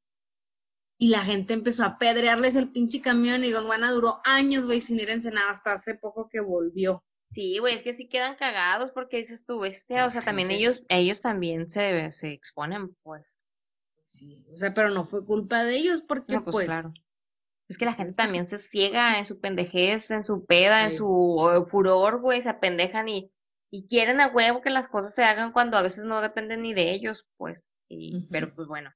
Y 1.00 1.10
la 1.10 1.20
gente 1.20 1.54
empezó 1.54 1.84
a 1.84 1.96
pedrearles 1.96 2.56
el 2.56 2.70
pinche 2.70 3.00
camión 3.00 3.44
y 3.44 3.52
Gondwana 3.52 3.92
duró 3.92 4.20
años, 4.24 4.66
güey, 4.66 4.80
sin 4.80 4.98
ir 4.98 5.10
a 5.10 5.12
Ensenada 5.12 5.50
hasta 5.50 5.72
hace 5.72 5.94
poco 5.94 6.28
que 6.28 6.40
volvió. 6.40 7.04
Sí, 7.32 7.58
güey, 7.58 7.74
es 7.74 7.82
que 7.82 7.92
sí 7.92 8.08
quedan 8.08 8.36
cagados 8.36 8.90
porque 8.90 9.18
dices 9.18 9.44
tú, 9.46 9.60
bestia, 9.60 10.06
o 10.06 10.10
sea, 10.10 10.22
también 10.22 10.50
ellos, 10.50 10.82
ellos 10.88 11.20
también 11.20 11.68
se, 11.68 12.10
se 12.10 12.32
exponen, 12.32 12.96
pues. 13.02 13.24
Sí, 14.06 14.44
o 14.52 14.56
sea, 14.56 14.74
pero 14.74 14.88
no 14.88 15.04
fue 15.04 15.24
culpa 15.24 15.62
de 15.62 15.76
ellos 15.76 16.02
porque 16.08 16.34
No, 16.34 16.44
pues, 16.44 16.52
pues, 16.52 16.66
claro. 16.66 16.92
Es 17.68 17.76
que 17.76 17.84
la 17.84 17.92
gente 17.92 18.14
también 18.14 18.46
se 18.46 18.56
ciega 18.56 19.18
en 19.18 19.26
su 19.26 19.38
pendejez, 19.40 20.10
en 20.10 20.24
su 20.24 20.46
peda, 20.46 20.84
en 20.84 20.92
su 20.92 21.66
furor, 21.70 22.20
güey, 22.20 22.40
se 22.40 22.48
apendejan 22.48 23.08
y, 23.10 23.30
y 23.70 23.86
quieren 23.86 24.22
a 24.22 24.28
huevo 24.28 24.62
que 24.62 24.70
las 24.70 24.88
cosas 24.88 25.14
se 25.14 25.22
hagan 25.22 25.52
cuando 25.52 25.76
a 25.76 25.82
veces 25.82 26.04
no 26.04 26.22
dependen 26.22 26.62
ni 26.62 26.72
de 26.72 26.92
ellos, 26.92 27.26
pues. 27.36 27.70
Y. 27.88 28.26
Pero 28.30 28.54
pues 28.54 28.66
bueno. 28.66 28.90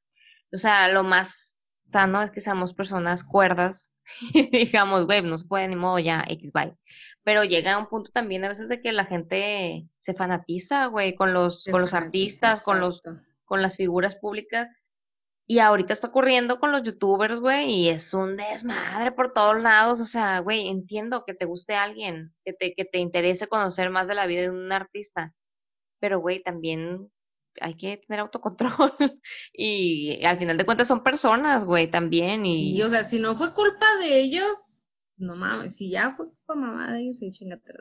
O 0.53 0.59
sea, 0.59 0.89
lo 0.89 1.05
más 1.05 1.62
sano 1.93 2.22
es 2.22 2.30
que 2.30 2.40
seamos 2.40 2.74
personas 2.74 3.22
cuerdas 3.22 3.95
y 4.34 4.51
digamos, 4.51 5.07
güey, 5.07 5.22
no 5.22 5.38
se 5.38 5.45
puede 5.47 5.68
ni 5.68 5.76
modo 5.76 5.99
ya, 5.99 6.24
X, 6.28 6.51
bye. 6.53 6.76
Pero 7.22 7.45
llega 7.45 7.78
un 7.78 7.86
punto 7.86 8.11
también 8.11 8.45
a 8.45 8.49
veces 8.49 8.68
de 8.68 8.80
que 8.82 8.93
la 8.93 9.05
gente 9.05 9.86
se 9.99 10.14
fanatiza, 10.14 10.86
güey, 10.86 11.14
con 11.14 11.32
los, 11.32 11.62
se 11.62 11.70
con 11.70 11.80
los 11.80 11.95
artistas, 11.95 12.64
con 12.64 12.80
los, 12.80 13.03
con 13.45 13.62
las 13.62 13.76
figuras 13.76 14.16
públicas. 14.16 14.68
Y 15.47 15.59
ahorita 15.59 15.93
está 15.93 16.09
ocurriendo 16.09 16.59
con 16.59 16.72
los 16.72 16.82
youtubers, 16.82 17.38
güey, 17.40 17.70
y 17.70 17.88
es 17.90 18.14
un 18.14 18.36
desmadre 18.36 19.12
por 19.12 19.32
todos 19.32 19.61
lados. 19.61 20.01
O 20.01 20.05
sea, 20.05 20.40
güey, 20.40 20.68
entiendo 20.68 21.24
que 21.24 21.34
te 21.34 21.45
guste 21.45 21.74
alguien, 21.74 22.34
que 22.45 22.53
te, 22.53 22.74
que 22.74 22.84
te 22.84 22.99
interese 22.99 23.49
conocer 23.49 23.90
más 23.90 24.09
de 24.09 24.14
la 24.14 24.26
vida 24.26 24.43
de 24.43 24.51
un 24.51 24.72
artista. 24.72 25.34
Pero, 26.01 26.20
güey, 26.20 26.43
también 26.43 27.11
hay 27.61 27.75
que 27.77 27.99
tener 27.99 28.21
autocontrol. 28.21 28.93
y 29.53 30.25
al 30.25 30.39
final 30.39 30.57
de 30.57 30.65
cuentas 30.65 30.89
son 30.89 31.03
personas, 31.03 31.65
güey, 31.65 31.91
también. 31.91 32.47
Y 32.47 32.77
Sí, 32.77 32.83
o 32.83 32.91
sea, 32.91 33.05
si 33.05 33.19
no 33.19 33.37
fue 33.37 33.55
culpa 33.55 33.87
de 34.01 34.21
ellos, 34.21 34.83
no 35.17 35.37
mames, 35.37 35.77
si 35.77 35.91
ya 35.91 36.15
fue 36.17 36.27
culpa 36.27 36.55
mamá 36.55 36.93
de 36.93 37.01
ellos, 37.01 37.19
sí, 37.19 37.31
chingate. 37.31 37.73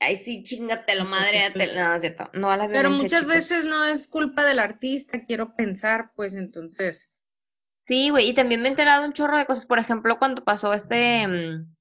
ay, 0.00 0.16
sí, 0.16 0.42
chingatelo, 0.42 1.04
madre. 1.04 1.52
No, 1.76 1.94
es 1.94 2.00
cierto. 2.02 2.30
No 2.34 2.50
a 2.50 2.56
la 2.56 2.68
Pero 2.68 2.90
muchas 2.90 3.20
chicos. 3.20 3.26
veces 3.34 3.64
no 3.64 3.84
es 3.84 4.08
culpa 4.08 4.44
del 4.44 4.58
artista, 4.58 5.24
quiero 5.24 5.54
pensar, 5.56 6.12
pues 6.16 6.34
entonces, 6.34 7.10
Sí, 7.86 8.10
güey, 8.10 8.28
y 8.30 8.34
también 8.34 8.62
me 8.62 8.68
he 8.68 8.70
enterado 8.70 9.04
un 9.04 9.12
chorro 9.12 9.36
de 9.38 9.46
cosas. 9.46 9.66
Por 9.66 9.78
ejemplo, 9.78 10.18
cuando 10.18 10.44
pasó 10.44 10.72
este, 10.72 11.26
mm, 11.26 11.76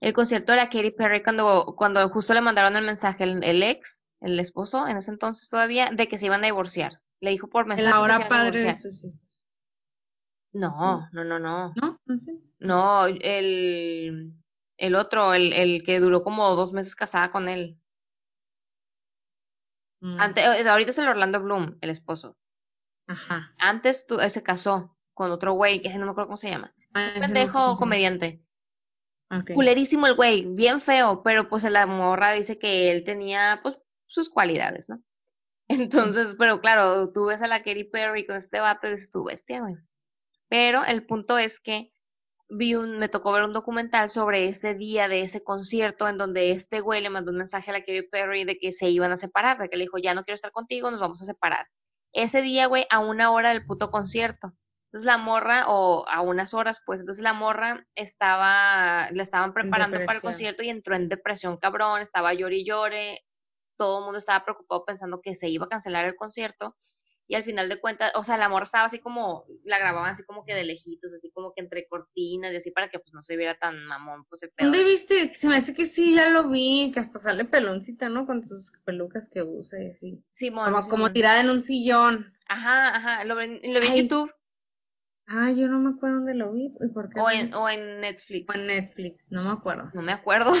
el 0.00 0.12
concierto 0.12 0.52
de 0.52 0.58
la 0.58 0.68
Katy 0.68 0.90
Perry, 0.92 1.22
cuando, 1.22 1.74
cuando 1.76 2.08
justo 2.10 2.34
le 2.34 2.42
mandaron 2.42 2.76
el 2.76 2.84
mensaje 2.84 3.24
el, 3.24 3.42
el 3.42 3.62
ex, 3.62 4.05
el 4.20 4.38
esposo, 4.40 4.86
en 4.86 4.96
ese 4.96 5.10
entonces 5.10 5.48
todavía, 5.50 5.90
de 5.92 6.08
que 6.08 6.18
se 6.18 6.26
iban 6.26 6.42
a 6.42 6.46
divorciar. 6.46 7.00
Le 7.20 7.30
dijo 7.30 7.48
por 7.48 7.66
mensaje 7.66 7.90
ahora 7.90 8.28
padre 8.28 8.60
de 8.60 8.74
No, 10.52 11.08
no, 11.12 11.24
no, 11.24 11.38
no. 11.38 11.74
¿no? 12.58 13.06
El, 13.06 14.32
el 14.78 14.94
otro, 14.94 15.34
el, 15.34 15.52
el 15.52 15.82
que 15.84 16.00
duró 16.00 16.22
como 16.22 16.54
dos 16.56 16.72
meses 16.72 16.96
casada 16.96 17.30
con 17.30 17.48
él. 17.48 17.78
Mm, 20.00 20.20
Antes, 20.20 20.66
ahorita 20.66 20.90
es 20.90 20.98
el 20.98 21.08
Orlando 21.08 21.40
Bloom, 21.42 21.78
el 21.80 21.90
esposo. 21.90 22.36
Ajá. 23.06 23.52
Antes 23.58 24.06
tu- 24.06 24.20
eh, 24.20 24.30
se 24.30 24.42
casó 24.42 24.96
con 25.14 25.30
otro 25.30 25.52
güey, 25.52 25.80
que 25.80 25.88
no 25.96 26.04
me 26.06 26.10
acuerdo 26.10 26.28
cómo 26.28 26.36
se 26.36 26.50
llama. 26.50 26.74
Ah, 26.94 27.12
Un 27.14 27.20
no 27.20 27.26
pendejo 27.26 27.76
comediante. 27.76 28.42
Culerísimo 29.54 30.06
el 30.06 30.14
güey, 30.14 30.54
bien 30.54 30.80
feo, 30.80 31.22
pero 31.22 31.48
pues 31.48 31.64
la 31.64 31.86
morra 31.86 32.32
dice 32.32 32.58
que 32.58 32.92
él 32.92 33.04
tenía 33.04 33.60
pues 33.62 33.76
sus 34.06 34.30
cualidades, 34.30 34.88
¿no? 34.88 35.02
Entonces, 35.68 36.34
pero 36.38 36.60
claro, 36.60 37.12
tú 37.12 37.26
ves 37.26 37.42
a 37.42 37.48
la 37.48 37.62
Katy 37.62 37.84
Perry 37.84 38.26
con 38.26 38.36
este 38.36 38.60
vato 38.60 38.86
y 38.86 38.90
dices 38.92 39.10
tu 39.10 39.24
bestia, 39.24 39.60
güey. 39.60 39.74
Pero 40.48 40.84
el 40.84 41.04
punto 41.06 41.38
es 41.38 41.60
que 41.60 41.92
vi 42.48 42.74
un, 42.76 42.98
me 42.98 43.08
tocó 43.08 43.32
ver 43.32 43.42
un 43.42 43.52
documental 43.52 44.10
sobre 44.10 44.46
ese 44.46 44.74
día 44.74 45.08
de 45.08 45.22
ese 45.22 45.42
concierto 45.42 46.08
en 46.08 46.18
donde 46.18 46.52
este 46.52 46.80
güey 46.80 47.02
le 47.02 47.10
mandó 47.10 47.32
un 47.32 47.38
mensaje 47.38 47.70
a 47.70 47.74
la 47.74 47.80
Katy 47.80 48.02
Perry 48.02 48.44
de 48.44 48.58
que 48.58 48.72
se 48.72 48.88
iban 48.88 49.10
a 49.10 49.16
separar, 49.16 49.58
de 49.58 49.68
que 49.68 49.76
le 49.76 49.84
dijo, 49.84 49.98
ya 49.98 50.14
no 50.14 50.24
quiero 50.24 50.36
estar 50.36 50.52
contigo, 50.52 50.90
nos 50.90 51.00
vamos 51.00 51.20
a 51.22 51.26
separar. 51.26 51.66
Ese 52.12 52.42
día, 52.42 52.66
güey, 52.66 52.86
a 52.90 53.00
una 53.00 53.32
hora 53.32 53.50
del 53.50 53.66
puto 53.66 53.90
concierto. 53.90 54.52
Entonces 54.86 55.04
la 55.04 55.18
morra, 55.18 55.64
o 55.66 56.06
a 56.08 56.20
unas 56.22 56.54
horas, 56.54 56.80
pues, 56.86 57.00
entonces 57.00 57.22
la 57.22 57.32
morra 57.32 57.84
estaba, 57.96 59.10
la 59.10 59.22
estaban 59.22 59.52
preparando 59.52 59.98
para 59.98 60.14
el 60.14 60.22
concierto 60.22 60.62
y 60.62 60.68
entró 60.68 60.94
en 60.94 61.08
depresión 61.08 61.56
cabrón, 61.58 62.00
estaba 62.00 62.32
llore 62.32 62.58
y 62.58 62.64
llore, 62.64 63.25
todo 63.76 63.98
el 63.98 64.04
mundo 64.04 64.18
estaba 64.18 64.44
preocupado 64.44 64.84
pensando 64.84 65.20
que 65.20 65.34
se 65.34 65.48
iba 65.48 65.66
a 65.66 65.68
cancelar 65.68 66.04
el 66.04 66.16
concierto 66.16 66.76
y 67.28 67.34
al 67.34 67.44
final 67.44 67.68
de 67.68 67.80
cuentas, 67.80 68.12
o 68.14 68.22
sea, 68.22 68.36
la 68.36 68.48
morra 68.48 68.64
estaba 68.64 68.84
así 68.84 69.00
como, 69.00 69.46
la 69.64 69.78
grababan 69.78 70.10
así 70.10 70.22
como 70.24 70.44
que 70.44 70.54
de 70.54 70.64
lejitos, 70.64 71.12
así 71.12 71.30
como 71.32 71.52
que 71.52 71.60
entre 71.60 71.86
cortinas 71.88 72.52
y 72.52 72.56
así 72.56 72.70
para 72.70 72.88
que 72.88 73.00
pues 73.00 73.12
no 73.12 73.22
se 73.22 73.36
viera 73.36 73.58
tan 73.58 73.84
mamón, 73.84 74.24
pues 74.28 74.44
el 74.44 74.50
pedo. 74.50 74.70
¿Dónde 74.70 74.84
viste? 74.84 75.34
Se 75.34 75.48
me 75.48 75.56
hace 75.56 75.74
que 75.74 75.86
sí, 75.86 76.14
ya 76.14 76.28
lo 76.28 76.48
vi, 76.48 76.92
que 76.94 77.00
hasta 77.00 77.18
sale 77.18 77.44
peloncita, 77.44 78.08
¿no? 78.08 78.26
Con 78.26 78.46
sus 78.46 78.72
pelucas 78.84 79.28
que 79.28 79.42
usa 79.42 79.82
y 79.82 79.90
así. 79.90 80.24
Simón, 80.30 80.72
Como, 80.72 80.88
como 80.88 81.12
tirada 81.12 81.40
en 81.40 81.50
un 81.50 81.62
sillón. 81.62 82.32
Ajá, 82.48 82.94
ajá, 82.94 83.24
lo, 83.24 83.34
lo 83.34 83.40
vi 83.40 83.86
en 83.86 83.96
YouTube 83.96 84.30
Ah, 85.28 85.50
yo 85.50 85.66
no 85.66 85.78
me 85.80 85.90
acuerdo 85.96 86.16
dónde 86.16 86.34
lo 86.34 86.52
vi 86.52 86.72
y 86.80 86.88
por 86.88 87.08
qué. 87.12 87.20
o 87.20 87.28
en, 87.30 87.52
o 87.54 87.68
en 87.68 88.00
Netflix. 88.00 88.48
O 88.48 88.58
en 88.58 88.66
Netflix, 88.68 89.24
no 89.28 89.42
me 89.42 89.50
acuerdo. 89.50 89.90
No 89.92 90.02
me 90.02 90.12
acuerdo, 90.12 90.52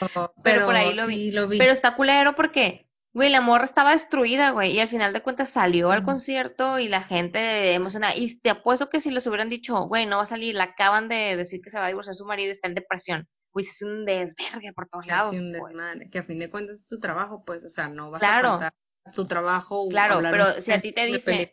Pero, 0.00 0.32
pero 0.42 0.66
por 0.66 0.74
ahí 0.74 0.94
lo 0.94 1.06
vi. 1.06 1.14
sí 1.14 1.30
lo 1.30 1.46
vi. 1.48 1.58
Pero 1.58 1.72
está 1.72 1.94
culero 1.94 2.34
porque, 2.34 2.88
güey, 3.12 3.30
la 3.30 3.40
morra 3.40 3.62
estaba 3.64 3.92
destruida, 3.92 4.50
güey, 4.50 4.72
y 4.72 4.80
al 4.80 4.88
final 4.88 5.12
de 5.12 5.22
cuentas 5.22 5.50
salió 5.50 5.92
al 5.92 6.02
concierto 6.02 6.78
y 6.80 6.88
la 6.88 7.02
gente 7.02 7.74
emocionada. 7.74 8.16
Y 8.16 8.38
te 8.40 8.50
apuesto 8.50 8.88
que 8.90 9.00
si 9.00 9.10
les 9.12 9.26
hubieran 9.28 9.50
dicho, 9.50 9.76
güey, 9.86 10.06
no 10.06 10.16
va 10.16 10.24
a 10.24 10.26
salir, 10.26 10.56
la 10.56 10.64
acaban 10.64 11.08
de 11.08 11.36
decir 11.36 11.60
que 11.62 11.70
se 11.70 11.78
va 11.78 11.84
a 11.84 11.88
divorciar 11.88 12.16
su 12.16 12.24
marido 12.24 12.48
y 12.48 12.52
está 12.52 12.66
en 12.68 12.74
depresión. 12.74 13.28
güey, 13.52 13.66
hace 13.66 13.84
un 13.84 14.04
desvergue 14.04 14.72
por 14.74 14.88
todos 14.88 15.06
lados. 15.06 15.34
un 15.36 15.54
pues. 15.58 15.74
que 16.10 16.18
a 16.18 16.22
fin 16.24 16.38
de 16.40 16.50
cuentas 16.50 16.76
es 16.76 16.86
tu 16.88 16.98
trabajo, 16.98 17.44
pues, 17.46 17.64
o 17.64 17.70
sea, 17.70 17.88
no 17.88 18.10
vas 18.10 18.20
Claro. 18.20 18.48
a 18.50 18.66
a 18.66 18.72
tu 19.14 19.26
trabajo. 19.26 19.88
Claro, 19.88 20.16
hablar 20.16 20.32
pero 20.32 20.52
si 20.60 20.72
a 20.72 20.78
ti 20.78 20.92
te 20.92 21.06
dice-. 21.06 21.50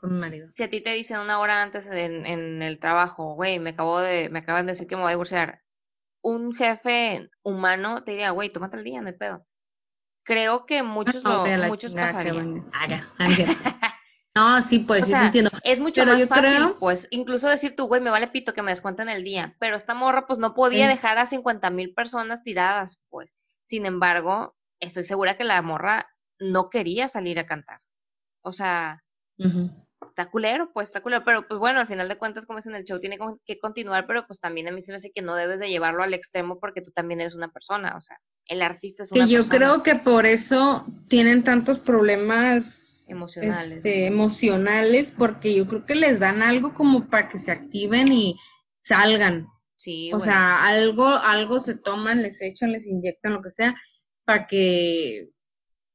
Si 0.49 0.63
a 0.63 0.69
ti 0.69 0.81
te 0.81 0.91
dicen 0.93 1.19
una 1.19 1.39
hora 1.39 1.61
antes 1.61 1.87
en, 1.87 2.25
en 2.25 2.61
el 2.61 2.79
trabajo, 2.79 3.35
güey, 3.35 3.59
me 3.59 3.71
acabo 3.71 3.99
de, 3.99 4.29
me 4.29 4.39
acaban 4.39 4.65
de 4.65 4.73
decir 4.73 4.87
que 4.87 4.95
me 4.95 5.03
voy 5.03 5.09
a 5.09 5.15
divorciar, 5.15 5.61
un 6.21 6.53
jefe 6.55 7.29
humano 7.43 8.03
te 8.03 8.11
diría, 8.11 8.31
güey, 8.31 8.49
tómate 8.51 8.77
el 8.77 8.83
día, 8.83 9.01
no 9.01 9.07
hay 9.07 9.13
pedo. 9.13 9.45
Creo 10.23 10.65
que 10.65 10.81
muchos 10.83 11.23
No, 11.23 11.45
la 11.45 11.67
muchos 11.67 11.93
pasarían. 11.93 12.65
Haga, 12.73 13.13
ah, 13.19 13.27
no. 13.27 13.35
No, 14.37 14.59
sí, 14.59 14.79
pues 14.79 15.03
O 15.03 15.05
sí 15.05 15.11
sea, 15.11 15.19
te 15.21 15.25
entiendo. 15.27 15.49
Es 15.63 15.79
mucho 15.79 16.01
Pero 16.01 16.11
más 16.11 16.19
yo 16.19 16.27
fácil, 16.27 16.43
creo- 16.43 16.77
pues, 16.79 17.07
incluso 17.09 17.47
decir 17.47 17.73
tú, 17.77 17.87
güey, 17.87 18.01
me 18.01 18.09
vale 18.09 18.27
pito 18.27 18.53
que 18.53 18.61
me 18.61 18.71
descuenten 18.71 19.07
el 19.07 19.23
día, 19.23 19.55
pero 19.59 19.77
esta 19.77 19.93
morra, 19.93 20.27
pues, 20.27 20.39
no 20.39 20.53
podía 20.53 20.87
Sí. 20.89 20.93
dejar 20.95 21.17
a 21.19 21.25
50 21.25 21.69
mil 21.69 21.93
personas 21.93 22.43
tiradas, 22.43 22.99
pues. 23.09 23.33
Sin 23.63 23.85
embargo, 23.85 24.53
estoy 24.81 25.05
segura 25.05 25.37
que 25.37 25.45
la 25.45 25.61
morra 25.61 26.09
no 26.39 26.69
quería 26.69 27.07
salir 27.07 27.39
a 27.39 27.45
cantar. 27.45 27.79
O 28.41 28.51
sea, 28.51 29.03
está 30.09 30.29
culero, 30.29 30.71
pues, 30.73 30.87
está 30.89 31.01
culero, 31.01 31.23
pero 31.25 31.47
pues 31.47 31.59
bueno, 31.59 31.79
al 31.79 31.87
final 31.87 32.07
de 32.07 32.17
cuentas, 32.17 32.45
como 32.45 32.59
es 32.59 32.65
en 32.67 32.75
el 32.75 32.83
show, 32.85 32.99
tiene 32.99 33.17
que 33.45 33.59
continuar, 33.59 34.05
pero 34.07 34.25
pues 34.27 34.39
también 34.39 34.67
a 34.67 34.71
mí 34.71 34.81
se 34.81 34.91
me 34.91 34.97
hace 34.97 35.11
que 35.11 35.21
no 35.21 35.35
debes 35.35 35.59
de 35.59 35.69
llevarlo 35.69 36.03
al 36.03 36.13
extremo 36.13 36.59
porque 36.59 36.81
tú 36.81 36.91
también 36.91 37.21
eres 37.21 37.35
una 37.35 37.49
persona, 37.51 37.95
o 37.97 38.01
sea, 38.01 38.17
el 38.47 38.61
artista 38.61 39.03
es 39.03 39.11
una 39.11 39.25
Que 39.25 39.31
yo 39.31 39.39
persona. 39.39 39.57
creo 39.57 39.83
que 39.83 39.95
por 39.95 40.25
eso 40.25 40.85
tienen 41.09 41.43
tantos 41.43 41.79
problemas 41.79 43.07
Emocionales. 43.09 43.71
este, 43.71 44.07
emocionales, 44.07 45.11
porque 45.11 45.55
yo 45.55 45.67
creo 45.67 45.85
que 45.85 45.95
les 45.95 46.19
dan 46.19 46.41
algo 46.41 46.73
como 46.73 47.07
para 47.07 47.29
que 47.29 47.37
se 47.37 47.51
activen 47.51 48.11
y 48.11 48.35
salgan. 48.79 49.47
Sí, 49.77 50.11
O 50.13 50.19
sea, 50.19 50.65
algo, 50.65 51.05
algo 51.05 51.59
se 51.59 51.75
toman, 51.75 52.21
les 52.23 52.41
echan, 52.41 52.71
les 52.71 52.87
inyectan, 52.87 53.33
lo 53.33 53.41
que 53.41 53.51
sea, 53.51 53.75
para 54.23 54.47
que, 54.47 55.29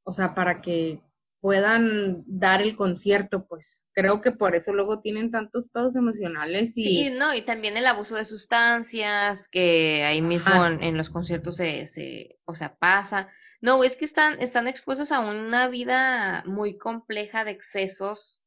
o 0.05 0.13
sea, 0.13 0.35
para 0.35 0.61
que 0.61 1.01
puedan 1.41 2.23
dar 2.27 2.61
el 2.61 2.77
concierto, 2.77 3.47
pues. 3.47 3.87
Creo 3.93 4.21
que 4.21 4.31
por 4.31 4.55
eso 4.55 4.73
luego 4.73 5.01
tienen 5.01 5.31
tantos 5.31 5.65
pedos 5.73 5.97
emocionales 5.97 6.77
y 6.77 6.85
Sí, 6.85 7.11
no, 7.11 7.35
y 7.35 7.43
también 7.43 7.77
el 7.77 7.87
abuso 7.87 8.17
de 8.17 8.25
sustancias, 8.25 9.49
que 9.49 10.05
ahí 10.05 10.21
mismo 10.21 10.67
en, 10.67 10.83
en 10.83 10.97
los 10.97 11.11
conciertos 11.11 11.57
se, 11.57 11.87
se, 11.87 12.39
o 12.45 12.55
sea, 12.55 12.77
pasa. 12.77 13.29
No, 13.63 13.83
es 13.85 13.97
que 13.97 14.05
están, 14.05 14.41
están 14.41 14.69
expuestos 14.69 15.13
a 15.13 15.21
una 15.21 15.69
vida 15.69 16.43
muy 16.47 16.79
compleja 16.79 17.45
de 17.45 17.51
excesos 17.53 18.41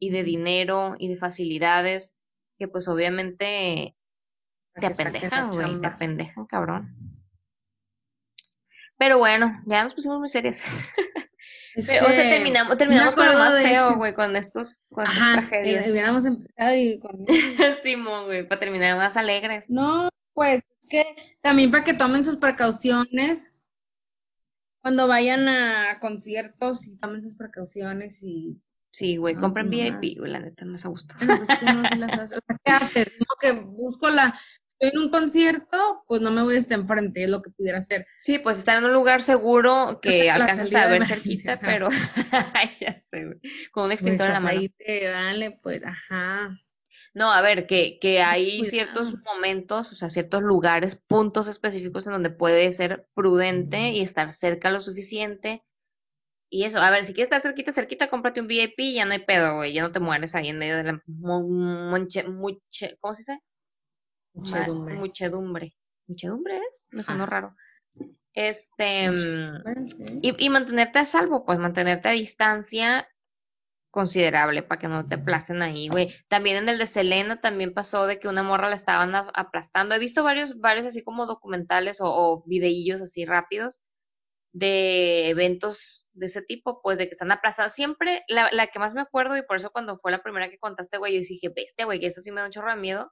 y 0.00 0.10
de 0.10 0.22
dinero 0.22 0.94
y 0.98 1.08
de 1.08 1.16
facilidades 1.16 2.14
que 2.58 2.68
pues 2.68 2.88
obviamente 2.88 3.96
te 4.74 4.86
apendejan, 4.86 5.50
güey, 5.50 5.80
te 5.80 5.86
apendejan, 5.86 6.46
cabrón. 6.46 7.17
Pero 8.98 9.18
bueno, 9.18 9.62
ya 9.66 9.84
nos 9.84 9.94
pusimos 9.94 10.18
muy 10.18 10.28
serias. 10.28 10.64
Es 11.74 11.86
Pero, 11.86 12.06
o 12.06 12.10
sea, 12.10 12.24
que 12.24 12.30
terminamos, 12.30 12.76
terminamos 12.76 13.14
con 13.14 13.26
lo 13.26 13.34
más 13.34 13.62
feo, 13.62 13.96
güey, 13.96 14.12
con 14.14 14.34
estos, 14.36 14.88
con 14.90 15.04
estas 15.04 15.18
Ajá, 15.18 15.48
tragedias. 15.48 15.86
eh, 15.86 15.90
hubiéramos 15.92 16.24
empezado 16.26 16.74
y 16.74 16.98
con 16.98 17.24
Simón, 17.82 18.26
güey, 18.26 18.46
para 18.46 18.60
terminar 18.60 18.96
más 18.96 19.16
alegres. 19.16 19.70
No, 19.70 20.08
pues 20.34 20.62
es 20.80 20.88
que 20.88 21.04
también 21.40 21.70
para 21.70 21.84
que 21.84 21.94
tomen 21.94 22.24
sus 22.24 22.36
precauciones 22.36 23.50
cuando 24.82 25.06
vayan 25.06 25.48
a 25.48 25.98
conciertos 26.00 26.86
y 26.86 26.96
tomen 26.98 27.22
sus 27.22 27.36
precauciones 27.36 28.22
y 28.22 28.60
Sí, 28.90 29.16
güey, 29.16 29.34
no, 29.34 29.42
compren 29.42 29.70
VIP, 29.70 30.18
güey, 30.18 30.32
la 30.32 30.40
neta, 30.40 30.64
más 30.64 30.84
a 30.84 30.88
gusto. 30.88 31.14
Bueno, 31.18 31.36
pues, 31.36 31.58
que 31.58 31.66
sí 31.66 31.98
las 31.98 32.18
hace. 32.18 32.36
O 32.36 32.40
sea, 32.46 32.58
¿qué 32.64 32.72
haces? 32.72 33.12
Como 33.18 33.38
que 33.40 33.64
busco 33.64 34.08
la 34.08 34.34
estoy 34.78 34.90
en 34.98 35.06
un 35.06 35.10
concierto, 35.10 36.04
pues 36.06 36.20
no 36.22 36.30
me 36.30 36.42
voy 36.42 36.56
a 36.56 36.58
estar 36.58 36.78
enfrente, 36.78 37.24
es 37.24 37.30
lo 37.30 37.42
que 37.42 37.50
pudiera 37.50 37.78
hacer. 37.78 38.06
Sí, 38.18 38.38
pues 38.38 38.58
estar 38.58 38.78
en 38.78 38.84
un 38.84 38.92
lugar 38.92 39.22
seguro 39.22 40.00
que 40.02 40.30
alcanzas 40.30 40.74
a 40.74 40.86
ver 40.88 41.04
cerquita, 41.04 41.62
pero 41.64 41.88
ya 42.80 42.98
sé, 42.98 43.24
güey, 43.26 43.38
con 43.72 43.84
un 43.84 43.92
Pues 43.98 44.24
extintor 44.24 44.26
en 44.28 44.32
la 44.34 44.40
mano. 44.40 44.60
ahí, 44.60 44.68
te 44.70 45.10
vale, 45.10 45.58
pues, 45.62 45.84
ajá. 45.84 46.58
No, 47.14 47.30
a 47.32 47.42
ver, 47.42 47.66
que, 47.66 47.98
que 48.00 48.20
hay 48.22 48.64
Cuidado. 48.64 48.64
ciertos 48.64 49.14
momentos, 49.24 49.92
o 49.92 49.94
sea, 49.96 50.08
ciertos 50.08 50.42
lugares, 50.42 50.96
puntos 50.96 51.48
específicos 51.48 52.06
en 52.06 52.12
donde 52.14 52.30
puede 52.30 52.72
ser 52.72 53.06
prudente 53.14 53.90
y 53.90 54.00
estar 54.00 54.32
cerca 54.32 54.70
lo 54.70 54.80
suficiente. 54.80 55.62
Y 56.50 56.64
eso, 56.64 56.78
a 56.80 56.90
ver, 56.90 57.04
si 57.04 57.14
quieres 57.14 57.26
estar 57.28 57.42
cerquita, 57.42 57.72
cerquita, 57.72 58.10
cómprate 58.10 58.40
un 58.40 58.48
VIP 58.48 58.82
y 58.84 58.94
ya 58.96 59.06
no 59.06 59.12
hay 59.12 59.20
pedo, 59.24 59.56
güey, 59.56 59.72
ya 59.74 59.82
no 59.82 59.92
te 59.92 60.00
mueres 60.00 60.34
ahí 60.34 60.48
en 60.48 60.58
medio 60.58 60.76
de 60.78 60.84
la 60.84 61.02
mon- 61.06 61.90
monche, 61.90 62.24
muche, 62.28 62.96
¿cómo 63.00 63.14
se 63.14 63.22
dice? 63.22 63.40
Ma- 64.38 64.44
Muchedumbre. 64.44 64.94
muchedumbre. 64.96 65.74
¿Muchedumbre 66.06 66.56
es? 66.58 66.86
Me 66.90 67.02
sonó 67.02 67.26
raro. 67.26 67.54
Este, 68.34 69.10
mm, 69.10 69.62
y, 70.22 70.44
y 70.46 70.50
mantenerte 70.50 70.98
a 71.00 71.04
salvo, 71.04 71.44
pues 71.44 71.58
mantenerte 71.58 72.08
a 72.08 72.12
distancia 72.12 73.08
considerable 73.90 74.62
para 74.62 74.78
que 74.78 74.88
no 74.88 75.06
te 75.08 75.16
aplasten 75.16 75.62
ahí, 75.62 75.88
güey. 75.88 76.14
También 76.28 76.56
en 76.58 76.68
el 76.68 76.78
de 76.78 76.86
Selena 76.86 77.40
también 77.40 77.74
pasó 77.74 78.06
de 78.06 78.20
que 78.20 78.28
una 78.28 78.42
morra 78.42 78.68
la 78.68 78.76
estaban 78.76 79.14
aplastando. 79.14 79.94
He 79.94 79.98
visto 79.98 80.22
varios, 80.22 80.58
varios 80.58 80.86
así 80.86 81.02
como 81.02 81.26
documentales 81.26 82.00
o, 82.00 82.06
o 82.06 82.44
videillos 82.46 83.00
así 83.00 83.24
rápidos 83.24 83.80
de 84.52 85.30
eventos 85.30 86.06
de 86.12 86.26
ese 86.26 86.42
tipo, 86.42 86.80
pues 86.82 86.98
de 86.98 87.06
que 87.06 87.12
están 87.12 87.32
aplastados. 87.32 87.72
Siempre 87.72 88.22
la, 88.28 88.50
la 88.52 88.68
que 88.68 88.78
más 88.78 88.94
me 88.94 89.00
acuerdo 89.00 89.36
y 89.36 89.42
por 89.42 89.58
eso 89.58 89.70
cuando 89.70 89.98
fue 89.98 90.10
la 90.12 90.22
primera 90.22 90.50
que 90.50 90.58
contaste, 90.58 90.98
güey, 90.98 91.14
yo 91.14 91.20
dije, 91.20 91.48
bestia, 91.54 91.84
güey, 91.86 92.00
que 92.00 92.06
eso 92.06 92.20
sí 92.20 92.30
me 92.30 92.40
da 92.40 92.46
un 92.46 92.52
chorro 92.52 92.70
de 92.70 92.80
miedo. 92.80 93.10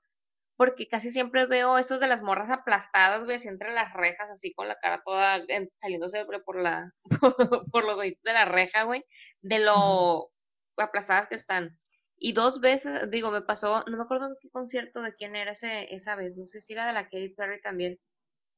Porque 0.56 0.88
casi 0.88 1.10
siempre 1.10 1.46
veo 1.46 1.78
esos 1.78 2.00
de 2.00 2.08
las 2.08 2.22
morras 2.22 2.50
aplastadas, 2.50 3.24
güey, 3.24 3.36
así 3.36 3.48
entre 3.48 3.72
las 3.74 3.92
rejas, 3.94 4.30
así 4.30 4.54
con 4.54 4.68
la 4.68 4.76
cara 4.76 5.02
toda 5.04 5.36
en- 5.48 5.70
saliéndose 5.76 6.24
por 6.44 6.60
la, 6.60 6.90
por 7.72 7.84
los 7.84 7.98
ojitos 7.98 8.22
de 8.22 8.32
la 8.32 8.44
reja, 8.46 8.84
güey, 8.84 9.04
de 9.42 9.58
lo 9.60 10.30
aplastadas 10.78 11.28
que 11.28 11.34
están. 11.36 11.78
Y 12.18 12.32
dos 12.32 12.60
veces, 12.60 13.10
digo, 13.10 13.30
me 13.30 13.42
pasó, 13.42 13.84
no 13.86 13.96
me 13.98 14.04
acuerdo 14.04 14.28
en 14.28 14.34
qué 14.40 14.48
concierto 14.50 15.02
de 15.02 15.14
quién 15.14 15.36
era 15.36 15.52
ese, 15.52 15.94
esa 15.94 16.16
vez, 16.16 16.36
no 16.36 16.46
sé 16.46 16.60
si 16.60 16.72
era 16.72 16.86
de 16.86 16.94
la 16.94 17.04
Katy 17.04 17.30
Perry 17.36 17.60
también, 17.60 17.98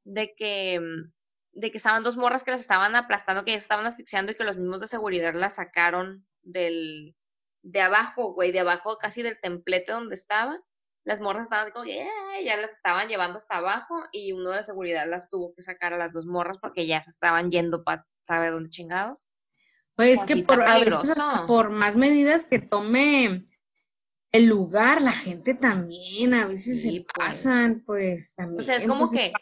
de 0.04 0.34
que, 0.36 0.80
mm, 0.80 1.12
de 1.52 1.70
que 1.70 1.76
estaban 1.78 2.02
dos 2.04 2.16
morras 2.16 2.44
que 2.44 2.50
las 2.52 2.60
estaban 2.60 2.94
aplastando, 2.96 3.44
que 3.44 3.52
ya 3.52 3.56
estaban 3.58 3.86
asfixiando 3.86 4.32
y 4.32 4.36
que 4.36 4.44
los 4.44 4.56
mismos 4.56 4.80
de 4.80 4.88
seguridad 4.88 5.34
las 5.34 5.56
sacaron 5.56 6.26
del, 6.42 7.16
de 7.62 7.80
abajo, 7.80 8.32
güey, 8.34 8.52
de 8.52 8.60
abajo 8.60 8.98
casi 8.98 9.22
del 9.22 9.40
templete 9.40 9.92
donde 9.92 10.14
estaban. 10.14 10.60
Las 11.08 11.20
morras 11.20 11.44
estaban 11.44 11.72
como, 11.72 11.86
que, 11.86 12.02
"Eh", 12.02 12.44
ya 12.44 12.58
las 12.58 12.72
estaban 12.72 13.08
llevando 13.08 13.38
hasta 13.38 13.56
abajo 13.56 13.94
y 14.12 14.32
uno 14.32 14.50
de 14.50 14.62
seguridad 14.62 15.08
las 15.08 15.30
tuvo 15.30 15.54
que 15.54 15.62
sacar 15.62 15.94
a 15.94 15.96
las 15.96 16.12
dos 16.12 16.26
morras 16.26 16.58
porque 16.60 16.86
ya 16.86 17.00
se 17.00 17.10
estaban 17.10 17.50
yendo 17.50 17.82
para 17.82 18.04
sabe 18.24 18.50
dónde 18.50 18.68
chingados. 18.68 19.30
Pues 19.96 20.20
es 20.20 20.26
que 20.26 20.44
por, 20.44 20.60
a 20.60 20.78
veces 20.78 21.14
por 21.46 21.70
más 21.70 21.96
medidas 21.96 22.44
que 22.44 22.58
tome 22.58 23.46
el 24.32 24.46
lugar, 24.48 25.00
la 25.00 25.12
gente 25.12 25.54
también 25.54 26.34
a 26.34 26.46
veces 26.46 26.82
Sí, 26.82 26.98
se 26.98 27.06
pues. 27.14 27.26
pasan, 27.26 27.82
pues 27.86 28.34
también. 28.34 28.60
O 28.60 28.62
sea, 28.62 28.76
es 28.76 28.86
como 28.86 29.08
pues, 29.08 29.18
que, 29.18 29.32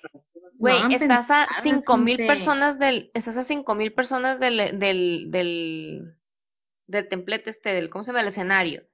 Güey, 0.60 0.94
estás 0.94 1.32
a 1.32 1.48
cinco 1.62 1.96
mil 1.96 2.16
personas 2.28 2.78
del, 2.78 3.10
estás 3.12 3.36
a 3.36 3.42
cinco 3.42 3.74
mil 3.74 3.92
personas 3.92 4.38
del, 4.38 4.78
del, 4.78 5.32
del, 5.32 6.14
del 6.86 7.08
templete 7.08 7.50
este, 7.50 7.70
del, 7.74 7.90
¿cómo 7.90 8.04
se 8.04 8.12
llama? 8.12 8.20
El 8.20 8.28
escenario. 8.28 8.86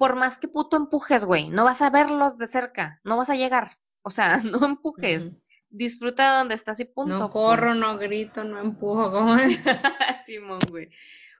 Por 0.00 0.16
más 0.16 0.38
que 0.38 0.48
puto 0.48 0.78
empujes, 0.78 1.26
güey, 1.26 1.50
no 1.50 1.64
vas 1.64 1.82
a 1.82 1.90
verlos 1.90 2.38
de 2.38 2.46
cerca, 2.46 3.02
no 3.04 3.18
vas 3.18 3.28
a 3.28 3.34
llegar. 3.36 3.72
O 4.00 4.08
sea, 4.08 4.38
no 4.44 4.64
empujes. 4.64 5.26
Ujú. 5.26 5.42
Disfruta 5.68 6.32
de 6.32 6.38
donde 6.38 6.54
estás 6.54 6.80
y 6.80 6.86
punto. 6.86 7.18
No 7.18 7.28
corro, 7.28 7.74
no 7.74 7.98
grito, 7.98 8.42
no 8.42 8.58
empujo, 8.58 9.12
pues. 9.12 9.62
Simón, 10.24 10.58
güey. 10.70 10.88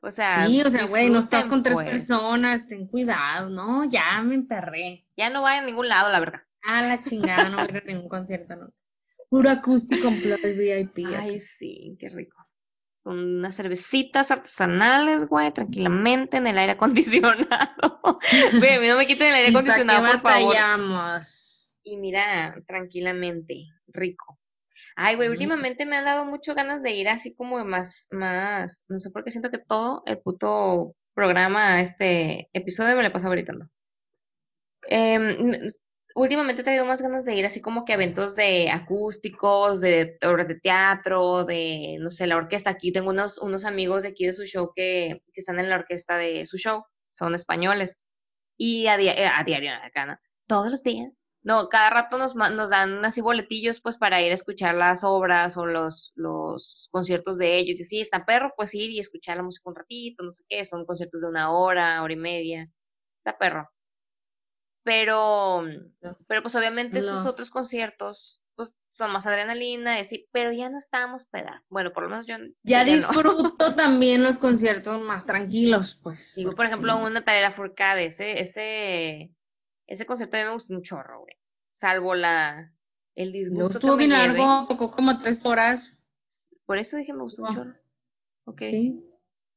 O 0.02 0.10
sea, 0.10 0.46
Sí, 0.46 0.60
o 0.60 0.68
sea, 0.68 0.84
güey, 0.84 1.08
no 1.08 1.20
estás 1.20 1.44
disfruten, 1.44 1.48
con 1.48 1.62
tres 1.62 1.74
pues. 1.74 1.88
personas, 1.88 2.68
ten 2.68 2.86
cuidado, 2.86 3.48
no, 3.48 3.86
ya 3.86 4.20
me 4.22 4.34
emperré. 4.34 5.06
Ya 5.16 5.30
no 5.30 5.40
vaya 5.40 5.62
a 5.62 5.64
ningún 5.64 5.88
lado, 5.88 6.10
la 6.10 6.20
verdad. 6.20 6.42
A 6.62 6.82
la 6.82 7.00
chingada, 7.00 7.48
no 7.48 7.66
voy 7.66 7.78
a 7.78 7.84
ningún 7.86 8.10
concierto, 8.10 8.56
no. 8.56 8.70
Puro 9.30 9.48
acústico 9.48 10.08
en 10.08 10.20
VIP. 10.20 11.06
Ay, 11.16 11.38
sí, 11.38 11.96
qué 11.98 12.10
rico. 12.10 12.46
Con 13.02 13.18
unas 13.18 13.56
cervecitas 13.56 14.30
artesanales, 14.30 15.26
güey, 15.26 15.52
tranquilamente 15.52 16.36
en 16.36 16.46
el 16.46 16.58
aire 16.58 16.72
acondicionado. 16.72 18.18
Güey, 18.58 18.74
a 18.74 18.80
mí 18.80 18.88
no 18.88 18.96
me 18.96 19.06
quiten 19.06 19.28
el 19.28 19.34
aire 19.34 19.48
¿Y 19.48 19.50
acondicionado, 19.50 20.02
qué 20.04 20.12
por 20.12 20.20
favor. 20.20 20.54
Y 21.82 21.96
mira, 21.96 22.54
tranquilamente, 22.66 23.66
rico. 23.88 24.38
Ay, 24.96 25.16
güey, 25.16 25.28
últimamente 25.30 25.86
me 25.86 25.96
han 25.96 26.04
dado 26.04 26.26
mucho 26.26 26.54
ganas 26.54 26.82
de 26.82 26.92
ir 26.92 27.08
así 27.08 27.34
como 27.34 27.64
más, 27.64 28.06
más, 28.10 28.84
no 28.88 29.00
sé 29.00 29.10
por 29.10 29.24
qué 29.24 29.30
siento 29.30 29.50
que 29.50 29.58
todo 29.58 30.02
el 30.06 30.18
puto 30.20 30.94
programa, 31.14 31.80
este 31.80 32.48
episodio 32.52 32.96
me 32.96 33.02
lo 33.02 33.12
pasa 33.12 33.30
gritando. 33.30 33.66
M- 34.88 35.68
últimamente 36.14 36.62
he 36.62 36.64
tenido 36.64 36.86
más 36.86 37.02
ganas 37.02 37.24
de 37.24 37.34
ir 37.36 37.46
así 37.46 37.60
como 37.60 37.84
que 37.84 37.92
a 37.92 37.94
eventos 37.96 38.36
de 38.36 38.70
acústicos, 38.70 39.80
de 39.80 40.18
obras 40.22 40.48
de 40.48 40.56
teatro, 40.60 41.44
de, 41.44 41.96
no 42.00 42.10
sé, 42.10 42.26
la 42.26 42.36
orquesta. 42.36 42.70
Aquí 42.70 42.92
tengo 42.92 43.10
unos, 43.10 43.38
unos 43.38 43.64
amigos 43.64 44.02
de 44.02 44.08
aquí 44.10 44.26
de 44.26 44.32
su 44.34 44.44
show 44.46 44.72
que, 44.74 45.22
que 45.32 45.40
están 45.40 45.58
en 45.58 45.68
la 45.70 45.76
orquesta 45.76 46.16
de 46.16 46.46
su 46.46 46.58
show, 46.58 46.84
son 47.14 47.34
españoles. 47.34 47.96
Y 48.58 48.86
a, 48.88 48.96
dia- 48.98 49.14
eh, 49.14 49.26
a 49.26 49.44
diario 49.44 49.72
acá, 49.74 50.06
¿no? 50.06 50.18
Todos 50.46 50.70
los 50.70 50.82
días 50.82 51.14
No, 51.42 51.68
cada 51.68 51.90
rato 51.90 52.18
nos, 52.18 52.34
nos 52.34 52.70
dan 52.70 53.04
así 53.04 53.20
boletillos 53.22 53.80
pues 53.80 53.96
para 53.96 54.20
ir 54.22 54.30
a 54.32 54.34
escuchar 54.34 54.74
las 54.74 55.04
obras 55.04 55.56
o 55.56 55.66
los, 55.66 56.12
los 56.14 56.88
conciertos 56.90 57.38
de 57.38 57.58
ellos. 57.58 57.80
Y 57.80 57.84
sí, 57.84 58.00
está 58.00 58.24
perro, 58.26 58.52
pues 58.56 58.74
ir 58.74 58.90
y 58.90 58.98
escuchar 59.00 59.36
la 59.38 59.42
música 59.44 59.70
un 59.70 59.76
ratito, 59.76 60.22
no 60.22 60.30
sé 60.30 60.44
qué, 60.48 60.64
son 60.66 60.84
conciertos 60.86 61.22
de 61.22 61.28
una 61.28 61.50
hora, 61.52 62.02
hora 62.02 62.12
y 62.12 62.16
media. 62.16 62.68
Está 63.18 63.38
perro. 63.38 63.68
Pero, 64.82 65.62
pero 66.26 66.42
pues 66.42 66.54
obviamente 66.56 66.98
estos 66.98 67.26
otros 67.26 67.50
conciertos, 67.50 68.40
pues 68.54 68.78
son 68.90 69.12
más 69.12 69.26
adrenalina, 69.26 69.98
y 69.98 70.02
así, 70.02 70.28
pero 70.32 70.52
ya 70.52 70.70
no 70.70 70.78
estábamos 70.78 71.26
pedados. 71.26 71.62
Bueno, 71.68 71.92
por 71.92 72.04
lo 72.04 72.10
menos 72.10 72.26
yo, 72.26 72.36
Ya 72.62 72.84
no. 72.84 72.92
disfruto 72.92 73.74
también 73.74 74.22
los 74.22 74.38
conciertos 74.38 75.00
más 75.02 75.26
tranquilos, 75.26 75.98
pues. 76.02 76.34
Digo, 76.36 76.54
por 76.54 76.66
ejemplo, 76.66 76.94
sí. 76.94 77.00
una 77.00 77.10
Natalia 77.10 77.52
Furcade, 77.52 78.06
ese, 78.06 78.40
ese, 78.40 79.34
ese 79.86 80.06
concierto 80.06 80.36
a 80.36 80.40
mí 80.40 80.46
me 80.46 80.52
gustó 80.54 80.74
un 80.74 80.82
chorro, 80.82 81.20
güey. 81.20 81.36
Salvo 81.72 82.14
la, 82.14 82.72
el 83.14 83.32
disgusto 83.32 83.68
que 83.68 83.86
estuvo 83.86 83.96
bien 83.96 84.10
largo, 84.10 84.66
tocó 84.66 84.90
como 84.90 85.20
tres 85.20 85.44
horas. 85.44 85.94
Por 86.66 86.78
eso 86.78 86.96
dije 86.96 87.12
me 87.12 87.22
gustó 87.22 87.42
un 87.42 87.54
chorro. 87.54 87.74
Ok. 88.44 88.60
Sí. 88.60 89.04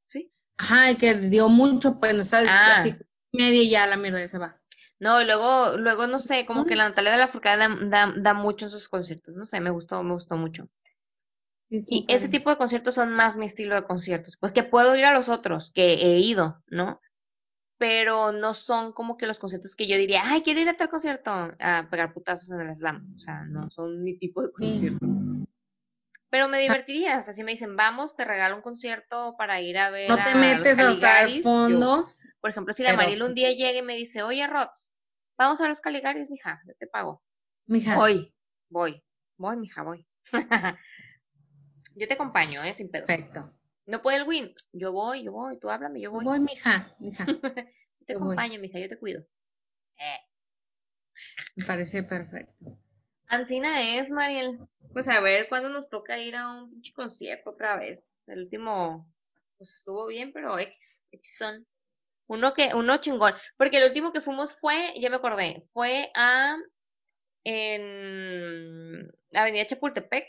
¿Sí? 0.07 0.33
Ajá, 0.57 0.91
y 0.91 0.95
que 0.95 1.13
dio 1.15 1.47
mucho, 1.49 1.99
pues, 1.99 2.13
no 2.13 2.23
sabes, 2.23 2.49
Ah. 2.51 2.73
así 2.77 2.95
media 3.33 3.63
y 3.63 3.69
ya 3.69 3.87
la 3.87 3.97
mierda 3.97 4.19
ya 4.19 4.27
se 4.27 4.37
va. 4.37 4.61
No, 5.03 5.21
y 5.21 5.25
luego, 5.25 5.75
luego, 5.77 6.07
no 6.07 6.19
sé, 6.19 6.45
como 6.45 6.65
que 6.65 6.77
la 6.77 6.87
Natalia 6.87 7.11
de 7.11 7.17
la 7.17 7.27
Furcade 7.27 7.57
da, 7.67 7.77
da, 8.07 8.13
da 8.15 8.33
mucho 8.33 8.65
en 8.67 8.71
sus 8.71 8.87
conciertos. 8.87 9.35
No 9.35 9.45
sé, 9.45 9.59
me 9.59 9.69
gustó, 9.69 10.01
me 10.01 10.13
gustó 10.13 10.37
mucho. 10.37 10.69
Sí, 11.69 11.83
Y 11.87 12.05
ese 12.07 12.29
tipo 12.29 12.49
de 12.49 12.57
conciertos 12.57 12.95
son 12.95 13.13
más 13.13 13.35
mi 13.35 13.45
estilo 13.45 13.75
de 13.75 13.83
conciertos. 13.83 14.37
Pues 14.39 14.53
que 14.53 14.63
puedo 14.63 14.95
ir 14.95 15.03
a 15.05 15.13
los 15.13 15.27
otros, 15.27 15.71
que 15.73 15.93
he 15.93 16.19
ido, 16.19 16.63
¿no? 16.67 17.01
Pero 17.77 18.31
no 18.31 18.53
son 18.53 18.93
como 18.93 19.17
que 19.17 19.25
los 19.27 19.39
conciertos 19.39 19.75
que 19.75 19.87
yo 19.87 19.97
diría, 19.97 20.21
ay, 20.23 20.41
quiero 20.43 20.61
ir 20.61 20.69
a 20.69 20.77
tal 20.77 20.89
concierto 20.89 21.31
a 21.31 21.87
pegar 21.91 22.13
putazos 22.13 22.51
en 22.51 22.61
el 22.61 22.73
slam. 22.75 23.13
O 23.17 23.19
sea, 23.19 23.43
no 23.43 23.69
son 23.71 24.03
mi 24.03 24.17
tipo 24.17 24.41
de 24.41 24.47
Sí. 24.49 24.53
concierto. 24.53 25.05
Pero 26.29 26.47
me 26.47 26.59
divertiría, 26.59 27.19
o 27.19 27.21
sea, 27.23 27.33
si 27.33 27.43
me 27.43 27.51
dicen, 27.51 27.75
vamos, 27.75 28.15
te 28.15 28.23
regalo 28.25 28.55
un 28.55 28.61
concierto 28.61 29.35
para 29.37 29.61
ir 29.61 29.77
a 29.77 29.89
ver 29.89 30.09
No 30.09 30.15
te 30.15 30.31
a 30.31 30.35
metes 30.35 30.79
hasta 30.79 30.85
el 30.85 30.95
Caligaris", 30.95 31.43
yo- 31.43 31.43
fondo, 31.43 32.09
por 32.41 32.49
ejemplo, 32.49 32.73
si 32.73 32.83
la 32.83 32.93
Mariela 32.93 33.25
un 33.25 33.35
día 33.35 33.51
llega 33.51 33.77
y 33.79 33.83
me 33.83 33.95
dice, 33.95 34.23
oye, 34.23 34.47
Rox, 34.47 34.92
vamos 35.37 35.61
a 35.61 35.67
los 35.67 35.81
Caligaris, 35.81 36.29
mija, 36.29 36.61
yo 36.67 36.73
te 36.79 36.87
pago. 36.87 37.23
mija. 37.65 37.95
Voy, 37.95 38.33
voy, 38.69 39.03
voy, 39.37 39.57
mija, 39.57 39.83
voy. 39.83 40.07
yo 41.95 42.07
te 42.07 42.13
acompaño, 42.13 42.63
¿eh? 42.63 42.73
Sin 42.73 42.89
pedo. 42.89 43.05
Perfecto. 43.05 43.53
No 43.85 44.01
puede 44.01 44.17
el 44.17 44.27
win. 44.27 44.53
Yo 44.71 44.91
voy, 44.91 45.23
yo 45.25 45.31
voy, 45.33 45.59
tú 45.59 45.69
háblame, 45.69 46.01
yo 46.01 46.11
voy. 46.11 46.23
Voy, 46.23 46.39
mija, 46.39 46.95
mija. 46.99 47.25
Yo 48.05 48.07
te 48.07 48.13
yo 48.13 48.19
voy. 48.19 48.33
acompaño, 48.35 48.59
mija, 48.59 48.79
yo 48.79 48.89
te 48.89 48.99
cuido. 48.99 49.21
Eh. 49.97 50.19
Me 51.55 51.65
parece 51.65 52.03
perfecto. 52.03 52.77
Ancina 53.27 53.97
es, 53.97 54.09
Mariel. 54.09 54.59
Pues 54.91 55.07
a 55.07 55.21
ver 55.21 55.47
cuándo 55.49 55.69
nos 55.69 55.89
toca 55.89 56.17
ir 56.19 56.35
a 56.35 56.51
un 56.51 56.69
pinche 56.69 56.91
concierto 56.93 57.51
otra 57.51 57.77
vez. 57.77 58.03
El 58.27 58.43
último, 58.43 59.09
pues 59.57 59.73
estuvo 59.77 60.07
bien, 60.07 60.31
pero 60.33 60.59
X, 60.59 60.75
X 61.11 61.37
son. 61.37 61.65
Uno 62.27 62.53
que, 62.53 62.71
uno 62.73 62.97
chingón. 62.97 63.33
Porque 63.57 63.77
el 63.77 63.87
último 63.87 64.11
que 64.13 64.21
fuimos 64.21 64.55
fue, 64.59 64.93
ya 64.99 65.09
me 65.09 65.17
acordé, 65.17 65.65
fue 65.73 66.09
a 66.15 66.55
en 67.43 69.11
Avenida 69.33 69.65
Chapultepec. 69.67 70.25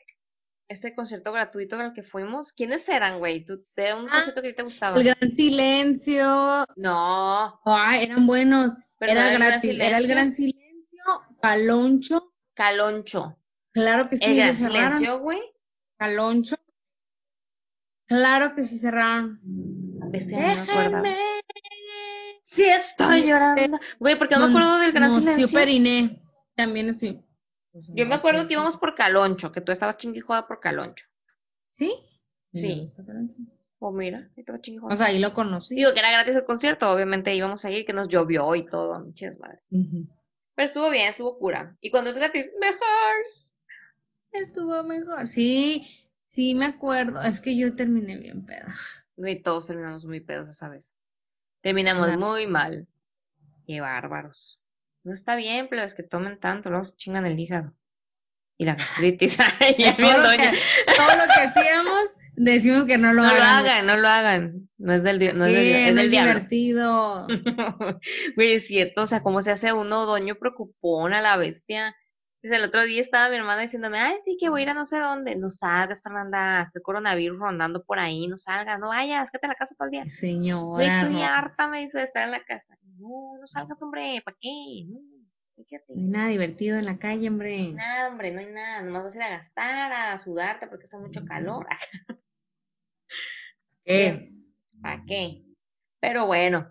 Este 0.67 0.95
concierto 0.95 1.31
gratuito 1.31 1.77
al 1.79 1.93
que 1.93 2.03
fuimos. 2.03 2.53
¿Quiénes 2.53 2.89
eran, 2.89 3.19
güey? 3.19 3.45
¿Tú, 3.45 3.65
¿Era 3.77 3.97
un 3.97 4.07
Ah, 4.09 4.13
concierto 4.15 4.41
que 4.41 4.55
te 4.55 4.63
gustaba? 4.63 4.97
El 4.99 5.05
gran 5.05 5.31
silencio. 5.31 6.65
No, 6.77 7.61
Ay, 7.67 8.05
eran 8.05 8.27
buenos. 8.27 8.73
Pero 8.99 9.13
Era 9.13 9.21
era 9.23 9.33
el 9.33 9.39
Gran 9.39 9.51
gratis. 9.51 9.75
Era 9.75 9.99
el 9.99 10.05
Silencio. 10.05 10.15
gran 10.15 10.33
silencio. 10.33 11.05
Caloncho. 11.43 12.33
Caloncho. 12.55 13.37
Claro 13.73 14.09
que 14.09 14.17
sí, 14.17 14.25
el 14.25 14.37
Gran. 14.37 14.55
Silencio, 14.57 15.19
güey. 15.21 15.41
Caloncho. 15.99 16.57
Claro 18.07 18.55
que 18.55 18.65
sí 18.65 18.79
cerraron. 18.79 19.41
Año 20.15 20.91
no 20.91 21.03
me. 21.03 21.17
Sí 22.55 22.65
estoy 22.65 23.23
Sí, 23.23 23.29
llorando. 23.29 23.79
Güey, 23.99 24.17
porque 24.19 24.37
no 24.37 24.43
me 24.47 24.51
acuerdo 24.51 24.79
del 24.79 24.93
Gran 24.93 25.11
Silencio. 25.13 25.49
Periné. 25.59 26.23
También 26.55 26.91
es 26.91 26.99
sí. 27.01 27.21
Pues, 27.73 27.87
Yo 27.95 28.07
me 28.07 28.15
acuerdo 28.15 28.47
que 28.47 28.55
íbamos 28.55 28.77
por 28.77 28.95
Caloncho, 28.95 29.51
que 29.51 29.61
tú 29.61 29.73
estabas 29.73 29.97
chinguijada 29.97 30.47
por 30.47 30.61
Caloncho. 30.61 31.05
¿Sí? 31.67 31.93
Sí. 32.53 32.93
O 33.81 33.91
mira, 33.93 34.19
ahí 34.37 34.41
estaba 34.41 34.59
O 34.59 34.63
chinguijada. 34.63 34.95
sea, 34.97 35.07
ahí 35.07 35.19
lo 35.19 35.35
conocí. 35.35 35.75
Digo 35.75 35.93
que 35.93 35.99
era 35.99 36.13
gratis 36.13 36.37
el 36.37 36.45
concierto, 36.45 36.89
obviamente 36.89 37.35
íbamos 37.35 37.65
a 37.65 37.71
ir, 37.73 37.85
que 37.85 37.93
nos 37.93 38.07
llovió 38.09 38.55
y 38.55 38.65
todo, 38.65 39.05
chis 39.15 39.39
madre. 39.41 39.61
Pero 39.69 40.67
estuvo 40.67 40.89
bien, 40.91 41.09
estuvo 41.09 41.37
cura. 41.37 41.77
Y 41.81 41.91
cuando 41.91 42.11
es 42.11 42.17
gratis, 42.17 42.47
mejor. 42.61 43.25
Estuvo 44.31 44.83
mejor. 44.85 45.27
Sí, 45.27 45.85
sí 46.27 46.55
me 46.55 46.67
acuerdo. 46.67 47.21
Es 47.21 47.41
que 47.41 47.57
yo 47.57 47.75
terminé 47.75 48.17
bien 48.17 48.47
peda. 48.47 48.73
Güey, 49.17 49.43
todos 49.43 49.67
terminamos 49.67 50.05
muy 50.05 50.21
pedos 50.21 50.49
esa 50.49 50.69
vez. 50.69 50.94
Terminamos 51.65 52.19
muy 52.19 52.47
mal. 52.47 52.87
Qué 53.67 53.81
bárbaros. 53.81 54.61
No 55.03 55.15
está 55.15 55.35
bien, 55.35 55.69
pero 55.71 55.83
es 55.83 55.95
que 55.95 56.03
tomen 56.03 56.39
tanto, 56.39 56.69
luego 56.69 56.85
se 56.85 56.95
chingan 56.97 57.25
el 57.25 57.41
hígado. 57.41 57.73
Y 58.59 58.67
la 58.67 58.75
gastritis. 58.75 59.39
Ay, 59.61 59.75
ya 59.79 59.97
todo, 59.97 60.19
lo 60.19 60.29
que, 60.29 60.53
todo 60.95 61.17
lo 61.17 61.25
que 61.25 61.41
hacíamos, 61.41 62.17
decimos 62.35 62.85
que 62.85 62.99
no 62.99 63.15
lo 63.15 63.23
No 63.23 63.35
lo 63.35 63.43
hagan, 63.43 63.87
no 63.87 63.97
lo 63.97 64.09
hagan. 64.09 64.69
No 64.77 64.93
es 64.93 65.03
del, 65.03 65.19
no 65.39 65.47
es 65.47 65.55
del, 65.55 65.67
es 65.67 65.95
no 65.95 66.03
del 66.03 66.05
es 66.05 66.11
divertido. 66.11 67.27
Güey, 68.37 68.57
es 68.57 68.67
cierto, 68.67 69.01
o 69.01 69.07
sea, 69.07 69.23
cómo 69.23 69.41
se 69.41 69.51
hace 69.51 69.73
uno 69.73 70.05
doño 70.05 70.35
preocupón 70.35 71.15
a 71.15 71.23
la 71.23 71.39
bestia. 71.39 71.97
Dice, 72.45 72.57
el 72.57 72.65
otro 72.65 72.85
día 72.85 73.01
estaba 73.01 73.31
mi 73.31 73.37
hermana 73.37 73.63
diciéndome, 73.63 73.99
ay, 73.99 74.19
sí, 74.23 74.37
que 74.39 74.51
voy 74.51 74.61
a 74.61 74.63
ir 74.65 74.69
a 74.69 74.75
no 74.75 74.85
sé 74.85 74.99
dónde. 74.99 75.35
No 75.35 75.51
salgas, 75.51 76.03
Fernanda, 76.03 76.61
está 76.61 76.79
el 76.79 76.83
coronavirus 76.83 77.39
rondando 77.39 77.83
por 77.83 77.99
ahí, 77.99 78.27
no 78.29 78.37
salgas, 78.37 78.79
no 78.79 78.89
vayas, 78.89 79.31
quédate 79.31 79.47
en 79.47 79.49
la 79.49 79.55
casa 79.55 79.75
todo 79.75 79.87
el 79.87 79.93
día. 79.93 80.05
Señora. 80.11 80.85
Estoy 80.85 81.15
no, 81.15 81.25
harta, 81.25 81.69
me 81.69 81.81
dice, 81.81 81.97
de 81.97 82.05
estar 82.05 82.23
en 82.23 82.33
la 82.33 82.45
casa. 82.45 82.77
No, 82.99 83.39
no 83.41 83.47
salgas, 83.47 83.81
hombre, 83.81 84.21
¿para 84.23 84.37
qué? 84.39 84.85
No, 84.87 85.01
no 85.57 85.65
hay 85.89 86.03
nada 86.05 86.29
divertido 86.29 86.77
en 86.77 86.85
la 86.85 86.99
calle, 86.99 87.29
hombre. 87.29 87.73
Nada, 87.73 88.09
hombre, 88.11 88.31
no 88.31 88.41
hay 88.41 88.53
nada, 88.53 88.83
nomás 88.83 89.05
vas 89.05 89.15
a 89.15 89.17
ir 89.17 89.23
a 89.23 89.39
gastar, 89.39 89.93
a 89.93 90.19
sudarte 90.19 90.67
porque 90.67 90.85
hace 90.85 90.99
mucho 90.99 91.25
calor. 91.25 91.67
Eh, 93.87 94.31
¿Para 94.83 95.03
qué? 95.07 95.47
Pero 95.99 96.27
bueno, 96.27 96.71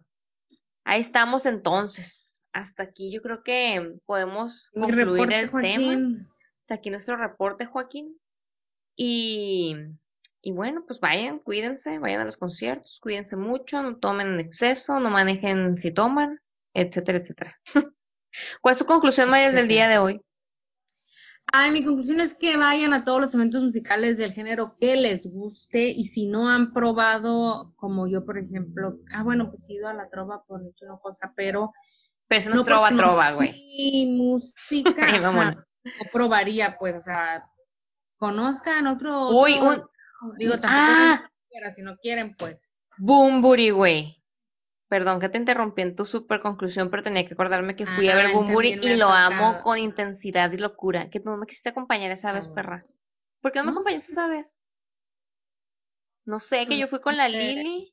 ahí 0.84 1.02
estamos 1.02 1.48
entonces. 1.48 2.23
Hasta 2.54 2.84
aquí 2.84 3.12
yo 3.12 3.22
creo 3.22 3.44
que 3.44 3.98
podemos 4.06 4.70
mi 4.76 4.84
concluir 4.84 5.28
reporte, 5.28 5.40
el 5.40 5.52
tema. 5.52 6.28
Hasta 6.62 6.76
aquí 6.76 6.90
nuestro 6.92 7.18
reporte, 7.18 7.66
Joaquín. 7.66 8.18
Y, 8.96 9.76
y 10.42 10.52
bueno, 10.52 10.84
pues 10.88 11.00
vayan, 11.00 11.40
cuídense, 11.40 11.98
vayan 11.98 12.22
a 12.22 12.26
los 12.26 12.38
conciertos, 12.38 13.00
cuídense 13.02 13.36
mucho, 13.36 13.82
no 13.82 13.98
tomen 13.98 14.28
en 14.28 14.40
exceso, 14.40 15.00
no 15.00 15.10
manejen 15.10 15.78
si 15.78 15.92
toman, 15.92 16.40
etcétera, 16.74 17.18
etcétera. 17.18 17.60
¿Cuál 18.62 18.74
es 18.74 18.80
tu 18.80 18.86
conclusión, 18.86 19.32
María, 19.32 19.52
del 19.52 19.68
día 19.68 19.88
de 19.88 19.98
hoy? 19.98 20.22
Ay, 21.52 21.72
mi 21.72 21.84
conclusión 21.84 22.20
es 22.20 22.36
que 22.36 22.56
vayan 22.56 22.94
a 22.94 23.04
todos 23.04 23.20
los 23.20 23.36
eventos 23.36 23.62
musicales 23.62 24.18
del 24.18 24.34
género 24.34 24.78
que 24.80 24.96
les 24.96 25.26
guste 25.26 25.90
y 25.90 26.06
si 26.06 26.28
no 26.28 26.50
han 26.50 26.74
probado, 26.74 27.74
como 27.76 28.08
yo, 28.08 28.26
por 28.26 28.38
ejemplo, 28.38 29.00
ah, 29.14 29.24
bueno, 29.24 29.50
pues 29.50 29.70
he 29.70 29.74
ido 29.74 29.88
a 29.88 29.94
la 29.94 30.10
trova 30.10 30.44
por 30.46 30.66
hecho 30.66 30.86
una 30.86 30.98
cosa, 30.98 31.34
pero 31.36 31.74
Pero 32.28 32.40
eso 32.40 32.50
no 32.50 32.56
es 32.58 32.64
trova, 32.64 32.90
trova, 32.92 33.32
güey. 33.32 33.52
mi 33.52 34.18
música, 34.18 35.06
Ay, 35.20 35.20
no 35.20 36.12
probaría, 36.12 36.78
pues, 36.80 36.96
o 36.96 37.02
sea, 37.02 37.44
conozcan 38.18 38.88
otro, 38.88 39.30
Uy, 39.30 39.54
otro- 39.60 39.90
un 40.22 40.38
digo, 40.38 40.54
tampoco 40.54 40.72
Ah. 40.72 41.30
si 41.76 41.82
no 41.82 41.98
quieren, 41.98 42.36
pues. 42.38 42.70
Bumburi, 42.98 43.70
güey. 43.72 44.20
Perdón 44.88 45.20
que 45.20 45.28
te 45.30 45.38
interrumpí 45.40 45.82
en 45.82 45.96
tu 45.96 46.06
super 46.06 46.40
conclusión, 46.42 46.90
pero 46.92 47.02
tenía 47.04 47.26
que 47.28 47.34
acordarme 47.34 47.76
que 47.76 47.86
fui 47.88 48.08
a 48.10 48.16
ver 48.16 48.32
Bumburi 48.34 48.74
y 48.82 48.96
lo 48.96 49.08
amo 49.10 49.60
con 49.64 49.80
intensidad 49.80 50.52
y 50.52 50.58
locura. 50.58 51.10
Que 51.10 51.20
tú 51.20 51.32
no 51.32 51.38
me 51.38 51.48
quisiste 51.48 51.70
acompañar 51.70 52.12
esa 52.12 52.32
vez, 52.32 52.48
Ah. 52.48 52.54
perra. 52.54 52.86
¿Por 53.42 53.52
qué 53.52 53.60
no 53.60 53.66
me 53.66 53.72
acompañaste 53.72 54.12
esa 54.12 54.28
vez? 54.28 54.62
No 56.26 56.40
sé, 56.40 56.68
que 56.68 56.76
No 56.76 56.82
yo 56.82 56.88
fui 56.88 57.02
con 57.02 57.18
la. 57.18 57.28
Lili. 57.28 57.93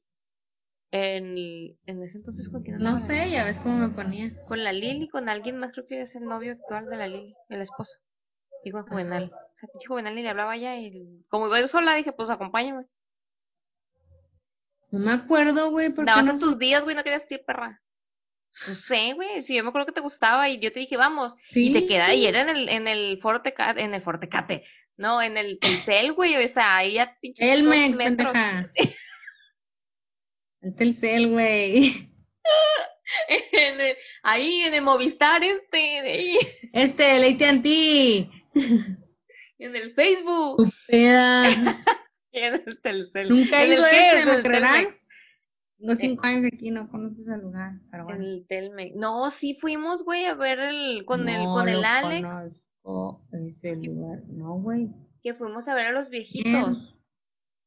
En, 0.92 1.36
en 1.86 2.02
ese 2.02 2.18
entonces, 2.18 2.48
¿con 2.48 2.62
quién 2.62 2.78
No 2.78 2.98
sé, 2.98 3.30
ya 3.30 3.44
ves 3.44 3.58
cómo 3.58 3.76
me 3.78 3.94
ponía. 3.94 4.32
Con 4.48 4.64
la 4.64 4.72
Lili, 4.72 5.08
con 5.08 5.28
alguien 5.28 5.56
más, 5.58 5.72
creo 5.72 5.86
que 5.86 6.00
es 6.00 6.16
el 6.16 6.24
novio 6.24 6.52
actual 6.52 6.86
de 6.86 6.96
la 6.96 7.06
Lili, 7.06 7.34
el 7.48 7.60
esposo. 7.60 7.92
Y 8.64 8.72
con 8.72 8.86
Juvenal. 8.86 9.32
O 9.32 9.56
sea, 9.58 9.68
pinche 9.72 9.86
Juvenal 9.86 10.14
ni 10.14 10.22
le 10.22 10.28
hablaba 10.30 10.56
ya 10.56 10.76
y 10.76 11.24
como 11.28 11.46
iba 11.46 11.56
a 11.56 11.60
ir 11.60 11.68
sola, 11.68 11.94
dije, 11.94 12.12
pues 12.12 12.28
acompáñame. 12.28 12.86
No 14.90 14.98
me 14.98 15.12
acuerdo, 15.12 15.70
güey, 15.70 15.90
porque 15.90 16.10
Dabas 16.10 16.26
no 16.26 16.32
en 16.32 16.38
tus 16.40 16.58
días, 16.58 16.82
güey, 16.82 16.96
no 16.96 17.04
querías 17.04 17.22
decir 17.22 17.44
perra. 17.46 17.80
No 18.66 18.74
sé, 18.74 19.12
güey, 19.14 19.42
si 19.42 19.54
yo 19.54 19.62
me 19.62 19.68
acuerdo 19.68 19.86
que 19.86 19.92
te 19.92 20.00
gustaba 20.00 20.48
y 20.48 20.58
yo 20.58 20.72
te 20.72 20.80
dije, 20.80 20.96
vamos. 20.96 21.36
Y 21.54 21.72
te 21.72 21.82
Sí. 21.82 21.86
queda, 21.86 22.12
y 22.14 22.26
era 22.26 22.42
en 22.42 22.48
el, 22.48 22.68
en 22.68 22.88
el 22.88 23.18
Foro 23.22 23.42
Tecate, 23.42 23.80
en 23.82 23.94
el 23.94 24.02
Foro 24.02 24.18
Tecate. 24.18 24.64
No, 24.96 25.22
en 25.22 25.36
el 25.36 25.58
Telcel, 25.60 26.12
güey, 26.12 26.36
o 26.44 26.48
sea, 26.48 26.76
ahí 26.76 26.98
a 26.98 27.16
pinches 27.20 27.46
El 27.48 27.62
dos 27.64 27.70
Mex, 27.70 27.96
metros. 27.96 28.34
El 30.62 30.74
Telcel, 30.74 31.30
güey. 31.30 31.92
El- 33.52 33.96
ahí 34.22 34.60
en 34.62 34.74
el 34.74 34.82
Movistar 34.82 35.42
este, 35.42 35.76
de 35.76 36.10
ahí, 36.10 36.38
Este, 36.72 37.16
el 37.16 37.34
AT&T. 37.34 38.30
en 39.58 39.76
el 39.76 39.92
Facebook, 39.94 40.68
en 40.88 41.76
el 42.32 42.80
Telcel. 42.82 43.28
Nunca 43.30 43.62
he 43.62 43.66
el 43.66 43.72
ido 43.72 43.86
ese, 43.86 44.26
¿me 44.26 44.34
el 44.36 44.42
creerán? 44.42 44.84
Telmex, 44.84 44.98
Tengo 45.78 45.94
cinco 45.96 46.26
años 46.26 46.44
aquí, 46.52 46.70
no 46.70 46.88
conozco 46.88 47.20
ese 47.22 47.36
lugar, 47.42 47.72
pero 47.90 48.02
en 48.02 48.06
bueno. 48.06 48.24
el 48.24 48.46
Telmex. 48.48 48.96
No, 48.96 49.28
sí 49.30 49.56
fuimos, 49.60 50.04
güey, 50.04 50.26
a 50.26 50.34
ver 50.34 50.60
el, 50.60 51.04
con 51.04 51.28
el, 51.28 51.44
con 51.46 51.68
el 51.68 51.84
Alex, 51.84 52.28
conozco 52.82 53.22
ese 53.32 53.76
lugar. 53.76 54.20
No, 54.28 54.54
güey. 54.60 54.88
que 55.22 55.34
fuimos 55.34 55.66
a 55.68 55.74
ver 55.74 55.86
a 55.86 55.92
los 55.92 56.08
viejitos. 56.10 56.96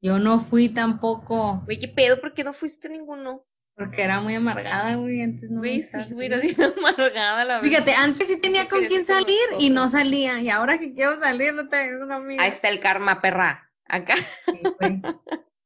Yo 0.04 0.20
no 0.20 0.40
fui 0.40 0.70
tampoco, 0.70 1.64
Güey, 1.66 1.80
¿qué 1.80 1.88
pedo? 1.88 2.20
¿Por 2.22 2.34
qué 2.34 2.44
no 2.44 2.54
fuiste 2.54 2.90
ninguno? 2.90 3.46
porque 3.76 4.04
era 4.04 4.22
muy 4.22 4.36
amargada, 4.36 4.96
güey, 4.98 5.22
antes 5.22 5.50
no 5.50 5.60
Güey, 5.60 5.82
sí, 5.82 6.14
güey, 6.14 6.28
era 6.28 6.40
bien 6.40 6.56
amargada 6.78 7.44
la 7.44 7.56
verdad. 7.56 7.68
Fíjate, 7.68 7.94
antes 7.94 8.28
sí 8.28 8.40
tenía 8.40 8.70
con 8.70 8.86
quién 8.86 9.04
salir 9.04 9.36
y 9.60 9.70
no 9.70 9.88
salía. 9.90 10.40
Y 10.42 10.50
ahora 10.50 10.78
que 10.78 10.94
quiero 10.94 11.18
salir, 11.18 11.54
no 11.54 11.68
tengo 11.70 12.04
un 12.04 12.12
amigo. 12.12 12.42
Ahí 12.42 12.50
está 12.50 12.70
el 12.70 12.82
karma, 12.82 13.22
perra. 13.22 13.72
Acá. 13.86 14.16
Sí, 14.46 14.62
güey. 14.80 15.02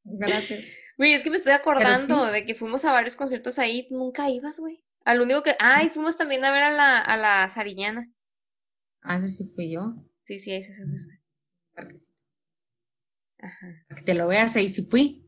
Gracias. 0.04 0.66
Güey, 0.98 1.14
es 1.14 1.24
que 1.24 1.30
me 1.30 1.36
estoy 1.36 1.54
acordando 1.54 2.28
sí. 2.28 2.32
de 2.32 2.46
que 2.46 2.56
fuimos 2.56 2.86
a 2.86 2.92
varios 2.94 3.16
conciertos 3.16 3.60
ahí, 3.60 3.88
nunca 3.92 4.30
ibas, 4.30 4.60
güey. 4.60 4.84
Al 5.04 5.22
único 5.22 5.44
que, 5.44 5.56
ay, 5.60 5.90
fuimos 5.90 6.18
también 6.18 6.44
a 6.46 6.52
ver 6.52 6.64
a 6.64 6.72
la, 6.72 7.00
a 7.00 7.18
la 7.18 7.50
Sariñana. 7.50 8.10
Ah, 9.02 9.18
ese 9.18 9.28
sí 9.28 9.52
fui 9.54 9.72
yo. 9.72 9.96
Sí, 10.26 10.40
sí, 10.40 10.54
ese 10.54 10.72
es 10.74 10.80
ese. 10.80 12.07
Ajá. 13.40 13.68
para 13.88 14.00
que 14.00 14.06
te 14.06 14.14
lo 14.14 14.28
veas, 14.28 14.56
ahí 14.56 14.70
sí 14.70 14.86
fui. 14.90 15.24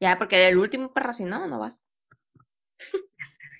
Ya, 0.00 0.18
porque 0.18 0.48
el 0.48 0.58
último 0.58 0.92
perra, 0.92 1.12
si 1.12 1.24
no, 1.24 1.46
no 1.48 1.58
vas. 1.58 1.88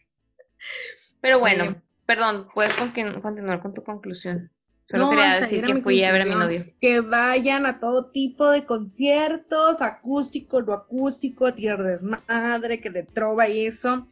Pero 1.20 1.38
bueno, 1.38 1.80
perdón, 2.06 2.48
puedes 2.54 2.74
con- 2.74 2.92
continuar 2.92 3.60
con 3.62 3.74
tu 3.74 3.82
conclusión. 3.82 4.50
Solo 4.88 5.04
No, 5.04 5.10
quería 5.10 5.36
decir 5.40 5.64
que 5.64 5.80
fui 5.80 6.02
a 6.04 6.12
ver 6.12 6.22
a 6.22 6.24
mi 6.26 6.34
novio. 6.34 6.64
Que 6.80 7.00
vayan 7.00 7.64
a 7.66 7.78
todo 7.78 8.10
tipo 8.10 8.50
de 8.50 8.66
conciertos, 8.66 9.80
acústico, 9.80 10.60
no 10.62 10.72
acústico, 10.74 11.54
tierra 11.54 11.84
desmadre, 11.84 12.80
que 12.80 12.90
de 12.90 13.04
trova 13.04 13.48
y 13.48 13.66
eso. 13.66 14.06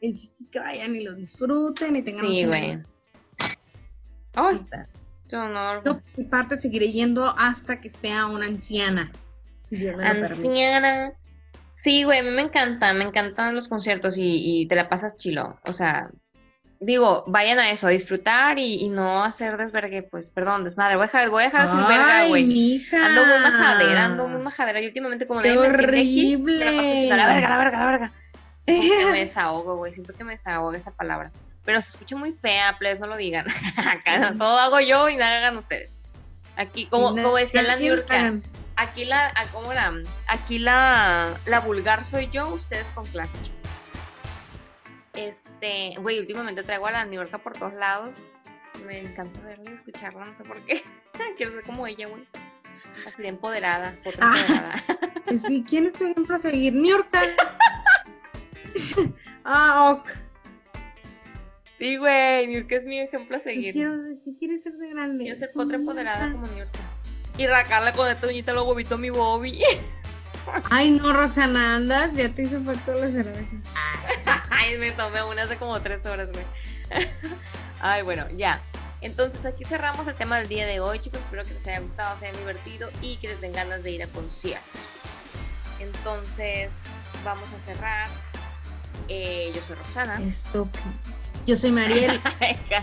El 0.00 0.14
chiste 0.14 0.44
es 0.44 0.50
que 0.50 0.58
vayan 0.58 0.94
y 0.96 1.04
lo 1.04 1.14
disfruten 1.14 1.96
y 1.96 2.02
tengan 2.02 2.26
Sí, 2.26 2.44
güey. 2.44 2.78
Ay, 4.34 4.56
bonita. 4.56 4.88
Qué 5.28 5.36
honor. 5.36 5.82
Yo, 5.84 6.00
mi 6.16 6.24
parte, 6.24 6.58
seguiré 6.58 6.92
yendo 6.92 7.24
hasta 7.24 7.80
que 7.80 7.90
sea 7.90 8.26
una 8.26 8.46
anciana. 8.46 9.12
Si 9.68 9.76
Dios 9.76 9.96
me 9.96 10.04
lo 10.04 10.28
permite. 10.28 10.48
Anciana. 10.48 11.12
Sí, 11.84 12.04
güey, 12.04 12.18
a 12.18 12.22
mí 12.22 12.30
me 12.30 12.42
encanta, 12.42 12.92
me 12.92 13.04
encantan 13.04 13.54
los 13.54 13.68
conciertos 13.68 14.18
y, 14.18 14.62
y 14.62 14.66
te 14.66 14.74
la 14.74 14.88
pasas 14.88 15.16
chilo. 15.16 15.58
O 15.64 15.72
sea, 15.72 16.10
digo, 16.80 17.24
vayan 17.26 17.58
a 17.58 17.70
eso, 17.70 17.86
a 17.86 17.90
disfrutar 17.90 18.58
y, 18.58 18.76
y 18.76 18.88
no 18.88 19.24
hacer 19.24 19.56
desvergue, 19.56 20.02
pues, 20.02 20.30
perdón, 20.30 20.64
desmadre. 20.64 20.96
Voy 20.96 21.04
a 21.04 21.06
dejar, 21.06 21.30
voy 21.30 21.42
a 21.42 21.46
dejar 21.46 21.62
de 21.62 21.66
decir 21.68 21.88
verga, 21.88 22.28
güey. 22.28 22.82
Ando 22.92 23.26
muy 23.26 23.38
majadera, 23.38 24.04
ando 24.04 24.28
muy 24.28 24.42
majadera. 24.42 24.80
Y 24.80 24.86
últimamente, 24.86 25.26
como 25.26 25.40
¡Qué 25.40 25.48
nadie 25.48 25.60
me 25.60 25.66
entiende 25.66 26.00
aquí, 26.00 26.34
horrible! 26.34 26.58
me 26.58 26.64
la 26.64 26.76
paso 26.76 26.88
diciendo, 26.88 27.16
la 27.16 27.26
verga, 27.26 27.48
la 27.48 27.58
verga, 27.58 27.78
la 27.78 27.86
verga. 27.86 28.12
Como 28.66 28.82
que 28.82 29.12
me 29.12 29.18
desahogo, 29.20 29.76
güey. 29.76 29.92
Siento 29.92 30.14
que 30.14 30.24
me 30.24 30.32
desahogo 30.32 30.72
esa 30.72 30.92
palabra. 30.92 31.30
Pero 31.64 31.80
se 31.82 31.90
escucha 31.90 32.16
muy 32.16 32.32
fea, 32.32 32.76
please, 32.78 32.98
no 32.98 33.06
lo 33.06 33.16
digan. 33.16 33.46
Acá 33.76 34.18
no, 34.18 34.38
todo 34.38 34.58
hago 34.58 34.80
yo 34.80 35.08
y 35.08 35.16
nada 35.16 35.38
hagan 35.38 35.56
ustedes. 35.56 35.92
Aquí, 36.56 36.86
como, 36.86 37.10
como 37.10 37.36
decía 37.36 37.62
la 37.62 37.76
Niurka, 37.76 38.34
aquí 38.76 39.04
la, 39.04 39.28
ah, 39.36 39.44
¿cómo 39.52 39.70
era? 39.70 39.92
Aquí 40.26 40.58
la, 40.58 41.38
la 41.44 41.60
vulgar 41.60 42.04
soy 42.04 42.28
yo, 42.30 42.48
ustedes 42.48 42.86
con 42.94 43.04
clase. 43.06 43.30
Este, 45.14 45.94
güey, 45.98 46.18
últimamente 46.18 46.62
traigo 46.62 46.86
a 46.86 46.92
la 46.92 47.04
Niurka 47.04 47.38
por 47.38 47.52
todos 47.56 47.74
lados. 47.74 48.10
Me 48.86 49.00
encanta 49.00 49.40
verla 49.40 49.70
y 49.70 49.74
escucharla, 49.74 50.24
no 50.24 50.34
sé 50.34 50.44
por 50.44 50.60
qué. 50.64 50.82
Quiero 51.36 51.52
ser 51.52 51.62
como 51.64 51.86
ella, 51.86 52.06
güey. 52.08 52.24
Así 53.06 53.22
de 53.22 53.28
empoderada, 53.28 53.96
Ah. 54.20 54.34
empoderada. 54.38 54.84
Sí, 55.36 55.62
¿quién 55.68 55.84
es 55.86 55.92
tu 55.92 56.04
ejemplo 56.06 56.36
a 56.36 56.38
seguir? 56.38 56.72
York. 56.72 57.06
ah, 59.44 59.90
ok. 59.92 60.10
Sí, 61.78 61.96
güey, 61.96 62.46
Niurka 62.48 62.76
es 62.76 62.84
mi 62.86 62.98
ejemplo 63.00 63.36
a 63.36 63.40
¿Qué, 63.40 63.44
seguir. 63.54 63.72
quiero, 63.72 63.92
¿Qué 64.24 64.32
quieres 64.38 64.62
ser 64.64 64.72
de 64.74 64.88
grande? 64.90 65.24
Quiero 65.24 65.38
ser 65.38 65.52
potra 65.52 65.76
empoderada 65.76 66.32
como 66.32 66.46
Niurka. 66.48 66.78
Y 67.36 67.46
racarla 67.46 67.92
con 67.92 68.08
esta 68.10 68.26
uñita 68.26 68.60
huevitos 68.60 68.92
a 68.92 68.96
mi 68.96 69.10
Bobby. 69.10 69.60
Ay, 70.70 70.92
no, 70.92 71.12
Roxana, 71.12 71.76
andas, 71.76 72.14
ya 72.14 72.34
te 72.34 72.42
hizo 72.42 72.56
efecto 72.56 72.94
la 72.94 73.08
cerveza. 73.10 73.54
Ay, 74.50 74.76
me 74.78 74.90
tomé 74.92 75.22
una 75.22 75.42
hace 75.42 75.56
como 75.56 75.80
tres 75.80 76.04
horas, 76.06 76.28
güey. 76.32 76.44
Ay, 77.80 78.02
bueno, 78.02 78.26
ya. 78.36 78.60
Entonces 79.00 79.44
aquí 79.44 79.64
cerramos 79.64 80.08
el 80.08 80.14
tema 80.16 80.38
del 80.38 80.48
día 80.48 80.66
de 80.66 80.80
hoy, 80.80 80.98
chicos. 80.98 81.20
Espero 81.20 81.44
que 81.44 81.54
les 81.54 81.66
haya 81.68 81.80
gustado, 81.80 82.18
se 82.18 82.26
hayan 82.26 82.38
divertido 82.40 82.90
y 83.02 83.16
que 83.18 83.28
les 83.28 83.40
den 83.40 83.52
ganas 83.52 83.84
de 83.84 83.92
ir 83.92 84.02
a 84.02 84.08
conciertos. 84.08 84.66
Entonces, 85.78 86.70
vamos 87.24 87.48
a 87.52 87.64
cerrar. 87.72 88.08
Eh, 89.06 89.52
yo 89.54 89.60
soy 89.62 89.76
Roxana. 89.76 90.20
Estúpido. 90.20 90.82
Yo 91.48 91.56
soy 91.56 91.72
Mariel. 91.72 92.20
¿Esto 92.40 92.76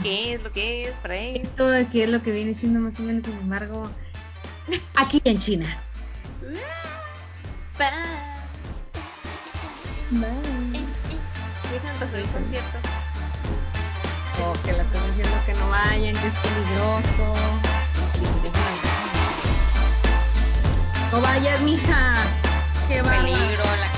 qué 0.00 0.34
es? 0.34 0.42
¿Lo 0.44 0.52
que 0.52 0.82
es? 0.82 0.92
¿Para 1.02 1.16
él? 1.16 1.40
Esto 1.42 1.64
que 1.90 2.04
es 2.04 2.08
lo 2.08 2.22
que 2.22 2.30
viene 2.30 2.54
siendo 2.54 2.78
más 2.78 3.00
o 3.00 3.02
menos, 3.02 3.26
sin 3.26 3.36
embargo, 3.36 3.90
aquí 4.94 5.20
en 5.24 5.40
China. 5.40 5.76
Bye. 7.78 7.88
Bye. 10.20 10.30
Dicen 11.72 11.90
pasar 11.98 12.20
el 12.20 12.28
concierto. 12.28 12.78
O 14.40 14.52
que 14.62 14.72
la 14.72 14.84
están 14.84 15.04
diciendo 15.08 15.36
que 15.46 15.54
no 15.54 15.68
vayan, 15.70 16.14
que 16.14 16.28
es 16.28 16.34
peligroso. 16.34 17.34
No 21.10 21.20
vayas, 21.22 21.60
mija. 21.62 22.14
Qué. 22.86 23.02
Peligro 23.02 23.64
la 23.64 23.97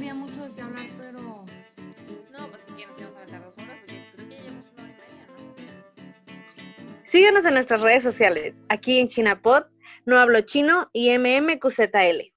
había 0.00 0.14
mucho 0.14 0.48
de 0.48 0.54
qué 0.54 0.62
hablar, 0.62 0.86
pero. 0.96 1.20
No, 1.20 2.48
pues 2.48 2.62
si 2.66 2.86
nos 2.86 2.98
íbamos 2.98 3.16
a 3.16 3.18
aventar 3.18 3.44
dos 3.44 3.58
horas, 3.58 3.78
pues 3.84 3.98
yo 3.98 4.02
creo 4.14 4.28
que 4.28 4.34
ya 4.34 4.42
llevamos 4.42 4.64
una 4.72 4.82
hora 4.82 4.92
y 4.92 4.96
media, 4.96 5.26
¿no? 5.28 7.04
Síguenos 7.04 7.44
en 7.44 7.54
nuestras 7.54 7.80
redes 7.82 8.02
sociales. 8.02 8.62
Aquí 8.70 8.98
en 8.98 9.08
ChinaPod, 9.08 9.64
No 10.06 10.18
Hablo 10.18 10.40
Chino 10.40 10.88
y 10.94 11.10
MMQZL. 11.18 12.32